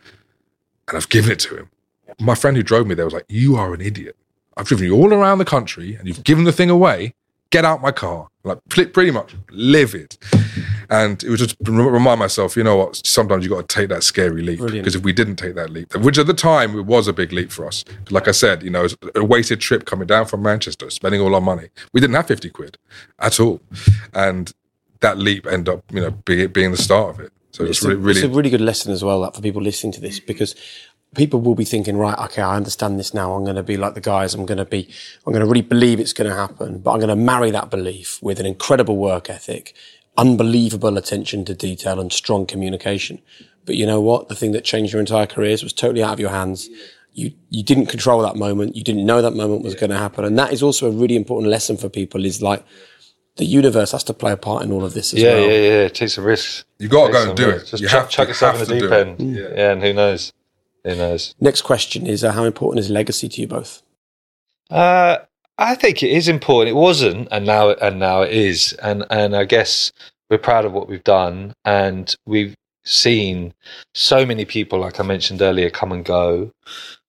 and 0.86 0.96
I've 0.96 1.08
given 1.08 1.32
it 1.32 1.40
to 1.40 1.56
him. 1.56 1.70
My 2.20 2.36
friend 2.36 2.56
who 2.56 2.62
drove 2.62 2.86
me 2.86 2.94
there 2.94 3.04
was 3.04 3.14
like, 3.14 3.26
"You 3.28 3.56
are 3.56 3.74
an 3.74 3.80
idiot. 3.80 4.16
I've 4.56 4.66
driven 4.66 4.86
you 4.86 4.94
all 4.94 5.12
around 5.12 5.38
the 5.38 5.44
country 5.44 5.94
and 5.94 6.06
you've 6.06 6.24
given 6.24 6.44
the 6.44 6.52
thing 6.52 6.70
away. 6.70 7.14
Get 7.50 7.64
out 7.64 7.82
my 7.82 7.92
car." 7.92 8.28
Like 8.44 8.58
pretty 8.68 9.10
much 9.10 9.36
livid. 9.50 10.16
And 10.90 11.22
it 11.22 11.30
was 11.30 11.38
just 11.38 11.56
rem- 11.62 11.86
remind 11.86 12.18
myself, 12.18 12.56
you 12.56 12.64
know 12.64 12.76
what? 12.76 13.00
Sometimes 13.06 13.44
you 13.44 13.50
got 13.50 13.66
to 13.68 13.74
take 13.74 13.88
that 13.88 14.02
scary 14.02 14.42
leap 14.42 14.58
Brilliant. 14.58 14.84
because 14.84 14.96
if 14.96 15.02
we 15.02 15.12
didn't 15.12 15.36
take 15.36 15.54
that 15.54 15.70
leap, 15.70 15.94
which 15.96 16.18
at 16.18 16.26
the 16.26 16.34
time 16.34 16.76
it 16.76 16.82
was 16.86 17.08
a 17.08 17.12
big 17.12 17.32
leap 17.32 17.52
for 17.52 17.66
us. 17.66 17.84
Like 18.10 18.26
I 18.28 18.32
said, 18.32 18.62
you 18.62 18.70
know, 18.70 18.80
it 18.80 18.82
was 18.82 18.96
a 19.14 19.24
wasted 19.24 19.60
trip 19.60 19.84
coming 19.86 20.06
down 20.06 20.26
from 20.26 20.42
Manchester, 20.42 20.90
spending 20.90 21.20
all 21.20 21.34
our 21.34 21.40
money. 21.40 21.68
We 21.92 22.00
didn't 22.00 22.16
have 22.16 22.26
fifty 22.26 22.50
quid 22.50 22.78
at 23.20 23.38
all, 23.38 23.60
and 24.12 24.52
that 25.00 25.18
leap 25.18 25.46
ended 25.46 25.74
up, 25.74 25.84
you 25.92 26.00
know, 26.00 26.10
being 26.10 26.48
being 26.48 26.72
the 26.72 26.76
start 26.76 27.14
of 27.14 27.20
it. 27.20 27.32
So 27.52 27.64
it's, 27.64 27.78
It's, 27.78 27.82
really, 27.84 27.94
a, 27.94 27.98
really 27.98 28.20
it's 28.20 28.26
a 28.26 28.36
really 28.36 28.50
good 28.50 28.60
lesson 28.60 28.92
as 28.92 29.04
well 29.04 29.20
that 29.22 29.34
for 29.34 29.40
people 29.42 29.62
listening 29.62 29.92
to 29.92 30.00
this 30.00 30.18
because 30.18 30.54
people 31.14 31.40
will 31.40 31.54
be 31.54 31.64
thinking, 31.64 31.96
right, 31.96 32.18
okay, 32.18 32.42
I 32.42 32.56
understand 32.56 32.98
this 32.98 33.12
now. 33.12 33.34
I'm 33.34 33.44
going 33.44 33.56
to 33.56 33.62
be 33.62 33.76
like 33.76 33.94
the 33.94 34.00
guys. 34.00 34.34
I'm 34.34 34.46
going 34.46 34.58
to 34.58 34.64
be, 34.64 34.88
I'm 35.26 35.32
going 35.32 35.44
to 35.44 35.48
really 35.50 35.60
believe 35.62 36.00
it's 36.00 36.12
going 36.12 36.30
to 36.30 36.36
happen, 36.36 36.78
but 36.78 36.92
I'm 36.92 36.98
going 36.98 37.08
to 37.10 37.16
marry 37.16 37.50
that 37.50 37.70
belief 37.70 38.18
with 38.22 38.40
an 38.40 38.46
incredible 38.46 38.96
work 38.96 39.28
ethic, 39.28 39.74
unbelievable 40.16 40.96
attention 40.96 41.44
to 41.46 41.54
detail 41.54 42.00
and 42.00 42.12
strong 42.12 42.46
communication. 42.46 43.20
But 43.64 43.76
you 43.76 43.86
know 43.86 44.00
what? 44.00 44.28
The 44.28 44.34
thing 44.34 44.52
that 44.52 44.64
changed 44.64 44.92
your 44.92 45.00
entire 45.00 45.26
careers 45.26 45.62
was 45.62 45.72
totally 45.72 46.02
out 46.02 46.14
of 46.14 46.20
your 46.20 46.30
hands. 46.30 46.68
You, 47.12 47.32
you 47.50 47.62
didn't 47.62 47.86
control 47.86 48.22
that 48.22 48.36
moment. 48.36 48.74
You 48.74 48.82
didn't 48.82 49.04
know 49.04 49.20
that 49.22 49.34
moment 49.34 49.62
was 49.62 49.74
going 49.74 49.90
to 49.90 49.98
happen. 49.98 50.24
And 50.24 50.38
that 50.38 50.52
is 50.52 50.62
also 50.62 50.88
a 50.88 50.90
really 50.90 51.16
important 51.16 51.50
lesson 51.50 51.76
for 51.76 51.88
people 51.88 52.24
is 52.24 52.40
like, 52.40 52.64
the 53.36 53.44
universe 53.46 53.92
has 53.92 54.04
to 54.04 54.14
play 54.14 54.32
a 54.32 54.36
part 54.36 54.62
in 54.62 54.72
all 54.72 54.84
of 54.84 54.92
this 54.94 55.14
as 55.14 55.20
Yeah, 55.20 55.34
well. 55.34 55.40
yeah, 55.40 55.46
yeah. 55.56 55.82
Yeah. 55.82 55.88
Take 55.88 56.08
some 56.10 56.24
risks. 56.24 56.64
You've 56.78 56.90
gotta 56.90 57.12
Take 57.12 57.22
go 57.24 57.28
and 57.30 57.36
do 57.36 57.46
risks. 57.48 57.68
it. 57.68 57.70
Just 57.70 57.82
You 57.82 57.88
chuck, 57.88 58.00
have 58.00 58.08
to- 58.10 58.16
chuck 58.16 58.28
yourself 58.28 58.54
in 58.54 58.60
the 58.60 58.66
deep 58.74 58.80
do 58.82 58.92
it. 58.92 59.08
end. 59.20 59.36
Yeah. 59.36 59.72
and 59.72 59.82
who 59.82 59.92
knows? 59.94 60.32
Who 60.84 60.96
knows? 60.96 61.34
Next 61.40 61.62
question 61.62 62.06
is 62.06 62.24
uh, 62.24 62.32
how 62.32 62.44
important 62.44 62.80
is 62.80 62.90
legacy 62.90 63.28
to 63.28 63.40
you 63.40 63.46
both? 63.46 63.82
Uh, 64.70 65.18
I 65.58 65.74
think 65.74 66.02
it 66.02 66.10
is 66.10 66.28
important. 66.28 66.76
It 66.76 66.80
wasn't, 66.80 67.28
and 67.30 67.46
now 67.46 67.70
and 67.70 67.98
now 67.98 68.22
it 68.22 68.32
is. 68.32 68.72
And 68.82 69.04
and 69.10 69.36
I 69.36 69.44
guess 69.44 69.92
we're 70.30 70.38
proud 70.38 70.64
of 70.64 70.72
what 70.72 70.88
we've 70.88 71.04
done, 71.04 71.52
and 71.64 72.14
we've 72.26 72.54
seen 72.84 73.54
so 73.94 74.26
many 74.26 74.44
people, 74.44 74.80
like 74.80 74.98
I 74.98 75.04
mentioned 75.04 75.40
earlier, 75.40 75.70
come 75.70 75.92
and 75.92 76.04
go, 76.04 76.50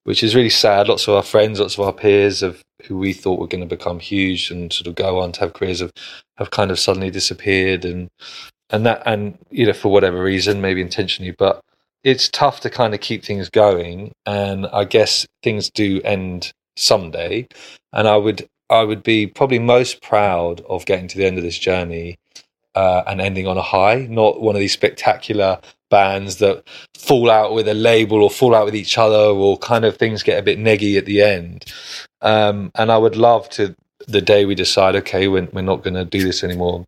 which 0.04 0.22
is 0.22 0.36
really 0.36 0.50
sad. 0.50 0.88
Lots 0.88 1.08
of 1.08 1.16
our 1.16 1.24
friends, 1.24 1.60
lots 1.60 1.76
of 1.76 1.86
our 1.86 1.94
peers, 1.94 2.44
of 2.44 2.62
who 2.84 2.98
we 2.98 3.14
thought 3.14 3.40
were 3.40 3.48
going 3.48 3.68
to 3.68 3.76
become 3.76 4.00
huge 4.00 4.52
and 4.52 4.72
sort 4.72 4.88
of 4.88 4.96
go 4.96 5.20
on 5.20 5.32
to 5.32 5.40
have 5.40 5.54
careers, 5.54 5.80
have 5.80 5.94
have 6.38 6.52
kind 6.52 6.70
of 6.70 6.80
suddenly 6.80 7.10
disappeared, 7.10 7.86
and 7.86 8.10
and 8.70 8.86
that 8.86 9.02
and 9.06 9.38
you 9.50 9.66
know 9.66 9.74
for 9.74 9.92
whatever 9.92 10.22
reason, 10.22 10.62
maybe 10.62 10.82
intentionally, 10.82 11.32
but 11.32 11.64
it's 12.04 12.30
tough 12.30 12.60
to 12.62 12.70
kind 12.70 12.94
of 12.94 13.00
keep 13.00 13.24
things 13.24 13.50
going. 13.50 14.12
And 14.26 14.68
I 14.68 14.84
guess 14.84 15.26
things 15.42 15.70
do 15.70 16.02
end 16.04 16.52
someday 16.76 17.48
and 17.94 18.08
I 18.08 18.18
would 18.18 18.48
I 18.70 18.84
would 18.84 19.04
be 19.04 19.28
probably 19.28 19.60
most 19.60 20.02
proud 20.02 20.62
of 20.62 20.86
getting 20.86 21.08
to 21.10 21.18
the 21.18 21.26
end 21.26 21.38
of 21.38 21.44
this 21.44 21.60
journey 21.60 22.18
uh, 22.76 23.04
and 23.06 23.22
ending 23.22 23.46
on 23.46 23.58
a 23.58 23.62
high, 23.62 24.08
not 24.10 24.42
one 24.42 24.56
of 24.56 24.60
these 24.60 24.74
spectacular 24.74 25.60
bands 25.92 26.38
that 26.38 26.64
fall 26.98 27.30
out 27.30 27.54
with 27.54 27.68
a 27.68 27.74
label 27.76 28.24
or 28.24 28.32
fall 28.32 28.56
out 28.56 28.66
with 28.66 28.76
each 28.76 28.98
other 28.98 29.16
or 29.16 29.60
kind 29.60 29.86
of 29.86 29.98
things 29.98 30.24
get 30.24 30.40
a 30.40 30.44
bit 30.44 30.58
neggy 30.58 30.98
at 30.98 31.06
the 31.06 31.22
end. 31.22 31.66
Um, 32.22 32.72
and 32.74 32.92
I 32.92 32.98
would 32.98 33.16
love 33.16 33.48
to 33.52 33.76
the 34.08 34.22
day 34.22 34.46
we 34.46 34.56
decide, 34.56 34.96
okay, 34.96 35.28
we're, 35.28 35.48
we're 35.54 35.62
not 35.62 35.84
going 35.84 35.94
to 35.94 36.06
do 36.06 36.24
this 36.24 36.44
anymore, 36.44 36.84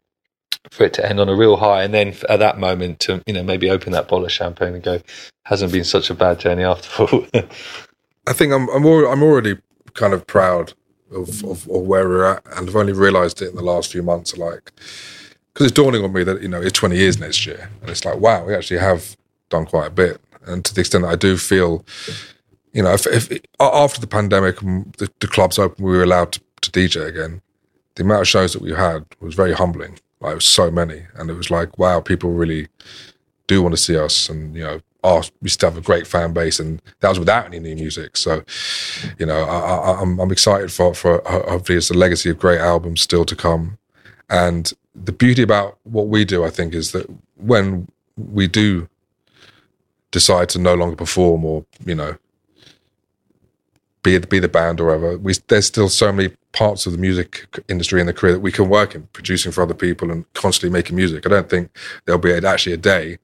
for 0.72 0.84
it 0.84 0.94
to 0.94 1.06
end 1.08 1.20
on 1.20 1.30
a 1.30 1.36
real 1.36 1.58
high, 1.58 1.84
and 1.84 1.94
then 1.94 2.16
at 2.30 2.40
that 2.40 2.58
moment 2.60 3.00
to 3.02 3.22
you 3.26 3.34
know 3.34 3.44
maybe 3.44 3.70
open 3.70 3.92
that 3.94 4.08
bottle 4.08 4.26
of 4.26 4.32
champagne 4.32 4.74
and 4.74 4.84
go, 4.84 5.02
hasn't 5.44 5.72
been 5.72 5.84
such 5.84 6.10
a 6.10 6.14
bad 6.14 6.40
journey 6.40 6.64
after 6.64 7.04
all. 7.04 7.26
I 8.28 8.34
think 8.34 8.54
I'm 8.54 8.70
I'm, 8.70 8.86
al- 8.86 9.12
I'm 9.12 9.24
already 9.24 9.58
kind 9.94 10.14
of 10.14 10.28
proud 10.28 10.74
of, 11.12 11.44
of, 11.44 11.68
of 11.70 11.88
where 11.88 12.08
we're 12.08 12.26
at, 12.26 12.44
and 12.58 12.70
I've 12.70 12.76
only 12.76 12.94
realised 12.94 13.42
it 13.42 13.50
in 13.50 13.56
the 13.56 13.64
last 13.64 13.92
few 13.92 14.04
months. 14.04 14.38
Like, 14.38 14.72
because 15.54 15.68
it's 15.68 15.76
dawning 15.76 16.04
on 16.04 16.14
me 16.14 16.24
that 16.24 16.42
you 16.42 16.48
know 16.48 16.62
it's 16.62 16.78
20 16.78 16.96
years 16.96 17.20
next 17.20 17.46
year, 17.46 17.70
and 17.82 17.90
it's 17.90 18.06
like, 18.06 18.20
wow, 18.20 18.46
we 18.46 18.54
actually 18.54 18.80
have 18.80 19.16
done 19.50 19.66
quite 19.66 19.88
a 19.88 19.92
bit. 19.92 20.22
And 20.46 20.64
to 20.66 20.74
the 20.74 20.82
extent 20.82 21.04
that 21.04 21.10
I 21.10 21.16
do 21.16 21.38
feel, 21.38 21.84
you 22.72 22.84
know, 22.84 22.94
if, 22.94 23.08
if 23.08 23.40
after 23.60 24.00
the 24.00 24.08
pandemic, 24.08 24.62
and 24.62 24.94
the, 24.94 25.10
the 25.20 25.28
clubs 25.28 25.58
open, 25.58 25.84
we 25.84 25.92
were 25.92 26.04
allowed 26.04 26.34
to, 26.34 26.42
to 26.62 26.72
DJ 26.72 27.08
again. 27.08 27.42
The 27.96 28.04
amount 28.04 28.22
of 28.22 28.28
shows 28.28 28.54
that 28.54 28.62
we 28.62 28.74
had 28.74 29.06
was 29.22 29.36
very 29.36 29.54
humbling. 29.54 29.98
Like, 30.22 30.32
it 30.32 30.36
was 30.36 30.46
so 30.46 30.72
many, 30.72 31.04
and 31.16 31.30
it 31.30 31.34
was 31.34 31.52
like, 31.52 31.78
wow, 31.78 32.00
people 32.00 32.32
really 32.32 32.68
do 33.48 33.62
want 33.62 33.74
to 33.74 33.82
see 33.82 33.98
us, 33.98 34.30
and 34.30 34.56
you 34.56 34.64
know, 34.64 34.82
are, 35.04 35.24
we 35.42 35.50
still 35.50 35.70
have 35.70 35.78
a 35.78 35.82
great 35.82 36.08
fan 36.08 36.34
base, 36.34 36.60
and 36.60 36.82
that 37.00 37.10
was 37.10 37.20
without 37.20 37.46
any 37.46 37.60
new 37.60 37.76
music. 37.76 38.18
So, 38.18 38.44
you 39.20 39.26
know, 39.26 39.44
I, 39.44 40.02
I'm 40.02 40.32
excited 40.32 40.72
for 40.72 40.94
for 40.94 41.22
hopefully 41.26 41.78
it's 41.78 41.92
a 41.92 41.94
legacy 41.94 42.30
of 42.30 42.40
great 42.40 42.60
albums 42.60 43.02
still 43.02 43.26
to 43.26 43.36
come, 43.36 43.78
and 44.30 44.74
the 44.96 45.12
beauty 45.12 45.44
about 45.44 45.78
what 45.84 46.08
we 46.08 46.26
do, 46.26 46.44
I 46.44 46.50
think, 46.50 46.74
is 46.74 46.92
that 46.94 47.08
when 47.36 47.88
we 48.18 48.48
do 48.48 48.88
decide 50.12 50.48
to 50.50 50.60
no 50.60 50.74
longer 50.74 50.96
perform 50.96 51.44
or 51.44 51.66
you 51.86 51.94
know 51.94 52.18
be 54.02 54.18
be 54.18 54.40
the 54.40 54.48
band 54.48 54.80
or 54.80 54.86
whatever, 54.86 55.18
we 55.18 55.34
there's 55.48 55.66
still 55.66 55.90
so 55.90 56.12
many 56.12 56.34
parts 56.56 56.86
of 56.86 56.94
the 56.94 56.98
music 56.98 57.46
industry 57.68 58.00
and 58.00 58.08
the 58.08 58.14
career 58.14 58.34
that 58.34 58.40
we 58.40 58.52
can 58.52 58.70
work 58.70 58.96
in, 58.96 59.04
producing 59.14 59.52
for 59.52 59.62
other 59.62 59.74
people 59.74 60.10
and 60.10 60.32
constantly 60.34 60.74
making 60.76 60.96
music. 60.96 61.26
I 61.26 61.30
don't 61.30 61.50
think 61.50 61.70
there'll 62.06 62.20
be 62.20 62.34
actually 62.34 62.74
a 62.74 62.78
day, 62.78 63.18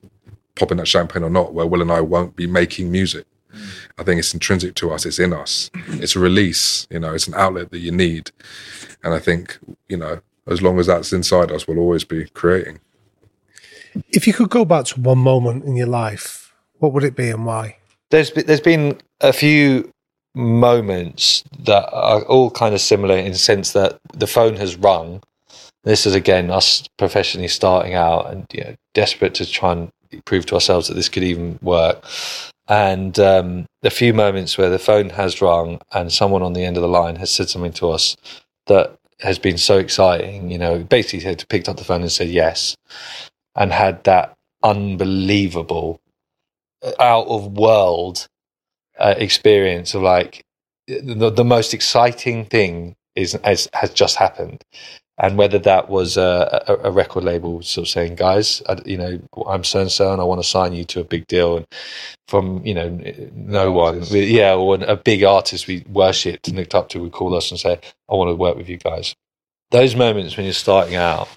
popping 0.55 0.77
that 0.77 0.87
champagne 0.87 1.23
or 1.23 1.29
not, 1.29 1.53
where 1.53 1.65
Will 1.65 1.81
and 1.81 1.91
I 1.91 2.01
won't 2.01 2.35
be 2.35 2.45
making 2.45 2.91
music. 2.91 3.25
Mm. 3.53 3.69
I 3.97 4.03
think 4.03 4.19
it's 4.19 4.33
intrinsic 4.33 4.75
to 4.75 4.91
us. 4.91 5.05
It's 5.05 5.17
in 5.17 5.33
us. 5.33 5.71
It's 5.87 6.15
a 6.15 6.19
release. 6.19 6.87
You 6.89 6.99
know, 6.99 7.13
it's 7.13 7.27
an 7.27 7.33
outlet 7.35 7.71
that 7.71 7.79
you 7.79 7.91
need. 7.91 8.31
And 9.03 9.13
I 9.13 9.19
think 9.19 9.57
you 9.87 9.97
know, 9.97 10.21
as 10.47 10.61
long 10.61 10.77
as 10.79 10.87
that's 10.87 11.13
inside 11.13 11.51
us, 11.51 11.67
we'll 11.67 11.79
always 11.79 12.03
be 12.03 12.25
creating. 12.33 12.79
If 14.09 14.27
you 14.27 14.33
could 14.33 14.49
go 14.49 14.65
back 14.65 14.85
to 14.85 14.99
one 14.99 15.19
moment 15.19 15.63
in 15.63 15.75
your 15.75 15.87
life, 15.87 16.53
what 16.79 16.93
would 16.93 17.03
it 17.03 17.15
be 17.15 17.29
and 17.29 17.45
why? 17.45 17.77
there's 18.11 18.31
there's 18.33 18.61
been 18.61 19.01
a 19.21 19.33
few 19.33 19.91
moments 20.33 21.43
that 21.59 21.89
are 21.91 22.23
all 22.23 22.51
kind 22.51 22.73
of 22.73 22.81
similar 22.81 23.17
in 23.17 23.31
the 23.31 23.37
sense 23.37 23.73
that 23.73 23.99
the 24.13 24.27
phone 24.27 24.55
has 24.55 24.75
rung. 24.75 25.21
This 25.83 26.05
is 26.05 26.13
again 26.13 26.51
us 26.51 26.87
professionally 26.97 27.47
starting 27.47 27.93
out 27.93 28.31
and 28.31 28.45
you 28.53 28.63
know, 28.63 28.75
desperate 28.93 29.33
to 29.35 29.45
try 29.45 29.73
and 29.73 29.91
prove 30.25 30.45
to 30.47 30.55
ourselves 30.55 30.87
that 30.87 30.93
this 30.93 31.09
could 31.09 31.23
even 31.23 31.57
work. 31.61 32.03
And 32.67 33.17
um, 33.19 33.65
a 33.83 33.89
few 33.89 34.13
moments 34.13 34.57
where 34.57 34.69
the 34.69 34.79
phone 34.79 35.09
has 35.09 35.41
rung 35.41 35.81
and 35.91 36.11
someone 36.11 36.43
on 36.43 36.53
the 36.53 36.63
end 36.63 36.77
of 36.77 36.81
the 36.81 36.87
line 36.87 37.17
has 37.17 37.29
said 37.29 37.49
something 37.49 37.73
to 37.73 37.89
us 37.89 38.15
that 38.67 38.95
has 39.19 39.37
been 39.39 39.57
so 39.57 39.77
exciting. 39.77 40.51
You 40.51 40.57
know, 40.57 40.79
basically 40.79 41.19
had 41.27 41.47
picked 41.49 41.67
up 41.67 41.77
the 41.77 41.83
phone 41.83 42.01
and 42.01 42.11
said 42.11 42.29
yes, 42.29 42.75
and 43.55 43.73
had 43.73 44.03
that 44.05 44.35
unbelievable, 44.63 45.99
out 46.99 47.27
of 47.27 47.57
world 47.57 48.27
uh, 49.01 49.15
experience 49.17 49.93
of 49.93 50.01
like 50.01 50.43
the, 50.87 51.29
the 51.29 51.43
most 51.43 51.73
exciting 51.73 52.45
thing 52.45 52.95
is 53.15 53.37
has, 53.43 53.67
has 53.73 53.91
just 53.91 54.15
happened. 54.15 54.63
And 55.17 55.37
whether 55.37 55.59
that 55.59 55.89
was 55.89 56.17
a, 56.17 56.63
a, 56.67 56.89
a, 56.89 56.91
record 56.91 57.23
label 57.23 57.61
sort 57.61 57.85
of 57.85 57.91
saying, 57.91 58.15
guys, 58.15 58.63
I, 58.67 58.77
you 58.85 58.97
know, 58.97 59.19
I'm 59.45 59.63
so 59.63 59.81
and 59.81 59.91
so, 59.91 60.11
and 60.11 60.19
I 60.19 60.23
want 60.23 60.41
to 60.41 60.47
sign 60.47 60.73
you 60.73 60.83
to 60.85 61.01
a 61.01 61.03
big 61.03 61.27
deal, 61.27 61.57
and 61.57 61.67
from 62.27 62.65
you 62.65 62.73
know, 62.73 62.89
no 63.35 63.71
one, 63.71 64.03
yeah, 64.09 64.55
or 64.55 64.75
a 64.81 64.95
big 64.95 65.23
artist 65.23 65.67
we 65.67 65.85
worshipped 65.89 66.47
and 66.47 66.57
looked 66.57 66.73
up 66.73 66.89
to 66.89 67.01
would 67.01 67.11
call 67.11 67.35
us 67.35 67.51
and 67.51 67.59
say, 67.59 67.79
I 68.09 68.15
want 68.15 68.29
to 68.29 68.35
work 68.35 68.57
with 68.57 68.67
you 68.67 68.77
guys. 68.77 69.13
Those 69.69 69.95
moments 69.95 70.37
when 70.37 70.45
you're 70.45 70.53
starting 70.53 70.95
out 70.95 71.27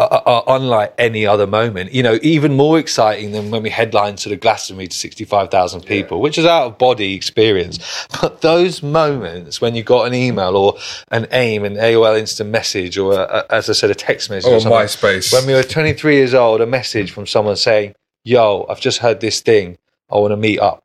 are, 0.00 0.22
are, 0.24 0.44
unlike 0.56 0.94
any 0.96 1.26
other 1.26 1.46
moment. 1.46 1.92
You 1.92 2.02
know, 2.02 2.18
even 2.22 2.56
more 2.56 2.78
exciting 2.78 3.32
than 3.32 3.50
when 3.50 3.62
we 3.62 3.70
headlined 3.70 4.18
to 4.18 4.28
the 4.28 4.36
Glastonbury 4.36 4.88
to 4.88 4.96
65,000 4.96 5.82
people, 5.82 6.18
yeah. 6.18 6.22
which 6.22 6.38
is 6.38 6.46
out 6.46 6.66
of 6.66 6.78
body 6.78 7.14
experience. 7.14 8.06
But 8.20 8.40
those 8.40 8.82
moments 8.82 9.60
when 9.60 9.74
you 9.74 9.82
got 9.82 10.06
an 10.06 10.14
email 10.14 10.56
or 10.56 10.78
an 11.10 11.26
AIM, 11.32 11.64
an 11.64 11.74
AOL 11.74 12.18
instant 12.18 12.50
message, 12.50 12.96
or 12.96 13.12
a, 13.12 13.22
a, 13.22 13.52
as 13.52 13.68
I 13.68 13.72
said, 13.72 13.90
a 13.90 13.94
text 13.94 14.30
message, 14.30 14.64
or, 14.64 14.68
or 14.68 14.82
MySpace. 14.82 15.32
When 15.32 15.46
we 15.46 15.54
were 15.54 15.62
23 15.62 16.16
years 16.16 16.34
old, 16.34 16.60
a 16.60 16.66
message 16.66 17.10
from 17.10 17.26
someone 17.26 17.56
saying, 17.56 17.94
"Yo, 18.24 18.66
I've 18.68 18.80
just 18.80 18.98
heard 18.98 19.20
this 19.20 19.40
thing. 19.40 19.78
I 20.10 20.16
want 20.16 20.32
to 20.32 20.36
meet 20.36 20.60
up." 20.60 20.82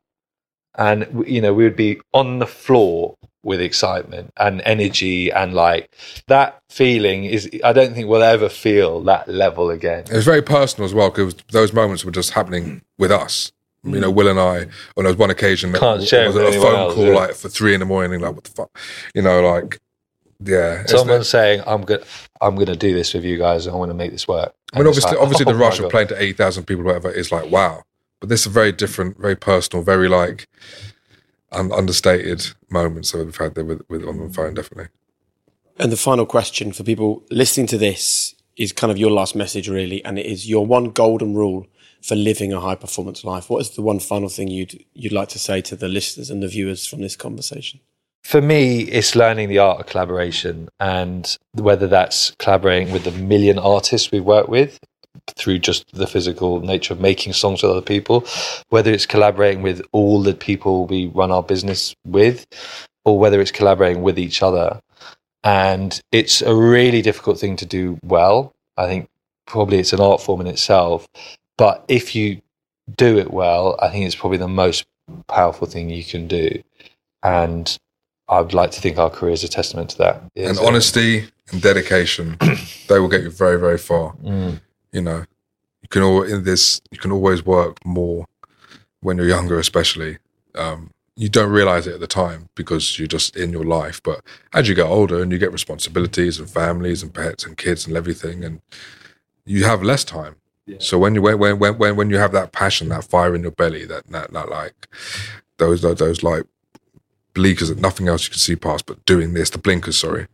And 0.76 1.26
you 1.28 1.42
know, 1.42 1.54
we 1.54 1.64
would 1.64 1.76
be 1.76 2.02
on 2.14 2.40
the 2.40 2.48
floor 2.48 3.16
with 3.46 3.62
excitement 3.62 4.34
and 4.38 4.62
energy 4.66 5.32
and 5.32 5.54
like 5.54 5.96
that 6.28 6.62
feeling 6.70 7.24
is 7.24 7.50
i 7.64 7.72
don't 7.72 7.94
think 7.94 8.10
we'll 8.10 8.24
ever 8.24 8.50
feel 8.50 9.02
that 9.02 9.28
level 9.30 9.70
again 9.70 10.04
it 10.12 10.14
was 10.14 10.26
very 10.26 10.42
personal 10.42 10.86
as 10.86 10.94
well 10.94 11.10
because 11.10 11.36
those 11.52 11.72
moments 11.72 12.04
were 12.04 12.12
just 12.12 12.32
happening 12.32 12.82
with 12.98 13.12
us 13.12 13.52
you 13.84 14.00
know, 14.00 14.12
mm. 14.12 14.16
Will 14.16 14.28
and 14.30 14.40
I, 14.40 14.62
on 14.98 15.04
there 15.04 15.10
was 15.10 15.18
one 15.18 15.30
occasion, 15.30 15.72
Can't 15.72 16.02
share 16.02 16.26
was 16.26 16.36
a 16.36 16.60
phone 16.60 16.76
else, 16.76 16.96
call 16.96 17.06
yeah. 17.06 17.14
like 17.14 17.36
for 17.36 17.50
three 17.50 17.76
in 17.76 17.80
the 17.80 17.86
morning, 17.86 18.20
like 18.20 18.34
what 18.34 18.44
the 18.44 18.50
fuck, 18.50 18.76
you 19.14 19.22
know, 19.22 19.48
like 19.48 19.80
yeah. 20.44 20.86
Someone 20.86 21.24
saying, 21.24 21.64
"I'm 21.66 21.86
good. 21.86 22.04
I'm 22.42 22.56
going 22.56 22.68
to 22.68 22.76
do 22.76 22.94
this 22.94 23.14
with 23.14 23.24
you 23.24 23.38
guys. 23.38 23.68
I 23.68 23.74
want 23.74 23.90
to 23.90 23.94
make 23.96 24.12
this 24.12 24.28
work." 24.28 24.54
I 24.74 24.80
mean, 24.80 24.88
obviously, 24.88 25.12
like, 25.12 25.22
obviously, 25.22 25.46
oh 25.48 25.54
the 25.54 25.58
rush 25.58 25.80
of 25.80 25.90
playing 25.90 26.10
to 26.10 26.22
eight 26.22 26.38
thousand 26.38 26.66
people, 26.66 26.84
whatever, 26.84 27.12
is 27.12 27.32
like 27.32 27.50
wow. 27.52 27.84
But 28.20 28.30
this 28.30 28.42
is 28.42 28.48
a 28.48 28.50
very 28.50 28.72
different, 28.72 29.20
very 29.20 29.36
personal, 29.36 29.84
very 29.84 30.08
like 30.08 30.48
un- 31.56 31.72
understated 31.72 32.48
moments 32.70 33.12
that 33.12 33.26
we've 33.26 33.36
had 33.36 33.56
there 33.56 33.66
with, 33.66 33.82
with 33.90 34.04
on 34.04 34.18
the 34.20 34.34
phone, 34.34 34.54
definitely. 34.54 34.90
And 35.78 35.92
the 35.92 35.98
final 35.98 36.26
question 36.26 36.72
for 36.72 36.84
people 36.84 37.24
listening 37.30 37.68
to 37.68 37.78
this 37.78 38.36
is 38.56 38.72
kind 38.72 38.92
of 38.92 38.98
your 38.98 39.12
last 39.12 39.36
message, 39.36 39.68
really, 39.68 40.04
and 40.06 40.18
it 40.18 40.26
is 40.26 40.50
your 40.50 40.66
one 40.66 40.92
golden 40.92 41.34
rule 41.36 41.68
for 42.02 42.16
living 42.16 42.54
a 42.54 42.60
high 42.60 42.76
performance 42.76 43.24
life. 43.24 43.50
What 43.50 43.62
is 43.62 43.72
the 43.72 43.82
one 43.82 44.00
final 44.00 44.30
thing 44.30 44.48
you'd 44.48 44.86
you'd 44.94 45.12
like 45.12 45.30
to 45.30 45.40
say 45.40 45.62
to 45.62 45.76
the 45.76 45.88
listeners 45.88 46.30
and 46.30 46.42
the 46.42 46.48
viewers 46.48 46.86
from 46.86 47.02
this 47.02 47.16
conversation? 47.16 47.80
For 48.24 48.42
me, 48.42 48.82
it's 48.82 49.16
learning 49.16 49.50
the 49.50 49.60
art 49.60 49.80
of 49.80 49.86
collaboration, 49.86 50.70
and 50.80 51.38
whether 51.54 51.88
that's 51.88 52.32
collaborating 52.40 52.92
with 52.94 53.04
the 53.04 53.12
million 53.12 53.60
artists 53.60 54.12
we 54.12 54.20
work 54.20 54.48
with 54.48 54.80
through 55.36 55.60
just 55.60 55.92
the 55.94 56.08
physical 56.08 56.60
nature 56.62 56.94
of 56.94 57.00
making 57.00 57.34
songs 57.34 57.62
with 57.62 57.72
other 57.72 57.82
people, 57.82 58.26
whether 58.70 58.92
it's 58.92 59.06
collaborating 59.06 59.62
with 59.62 59.82
all 59.92 60.22
the 60.22 60.34
people 60.34 60.86
we 60.86 61.08
run 61.08 61.32
our 61.32 61.44
business 61.44 61.96
with, 62.06 62.46
or 63.04 63.20
whether 63.20 63.42
it's 63.42 63.52
collaborating 63.52 64.02
with 64.02 64.18
each 64.20 64.42
other. 64.42 64.82
And 65.44 66.02
it's 66.12 66.42
a 66.42 66.56
really 66.56 67.02
difficult 67.02 67.40
thing 67.40 67.56
to 67.58 67.66
do 67.66 68.00
well. 68.04 68.54
I 68.78 68.88
think 68.88 69.10
probably 69.46 69.80
it's 69.80 69.94
an 69.94 70.02
art 70.02 70.22
form 70.22 70.42
in 70.42 70.48
itself. 70.48 71.08
But 71.58 71.86
if 71.88 72.16
you 72.16 72.42
do 72.96 73.18
it 73.18 73.32
well, 73.32 73.78
I 73.82 73.90
think 73.90 74.06
it's 74.06 74.16
probably 74.16 74.38
the 74.38 74.48
most 74.48 74.86
powerful 75.28 75.68
thing 75.68 75.90
you 75.90 76.04
can 76.04 76.28
do. 76.28 76.64
And 77.24 77.78
I'd 78.28 78.54
like 78.54 78.72
to 78.72 78.82
think 78.82 78.98
our 78.98 79.10
career 79.10 79.34
is 79.34 79.44
a 79.44 79.48
testament 79.48 79.92
to 79.92 79.98
that. 80.00 80.22
and 80.36 80.52
Is, 80.52 80.60
honesty 80.60 81.28
and 81.52 81.62
dedication, 81.62 82.38
they 82.88 83.00
will 83.00 83.08
get 83.08 83.22
you 83.22 83.30
very, 83.30 83.60
very 83.60 83.78
far. 83.78 84.14
mm, 84.24 84.60
You 84.96 85.02
know, 85.02 85.26
you 85.82 85.90
can 85.90 86.04
all 86.04 86.24
in 86.24 86.46
this. 86.46 86.82
You 86.90 86.98
can 86.98 87.12
always 87.12 87.46
work 87.46 87.86
more 87.86 88.26
when 89.02 89.18
you're 89.18 89.28
younger, 89.28 89.60
especially. 89.60 90.20
Um, 90.56 90.92
you 91.18 91.28
don't 91.28 91.52
realize 91.52 91.86
it 91.86 91.96
at 91.96 92.00
the 92.00 92.08
time 92.08 92.48
because 92.56 92.98
you're 92.98 93.08
just 93.08 93.36
in 93.36 93.52
your 93.52 93.66
life. 93.66 94.02
But 94.02 94.22
as 94.54 94.70
you 94.70 94.76
get 94.76 94.88
older 94.88 95.22
and 95.22 95.32
you 95.34 95.38
get 95.38 95.52
responsibilities 95.52 96.40
and 96.40 96.50
families 96.50 97.04
and 97.04 97.14
pets 97.14 97.46
and 97.46 97.58
kids 97.58 97.86
and 97.86 97.98
everything, 97.98 98.46
and 98.46 98.62
you 99.46 99.66
have 99.66 99.84
less 99.84 100.06
time. 100.06 100.38
So 100.80 100.98
when 100.98 101.14
you 101.14 101.22
when 101.22 101.40
when 101.40 101.78
when 101.78 101.96
when 101.98 102.10
you 102.10 102.18
have 102.18 102.32
that 102.32 102.54
passion, 102.54 102.90
that 102.90 103.04
fire 103.04 103.36
in 103.36 103.42
your 103.42 103.52
belly, 103.52 103.86
that 103.86 104.08
that, 104.08 104.32
that 104.32 104.50
like 104.50 104.88
those 105.58 105.82
those, 105.82 106.00
those 106.00 106.24
like 106.24 106.44
bleakers 107.34 107.68
that 107.68 107.80
nothing 107.80 108.08
else 108.08 108.24
you 108.26 108.32
can 108.32 108.40
see 108.40 108.56
past, 108.56 108.86
but 108.86 109.04
doing 109.06 109.34
this, 109.34 109.50
the 109.50 109.58
blinkers, 109.58 109.98
sorry, 109.98 110.28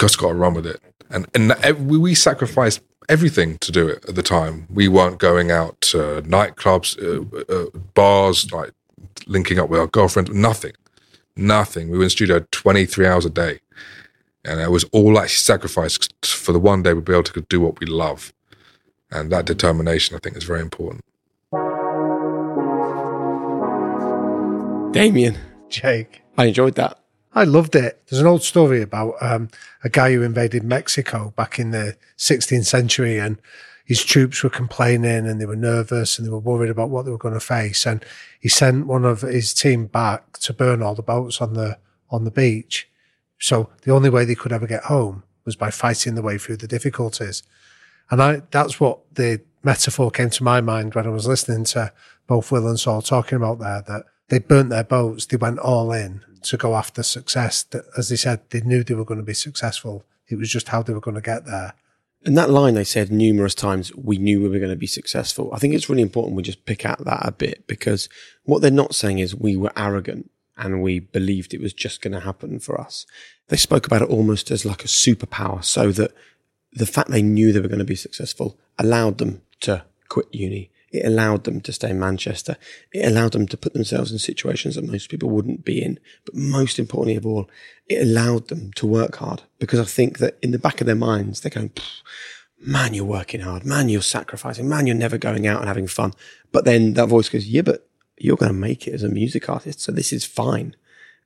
just 0.00 0.18
got 0.18 0.28
to 0.28 0.34
run 0.34 0.54
with 0.54 0.66
it. 0.66 0.80
And 1.08 1.26
and 1.34 1.88
we, 1.88 1.98
we 1.98 2.14
sacrificed 2.14 2.82
everything 3.08 3.58
to 3.58 3.72
do 3.72 3.88
it 3.88 4.04
at 4.08 4.14
the 4.14 4.22
time. 4.22 4.66
We 4.70 4.88
weren't 4.88 5.18
going 5.18 5.50
out 5.50 5.80
to 5.82 6.22
nightclubs, 6.22 6.96
uh, 6.98 7.52
uh, 7.52 7.70
bars, 7.94 8.50
like 8.52 8.72
linking 9.26 9.58
up 9.58 9.68
with 9.68 9.80
our 9.80 9.86
girlfriend. 9.86 10.32
Nothing, 10.32 10.72
nothing. 11.36 11.90
We 11.90 11.98
were 11.98 12.04
in 12.04 12.10
studio 12.10 12.46
twenty 12.50 12.86
three 12.86 13.06
hours 13.06 13.24
a 13.24 13.30
day, 13.30 13.60
and 14.44 14.60
it 14.60 14.70
was 14.70 14.84
all 14.92 15.14
like 15.14 15.30
sacrifice 15.30 15.98
for 16.22 16.52
the 16.52 16.58
one 16.58 16.82
day 16.82 16.92
we'd 16.92 17.04
be 17.04 17.12
able 17.12 17.22
to 17.24 17.40
do 17.42 17.60
what 17.60 17.80
we 17.80 17.86
love. 17.86 18.32
And 19.10 19.32
that 19.32 19.46
determination, 19.46 20.16
I 20.16 20.18
think, 20.18 20.36
is 20.36 20.44
very 20.44 20.60
important. 20.60 21.02
Damian, 24.92 25.38
Jake. 25.68 26.22
I 26.36 26.46
enjoyed 26.46 26.74
that. 26.74 26.98
I 27.38 27.44
loved 27.44 27.76
it. 27.76 28.02
There's 28.08 28.20
an 28.20 28.26
old 28.26 28.42
story 28.42 28.82
about 28.82 29.14
um, 29.20 29.48
a 29.84 29.88
guy 29.88 30.12
who 30.12 30.22
invaded 30.22 30.64
Mexico 30.64 31.32
back 31.36 31.60
in 31.60 31.70
the 31.70 31.96
16th 32.16 32.66
century, 32.66 33.16
and 33.16 33.40
his 33.84 34.04
troops 34.04 34.42
were 34.42 34.50
complaining 34.50 35.24
and 35.24 35.40
they 35.40 35.46
were 35.46 35.54
nervous 35.54 36.18
and 36.18 36.26
they 36.26 36.32
were 36.32 36.40
worried 36.40 36.68
about 36.68 36.90
what 36.90 37.04
they 37.04 37.12
were 37.12 37.16
going 37.16 37.34
to 37.34 37.40
face. 37.40 37.86
And 37.86 38.04
he 38.40 38.48
sent 38.48 38.88
one 38.88 39.04
of 39.04 39.20
his 39.20 39.54
team 39.54 39.86
back 39.86 40.38
to 40.38 40.52
burn 40.52 40.82
all 40.82 40.96
the 40.96 41.02
boats 41.02 41.40
on 41.40 41.54
the 41.54 41.78
on 42.10 42.24
the 42.24 42.32
beach. 42.32 42.88
So 43.38 43.70
the 43.82 43.92
only 43.92 44.10
way 44.10 44.24
they 44.24 44.34
could 44.34 44.52
ever 44.52 44.66
get 44.66 44.84
home 44.84 45.22
was 45.44 45.54
by 45.54 45.70
fighting 45.70 46.16
their 46.16 46.24
way 46.24 46.38
through 46.38 46.56
the 46.56 46.66
difficulties. 46.66 47.44
And 48.10 48.20
I 48.20 48.42
that's 48.50 48.80
what 48.80 48.98
the 49.14 49.42
metaphor 49.62 50.10
came 50.10 50.30
to 50.30 50.42
my 50.42 50.60
mind 50.60 50.96
when 50.96 51.06
I 51.06 51.10
was 51.10 51.28
listening 51.28 51.64
to 51.66 51.92
both 52.26 52.50
Will 52.50 52.66
and 52.66 52.80
Saul 52.80 53.00
talking 53.00 53.36
about 53.36 53.60
there 53.60 53.82
that 53.86 54.06
they 54.28 54.40
burnt 54.40 54.70
their 54.70 54.84
boats, 54.84 55.24
they 55.24 55.36
went 55.36 55.60
all 55.60 55.92
in 55.92 56.24
to 56.42 56.56
go 56.56 56.74
after 56.74 57.02
success. 57.02 57.62
That, 57.64 57.84
as 57.96 58.08
they 58.08 58.16
said, 58.16 58.40
they 58.50 58.60
knew 58.60 58.82
they 58.82 58.94
were 58.94 59.04
going 59.04 59.20
to 59.20 59.26
be 59.26 59.34
successful. 59.34 60.04
It 60.28 60.36
was 60.36 60.50
just 60.50 60.68
how 60.68 60.82
they 60.82 60.92
were 60.92 61.00
going 61.00 61.14
to 61.16 61.20
get 61.20 61.46
there. 61.46 61.74
And 62.24 62.36
that 62.36 62.50
line 62.50 62.74
they 62.74 62.84
said 62.84 63.12
numerous 63.12 63.54
times, 63.54 63.94
we 63.94 64.18
knew 64.18 64.40
we 64.40 64.48
were 64.48 64.58
going 64.58 64.70
to 64.70 64.76
be 64.76 64.86
successful. 64.86 65.50
I 65.52 65.58
think 65.58 65.74
it's 65.74 65.88
really 65.88 66.02
important 66.02 66.36
we 66.36 66.42
just 66.42 66.64
pick 66.64 66.84
out 66.84 67.04
that 67.04 67.26
a 67.26 67.32
bit 67.32 67.66
because 67.66 68.08
what 68.44 68.60
they're 68.60 68.70
not 68.70 68.94
saying 68.94 69.20
is 69.20 69.34
we 69.34 69.56
were 69.56 69.72
arrogant 69.76 70.30
and 70.56 70.82
we 70.82 70.98
believed 70.98 71.54
it 71.54 71.60
was 71.60 71.72
just 71.72 72.02
going 72.02 72.12
to 72.12 72.20
happen 72.20 72.58
for 72.58 72.80
us. 72.80 73.06
They 73.46 73.56
spoke 73.56 73.86
about 73.86 74.02
it 74.02 74.10
almost 74.10 74.50
as 74.50 74.64
like 74.64 74.84
a 74.84 74.88
superpower 74.88 75.64
so 75.64 75.92
that 75.92 76.12
the 76.72 76.86
fact 76.86 77.10
they 77.10 77.22
knew 77.22 77.52
they 77.52 77.60
were 77.60 77.68
going 77.68 77.78
to 77.78 77.84
be 77.84 77.94
successful 77.94 78.58
allowed 78.78 79.18
them 79.18 79.42
to 79.60 79.84
quit 80.08 80.26
uni. 80.32 80.70
It 80.90 81.04
allowed 81.04 81.44
them 81.44 81.60
to 81.62 81.72
stay 81.72 81.90
in 81.90 81.98
Manchester. 81.98 82.56
It 82.92 83.06
allowed 83.06 83.32
them 83.32 83.46
to 83.48 83.56
put 83.56 83.74
themselves 83.74 84.10
in 84.10 84.18
situations 84.18 84.74
that 84.74 84.84
most 84.84 85.10
people 85.10 85.28
wouldn't 85.28 85.64
be 85.64 85.82
in. 85.82 85.98
But 86.24 86.34
most 86.34 86.78
importantly 86.78 87.16
of 87.16 87.26
all, 87.26 87.48
it 87.88 88.02
allowed 88.02 88.48
them 88.48 88.72
to 88.74 88.86
work 88.86 89.16
hard 89.16 89.42
because 89.58 89.80
I 89.80 89.84
think 89.84 90.18
that 90.18 90.38
in 90.42 90.50
the 90.50 90.58
back 90.58 90.80
of 90.80 90.86
their 90.86 90.96
minds, 90.96 91.40
they're 91.40 91.50
going, 91.50 91.72
man, 92.60 92.94
you're 92.94 93.04
working 93.04 93.40
hard. 93.40 93.64
Man, 93.64 93.88
you're 93.88 94.02
sacrificing. 94.02 94.68
Man, 94.68 94.86
you're 94.86 94.96
never 94.96 95.18
going 95.18 95.46
out 95.46 95.60
and 95.60 95.68
having 95.68 95.86
fun. 95.86 96.14
But 96.52 96.64
then 96.64 96.94
that 96.94 97.08
voice 97.08 97.28
goes, 97.28 97.46
yeah, 97.46 97.62
but 97.62 97.88
you're 98.16 98.36
going 98.36 98.52
to 98.52 98.58
make 98.58 98.86
it 98.86 98.94
as 98.94 99.02
a 99.02 99.08
music 99.08 99.48
artist. 99.48 99.80
So 99.80 99.92
this 99.92 100.12
is 100.12 100.24
fine. 100.24 100.74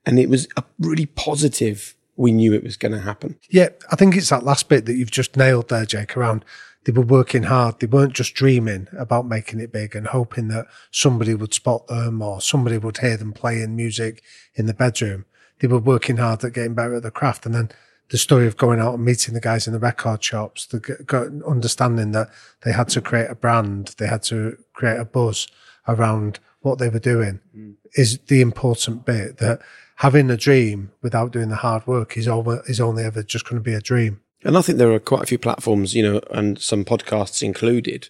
And 0.04 0.18
it 0.18 0.28
was 0.28 0.48
a 0.56 0.64
really 0.78 1.06
positive. 1.06 1.94
We 2.16 2.32
knew 2.32 2.52
it 2.52 2.64
was 2.64 2.76
going 2.76 2.92
to 2.92 3.00
happen. 3.00 3.38
Yeah, 3.48 3.68
I 3.90 3.96
think 3.96 4.16
it's 4.16 4.28
that 4.28 4.44
last 4.44 4.68
bit 4.68 4.84
that 4.86 4.94
you've 4.94 5.10
just 5.10 5.36
nailed 5.36 5.68
there, 5.68 5.86
Jake, 5.86 6.16
around 6.16 6.44
they 6.84 6.92
were 6.92 7.02
working 7.02 7.44
hard. 7.44 7.78
They 7.78 7.86
weren't 7.86 8.14
just 8.14 8.34
dreaming 8.34 8.88
about 8.98 9.26
making 9.26 9.60
it 9.60 9.72
big 9.72 9.94
and 9.94 10.06
hoping 10.06 10.48
that 10.48 10.66
somebody 10.90 11.34
would 11.34 11.54
spot 11.54 11.86
them 11.86 12.22
or 12.22 12.40
somebody 12.40 12.78
would 12.78 12.98
hear 12.98 13.16
them 13.16 13.32
playing 13.32 13.76
music 13.76 14.22
in 14.54 14.66
the 14.66 14.74
bedroom. 14.74 15.24
They 15.60 15.68
were 15.68 15.78
working 15.78 16.16
hard 16.16 16.42
at 16.44 16.54
getting 16.54 16.74
better 16.74 16.96
at 16.96 17.04
the 17.04 17.10
craft. 17.10 17.46
And 17.46 17.54
then 17.54 17.70
the 18.08 18.18
story 18.18 18.46
of 18.46 18.56
going 18.56 18.80
out 18.80 18.94
and 18.94 19.04
meeting 19.04 19.34
the 19.34 19.40
guys 19.40 19.66
in 19.66 19.72
the 19.72 19.78
record 19.78 20.22
shops, 20.22 20.66
the 20.66 21.42
understanding 21.46 22.12
that 22.12 22.28
they 22.62 22.72
had 22.72 22.88
to 22.90 23.00
create 23.00 23.30
a 23.30 23.34
brand, 23.36 23.94
they 23.98 24.06
had 24.06 24.22
to 24.24 24.58
create 24.72 24.98
a 24.98 25.04
buzz 25.04 25.46
around 25.86 26.40
what 26.62 26.78
they 26.78 26.88
were 26.88 26.98
doing 26.98 27.40
mm. 27.56 27.74
is 27.94 28.18
the 28.26 28.40
important 28.40 29.04
bit 29.04 29.38
that 29.38 29.60
having 29.96 30.30
a 30.30 30.36
dream 30.36 30.90
without 31.00 31.32
doing 31.32 31.48
the 31.48 31.56
hard 31.56 31.86
work 31.86 32.16
is, 32.16 32.26
over, 32.26 32.62
is 32.66 32.80
only 32.80 33.04
ever 33.04 33.22
just 33.22 33.44
going 33.44 33.60
to 33.60 33.64
be 33.64 33.74
a 33.74 33.80
dream. 33.80 34.20
And 34.44 34.56
I 34.56 34.62
think 34.62 34.78
there 34.78 34.92
are 34.92 34.98
quite 34.98 35.22
a 35.22 35.26
few 35.26 35.38
platforms, 35.38 35.94
you 35.94 36.02
know, 36.02 36.20
and 36.30 36.58
some 36.58 36.84
podcasts 36.84 37.42
included, 37.42 38.08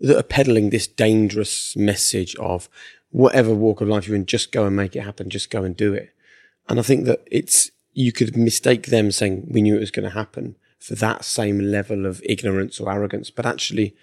that 0.00 0.18
are 0.18 0.22
peddling 0.22 0.70
this 0.70 0.86
dangerous 0.86 1.76
message 1.76 2.34
of 2.36 2.68
whatever 3.10 3.54
walk 3.54 3.80
of 3.80 3.88
life 3.88 4.06
you're 4.06 4.16
in, 4.16 4.26
just 4.26 4.52
go 4.52 4.66
and 4.66 4.76
make 4.76 4.96
it 4.96 5.02
happen, 5.02 5.28
just 5.28 5.50
go 5.50 5.62
and 5.62 5.76
do 5.76 5.92
it. 5.92 6.10
And 6.68 6.78
I 6.78 6.82
think 6.82 7.04
that 7.06 7.22
it's, 7.30 7.70
you 7.92 8.12
could 8.12 8.36
mistake 8.36 8.86
them 8.86 9.10
saying 9.10 9.48
we 9.50 9.62
knew 9.62 9.76
it 9.76 9.80
was 9.80 9.90
going 9.90 10.08
to 10.08 10.14
happen 10.14 10.56
for 10.78 10.94
that 10.94 11.24
same 11.24 11.58
level 11.58 12.06
of 12.06 12.22
ignorance 12.24 12.80
or 12.80 12.90
arrogance, 12.90 13.30
but 13.30 13.44
actually 13.44 13.94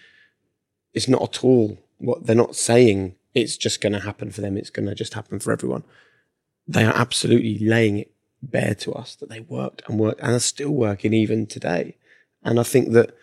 it's 0.93 1.07
not 1.07 1.21
at 1.23 1.43
all 1.43 1.79
what 1.97 2.25
they're 2.25 2.35
not 2.35 2.55
saying. 2.55 3.15
It's 3.33 3.57
just 3.57 3.81
going 3.81 3.93
to 3.93 3.99
happen 3.99 4.31
for 4.31 4.41
them. 4.41 4.57
It's 4.57 4.69
going 4.69 4.87
to 4.87 4.95
just 4.95 5.13
happen 5.13 5.39
for 5.39 5.51
everyone. 5.51 5.83
They 6.67 6.83
are 6.83 6.95
absolutely 6.95 7.57
laying 7.59 7.97
it 7.99 8.11
bear 8.41 8.75
to 8.75 8.93
us 8.93 9.15
that 9.15 9.29
they 9.29 9.41
worked 9.41 9.81
and 9.87 9.99
worked 9.99 10.21
and 10.21 10.33
are 10.33 10.39
still 10.39 10.71
working 10.71 11.13
even 11.13 11.45
today. 11.45 11.95
And 12.43 12.59
I 12.59 12.63
think 12.63 12.91
that, 12.93 13.15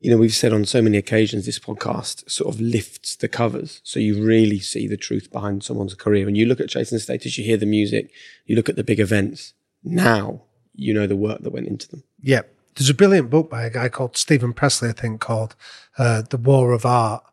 you 0.00 0.10
know, 0.10 0.16
we've 0.16 0.34
said 0.34 0.52
on 0.52 0.64
so 0.64 0.80
many 0.80 0.96
occasions 0.96 1.46
this 1.46 1.58
podcast 1.58 2.30
sort 2.30 2.54
of 2.54 2.60
lifts 2.60 3.16
the 3.16 3.28
covers. 3.28 3.80
So 3.84 4.00
you 4.00 4.24
really 4.24 4.60
see 4.60 4.86
the 4.86 4.96
truth 4.96 5.30
behind 5.30 5.62
someone's 5.62 5.94
career. 5.94 6.26
And 6.26 6.36
you 6.36 6.46
look 6.46 6.60
at 6.60 6.68
Chase 6.68 6.92
and 6.92 7.00
Status, 7.00 7.36
you 7.36 7.44
hear 7.44 7.56
the 7.56 7.66
music, 7.66 8.12
you 8.46 8.56
look 8.56 8.68
at 8.68 8.76
the 8.76 8.84
big 8.84 9.00
events. 9.00 9.54
Now 9.82 10.42
you 10.74 10.94
know 10.94 11.06
the 11.06 11.16
work 11.16 11.42
that 11.42 11.52
went 11.52 11.66
into 11.66 11.88
them. 11.88 12.04
Yeah. 12.20 12.42
There's 12.76 12.88
a 12.90 12.94
brilliant 12.94 13.30
book 13.30 13.50
by 13.50 13.64
a 13.64 13.70
guy 13.70 13.88
called 13.88 14.16
Steven 14.16 14.54
Pressfield, 14.54 14.90
I 14.90 14.92
think, 14.92 15.20
called 15.20 15.56
uh, 15.98 16.22
The 16.22 16.36
War 16.36 16.72
of 16.72 16.86
Art. 16.86 17.24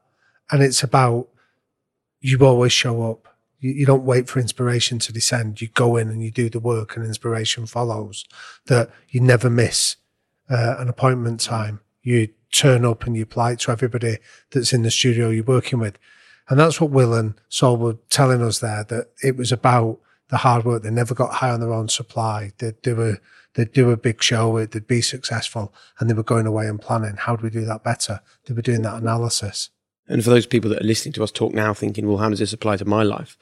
And 0.52 0.64
it's 0.64 0.84
about 0.84 1.30
you 2.20 2.40
always 2.46 2.72
show 2.72 3.10
up 3.12 3.28
you, 3.60 3.72
you, 3.72 3.86
don't 3.86 4.04
wait 4.04 4.28
for 4.28 4.40
inspiration 4.40 5.00
to 5.00 5.14
descend. 5.14 5.62
You 5.62 5.68
go 5.70 5.98
in 5.98 6.10
and 6.10 6.24
you 6.24 6.32
do 6.32 6.50
the 6.50 6.60
work, 6.60 6.96
and 6.96 7.06
inspiration 7.06 7.66
follows. 7.66 8.26
That 8.66 8.90
you 9.10 9.22
never 9.22 9.50
miss 9.50 9.98
uh, 10.50 10.76
an 10.78 10.90
appointment 10.90 11.40
time. 11.40 11.82
You 12.02 12.30
turn 12.52 12.86
up 12.86 13.06
and 13.06 13.16
you 13.16 13.24
apply 13.24 13.56
to 13.56 13.72
everybody 13.72 14.18
that's 14.52 14.74
in 14.74 14.84
the 14.84 14.92
studio 14.92 15.30
you're 15.30 15.44
working 15.44 15.80
with. 15.80 15.98
And 16.50 16.60
that's 16.60 16.80
what 16.80 16.92
Will 16.92 17.14
and 17.14 17.34
Saul 17.50 17.78
were 17.78 17.98
telling 18.10 18.42
us 18.42 18.60
there, 18.60 18.86
that 18.86 19.10
it 19.22 19.36
was 19.36 19.52
about 19.52 20.00
the 20.30 20.38
hard 20.38 20.66
work. 20.66 20.84
They 20.84 20.92
never 20.92 21.14
got 21.14 21.36
high 21.36 21.50
on 21.50 21.60
their 21.60 21.74
own 21.74 21.90
supply. 21.90 22.54
They'd 22.58 22.82
do 22.82 23.02
a, 23.02 23.16
they'd 23.56 23.74
do 23.74 23.92
a 23.92 23.98
big 23.98 24.22
show, 24.24 24.66
they'd 24.66 24.88
be 24.88 25.02
successful, 25.02 25.74
and 26.00 26.10
they 26.10 26.14
were 26.14 26.24
going 26.24 26.48
away 26.48 26.68
and 26.68 26.82
planning, 26.82 27.16
how 27.18 27.36
do 27.36 27.44
we 27.44 27.50
do 27.50 27.66
that 27.66 27.84
better? 27.84 28.22
They 28.46 28.54
were 28.54 28.62
doing 28.62 28.84
that 28.84 29.02
analysis. 29.02 29.70
And 30.08 30.24
for 30.24 30.30
those 30.30 30.46
people 30.46 30.70
that 30.70 30.82
are 30.82 30.88
listening 30.88 31.14
to 31.14 31.24
us 31.24 31.32
talk 31.32 31.54
now, 31.54 31.74
thinking, 31.74 32.08
well, 32.08 32.18
how 32.18 32.30
does 32.30 32.40
this 32.40 32.54
apply 32.54 32.78
to 32.78 32.86
my 32.86 33.04
life? 33.04 33.38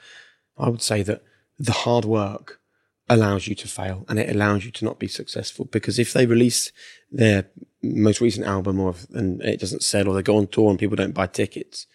I 0.58 0.68
would 0.68 0.82
say 0.82 1.02
that 1.02 1.22
the 1.58 1.72
hard 1.72 2.04
work 2.04 2.60
allows 3.08 3.46
you 3.46 3.54
to 3.54 3.68
fail 3.68 4.04
and 4.08 4.18
it 4.18 4.28
allows 4.28 4.64
you 4.64 4.70
to 4.72 4.84
not 4.84 4.98
be 4.98 5.06
successful 5.06 5.64
because 5.66 5.98
if 5.98 6.12
they 6.12 6.26
release 6.26 6.72
their 7.10 7.46
most 7.82 8.20
recent 8.20 8.46
album 8.46 8.80
or 8.80 8.94
and 9.14 9.40
it 9.42 9.60
doesn't 9.60 9.84
sell 9.84 10.08
or 10.08 10.14
they 10.14 10.22
go 10.22 10.36
on 10.36 10.48
tour 10.48 10.70
and 10.70 10.78
people 10.78 10.96
don't 10.96 11.14
buy 11.14 11.26
tickets, 11.26 11.86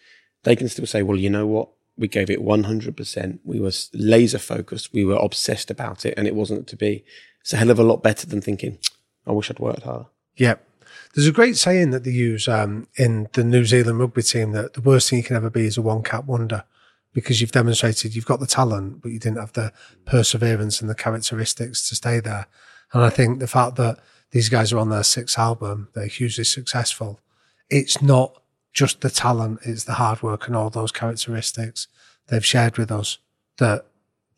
they 0.44 0.56
can 0.56 0.68
still 0.68 0.86
say, 0.86 1.02
well, 1.02 1.18
you 1.18 1.28
know 1.28 1.46
what? 1.46 1.68
We 1.98 2.08
gave 2.08 2.30
it 2.30 2.40
100%. 2.40 3.38
We 3.44 3.60
were 3.60 3.72
laser 3.92 4.38
focused. 4.38 4.94
We 4.94 5.04
were 5.04 5.16
obsessed 5.16 5.70
about 5.70 6.06
it 6.06 6.14
and 6.16 6.26
it 6.26 6.34
wasn't 6.34 6.66
to 6.68 6.76
be. 6.76 7.04
It's 7.42 7.52
a 7.52 7.58
hell 7.58 7.70
of 7.70 7.78
a 7.78 7.84
lot 7.84 8.02
better 8.02 8.26
than 8.26 8.40
thinking, 8.40 8.78
I 9.26 9.32
wish 9.32 9.50
I'd 9.50 9.58
worked 9.58 9.82
harder. 9.82 10.06
Yep. 10.36 10.66
There's 11.14 11.26
a 11.26 11.32
great 11.32 11.56
saying 11.56 11.90
that 11.90 12.04
they 12.04 12.10
use 12.10 12.48
um, 12.48 12.88
in 12.96 13.28
the 13.34 13.44
New 13.44 13.64
Zealand 13.64 13.98
rugby 13.98 14.22
team 14.22 14.52
that 14.52 14.72
the 14.74 14.80
worst 14.80 15.10
thing 15.10 15.18
you 15.18 15.24
can 15.24 15.36
ever 15.36 15.50
be 15.50 15.66
is 15.66 15.76
a 15.76 15.82
one 15.82 16.02
cap 16.02 16.24
wonder 16.24 16.64
because 17.12 17.40
you've 17.40 17.52
demonstrated 17.52 18.14
you've 18.14 18.26
got 18.26 18.40
the 18.40 18.46
talent, 18.46 19.02
but 19.02 19.10
you 19.10 19.18
didn't 19.18 19.38
have 19.38 19.52
the 19.52 19.72
perseverance 20.06 20.80
and 20.80 20.88
the 20.88 20.94
characteristics 20.94 21.86
to 21.88 21.94
stay 21.94 22.20
there. 22.20 22.46
And 22.92 23.02
I 23.02 23.10
think 23.10 23.38
the 23.38 23.46
fact 23.46 23.76
that 23.76 23.98
these 24.30 24.48
guys 24.48 24.72
are 24.72 24.78
on 24.78 24.88
their 24.88 25.02
sixth 25.02 25.38
album, 25.38 25.88
they're 25.94 26.06
hugely 26.06 26.44
successful. 26.44 27.20
It's 27.68 28.00
not 28.00 28.40
just 28.72 29.02
the 29.02 29.10
talent, 29.10 29.60
it's 29.64 29.84
the 29.84 29.94
hard 29.94 30.22
work 30.22 30.46
and 30.46 30.56
all 30.56 30.70
those 30.70 30.92
characteristics 30.92 31.88
they've 32.28 32.44
shared 32.44 32.78
with 32.78 32.90
us 32.90 33.18
that 33.58 33.84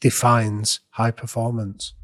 defines 0.01 0.80
high 0.90 1.12
performance. 1.12 1.94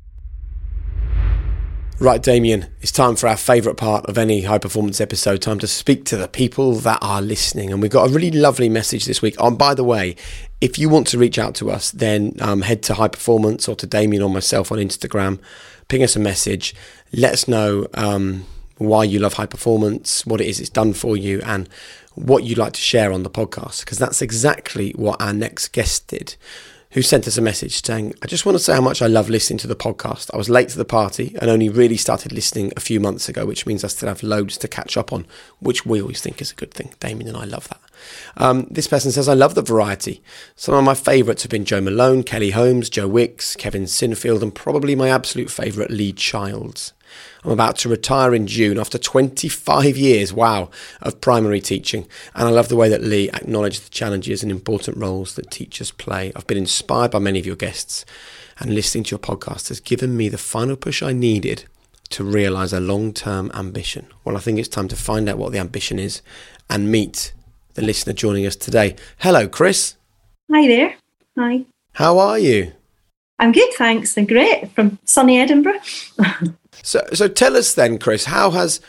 Right, 2.01 2.23
Damian, 2.23 2.65
it's 2.81 2.93
time 2.93 3.15
for 3.15 3.29
our 3.29 3.37
favourite 3.37 3.77
part 3.77 4.07
of 4.07 4.17
any 4.17 4.41
high 4.41 4.57
performance 4.57 5.03
episode. 5.03 5.43
Time 5.43 5.59
to 5.59 5.67
speak 5.67 6.07
to 6.07 6.17
the 6.17 6.29
people 6.29 6.73
that 6.77 6.99
are 7.03 7.21
listening. 7.21 7.71
And 7.71 7.83
we've 7.83 7.91
got 7.91 8.09
a 8.09 8.11
really 8.11 8.31
lovely 8.31 8.71
message 8.71 9.05
this 9.05 9.21
week. 9.21 9.39
And 9.39 9.59
by 9.59 9.75
the 9.75 9.85
way, 9.85 10.17
if 10.63 10.79
you 10.79 10.89
want 10.89 11.09
to 11.09 11.19
reach 11.19 11.39
out 11.39 11.55
to 11.57 11.71
us, 11.71 11.91
then 11.91 12.37
um, 12.41 12.63
head 12.63 12.83
to 12.85 12.95
High 12.95 13.09
Performance 13.09 13.69
or 13.69 13.77
to 13.77 13.87
Damian 13.87 14.23
or 14.23 14.31
myself 14.31 14.73
on 14.73 14.79
Instagram, 14.79 15.41
ping 15.89 16.03
us 16.03 16.17
a 16.17 16.21
message, 16.21 16.75
let 17.13 17.35
us 17.35 17.47
know 17.47 17.87
um, 17.93 18.47
why 18.79 19.05
you 19.05 19.19
love 19.19 19.35
high 19.35 19.45
performance, 19.45 20.25
what 20.25 20.41
it 20.41 20.47
is 20.47 20.59
it's 20.59 20.71
done 20.71 20.95
for 20.95 21.19
you, 21.19 21.43
and 21.45 21.69
what 22.15 22.45
you'd 22.45 22.57
like 22.57 22.73
to 22.73 22.81
share 22.81 23.13
on 23.13 23.25
the 23.25 23.31
podcast, 23.31 23.85
because 23.85 23.99
that's 23.99 24.23
exactly 24.23 24.93
what 24.93 25.21
our 25.21 25.35
next 25.35 25.69
guest 25.69 26.09
did 26.09 26.35
who 26.93 27.03
sent 27.03 27.29
us 27.29 27.39
a 27.39 27.43
message 27.43 27.85
saying, 27.85 28.15
I 28.23 28.27
just 28.27 28.45
want 28.45 28.57
to 28.57 28.65
say 28.65 28.75
how 28.75 28.81
much 28.81 29.01
I 29.01 29.07
love 29.07 29.29
listening 29.29 29.59
to 29.59 29.69
the 29.69 29.77
podcast. 29.77 30.33
I 30.35 30.37
was 30.37 30.51
late 30.51 30.69
to 30.71 30.79
the 30.79 30.85
party 30.85 31.37
and 31.41 31.49
only 31.49 31.69
really 31.69 31.97
started 31.97 32.33
listening 32.33 32.73
a 32.77 32.81
few 32.81 32.99
months 32.99 33.29
ago, 33.29 33.47
which 33.47 33.65
means 33.65 33.85
I 33.85 33.89
still 33.89 34.09
have 34.09 34.23
loads 34.25 34.59
to 34.59 34.69
catch 34.69 34.97
up 34.97 35.13
on, 35.13 35.27
which 35.61 35.87
we 35.87 36.01
always 36.01 36.21
think 36.21 36.43
is 36.43 36.51
a 36.51 36.57
good 36.57 36.75
thing. 36.75 36.93
Damian 36.99 37.29
and 37.29 37.37
I 37.37 37.45
love 37.45 37.69
that. 37.69 37.81
Um, 38.37 38.67
this 38.71 38.89
person 38.89 39.13
says, 39.13 39.29
I 39.29 39.35
love 39.35 39.55
the 39.55 39.63
variety. 39.63 40.23
Some 40.57 40.75
of 40.75 40.83
my 40.83 40.95
favourites 40.95 41.45
have 41.45 41.51
been 41.51 41.65
Jo 41.65 41.81
Malone, 41.81 42.25
Kelly 42.25 42.51
Holmes, 42.51 42.91
Joe 42.91 43.09
Wicks, 43.09 43.55
Kevin 43.55 43.85
Sinfield, 43.85 44.43
and 44.43 44.55
probably 44.55 44.97
my 44.97 45.11
absolute 45.11 45.51
favourite, 45.51 45.91
Lee 45.91 46.13
Childs. 46.13 46.93
I'm 47.45 47.53
about 47.53 47.79
to 47.79 47.89
retire 47.89 48.35
in 48.35 48.47
June 48.47 48.79
after 48.79 48.99
25 48.99 49.97
years, 49.97 50.33
wow, 50.33 50.71
of 51.01 51.21
primary 51.21 51.61
teaching. 51.61 52.07
And 52.35 52.49
I 52.49 52.51
love 52.51 52.69
the 52.69 52.77
way 52.77 52.89
that 52.91 53.03
Lee 53.03 53.31
acknowledged 53.31 53.87
the 53.87 53.91
challenges 53.91 54.43
and 54.43 54.53
important 54.53 54.99
roles 54.99 55.35
that 55.35 55.51
teachers 55.51 55.91
play. 55.91 56.33
I've 56.37 56.47
been 56.47 56.59
inspired 56.59 57.13
by 57.13 57.19
many 57.19 57.39
of 57.39 57.47
your 57.47 57.57
guests, 57.57 58.05
and 58.59 58.75
listening 58.75 59.05
to 59.05 59.11
your 59.13 59.19
podcast 59.19 59.69
has 59.69 59.81
given 59.81 60.17
me 60.17 60.29
the 60.29 60.37
final 60.39 60.77
push 60.77 61.03
I 61.03 61.13
needed 61.13 61.65
to 62.11 62.25
realize 62.25 62.73
a 62.73 62.81
long 62.81 63.13
term 63.13 63.51
ambition. 63.55 64.07
Well, 64.25 64.37
I 64.37 64.41
think 64.41 64.59
it's 64.59 64.69
time 64.69 64.89
to 64.89 64.97
find 64.97 65.29
out 65.29 65.39
what 65.39 65.53
the 65.53 65.59
ambition 65.59 65.99
is 65.99 66.21
and 66.69 66.91
meet 66.91 67.33
the 67.75 67.83
listener 67.83 68.13
joining 68.13 68.47
us 68.47 68.57
today. 68.57 68.97
Hello, 69.19 69.49
Chris. 69.49 69.97
Hi 70.53 70.67
there. 70.67 70.97
Hi. 71.39 71.65
How 71.95 72.19
are 72.19 72.39
you? 72.39 72.73
I'm 73.39 73.53
good, 73.53 73.73
thanks. 73.75 74.19
I'm 74.19 74.27
great 74.27 74.71
from 74.73 74.99
sunny 75.05 75.41
Edinburgh. 75.41 75.81
So, 76.83 77.07
so 77.13 77.29
tell 77.29 77.57
us 77.57 77.75
then, 77.75 77.99
Chris, 77.99 78.27
how 78.27 78.51
has 78.51 78.81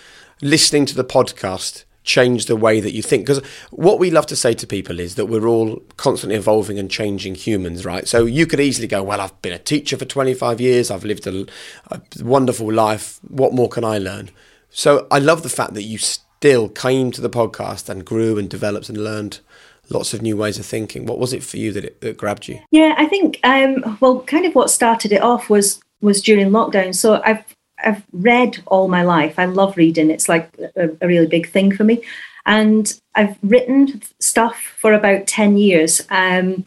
listening 0.42 0.86
to 0.88 0.96
the 0.96 1.04
podcast 1.04 1.84
changed 2.04 2.48
the 2.48 2.56
way 2.56 2.80
that 2.80 2.94
you 2.94 3.02
think? 3.02 3.26
Because 3.26 3.46
what 3.70 4.00
we 4.00 4.10
love 4.10 4.26
to 4.28 4.36
say 4.36 4.54
to 4.54 4.68
people 4.68 5.00
is 5.00 5.16
that 5.16 5.28
we're 5.28 5.48
all 5.48 5.82
constantly 5.98 6.36
evolving 6.36 6.80
and 6.80 6.90
changing 6.90 7.36
humans, 7.36 7.86
right? 7.86 8.08
So 8.08 8.26
you 8.26 8.46
could 8.46 8.60
easily 8.60 8.88
go, 8.88 9.04
well, 9.04 9.22
I've 9.22 9.40
been 9.42 9.54
a 9.54 9.60
teacher 9.60 9.98
for 9.98 10.06
25 10.06 10.62
years, 10.62 10.90
I've 10.90 11.06
lived 11.06 11.28
a, 11.28 11.46
a 11.90 12.02
wonderful 12.22 12.72
life. 12.72 13.20
What 13.28 13.54
more 13.54 13.70
can 13.70 13.84
I 13.84 13.98
learn? 13.98 14.30
So 14.70 15.08
I 15.12 15.20
love 15.20 15.44
the 15.44 15.50
fact 15.50 15.74
that 15.74 15.84
you 15.84 15.98
still 15.98 16.70
came 16.70 17.12
to 17.12 17.22
the 17.22 17.30
podcast 17.30 17.90
and 17.90 18.06
grew 18.06 18.38
and 18.38 18.50
developed 18.50 18.90
and 18.90 18.98
learned 18.98 19.42
lots 19.90 20.14
of 20.14 20.22
new 20.22 20.38
ways 20.38 20.58
of 20.58 20.66
thinking. 20.66 21.06
What 21.06 21.20
was 21.20 21.34
it 21.34 21.44
for 21.44 21.58
you 21.58 21.72
that 21.74 21.84
it 21.84 22.02
that 22.02 22.18
grabbed 22.18 22.48
you? 22.48 22.60
Yeah, 22.72 22.96
I 22.98 23.06
think 23.06 23.40
um, 23.44 23.98
well, 24.00 24.22
kind 24.22 24.46
of 24.46 24.56
what 24.56 24.70
started 24.70 25.12
it 25.12 25.22
off 25.22 25.50
was 25.50 25.82
was 26.02 26.22
during 26.22 26.50
lockdown. 26.50 26.96
So 26.96 27.22
I've 27.24 27.44
I've 27.84 28.04
read 28.12 28.62
all 28.68 28.88
my 28.88 29.04
life. 29.04 29.38
I 29.38 29.46
love 29.46 29.78
reading. 29.78 30.10
It's 30.10 30.30
like 30.30 30.50
a, 30.76 30.90
a, 31.02 31.08
really 31.08 31.28
big 31.28 31.50
thing 31.50 31.76
for 31.76 31.84
me. 31.84 32.04
And 32.46 33.00
I've 33.16 33.38
written 33.44 34.02
stuff 34.20 34.58
for 34.78 34.94
about 34.94 35.28
10 35.28 35.58
years. 35.58 36.02
Um, 36.10 36.66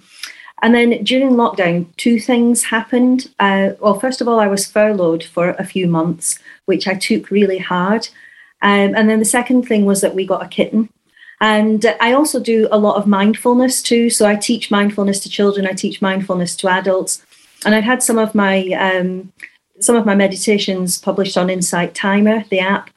and 0.63 0.75
then 0.75 1.03
during 1.05 1.31
lockdown, 1.31 1.87
two 1.97 2.19
things 2.21 2.65
happened. 2.65 3.31
Uh, 3.39 3.71
well, 3.81 3.99
first 3.99 4.21
of 4.21 4.29
all, 4.29 4.41
I 4.41 4.47
was 4.47 4.71
furloughed 4.71 5.25
for 5.25 5.51
a 5.51 5.65
few 5.65 5.87
months, 5.87 6.39
which 6.67 6.89
I 6.89 6.95
took 6.95 7.31
really 7.31 7.59
hard. 7.59 8.09
Um, 8.63 8.95
and 8.95 9.11
then 9.11 9.19
the 9.19 9.25
second 9.27 9.65
thing 9.65 9.85
was 9.85 10.01
that 10.01 10.15
we 10.15 10.27
got 10.27 10.45
a 10.45 10.49
kitten. 10.49 10.89
And 11.41 11.85
I 12.01 12.13
also 12.13 12.41
do 12.41 12.69
a 12.71 12.79
lot 12.79 12.97
of 12.97 13.07
mindfulness 13.07 13.83
too. 13.83 14.09
So 14.09 14.27
I 14.27 14.37
teach 14.37 14.71
mindfulness 14.71 15.21
to 15.21 15.29
children, 15.29 15.67
I 15.67 15.73
teach 15.73 16.01
mindfulness 16.01 16.57
to 16.57 16.69
adults. 16.69 17.23
And 17.67 17.75
I've 17.75 17.85
had 17.85 18.03
some 18.03 18.19
of 18.19 18.35
my 18.35 18.69
um, 18.73 19.33
some 19.81 19.97
of 19.97 20.07
my 20.07 20.15
meditations 20.15 20.99
published 20.99 21.37
on 21.37 21.51
Insight 21.51 21.95
Timer, 21.95 22.45
the 22.51 22.61
app. 22.61 22.91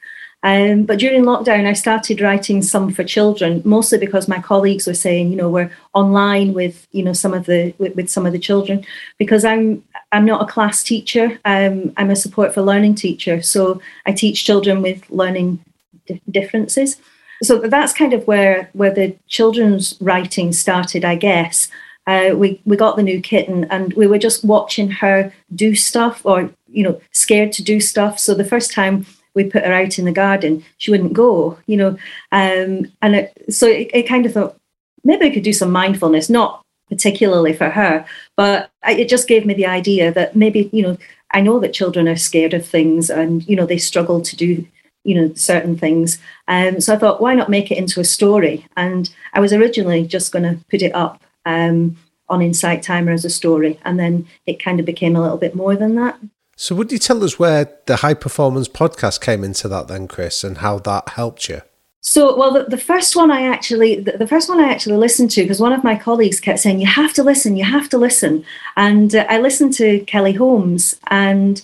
Um, 0.43 0.83
but 0.83 0.99
during 0.99 1.23
lockdown, 1.23 1.65
I 1.65 1.73
started 1.73 2.21
writing 2.21 2.61
some 2.61 2.93
for 2.93 3.03
children, 3.03 3.61
mostly 3.65 3.97
because 3.97 4.27
my 4.27 4.39
colleagues 4.39 4.85
were 4.85 4.93
saying, 4.93 5.31
you 5.31 5.35
know, 5.35 5.49
we're 5.49 5.71
online 5.93 6.53
with, 6.53 6.87
you 6.91 7.03
know, 7.03 7.13
some 7.13 7.33
of 7.33 7.47
the 7.47 7.73
with, 7.79 7.95
with 7.95 8.09
some 8.09 8.25
of 8.25 8.33
the 8.33 8.39
children, 8.39 8.85
because 9.17 9.43
I'm 9.43 9.83
I'm 10.11 10.25
not 10.25 10.43
a 10.43 10.51
class 10.53 10.83
teacher. 10.83 11.39
Um, 11.43 11.91
I'm 11.97 12.11
a 12.11 12.15
support 12.15 12.53
for 12.53 12.61
learning 12.61 12.95
teacher, 12.95 13.41
so 13.41 13.81
I 14.05 14.11
teach 14.13 14.45
children 14.45 14.83
with 14.83 15.09
learning 15.09 15.59
di- 16.05 16.21
differences. 16.29 16.97
So 17.41 17.59
that's 17.59 17.93
kind 17.93 18.13
of 18.13 18.25
where 18.27 18.69
where 18.73 18.93
the 18.93 19.17
children's 19.27 19.97
writing 19.99 20.53
started, 20.53 21.03
I 21.03 21.15
guess. 21.15 21.67
Uh, 22.05 22.35
we 22.35 22.61
we 22.63 22.77
got 22.77 22.95
the 22.95 23.03
new 23.03 23.21
kitten, 23.21 23.65
and 23.65 23.91
we 23.93 24.07
were 24.07 24.19
just 24.19 24.45
watching 24.45 24.91
her 24.91 25.33
do 25.55 25.75
stuff, 25.75 26.21
or 26.23 26.51
you 26.69 26.83
know, 26.83 26.99
scared 27.11 27.51
to 27.53 27.63
do 27.63 27.79
stuff. 27.79 28.19
So 28.19 28.33
the 28.33 28.43
first 28.43 28.71
time 28.71 29.05
we 29.33 29.43
put 29.43 29.63
her 29.63 29.73
out 29.73 29.99
in 29.99 30.05
the 30.05 30.11
garden, 30.11 30.63
she 30.77 30.91
wouldn't 30.91 31.13
go, 31.13 31.57
you 31.67 31.77
know. 31.77 31.89
Um, 32.31 32.91
and 33.01 33.15
it, 33.15 33.33
so 33.49 33.67
it, 33.67 33.89
it, 33.93 34.07
kind 34.07 34.25
of 34.25 34.33
thought 34.33 34.57
maybe 35.03 35.27
I 35.27 35.29
could 35.29 35.43
do 35.43 35.53
some 35.53 35.71
mindfulness, 35.71 36.29
not 36.29 36.63
particularly 36.89 37.53
for 37.53 37.69
her, 37.69 38.05
but 38.35 38.69
it 38.87 39.09
just 39.09 39.27
gave 39.27 39.45
me 39.45 39.53
the 39.53 39.65
idea 39.65 40.11
that 40.11 40.35
maybe, 40.35 40.69
you 40.73 40.81
know, 40.81 40.97
I 41.31 41.41
know 41.41 41.59
that 41.59 41.73
children 41.73 42.07
are 42.07 42.15
scared 42.15 42.53
of 42.53 42.65
things 42.65 43.09
and, 43.09 43.47
you 43.47 43.55
know, 43.55 43.65
they 43.65 43.77
struggle 43.77 44.21
to 44.21 44.35
do, 44.35 44.65
you 45.03 45.15
know, 45.15 45.33
certain 45.35 45.77
things. 45.77 46.19
Um, 46.47 46.79
so 46.81 46.93
I 46.93 46.97
thought, 46.97 47.21
why 47.21 47.35
not 47.35 47.49
make 47.49 47.71
it 47.71 47.77
into 47.77 47.99
a 47.99 48.05
story? 48.05 48.65
And 48.75 49.09
I 49.33 49.39
was 49.39 49.53
originally 49.53 50.07
just 50.07 50.31
going 50.31 50.43
to 50.43 50.63
put 50.69 50.81
it 50.81 50.95
up 50.95 51.21
um, 51.45 51.97
on 52.29 52.41
Insight 52.41 52.81
Timer 52.81 53.11
as 53.11 53.25
a 53.25 53.29
story. 53.29 53.79
And 53.83 53.99
then 53.99 54.27
it 54.45 54.63
kind 54.63 54.79
of 54.79 54.85
became 54.85 55.15
a 55.15 55.21
little 55.21 55.37
bit 55.37 55.55
more 55.55 55.75
than 55.75 55.95
that. 55.95 56.17
So, 56.59 56.73
would 56.73 56.91
you 56.91 56.97
tell 56.97 57.23
us 57.23 57.37
where 57.37 57.71
the 57.85 57.97
high 57.97 58.15
performance 58.15 58.67
podcast 58.67 59.21
came 59.21 59.43
into 59.43 59.67
that 59.67 59.87
then, 59.87 60.07
Chris, 60.07 60.43
and 60.43 60.57
how 60.57 60.79
that 60.79 61.09
helped 61.09 61.47
you? 61.47 61.61
So, 62.01 62.35
well, 62.35 62.51
the, 62.51 62.63
the 62.63 62.79
first 62.79 63.15
one 63.15 63.29
I 63.29 63.43
actually, 63.43 63.99
the, 63.99 64.13
the, 64.13 64.25
first 64.25 64.49
one 64.49 64.59
I 64.59 64.71
actually 64.71 64.97
listened 64.97 65.29
to, 65.31 65.43
because 65.43 65.59
one 65.59 65.71
of 65.71 65.83
my 65.83 65.95
colleagues 65.95 66.39
kept 66.39 66.59
saying, 66.59 66.79
"You 66.79 66.87
have 66.87 67.13
to 67.13 67.23
listen, 67.23 67.57
you 67.57 67.63
have 67.63 67.89
to 67.89 67.99
listen," 67.99 68.43
and 68.75 69.13
uh, 69.13 69.27
I 69.29 69.37
listened 69.37 69.73
to 69.73 69.99
Kelly 70.05 70.33
Holmes, 70.33 70.99
and 71.11 71.61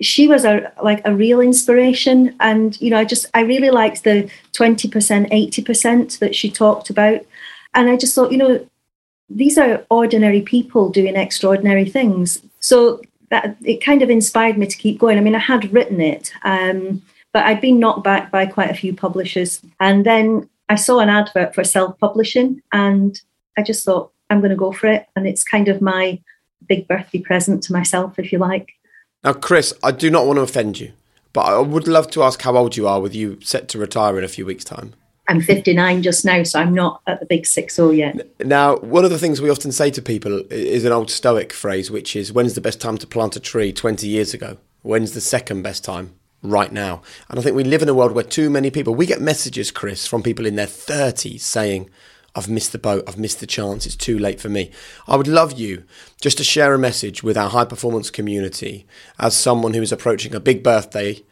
she 0.00 0.26
was 0.26 0.46
a 0.46 0.72
like 0.82 1.02
a 1.04 1.14
real 1.14 1.42
inspiration. 1.42 2.34
And 2.40 2.80
you 2.80 2.88
know, 2.88 2.98
I 3.00 3.04
just 3.04 3.26
I 3.34 3.42
really 3.42 3.70
liked 3.70 4.04
the 4.04 4.30
twenty 4.54 4.88
percent, 4.88 5.28
eighty 5.32 5.62
percent 5.62 6.18
that 6.20 6.34
she 6.34 6.50
talked 6.50 6.88
about, 6.88 7.20
and 7.74 7.90
I 7.90 7.98
just 7.98 8.14
thought, 8.14 8.32
you 8.32 8.38
know, 8.38 8.66
these 9.28 9.58
are 9.58 9.84
ordinary 9.90 10.40
people 10.40 10.88
doing 10.88 11.14
extraordinary 11.14 11.84
things. 11.84 12.40
So 12.60 13.02
that 13.34 13.56
it 13.64 13.84
kind 13.84 14.00
of 14.00 14.10
inspired 14.10 14.56
me 14.56 14.64
to 14.64 14.76
keep 14.76 15.00
going. 15.00 15.18
I 15.18 15.20
mean, 15.20 15.34
I 15.34 15.40
had 15.40 15.72
written 15.72 16.00
it, 16.00 16.32
um, 16.42 17.02
but 17.32 17.44
I'd 17.44 17.60
been 17.60 17.80
knocked 17.80 18.04
back 18.04 18.30
by 18.30 18.46
quite 18.46 18.70
a 18.70 18.74
few 18.74 18.94
publishers. 18.94 19.60
And 19.80 20.06
then 20.06 20.48
I 20.68 20.76
saw 20.76 21.00
an 21.00 21.08
advert 21.08 21.52
for 21.52 21.64
self 21.64 21.98
publishing, 21.98 22.62
and 22.72 23.20
I 23.58 23.62
just 23.62 23.84
thought, 23.84 24.12
I'm 24.30 24.38
going 24.38 24.50
to 24.50 24.56
go 24.56 24.70
for 24.70 24.86
it. 24.86 25.08
And 25.16 25.26
it's 25.26 25.42
kind 25.42 25.66
of 25.66 25.82
my 25.82 26.20
big 26.68 26.86
birthday 26.86 27.18
present 27.18 27.64
to 27.64 27.72
myself, 27.72 28.20
if 28.20 28.30
you 28.30 28.38
like. 28.38 28.70
Now, 29.24 29.32
Chris, 29.32 29.74
I 29.82 29.90
do 29.90 30.10
not 30.10 30.26
want 30.26 30.36
to 30.36 30.42
offend 30.42 30.78
you, 30.78 30.92
but 31.32 31.40
I 31.40 31.58
would 31.58 31.88
love 31.88 32.08
to 32.12 32.22
ask 32.22 32.40
how 32.40 32.56
old 32.56 32.76
you 32.76 32.86
are 32.86 33.00
with 33.00 33.16
you 33.16 33.40
set 33.42 33.68
to 33.70 33.78
retire 33.78 34.16
in 34.16 34.22
a 34.22 34.28
few 34.28 34.46
weeks' 34.46 34.64
time. 34.64 34.94
I'm 35.26 35.40
59 35.40 36.02
just 36.02 36.24
now, 36.24 36.42
so 36.42 36.60
I'm 36.60 36.74
not 36.74 37.00
at 37.06 37.20
the 37.20 37.26
big 37.26 37.46
6 37.46 37.74
0 37.74 37.90
yet. 37.90 38.28
Now, 38.40 38.76
one 38.76 39.04
of 39.04 39.10
the 39.10 39.18
things 39.18 39.40
we 39.40 39.50
often 39.50 39.72
say 39.72 39.90
to 39.90 40.02
people 40.02 40.42
is 40.50 40.84
an 40.84 40.92
old 40.92 41.10
Stoic 41.10 41.52
phrase, 41.52 41.90
which 41.90 42.14
is 42.14 42.32
when's 42.32 42.54
the 42.54 42.60
best 42.60 42.80
time 42.80 42.98
to 42.98 43.06
plant 43.06 43.36
a 43.36 43.40
tree 43.40 43.72
20 43.72 44.06
years 44.06 44.34
ago? 44.34 44.58
When's 44.82 45.12
the 45.12 45.20
second 45.20 45.62
best 45.62 45.84
time? 45.84 46.14
Right 46.42 46.70
now. 46.70 47.00
And 47.30 47.38
I 47.38 47.42
think 47.42 47.56
we 47.56 47.64
live 47.64 47.80
in 47.80 47.88
a 47.88 47.94
world 47.94 48.12
where 48.12 48.22
too 48.22 48.50
many 48.50 48.70
people, 48.70 48.94
we 48.94 49.06
get 49.06 49.20
messages, 49.20 49.70
Chris, 49.70 50.06
from 50.06 50.22
people 50.22 50.44
in 50.44 50.56
their 50.56 50.66
30s 50.66 51.40
saying, 51.40 51.88
I've 52.34 52.50
missed 52.50 52.72
the 52.72 52.78
boat, 52.78 53.04
I've 53.06 53.18
missed 53.18 53.40
the 53.40 53.46
chance, 53.46 53.86
it's 53.86 53.96
too 53.96 54.18
late 54.18 54.40
for 54.40 54.50
me. 54.50 54.70
I 55.08 55.16
would 55.16 55.28
love 55.28 55.58
you 55.58 55.84
just 56.20 56.36
to 56.38 56.44
share 56.44 56.74
a 56.74 56.78
message 56.78 57.22
with 57.22 57.38
our 57.38 57.48
high 57.48 57.64
performance 57.64 58.10
community 58.10 58.86
as 59.18 59.34
someone 59.34 59.72
who 59.72 59.80
is 59.80 59.92
approaching 59.92 60.34
a 60.34 60.40
big 60.40 60.62
birthday, 60.62 61.22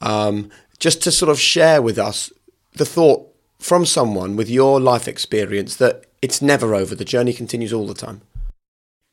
um, 0.00 0.50
just 0.78 1.02
to 1.02 1.10
sort 1.10 1.30
of 1.30 1.38
share 1.38 1.82
with 1.82 1.98
us 1.98 2.32
the 2.74 2.86
thought 2.86 3.31
from 3.62 3.86
someone 3.86 4.36
with 4.36 4.50
your 4.50 4.80
life 4.80 5.06
experience 5.06 5.76
that 5.76 6.04
it's 6.20 6.42
never 6.42 6.74
over. 6.74 6.94
The 6.94 7.04
journey 7.04 7.32
continues 7.32 7.72
all 7.72 7.86
the 7.86 7.94
time. 7.94 8.20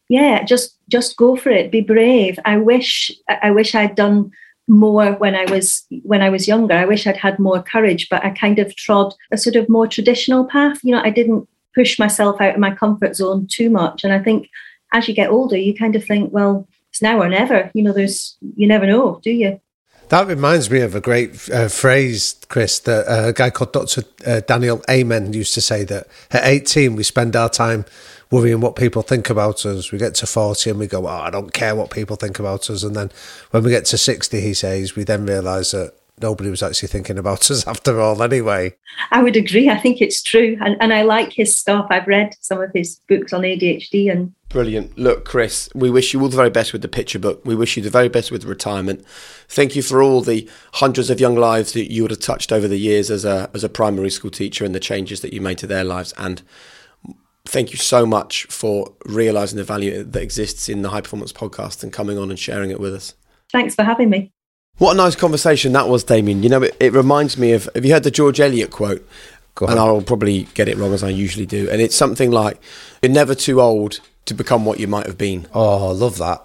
Yeah, 0.09 0.43
just 0.43 0.75
just 0.89 1.17
go 1.17 1.35
for 1.35 1.51
it. 1.51 1.71
Be 1.71 1.81
brave. 1.81 2.39
I 2.45 2.57
wish 2.57 3.11
I 3.27 3.51
wish 3.51 3.75
I'd 3.75 3.95
done 3.95 4.31
more 4.67 5.13
when 5.13 5.35
I 5.35 5.45
was 5.45 5.85
when 6.01 6.21
I 6.21 6.29
was 6.29 6.47
younger. 6.47 6.73
I 6.73 6.85
wish 6.85 7.05
I'd 7.05 7.17
had 7.17 7.37
more 7.37 7.61
courage, 7.61 8.09
but 8.09 8.25
I 8.25 8.31
kind 8.31 8.57
of 8.57 8.75
trod 8.75 9.13
a 9.31 9.37
sort 9.37 9.55
of 9.55 9.69
more 9.69 9.87
traditional 9.87 10.45
path. 10.45 10.79
You 10.83 10.93
know, 10.95 11.01
I 11.03 11.11
didn't 11.11 11.47
push 11.75 11.99
myself 11.99 12.41
out 12.41 12.55
of 12.55 12.59
my 12.59 12.73
comfort 12.73 13.15
zone 13.15 13.47
too 13.49 13.69
much. 13.69 14.03
And 14.03 14.11
I 14.11 14.19
think 14.19 14.49
as 14.93 15.07
you 15.07 15.13
get 15.13 15.29
older, 15.29 15.57
you 15.57 15.75
kind 15.75 15.95
of 15.95 16.03
think, 16.03 16.33
well, 16.33 16.67
it's 16.89 17.03
now 17.03 17.21
or 17.21 17.29
never. 17.29 17.69
You 17.75 17.83
know, 17.83 17.93
there's 17.93 18.35
you 18.55 18.67
never 18.67 18.87
know, 18.87 19.19
do 19.23 19.29
you? 19.29 19.61
That 20.09 20.25
reminds 20.25 20.71
me 20.71 20.79
of 20.81 20.95
a 20.95 21.01
great 21.01 21.49
uh, 21.51 21.67
phrase, 21.67 22.35
Chris, 22.49 22.79
that 22.79 23.07
uh, 23.07 23.27
a 23.27 23.33
guy 23.33 23.51
called 23.51 23.73
Dr. 23.73 24.01
Uh, 24.25 24.39
Daniel 24.39 24.81
Amen 24.89 25.33
used 25.33 25.53
to 25.53 25.61
say 25.61 25.83
that 25.83 26.07
at 26.31 26.45
18, 26.45 26.95
we 26.95 27.03
spend 27.03 27.35
our 27.35 27.47
time 27.47 27.85
worrying 28.31 28.59
what 28.59 28.75
people 28.75 29.03
think 29.03 29.29
about 29.29 29.67
us. 29.67 29.91
We 29.91 29.99
get 29.99 30.15
to 30.15 30.25
40 30.25 30.71
and 30.71 30.79
we 30.79 30.87
go, 30.87 31.07
oh, 31.07 31.11
I 31.11 31.29
don't 31.29 31.53
care 31.53 31.75
what 31.75 31.91
people 31.91 32.15
think 32.15 32.39
about 32.39 32.71
us. 32.71 32.81
And 32.81 32.95
then 32.95 33.11
when 33.51 33.63
we 33.63 33.69
get 33.69 33.85
to 33.85 33.99
60, 33.99 34.41
he 34.41 34.55
says, 34.55 34.95
we 34.95 35.03
then 35.03 35.27
realise 35.27 35.71
that 35.71 35.93
nobody 36.21 36.49
was 36.49 36.63
actually 36.63 36.87
thinking 36.89 37.17
about 37.17 37.49
us 37.51 37.67
after 37.67 37.99
all 37.99 38.21
anyway. 38.21 38.75
I 39.11 39.21
would 39.21 39.35
agree. 39.35 39.69
I 39.69 39.77
think 39.77 40.01
it's 40.01 40.21
true. 40.21 40.57
And, 40.61 40.77
and 40.79 40.93
I 40.93 41.03
like 41.03 41.33
his 41.33 41.55
stuff. 41.55 41.87
I've 41.89 42.07
read 42.07 42.35
some 42.41 42.61
of 42.61 42.71
his 42.73 42.99
books 43.07 43.33
on 43.33 43.41
ADHD 43.41 44.11
and 44.11 44.33
Brilliant. 44.49 44.97
Look, 44.97 45.25
Chris, 45.25 45.69
we 45.75 45.91
wish 45.91 46.11
you 46.11 46.19
all 46.21 46.27
the 46.27 46.35
very 46.35 46.49
best 46.49 46.73
with 46.73 46.81
the 46.81 46.87
picture 46.87 47.19
book. 47.19 47.45
We 47.45 47.53
wish 47.53 47.77
you 47.77 47.83
the 47.83 47.91
very 47.91 48.09
best 48.09 48.31
with 48.31 48.45
retirement. 48.45 49.05
Thank 49.47 49.75
you 49.75 49.83
for 49.83 50.01
all 50.01 50.21
the 50.21 50.49
hundreds 50.73 51.11
of 51.11 51.19
young 51.19 51.35
lives 51.35 51.73
that 51.73 51.91
you 51.91 52.01
would 52.01 52.09
have 52.09 52.19
touched 52.19 52.51
over 52.51 52.67
the 52.67 52.79
years 52.79 53.11
as 53.11 53.25
a 53.25 53.51
as 53.53 53.63
a 53.63 53.69
primary 53.69 54.09
school 54.09 54.31
teacher 54.31 54.65
and 54.65 54.73
the 54.73 54.79
changes 54.79 55.21
that 55.21 55.33
you 55.33 55.39
made 55.39 55.59
to 55.59 55.67
their 55.67 55.83
lives. 55.83 56.15
And 56.17 56.41
thank 57.45 57.71
you 57.71 57.77
so 57.77 58.07
much 58.07 58.45
for 58.45 58.95
realizing 59.05 59.57
the 59.57 59.63
value 59.63 60.03
that 60.03 60.21
exists 60.21 60.67
in 60.67 60.81
the 60.81 60.89
High 60.89 61.01
Performance 61.01 61.31
Podcast 61.31 61.83
and 61.83 61.93
coming 61.93 62.17
on 62.17 62.31
and 62.31 62.39
sharing 62.39 62.71
it 62.71 62.79
with 62.79 62.95
us. 62.95 63.13
Thanks 63.51 63.75
for 63.75 63.83
having 63.83 64.09
me. 64.09 64.31
What 64.79 64.93
a 64.93 64.95
nice 64.95 65.15
conversation 65.15 65.73
that 65.73 65.89
was, 65.89 66.05
Damian. 66.05 66.41
You 66.41 66.47
know, 66.47 66.63
it, 66.63 66.75
it 66.79 66.93
reminds 66.93 67.37
me 67.37 67.51
of 67.51 67.69
have 67.75 67.85
you 67.85 67.91
heard 67.91 68.03
the 68.03 68.11
George 68.11 68.39
Eliot 68.39 68.71
quote? 68.71 69.07
And 69.67 69.77
I'll 69.77 70.01
probably 70.01 70.43
get 70.53 70.69
it 70.69 70.77
wrong 70.77 70.93
as 70.93 71.03
I 71.03 71.09
usually 71.09 71.45
do. 71.45 71.69
And 71.69 71.81
it's 71.81 71.95
something 71.95 72.31
like, 72.31 72.61
You're 73.01 73.11
never 73.11 73.35
too 73.35 73.59
old 73.59 73.99
to 74.23 74.33
become 74.33 74.63
what 74.63 74.79
you 74.79 74.87
might 74.87 75.05
have 75.05 75.17
been. 75.17 75.49
Oh, 75.53 75.89
I 75.89 75.91
love 75.91 76.17
that. 76.19 76.41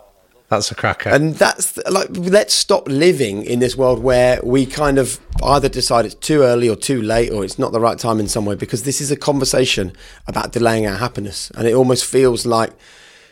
That's 0.49 0.73
a 0.73 0.75
cracker. 0.75 1.11
And 1.11 1.37
that's 1.37 1.77
like, 1.89 2.09
let's 2.11 2.53
stop 2.53 2.89
living 2.89 3.45
in 3.45 3.61
this 3.61 3.77
world 3.77 4.03
where 4.03 4.41
we 4.43 4.67
kind 4.67 4.99
of 4.99 5.21
either 5.45 5.69
decide 5.69 6.05
it's 6.05 6.17
too 6.17 6.43
early 6.43 6.69
or 6.69 6.75
too 6.75 7.01
late 7.03 7.31
or 7.31 7.45
it's 7.45 7.59
not 7.59 7.71
the 7.71 7.81
right 7.81 7.99
time 7.99 8.19
in 8.19 8.27
some 8.27 8.45
way 8.45 8.57
because 8.57 8.83
this 8.83 9.01
is 9.01 9.13
a 9.13 9.17
conversation 9.17 9.93
about 10.27 10.51
delaying 10.51 10.87
our 10.89 10.97
happiness. 10.97 11.53
And 11.57 11.69
it 11.69 11.75
almost 11.75 12.05
feels 12.05 12.45
like, 12.45 12.73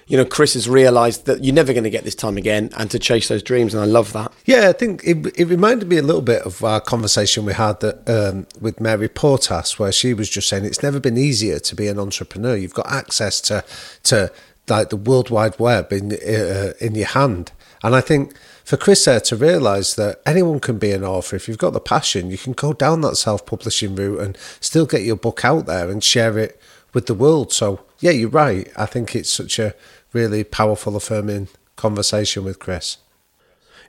you 0.06 0.16
know, 0.16 0.24
Chris 0.24 0.54
has 0.54 0.68
realised 0.68 1.26
that 1.26 1.44
you're 1.44 1.54
never 1.54 1.72
going 1.72 1.84
to 1.84 1.90
get 1.90 2.04
this 2.04 2.14
time 2.14 2.36
again 2.36 2.70
and 2.76 2.90
to 2.90 2.98
chase 2.98 3.28
those 3.28 3.42
dreams. 3.42 3.74
And 3.74 3.82
I 3.82 3.86
love 3.86 4.12
that. 4.12 4.32
Yeah, 4.44 4.68
I 4.68 4.72
think 4.72 5.02
it, 5.04 5.26
it 5.38 5.46
reminded 5.46 5.88
me 5.88 5.96
a 5.96 6.02
little 6.02 6.22
bit 6.22 6.42
of 6.42 6.62
our 6.64 6.80
conversation 6.80 7.44
we 7.44 7.54
had 7.54 7.80
that, 7.80 8.08
um, 8.08 8.46
with 8.60 8.80
Mary 8.80 9.08
Portas, 9.08 9.78
where 9.78 9.92
she 9.92 10.14
was 10.14 10.28
just 10.28 10.48
saying 10.48 10.64
it's 10.64 10.82
never 10.82 11.00
been 11.00 11.16
easier 11.16 11.58
to 11.60 11.74
be 11.74 11.88
an 11.88 11.98
entrepreneur. 11.98 12.56
You've 12.56 12.74
got 12.74 12.90
access 12.90 13.40
to, 13.42 13.64
to 14.04 14.32
like 14.68 14.90
the 14.90 14.96
World 14.96 15.30
Wide 15.30 15.58
Web 15.58 15.92
in, 15.92 16.12
uh, 16.12 16.72
in 16.80 16.94
your 16.94 17.08
hand. 17.08 17.52
And 17.82 17.96
I 17.96 18.00
think 18.00 18.34
for 18.64 18.76
Chris 18.76 19.04
there 19.04 19.20
to 19.20 19.36
realise 19.36 19.94
that 19.94 20.20
anyone 20.24 20.60
can 20.60 20.78
be 20.78 20.92
an 20.92 21.04
author. 21.04 21.36
If 21.36 21.48
you've 21.48 21.58
got 21.58 21.72
the 21.72 21.80
passion, 21.80 22.30
you 22.30 22.38
can 22.38 22.52
go 22.52 22.72
down 22.72 23.00
that 23.00 23.16
self 23.16 23.44
publishing 23.44 23.96
route 23.96 24.20
and 24.20 24.38
still 24.60 24.86
get 24.86 25.02
your 25.02 25.16
book 25.16 25.44
out 25.44 25.66
there 25.66 25.90
and 25.90 26.02
share 26.02 26.38
it 26.38 26.60
with 26.94 27.06
the 27.06 27.14
world. 27.14 27.52
So, 27.52 27.80
yeah, 28.02 28.10
you're 28.10 28.28
right. 28.28 28.68
I 28.76 28.84
think 28.84 29.14
it's 29.14 29.30
such 29.30 29.58
a 29.60 29.74
really 30.12 30.42
powerful, 30.42 30.96
affirming 30.96 31.48
conversation 31.76 32.44
with 32.44 32.58
Chris. 32.58 32.98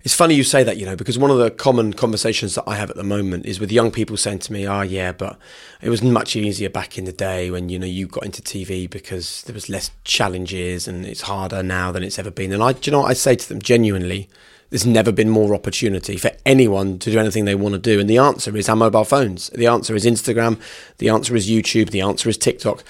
It's 0.03 0.13
funny 0.13 0.35
you 0.35 0.43
say 0.43 0.63
that, 0.63 0.77
you 0.77 0.85
know, 0.85 0.95
because 0.95 1.17
one 1.17 1.31
of 1.31 1.39
the 1.39 1.49
common 1.49 1.93
conversations 1.93 2.53
that 2.55 2.65
I 2.67 2.75
have 2.75 2.91
at 2.91 2.95
the 2.95 3.03
moment 3.03 3.45
is 3.45 3.59
with 3.59 3.71
young 3.71 3.89
people 3.89 4.15
saying 4.17 4.39
to 4.39 4.53
me, 4.53 4.67
"Oh, 4.67 4.81
yeah, 4.81 5.13
but 5.13 5.39
it 5.81 5.89
was 5.89 6.03
much 6.03 6.35
easier 6.35 6.69
back 6.69 6.97
in 6.97 7.05
the 7.05 7.11
day 7.11 7.49
when 7.49 7.69
you 7.69 7.79
know 7.79 7.87
you 7.87 8.05
got 8.05 8.25
into 8.25 8.41
TV 8.41 8.87
because 8.87 9.41
there 9.43 9.53
was 9.53 9.67
less 9.67 9.89
challenges 10.03 10.87
and 10.87 11.05
it's 11.05 11.21
harder 11.21 11.63
now 11.63 11.91
than 11.91 12.03
it's 12.03 12.19
ever 12.19 12.31
been." 12.31 12.51
And 12.51 12.61
I, 12.61 12.75
you 12.83 12.91
know, 12.91 13.03
I 13.03 13.13
say 13.13 13.35
to 13.35 13.49
them 13.49 13.61
genuinely, 13.61 14.29
there's 14.69 14.85
never 14.85 15.11
been 15.11 15.29
more 15.29 15.55
opportunity 15.55 16.17
for 16.17 16.31
anyone 16.45 16.99
to 16.99 17.09
do 17.09 17.17
anything 17.17 17.45
they 17.45 17.55
want 17.55 17.73
to 17.73 17.79
do. 17.79 17.99
And 17.99 18.09
the 18.09 18.17
answer 18.17 18.55
is 18.57 18.67
our 18.67 18.75
mobile 18.75 19.05
phones. 19.05 19.49
The 19.51 19.67
answer 19.67 19.95
is 19.95 20.05
Instagram. 20.05 20.59
The 20.97 21.09
answer 21.09 21.35
is 21.35 21.49
YouTube. 21.49 21.91
The 21.91 22.01
answer 22.01 22.27
is 22.27 22.37
TikTok 22.37 22.83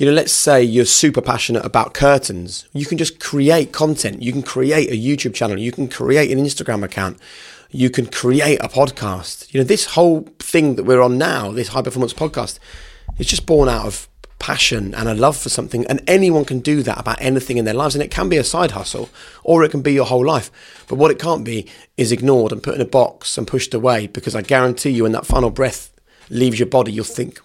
you 0.00 0.06
know, 0.06 0.12
let's 0.12 0.32
say 0.32 0.62
you're 0.62 0.86
super 0.86 1.20
passionate 1.20 1.62
about 1.62 1.92
curtains. 1.92 2.66
You 2.72 2.86
can 2.86 2.96
just 2.96 3.20
create 3.20 3.70
content. 3.70 4.22
You 4.22 4.32
can 4.32 4.42
create 4.42 4.88
a 4.88 4.94
YouTube 4.94 5.34
channel. 5.34 5.58
You 5.58 5.72
can 5.72 5.88
create 5.88 6.30
an 6.30 6.42
Instagram 6.42 6.82
account. 6.82 7.18
you 7.70 7.90
can 7.90 8.06
create 8.06 8.58
a 8.60 8.68
podcast. 8.68 9.52
You 9.52 9.60
know, 9.60 9.64
this 9.64 9.86
whole 9.86 10.22
thing 10.38 10.74
that 10.76 10.84
we're 10.84 11.02
on 11.02 11.18
now, 11.18 11.52
this 11.52 11.68
high 11.68 11.82
performance 11.82 12.12
podcast, 12.12 12.58
it's 13.18 13.30
just 13.30 13.46
born 13.46 13.68
out 13.68 13.86
of 13.86 14.08
passion 14.38 14.94
and 14.94 15.08
a 15.08 15.14
love 15.14 15.36
for 15.36 15.50
something. 15.50 15.86
And 15.86 16.02
anyone 16.06 16.44
can 16.44 16.60
do 16.60 16.82
that 16.82 16.98
about 16.98 17.20
anything 17.20 17.58
in 17.58 17.64
their 17.64 17.74
lives. 17.74 17.94
And 17.94 18.02
it 18.02 18.10
can 18.10 18.28
be 18.28 18.38
a 18.38 18.44
side 18.44 18.72
hustle 18.72 19.10
or 19.44 19.62
it 19.62 19.70
can 19.70 19.82
be 19.82 19.92
your 19.92 20.06
whole 20.06 20.24
life. 20.24 20.50
But 20.88 20.96
what 20.96 21.10
it 21.10 21.18
can't 21.18 21.44
be 21.44 21.66
is 21.96 22.10
ignored 22.10 22.52
and 22.52 22.62
put 22.62 22.74
in 22.74 22.80
a 22.80 22.86
box 22.86 23.36
and 23.38 23.46
pushed 23.46 23.74
away 23.74 24.06
because 24.06 24.34
I 24.34 24.42
guarantee 24.42 24.90
you, 24.90 25.04
when 25.04 25.12
that 25.12 25.26
final 25.26 25.50
breath 25.50 25.92
leaves 26.30 26.58
your 26.58 26.68
body, 26.68 26.90
you'll 26.92 27.04
think, 27.04 27.40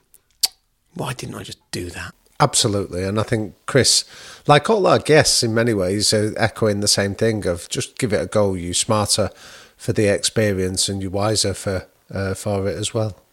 why 0.94 1.14
didn't 1.14 1.36
I 1.36 1.44
just 1.44 1.60
do 1.72 1.90
that? 1.92 2.16
Absolutely. 2.40 3.04
And 3.04 3.20
I 3.20 3.24
think 3.24 3.56
Chris, 3.66 4.04
like 4.46 4.70
all 4.70 4.88
our 4.88 5.00
guests 5.00 5.42
in 5.42 5.54
many 5.54 5.74
ways, 5.74 6.14
are 6.14 6.34
echoing 6.38 6.82
the 6.82 6.88
same 6.88 7.16
thing 7.16 7.48
of 7.48 7.70
just 7.70 7.98
give 7.98 8.12
it 8.12 8.22
a 8.22 8.26
go. 8.26 8.54
You 8.54 8.74
smarter 8.74 9.30
for 9.78 9.94
the 9.94 10.08
experience 10.08 10.90
and 10.90 11.02
you 11.02 11.10
wiser 11.10 11.54
for 11.54 11.88
uh, 12.12 12.34
for 12.34 12.68
it 12.68 12.78
as 12.78 12.94
well. 12.94 13.25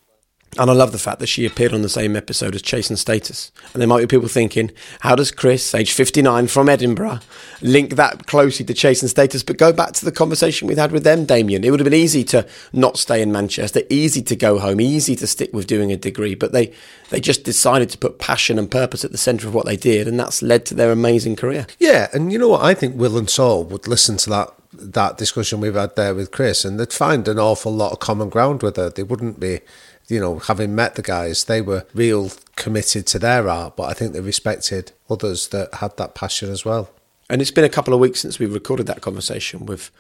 And 0.59 0.71
I 0.71 0.75
love 0.75 0.93
the 0.93 0.99
fact 0.99 1.19
that 1.21 1.29
she 1.29 1.47
appeared 1.47 1.73
on 1.73 1.81
the 1.81 1.89
same 1.89 2.15
episode 2.15 2.55
as 2.55 2.61
Chase 2.61 2.91
and 2.91 2.99
Status. 2.99 3.51
And 3.73 3.81
there 3.81 3.89
might 3.89 4.03
be 4.03 4.07
people 4.07 4.29
thinking, 4.29 4.71
how 5.01 5.15
does 5.15 5.31
Chris, 5.31 5.75
age 5.75 5.93
59 5.93 6.47
from 6.49 6.69
Edinburgh, 6.69 7.21
link 7.63 7.97
that 7.97 8.27
closely 8.27 8.67
to 8.67 8.75
Chase 8.75 9.01
and 9.01 9.09
Status? 9.11 9.43
But 9.43 9.57
go 9.57 9.73
back 9.73 9.93
to 9.93 10.05
the 10.05 10.13
conversation 10.13 10.69
we 10.69 10.75
had 10.75 10.93
with 10.93 11.05
them, 11.05 11.25
Damian. 11.25 11.65
It 11.65 11.71
would 11.71 11.81
have 11.81 11.89
been 11.89 11.95
easy 11.95 12.23
to 12.25 12.47
not 12.75 12.99
stay 12.99 13.23
in 13.23 13.33
Manchester, 13.33 13.81
easy 13.89 14.21
to 14.21 14.37
go 14.37 14.59
home, 14.59 14.79
easy 14.79 15.17
to 15.17 15.27
stick 15.27 15.55
with 15.55 15.67
doing 15.67 15.91
a 15.91 15.97
degree. 15.97 16.35
But 16.35 16.53
they, 16.53 16.75
they 17.09 17.21
just 17.21 17.45
decided 17.45 17.89
to 17.89 17.99
put 17.99 18.19
passion 18.19 18.59
and 18.59 18.71
purpose 18.71 19.07
at 19.07 19.13
the 19.13 19.19
centre 19.19 19.49
of 19.49 19.55
what 19.55 19.65
they 19.65 19.77
did. 19.77 20.07
And 20.07 20.21
that's 20.21 20.43
led 20.43 20.67
to 20.67 20.75
their 20.75 20.93
amazing 20.93 21.37
career. 21.37 21.67
Yeah. 21.79 22.09
And 22.13 22.31
you 22.31 22.39
know 22.39 22.49
what? 22.49 22.63
I 22.63 22.75
think 22.75 22.97
Will 22.97 23.17
and 23.17 23.31
Saul 23.31 23.65
would 23.65 23.89
listen 23.89 24.19
to 24.19 24.31
that 24.31 24.53
that 24.75 25.19
discussion 25.19 25.61
we've 25.61 25.75
had 25.75 25.95
there 25.97 26.15
with 26.15 26.31
Chris 26.31 26.65
and 26.65 26.81
they'd 26.81 26.93
find 26.93 27.29
an 27.29 27.39
awful 27.39 27.73
lot 27.73 27.93
of 27.93 27.99
common 27.99 28.31
ground 28.31 28.63
with 28.63 28.77
her. 28.77 28.89
They 28.89 29.03
wouldn't 29.03 29.39
be 29.39 29.61
you 30.09 30.21
know, 30.21 30.39
having 30.39 30.75
met 30.75 30.95
the 30.95 31.03
guys, 31.03 31.45
they 31.45 31.61
were 31.61 31.87
real 31.95 32.31
committed 32.57 33.07
to 33.09 33.19
their 33.19 33.49
art, 33.49 33.77
but 33.77 33.85
I 33.85 33.95
think 33.95 34.13
they 34.13 34.21
respected 34.21 34.93
others 35.09 35.49
that 35.49 35.75
had 35.75 35.97
that 35.97 36.15
passion 36.15 36.51
as 36.51 36.65
well. 36.65 36.91
And 37.31 37.41
it's 37.41 37.51
been 37.51 37.65
a 37.65 37.71
couple 37.71 37.95
of 37.95 38.01
weeks 38.01 38.21
since 38.21 38.39
we 38.39 38.47
recorded 38.47 38.87
that 38.87 39.01
conversation 39.01 39.65
with 39.67 39.91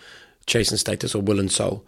Chase 0.46 0.70
and 0.70 0.78
Status 0.78 1.14
or 1.14 1.22
Will 1.22 1.40
and 1.40 1.50
Saul. 1.50 1.84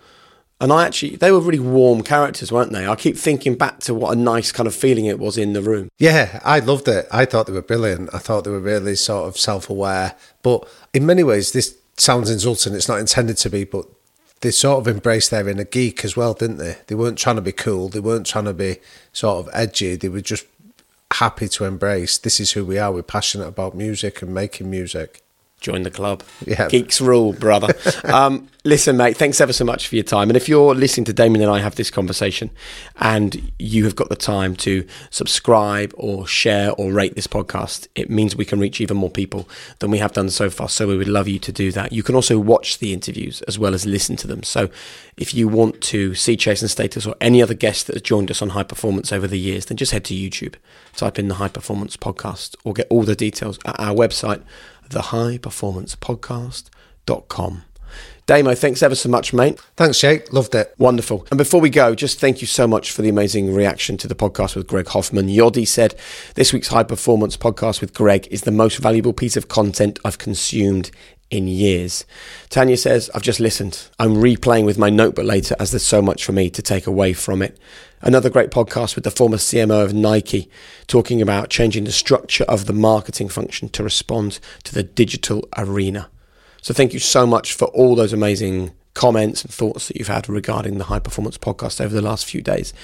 And 0.60 0.72
I 0.72 0.86
actually, 0.86 1.16
they 1.16 1.32
were 1.32 1.40
really 1.40 1.58
warm 1.58 2.02
characters, 2.02 2.52
weren't 2.52 2.72
they? 2.72 2.86
I 2.86 2.94
keep 2.94 3.16
thinking 3.18 3.56
back 3.56 3.80
to 3.80 3.92
what 3.92 4.16
a 4.16 4.20
nice 4.20 4.52
kind 4.52 4.66
of 4.66 4.74
feeling 4.74 5.04
it 5.06 5.18
was 5.18 5.36
in 5.36 5.52
the 5.52 5.60
room. 5.60 5.88
Yeah, 5.98 6.40
I 6.44 6.60
loved 6.60 6.88
it. 6.88 7.06
I 7.10 7.24
thought 7.24 7.46
they 7.46 7.52
were 7.52 7.60
brilliant. 7.60 8.14
I 8.14 8.18
thought 8.18 8.44
they 8.44 8.50
were 8.50 8.60
really 8.60 8.94
sort 8.94 9.28
of 9.28 9.36
self 9.36 9.68
aware. 9.68 10.14
But 10.42 10.66
in 10.94 11.04
many 11.04 11.24
ways, 11.24 11.52
this 11.52 11.76
sounds 11.96 12.30
insulting. 12.30 12.74
It's 12.74 12.88
not 12.88 13.00
intended 13.00 13.36
to 13.38 13.50
be, 13.50 13.64
but 13.64 13.86
they 14.44 14.50
sort 14.50 14.78
of 14.78 14.94
embraced 14.94 15.30
their 15.30 15.48
inner 15.48 15.64
geek 15.64 16.04
as 16.04 16.18
well, 16.18 16.34
didn't 16.34 16.58
they? 16.58 16.76
They 16.86 16.94
weren't 16.94 17.16
trying 17.16 17.36
to 17.36 17.42
be 17.42 17.50
cool. 17.50 17.88
They 17.88 17.98
weren't 17.98 18.26
trying 18.26 18.44
to 18.44 18.52
be 18.52 18.76
sort 19.10 19.38
of 19.38 19.50
edgy. 19.54 19.96
They 19.96 20.10
were 20.10 20.20
just 20.20 20.44
happy 21.14 21.48
to 21.48 21.64
embrace 21.64 22.18
this 22.18 22.38
is 22.40 22.52
who 22.52 22.62
we 22.66 22.76
are. 22.76 22.92
We're 22.92 23.02
passionate 23.02 23.48
about 23.48 23.74
music 23.74 24.20
and 24.20 24.34
making 24.34 24.70
music. 24.70 25.23
Join 25.64 25.82
the 25.82 25.90
club. 25.90 26.22
Yeah. 26.46 26.68
Geeks 26.68 27.00
rule, 27.00 27.32
brother. 27.32 27.74
um, 28.04 28.50
listen, 28.64 28.98
mate, 28.98 29.16
thanks 29.16 29.40
ever 29.40 29.54
so 29.54 29.64
much 29.64 29.88
for 29.88 29.94
your 29.94 30.04
time. 30.04 30.28
And 30.28 30.36
if 30.36 30.46
you're 30.46 30.74
listening 30.74 31.06
to 31.06 31.14
Damian 31.14 31.40
and 31.40 31.50
I 31.50 31.60
have 31.60 31.76
this 31.76 31.90
conversation 31.90 32.50
and 33.00 33.50
you 33.58 33.84
have 33.84 33.96
got 33.96 34.10
the 34.10 34.16
time 34.16 34.56
to 34.56 34.86
subscribe 35.08 35.94
or 35.96 36.26
share 36.26 36.72
or 36.72 36.92
rate 36.92 37.14
this 37.14 37.26
podcast, 37.26 37.88
it 37.94 38.10
means 38.10 38.36
we 38.36 38.44
can 38.44 38.60
reach 38.60 38.78
even 38.78 38.98
more 38.98 39.08
people 39.08 39.48
than 39.78 39.90
we 39.90 39.96
have 39.96 40.12
done 40.12 40.28
so 40.28 40.50
far. 40.50 40.68
So 40.68 40.86
we 40.86 40.98
would 40.98 41.08
love 41.08 41.28
you 41.28 41.38
to 41.38 41.50
do 41.50 41.72
that. 41.72 41.92
You 41.92 42.02
can 42.02 42.14
also 42.14 42.38
watch 42.38 42.78
the 42.78 42.92
interviews 42.92 43.40
as 43.48 43.58
well 43.58 43.72
as 43.72 43.86
listen 43.86 44.16
to 44.16 44.26
them. 44.26 44.42
So 44.42 44.68
if 45.16 45.32
you 45.32 45.48
want 45.48 45.80
to 45.80 46.14
see 46.14 46.36
Chase 46.36 46.60
and 46.60 46.70
Status 46.70 47.06
or 47.06 47.14
any 47.22 47.40
other 47.40 47.54
guest 47.54 47.86
that 47.86 47.94
has 47.94 48.02
joined 48.02 48.30
us 48.30 48.42
on 48.42 48.50
High 48.50 48.64
Performance 48.64 49.12
over 49.12 49.26
the 49.26 49.38
years, 49.38 49.64
then 49.64 49.78
just 49.78 49.92
head 49.92 50.04
to 50.04 50.14
YouTube, 50.14 50.56
type 50.94 51.18
in 51.18 51.28
the 51.28 51.36
High 51.36 51.48
Performance 51.48 51.96
Podcast, 51.96 52.54
or 52.64 52.74
get 52.74 52.86
all 52.90 53.04
the 53.04 53.16
details 53.16 53.58
at 53.64 53.80
our 53.80 53.94
website 53.94 54.42
thehighperformancepodcast.com. 54.90 57.62
Damo, 58.26 58.54
thanks 58.54 58.82
ever 58.82 58.94
so 58.94 59.10
much, 59.10 59.34
mate. 59.34 59.60
Thanks, 59.76 60.00
Jake. 60.00 60.32
Loved 60.32 60.54
it. 60.54 60.74
Wonderful. 60.78 61.26
And 61.30 61.36
before 61.36 61.60
we 61.60 61.68
go, 61.68 61.94
just 61.94 62.18
thank 62.18 62.40
you 62.40 62.46
so 62.46 62.66
much 62.66 62.90
for 62.90 63.02
the 63.02 63.10
amazing 63.10 63.54
reaction 63.54 63.98
to 63.98 64.08
the 64.08 64.14
podcast 64.14 64.56
with 64.56 64.66
Greg 64.66 64.88
Hoffman. 64.88 65.28
Yodi 65.28 65.68
said, 65.68 65.94
This 66.34 66.50
week's 66.50 66.68
high 66.68 66.84
performance 66.84 67.36
podcast 67.36 67.82
with 67.82 67.92
Greg 67.92 68.26
is 68.30 68.40
the 68.42 68.50
most 68.50 68.78
valuable 68.78 69.12
piece 69.12 69.36
of 69.36 69.48
content 69.48 69.98
I've 70.06 70.16
consumed 70.16 70.90
in 71.30 71.48
years. 71.48 72.06
Tanya 72.48 72.78
says, 72.78 73.10
I've 73.14 73.22
just 73.22 73.40
listened. 73.40 73.88
I'm 73.98 74.14
replaying 74.14 74.64
with 74.64 74.78
my 74.78 74.88
notebook 74.88 75.26
later 75.26 75.54
as 75.60 75.72
there's 75.72 75.84
so 75.84 76.00
much 76.00 76.24
for 76.24 76.32
me 76.32 76.48
to 76.48 76.62
take 76.62 76.86
away 76.86 77.12
from 77.12 77.42
it. 77.42 77.58
Another 78.04 78.28
great 78.28 78.50
podcast 78.50 78.96
with 78.96 79.04
the 79.04 79.10
former 79.10 79.38
CMO 79.38 79.82
of 79.82 79.94
Nike 79.94 80.50
talking 80.86 81.22
about 81.22 81.48
changing 81.48 81.84
the 81.84 81.90
structure 81.90 82.44
of 82.44 82.66
the 82.66 82.74
marketing 82.74 83.30
function 83.30 83.70
to 83.70 83.82
respond 83.82 84.40
to 84.64 84.74
the 84.74 84.82
digital 84.82 85.48
arena. 85.56 86.10
So 86.60 86.74
thank 86.74 86.92
you 86.92 86.98
so 86.98 87.26
much 87.26 87.54
for 87.54 87.64
all 87.68 87.94
those 87.94 88.12
amazing 88.12 88.72
comments 88.92 89.42
and 89.42 89.50
thoughts 89.50 89.88
that 89.88 89.96
you've 89.96 90.08
had 90.08 90.28
regarding 90.28 90.76
the 90.76 90.84
high 90.84 90.98
performance 90.98 91.38
podcast 91.38 91.82
over 91.82 91.94
the 91.94 92.02
last 92.02 92.26
few 92.26 92.42
days. 92.42 92.74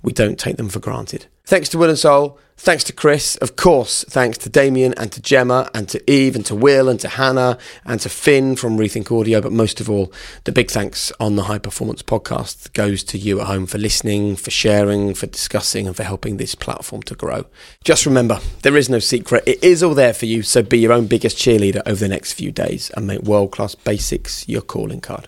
We 0.00 0.14
don't 0.14 0.38
take 0.38 0.56
them 0.56 0.70
for 0.70 0.80
granted. 0.80 1.26
Thanks 1.44 1.68
to 1.70 1.78
Will 1.78 1.90
and 1.90 1.98
Saul. 1.98 2.38
Thanks 2.56 2.84
to 2.84 2.92
Chris. 2.92 3.34
Of 3.38 3.56
course, 3.56 4.04
thanks 4.08 4.38
to 4.38 4.48
Damian 4.48 4.94
and 4.96 5.10
to 5.10 5.20
Gemma 5.20 5.68
and 5.74 5.88
to 5.88 6.08
Eve 6.08 6.36
and 6.36 6.46
to 6.46 6.54
Will 6.54 6.88
and 6.88 7.00
to 7.00 7.08
Hannah 7.08 7.58
and 7.84 7.98
to 8.00 8.08
Finn 8.08 8.54
from 8.54 8.78
Rethink 8.78 9.10
Audio. 9.10 9.40
But 9.40 9.50
most 9.50 9.80
of 9.80 9.90
all, 9.90 10.12
the 10.44 10.52
big 10.52 10.70
thanks 10.70 11.10
on 11.18 11.34
the 11.34 11.42
High 11.44 11.58
Performance 11.58 12.02
Podcast 12.02 12.72
goes 12.72 13.02
to 13.04 13.18
you 13.18 13.40
at 13.40 13.48
home 13.48 13.66
for 13.66 13.78
listening, 13.78 14.36
for 14.36 14.52
sharing, 14.52 15.12
for 15.12 15.26
discussing, 15.26 15.88
and 15.88 15.96
for 15.96 16.04
helping 16.04 16.36
this 16.36 16.54
platform 16.54 17.02
to 17.02 17.16
grow. 17.16 17.46
Just 17.82 18.06
remember, 18.06 18.38
there 18.62 18.76
is 18.76 18.88
no 18.88 19.00
secret. 19.00 19.42
It 19.44 19.64
is 19.64 19.82
all 19.82 19.94
there 19.94 20.14
for 20.14 20.26
you. 20.26 20.42
So 20.42 20.62
be 20.62 20.78
your 20.78 20.92
own 20.92 21.08
biggest 21.08 21.36
cheerleader 21.36 21.82
over 21.84 21.98
the 21.98 22.08
next 22.08 22.34
few 22.34 22.52
days 22.52 22.90
and 22.90 23.08
make 23.08 23.22
world 23.22 23.50
class 23.50 23.74
basics 23.74 24.48
your 24.48 24.62
calling 24.62 25.00
card. 25.00 25.26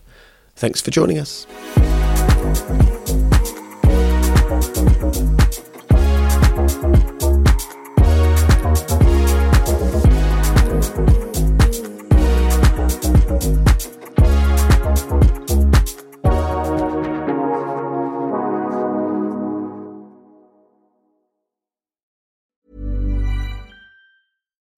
Thanks 0.54 0.80
for 0.80 0.92
joining 0.92 1.18
us. 1.18 1.48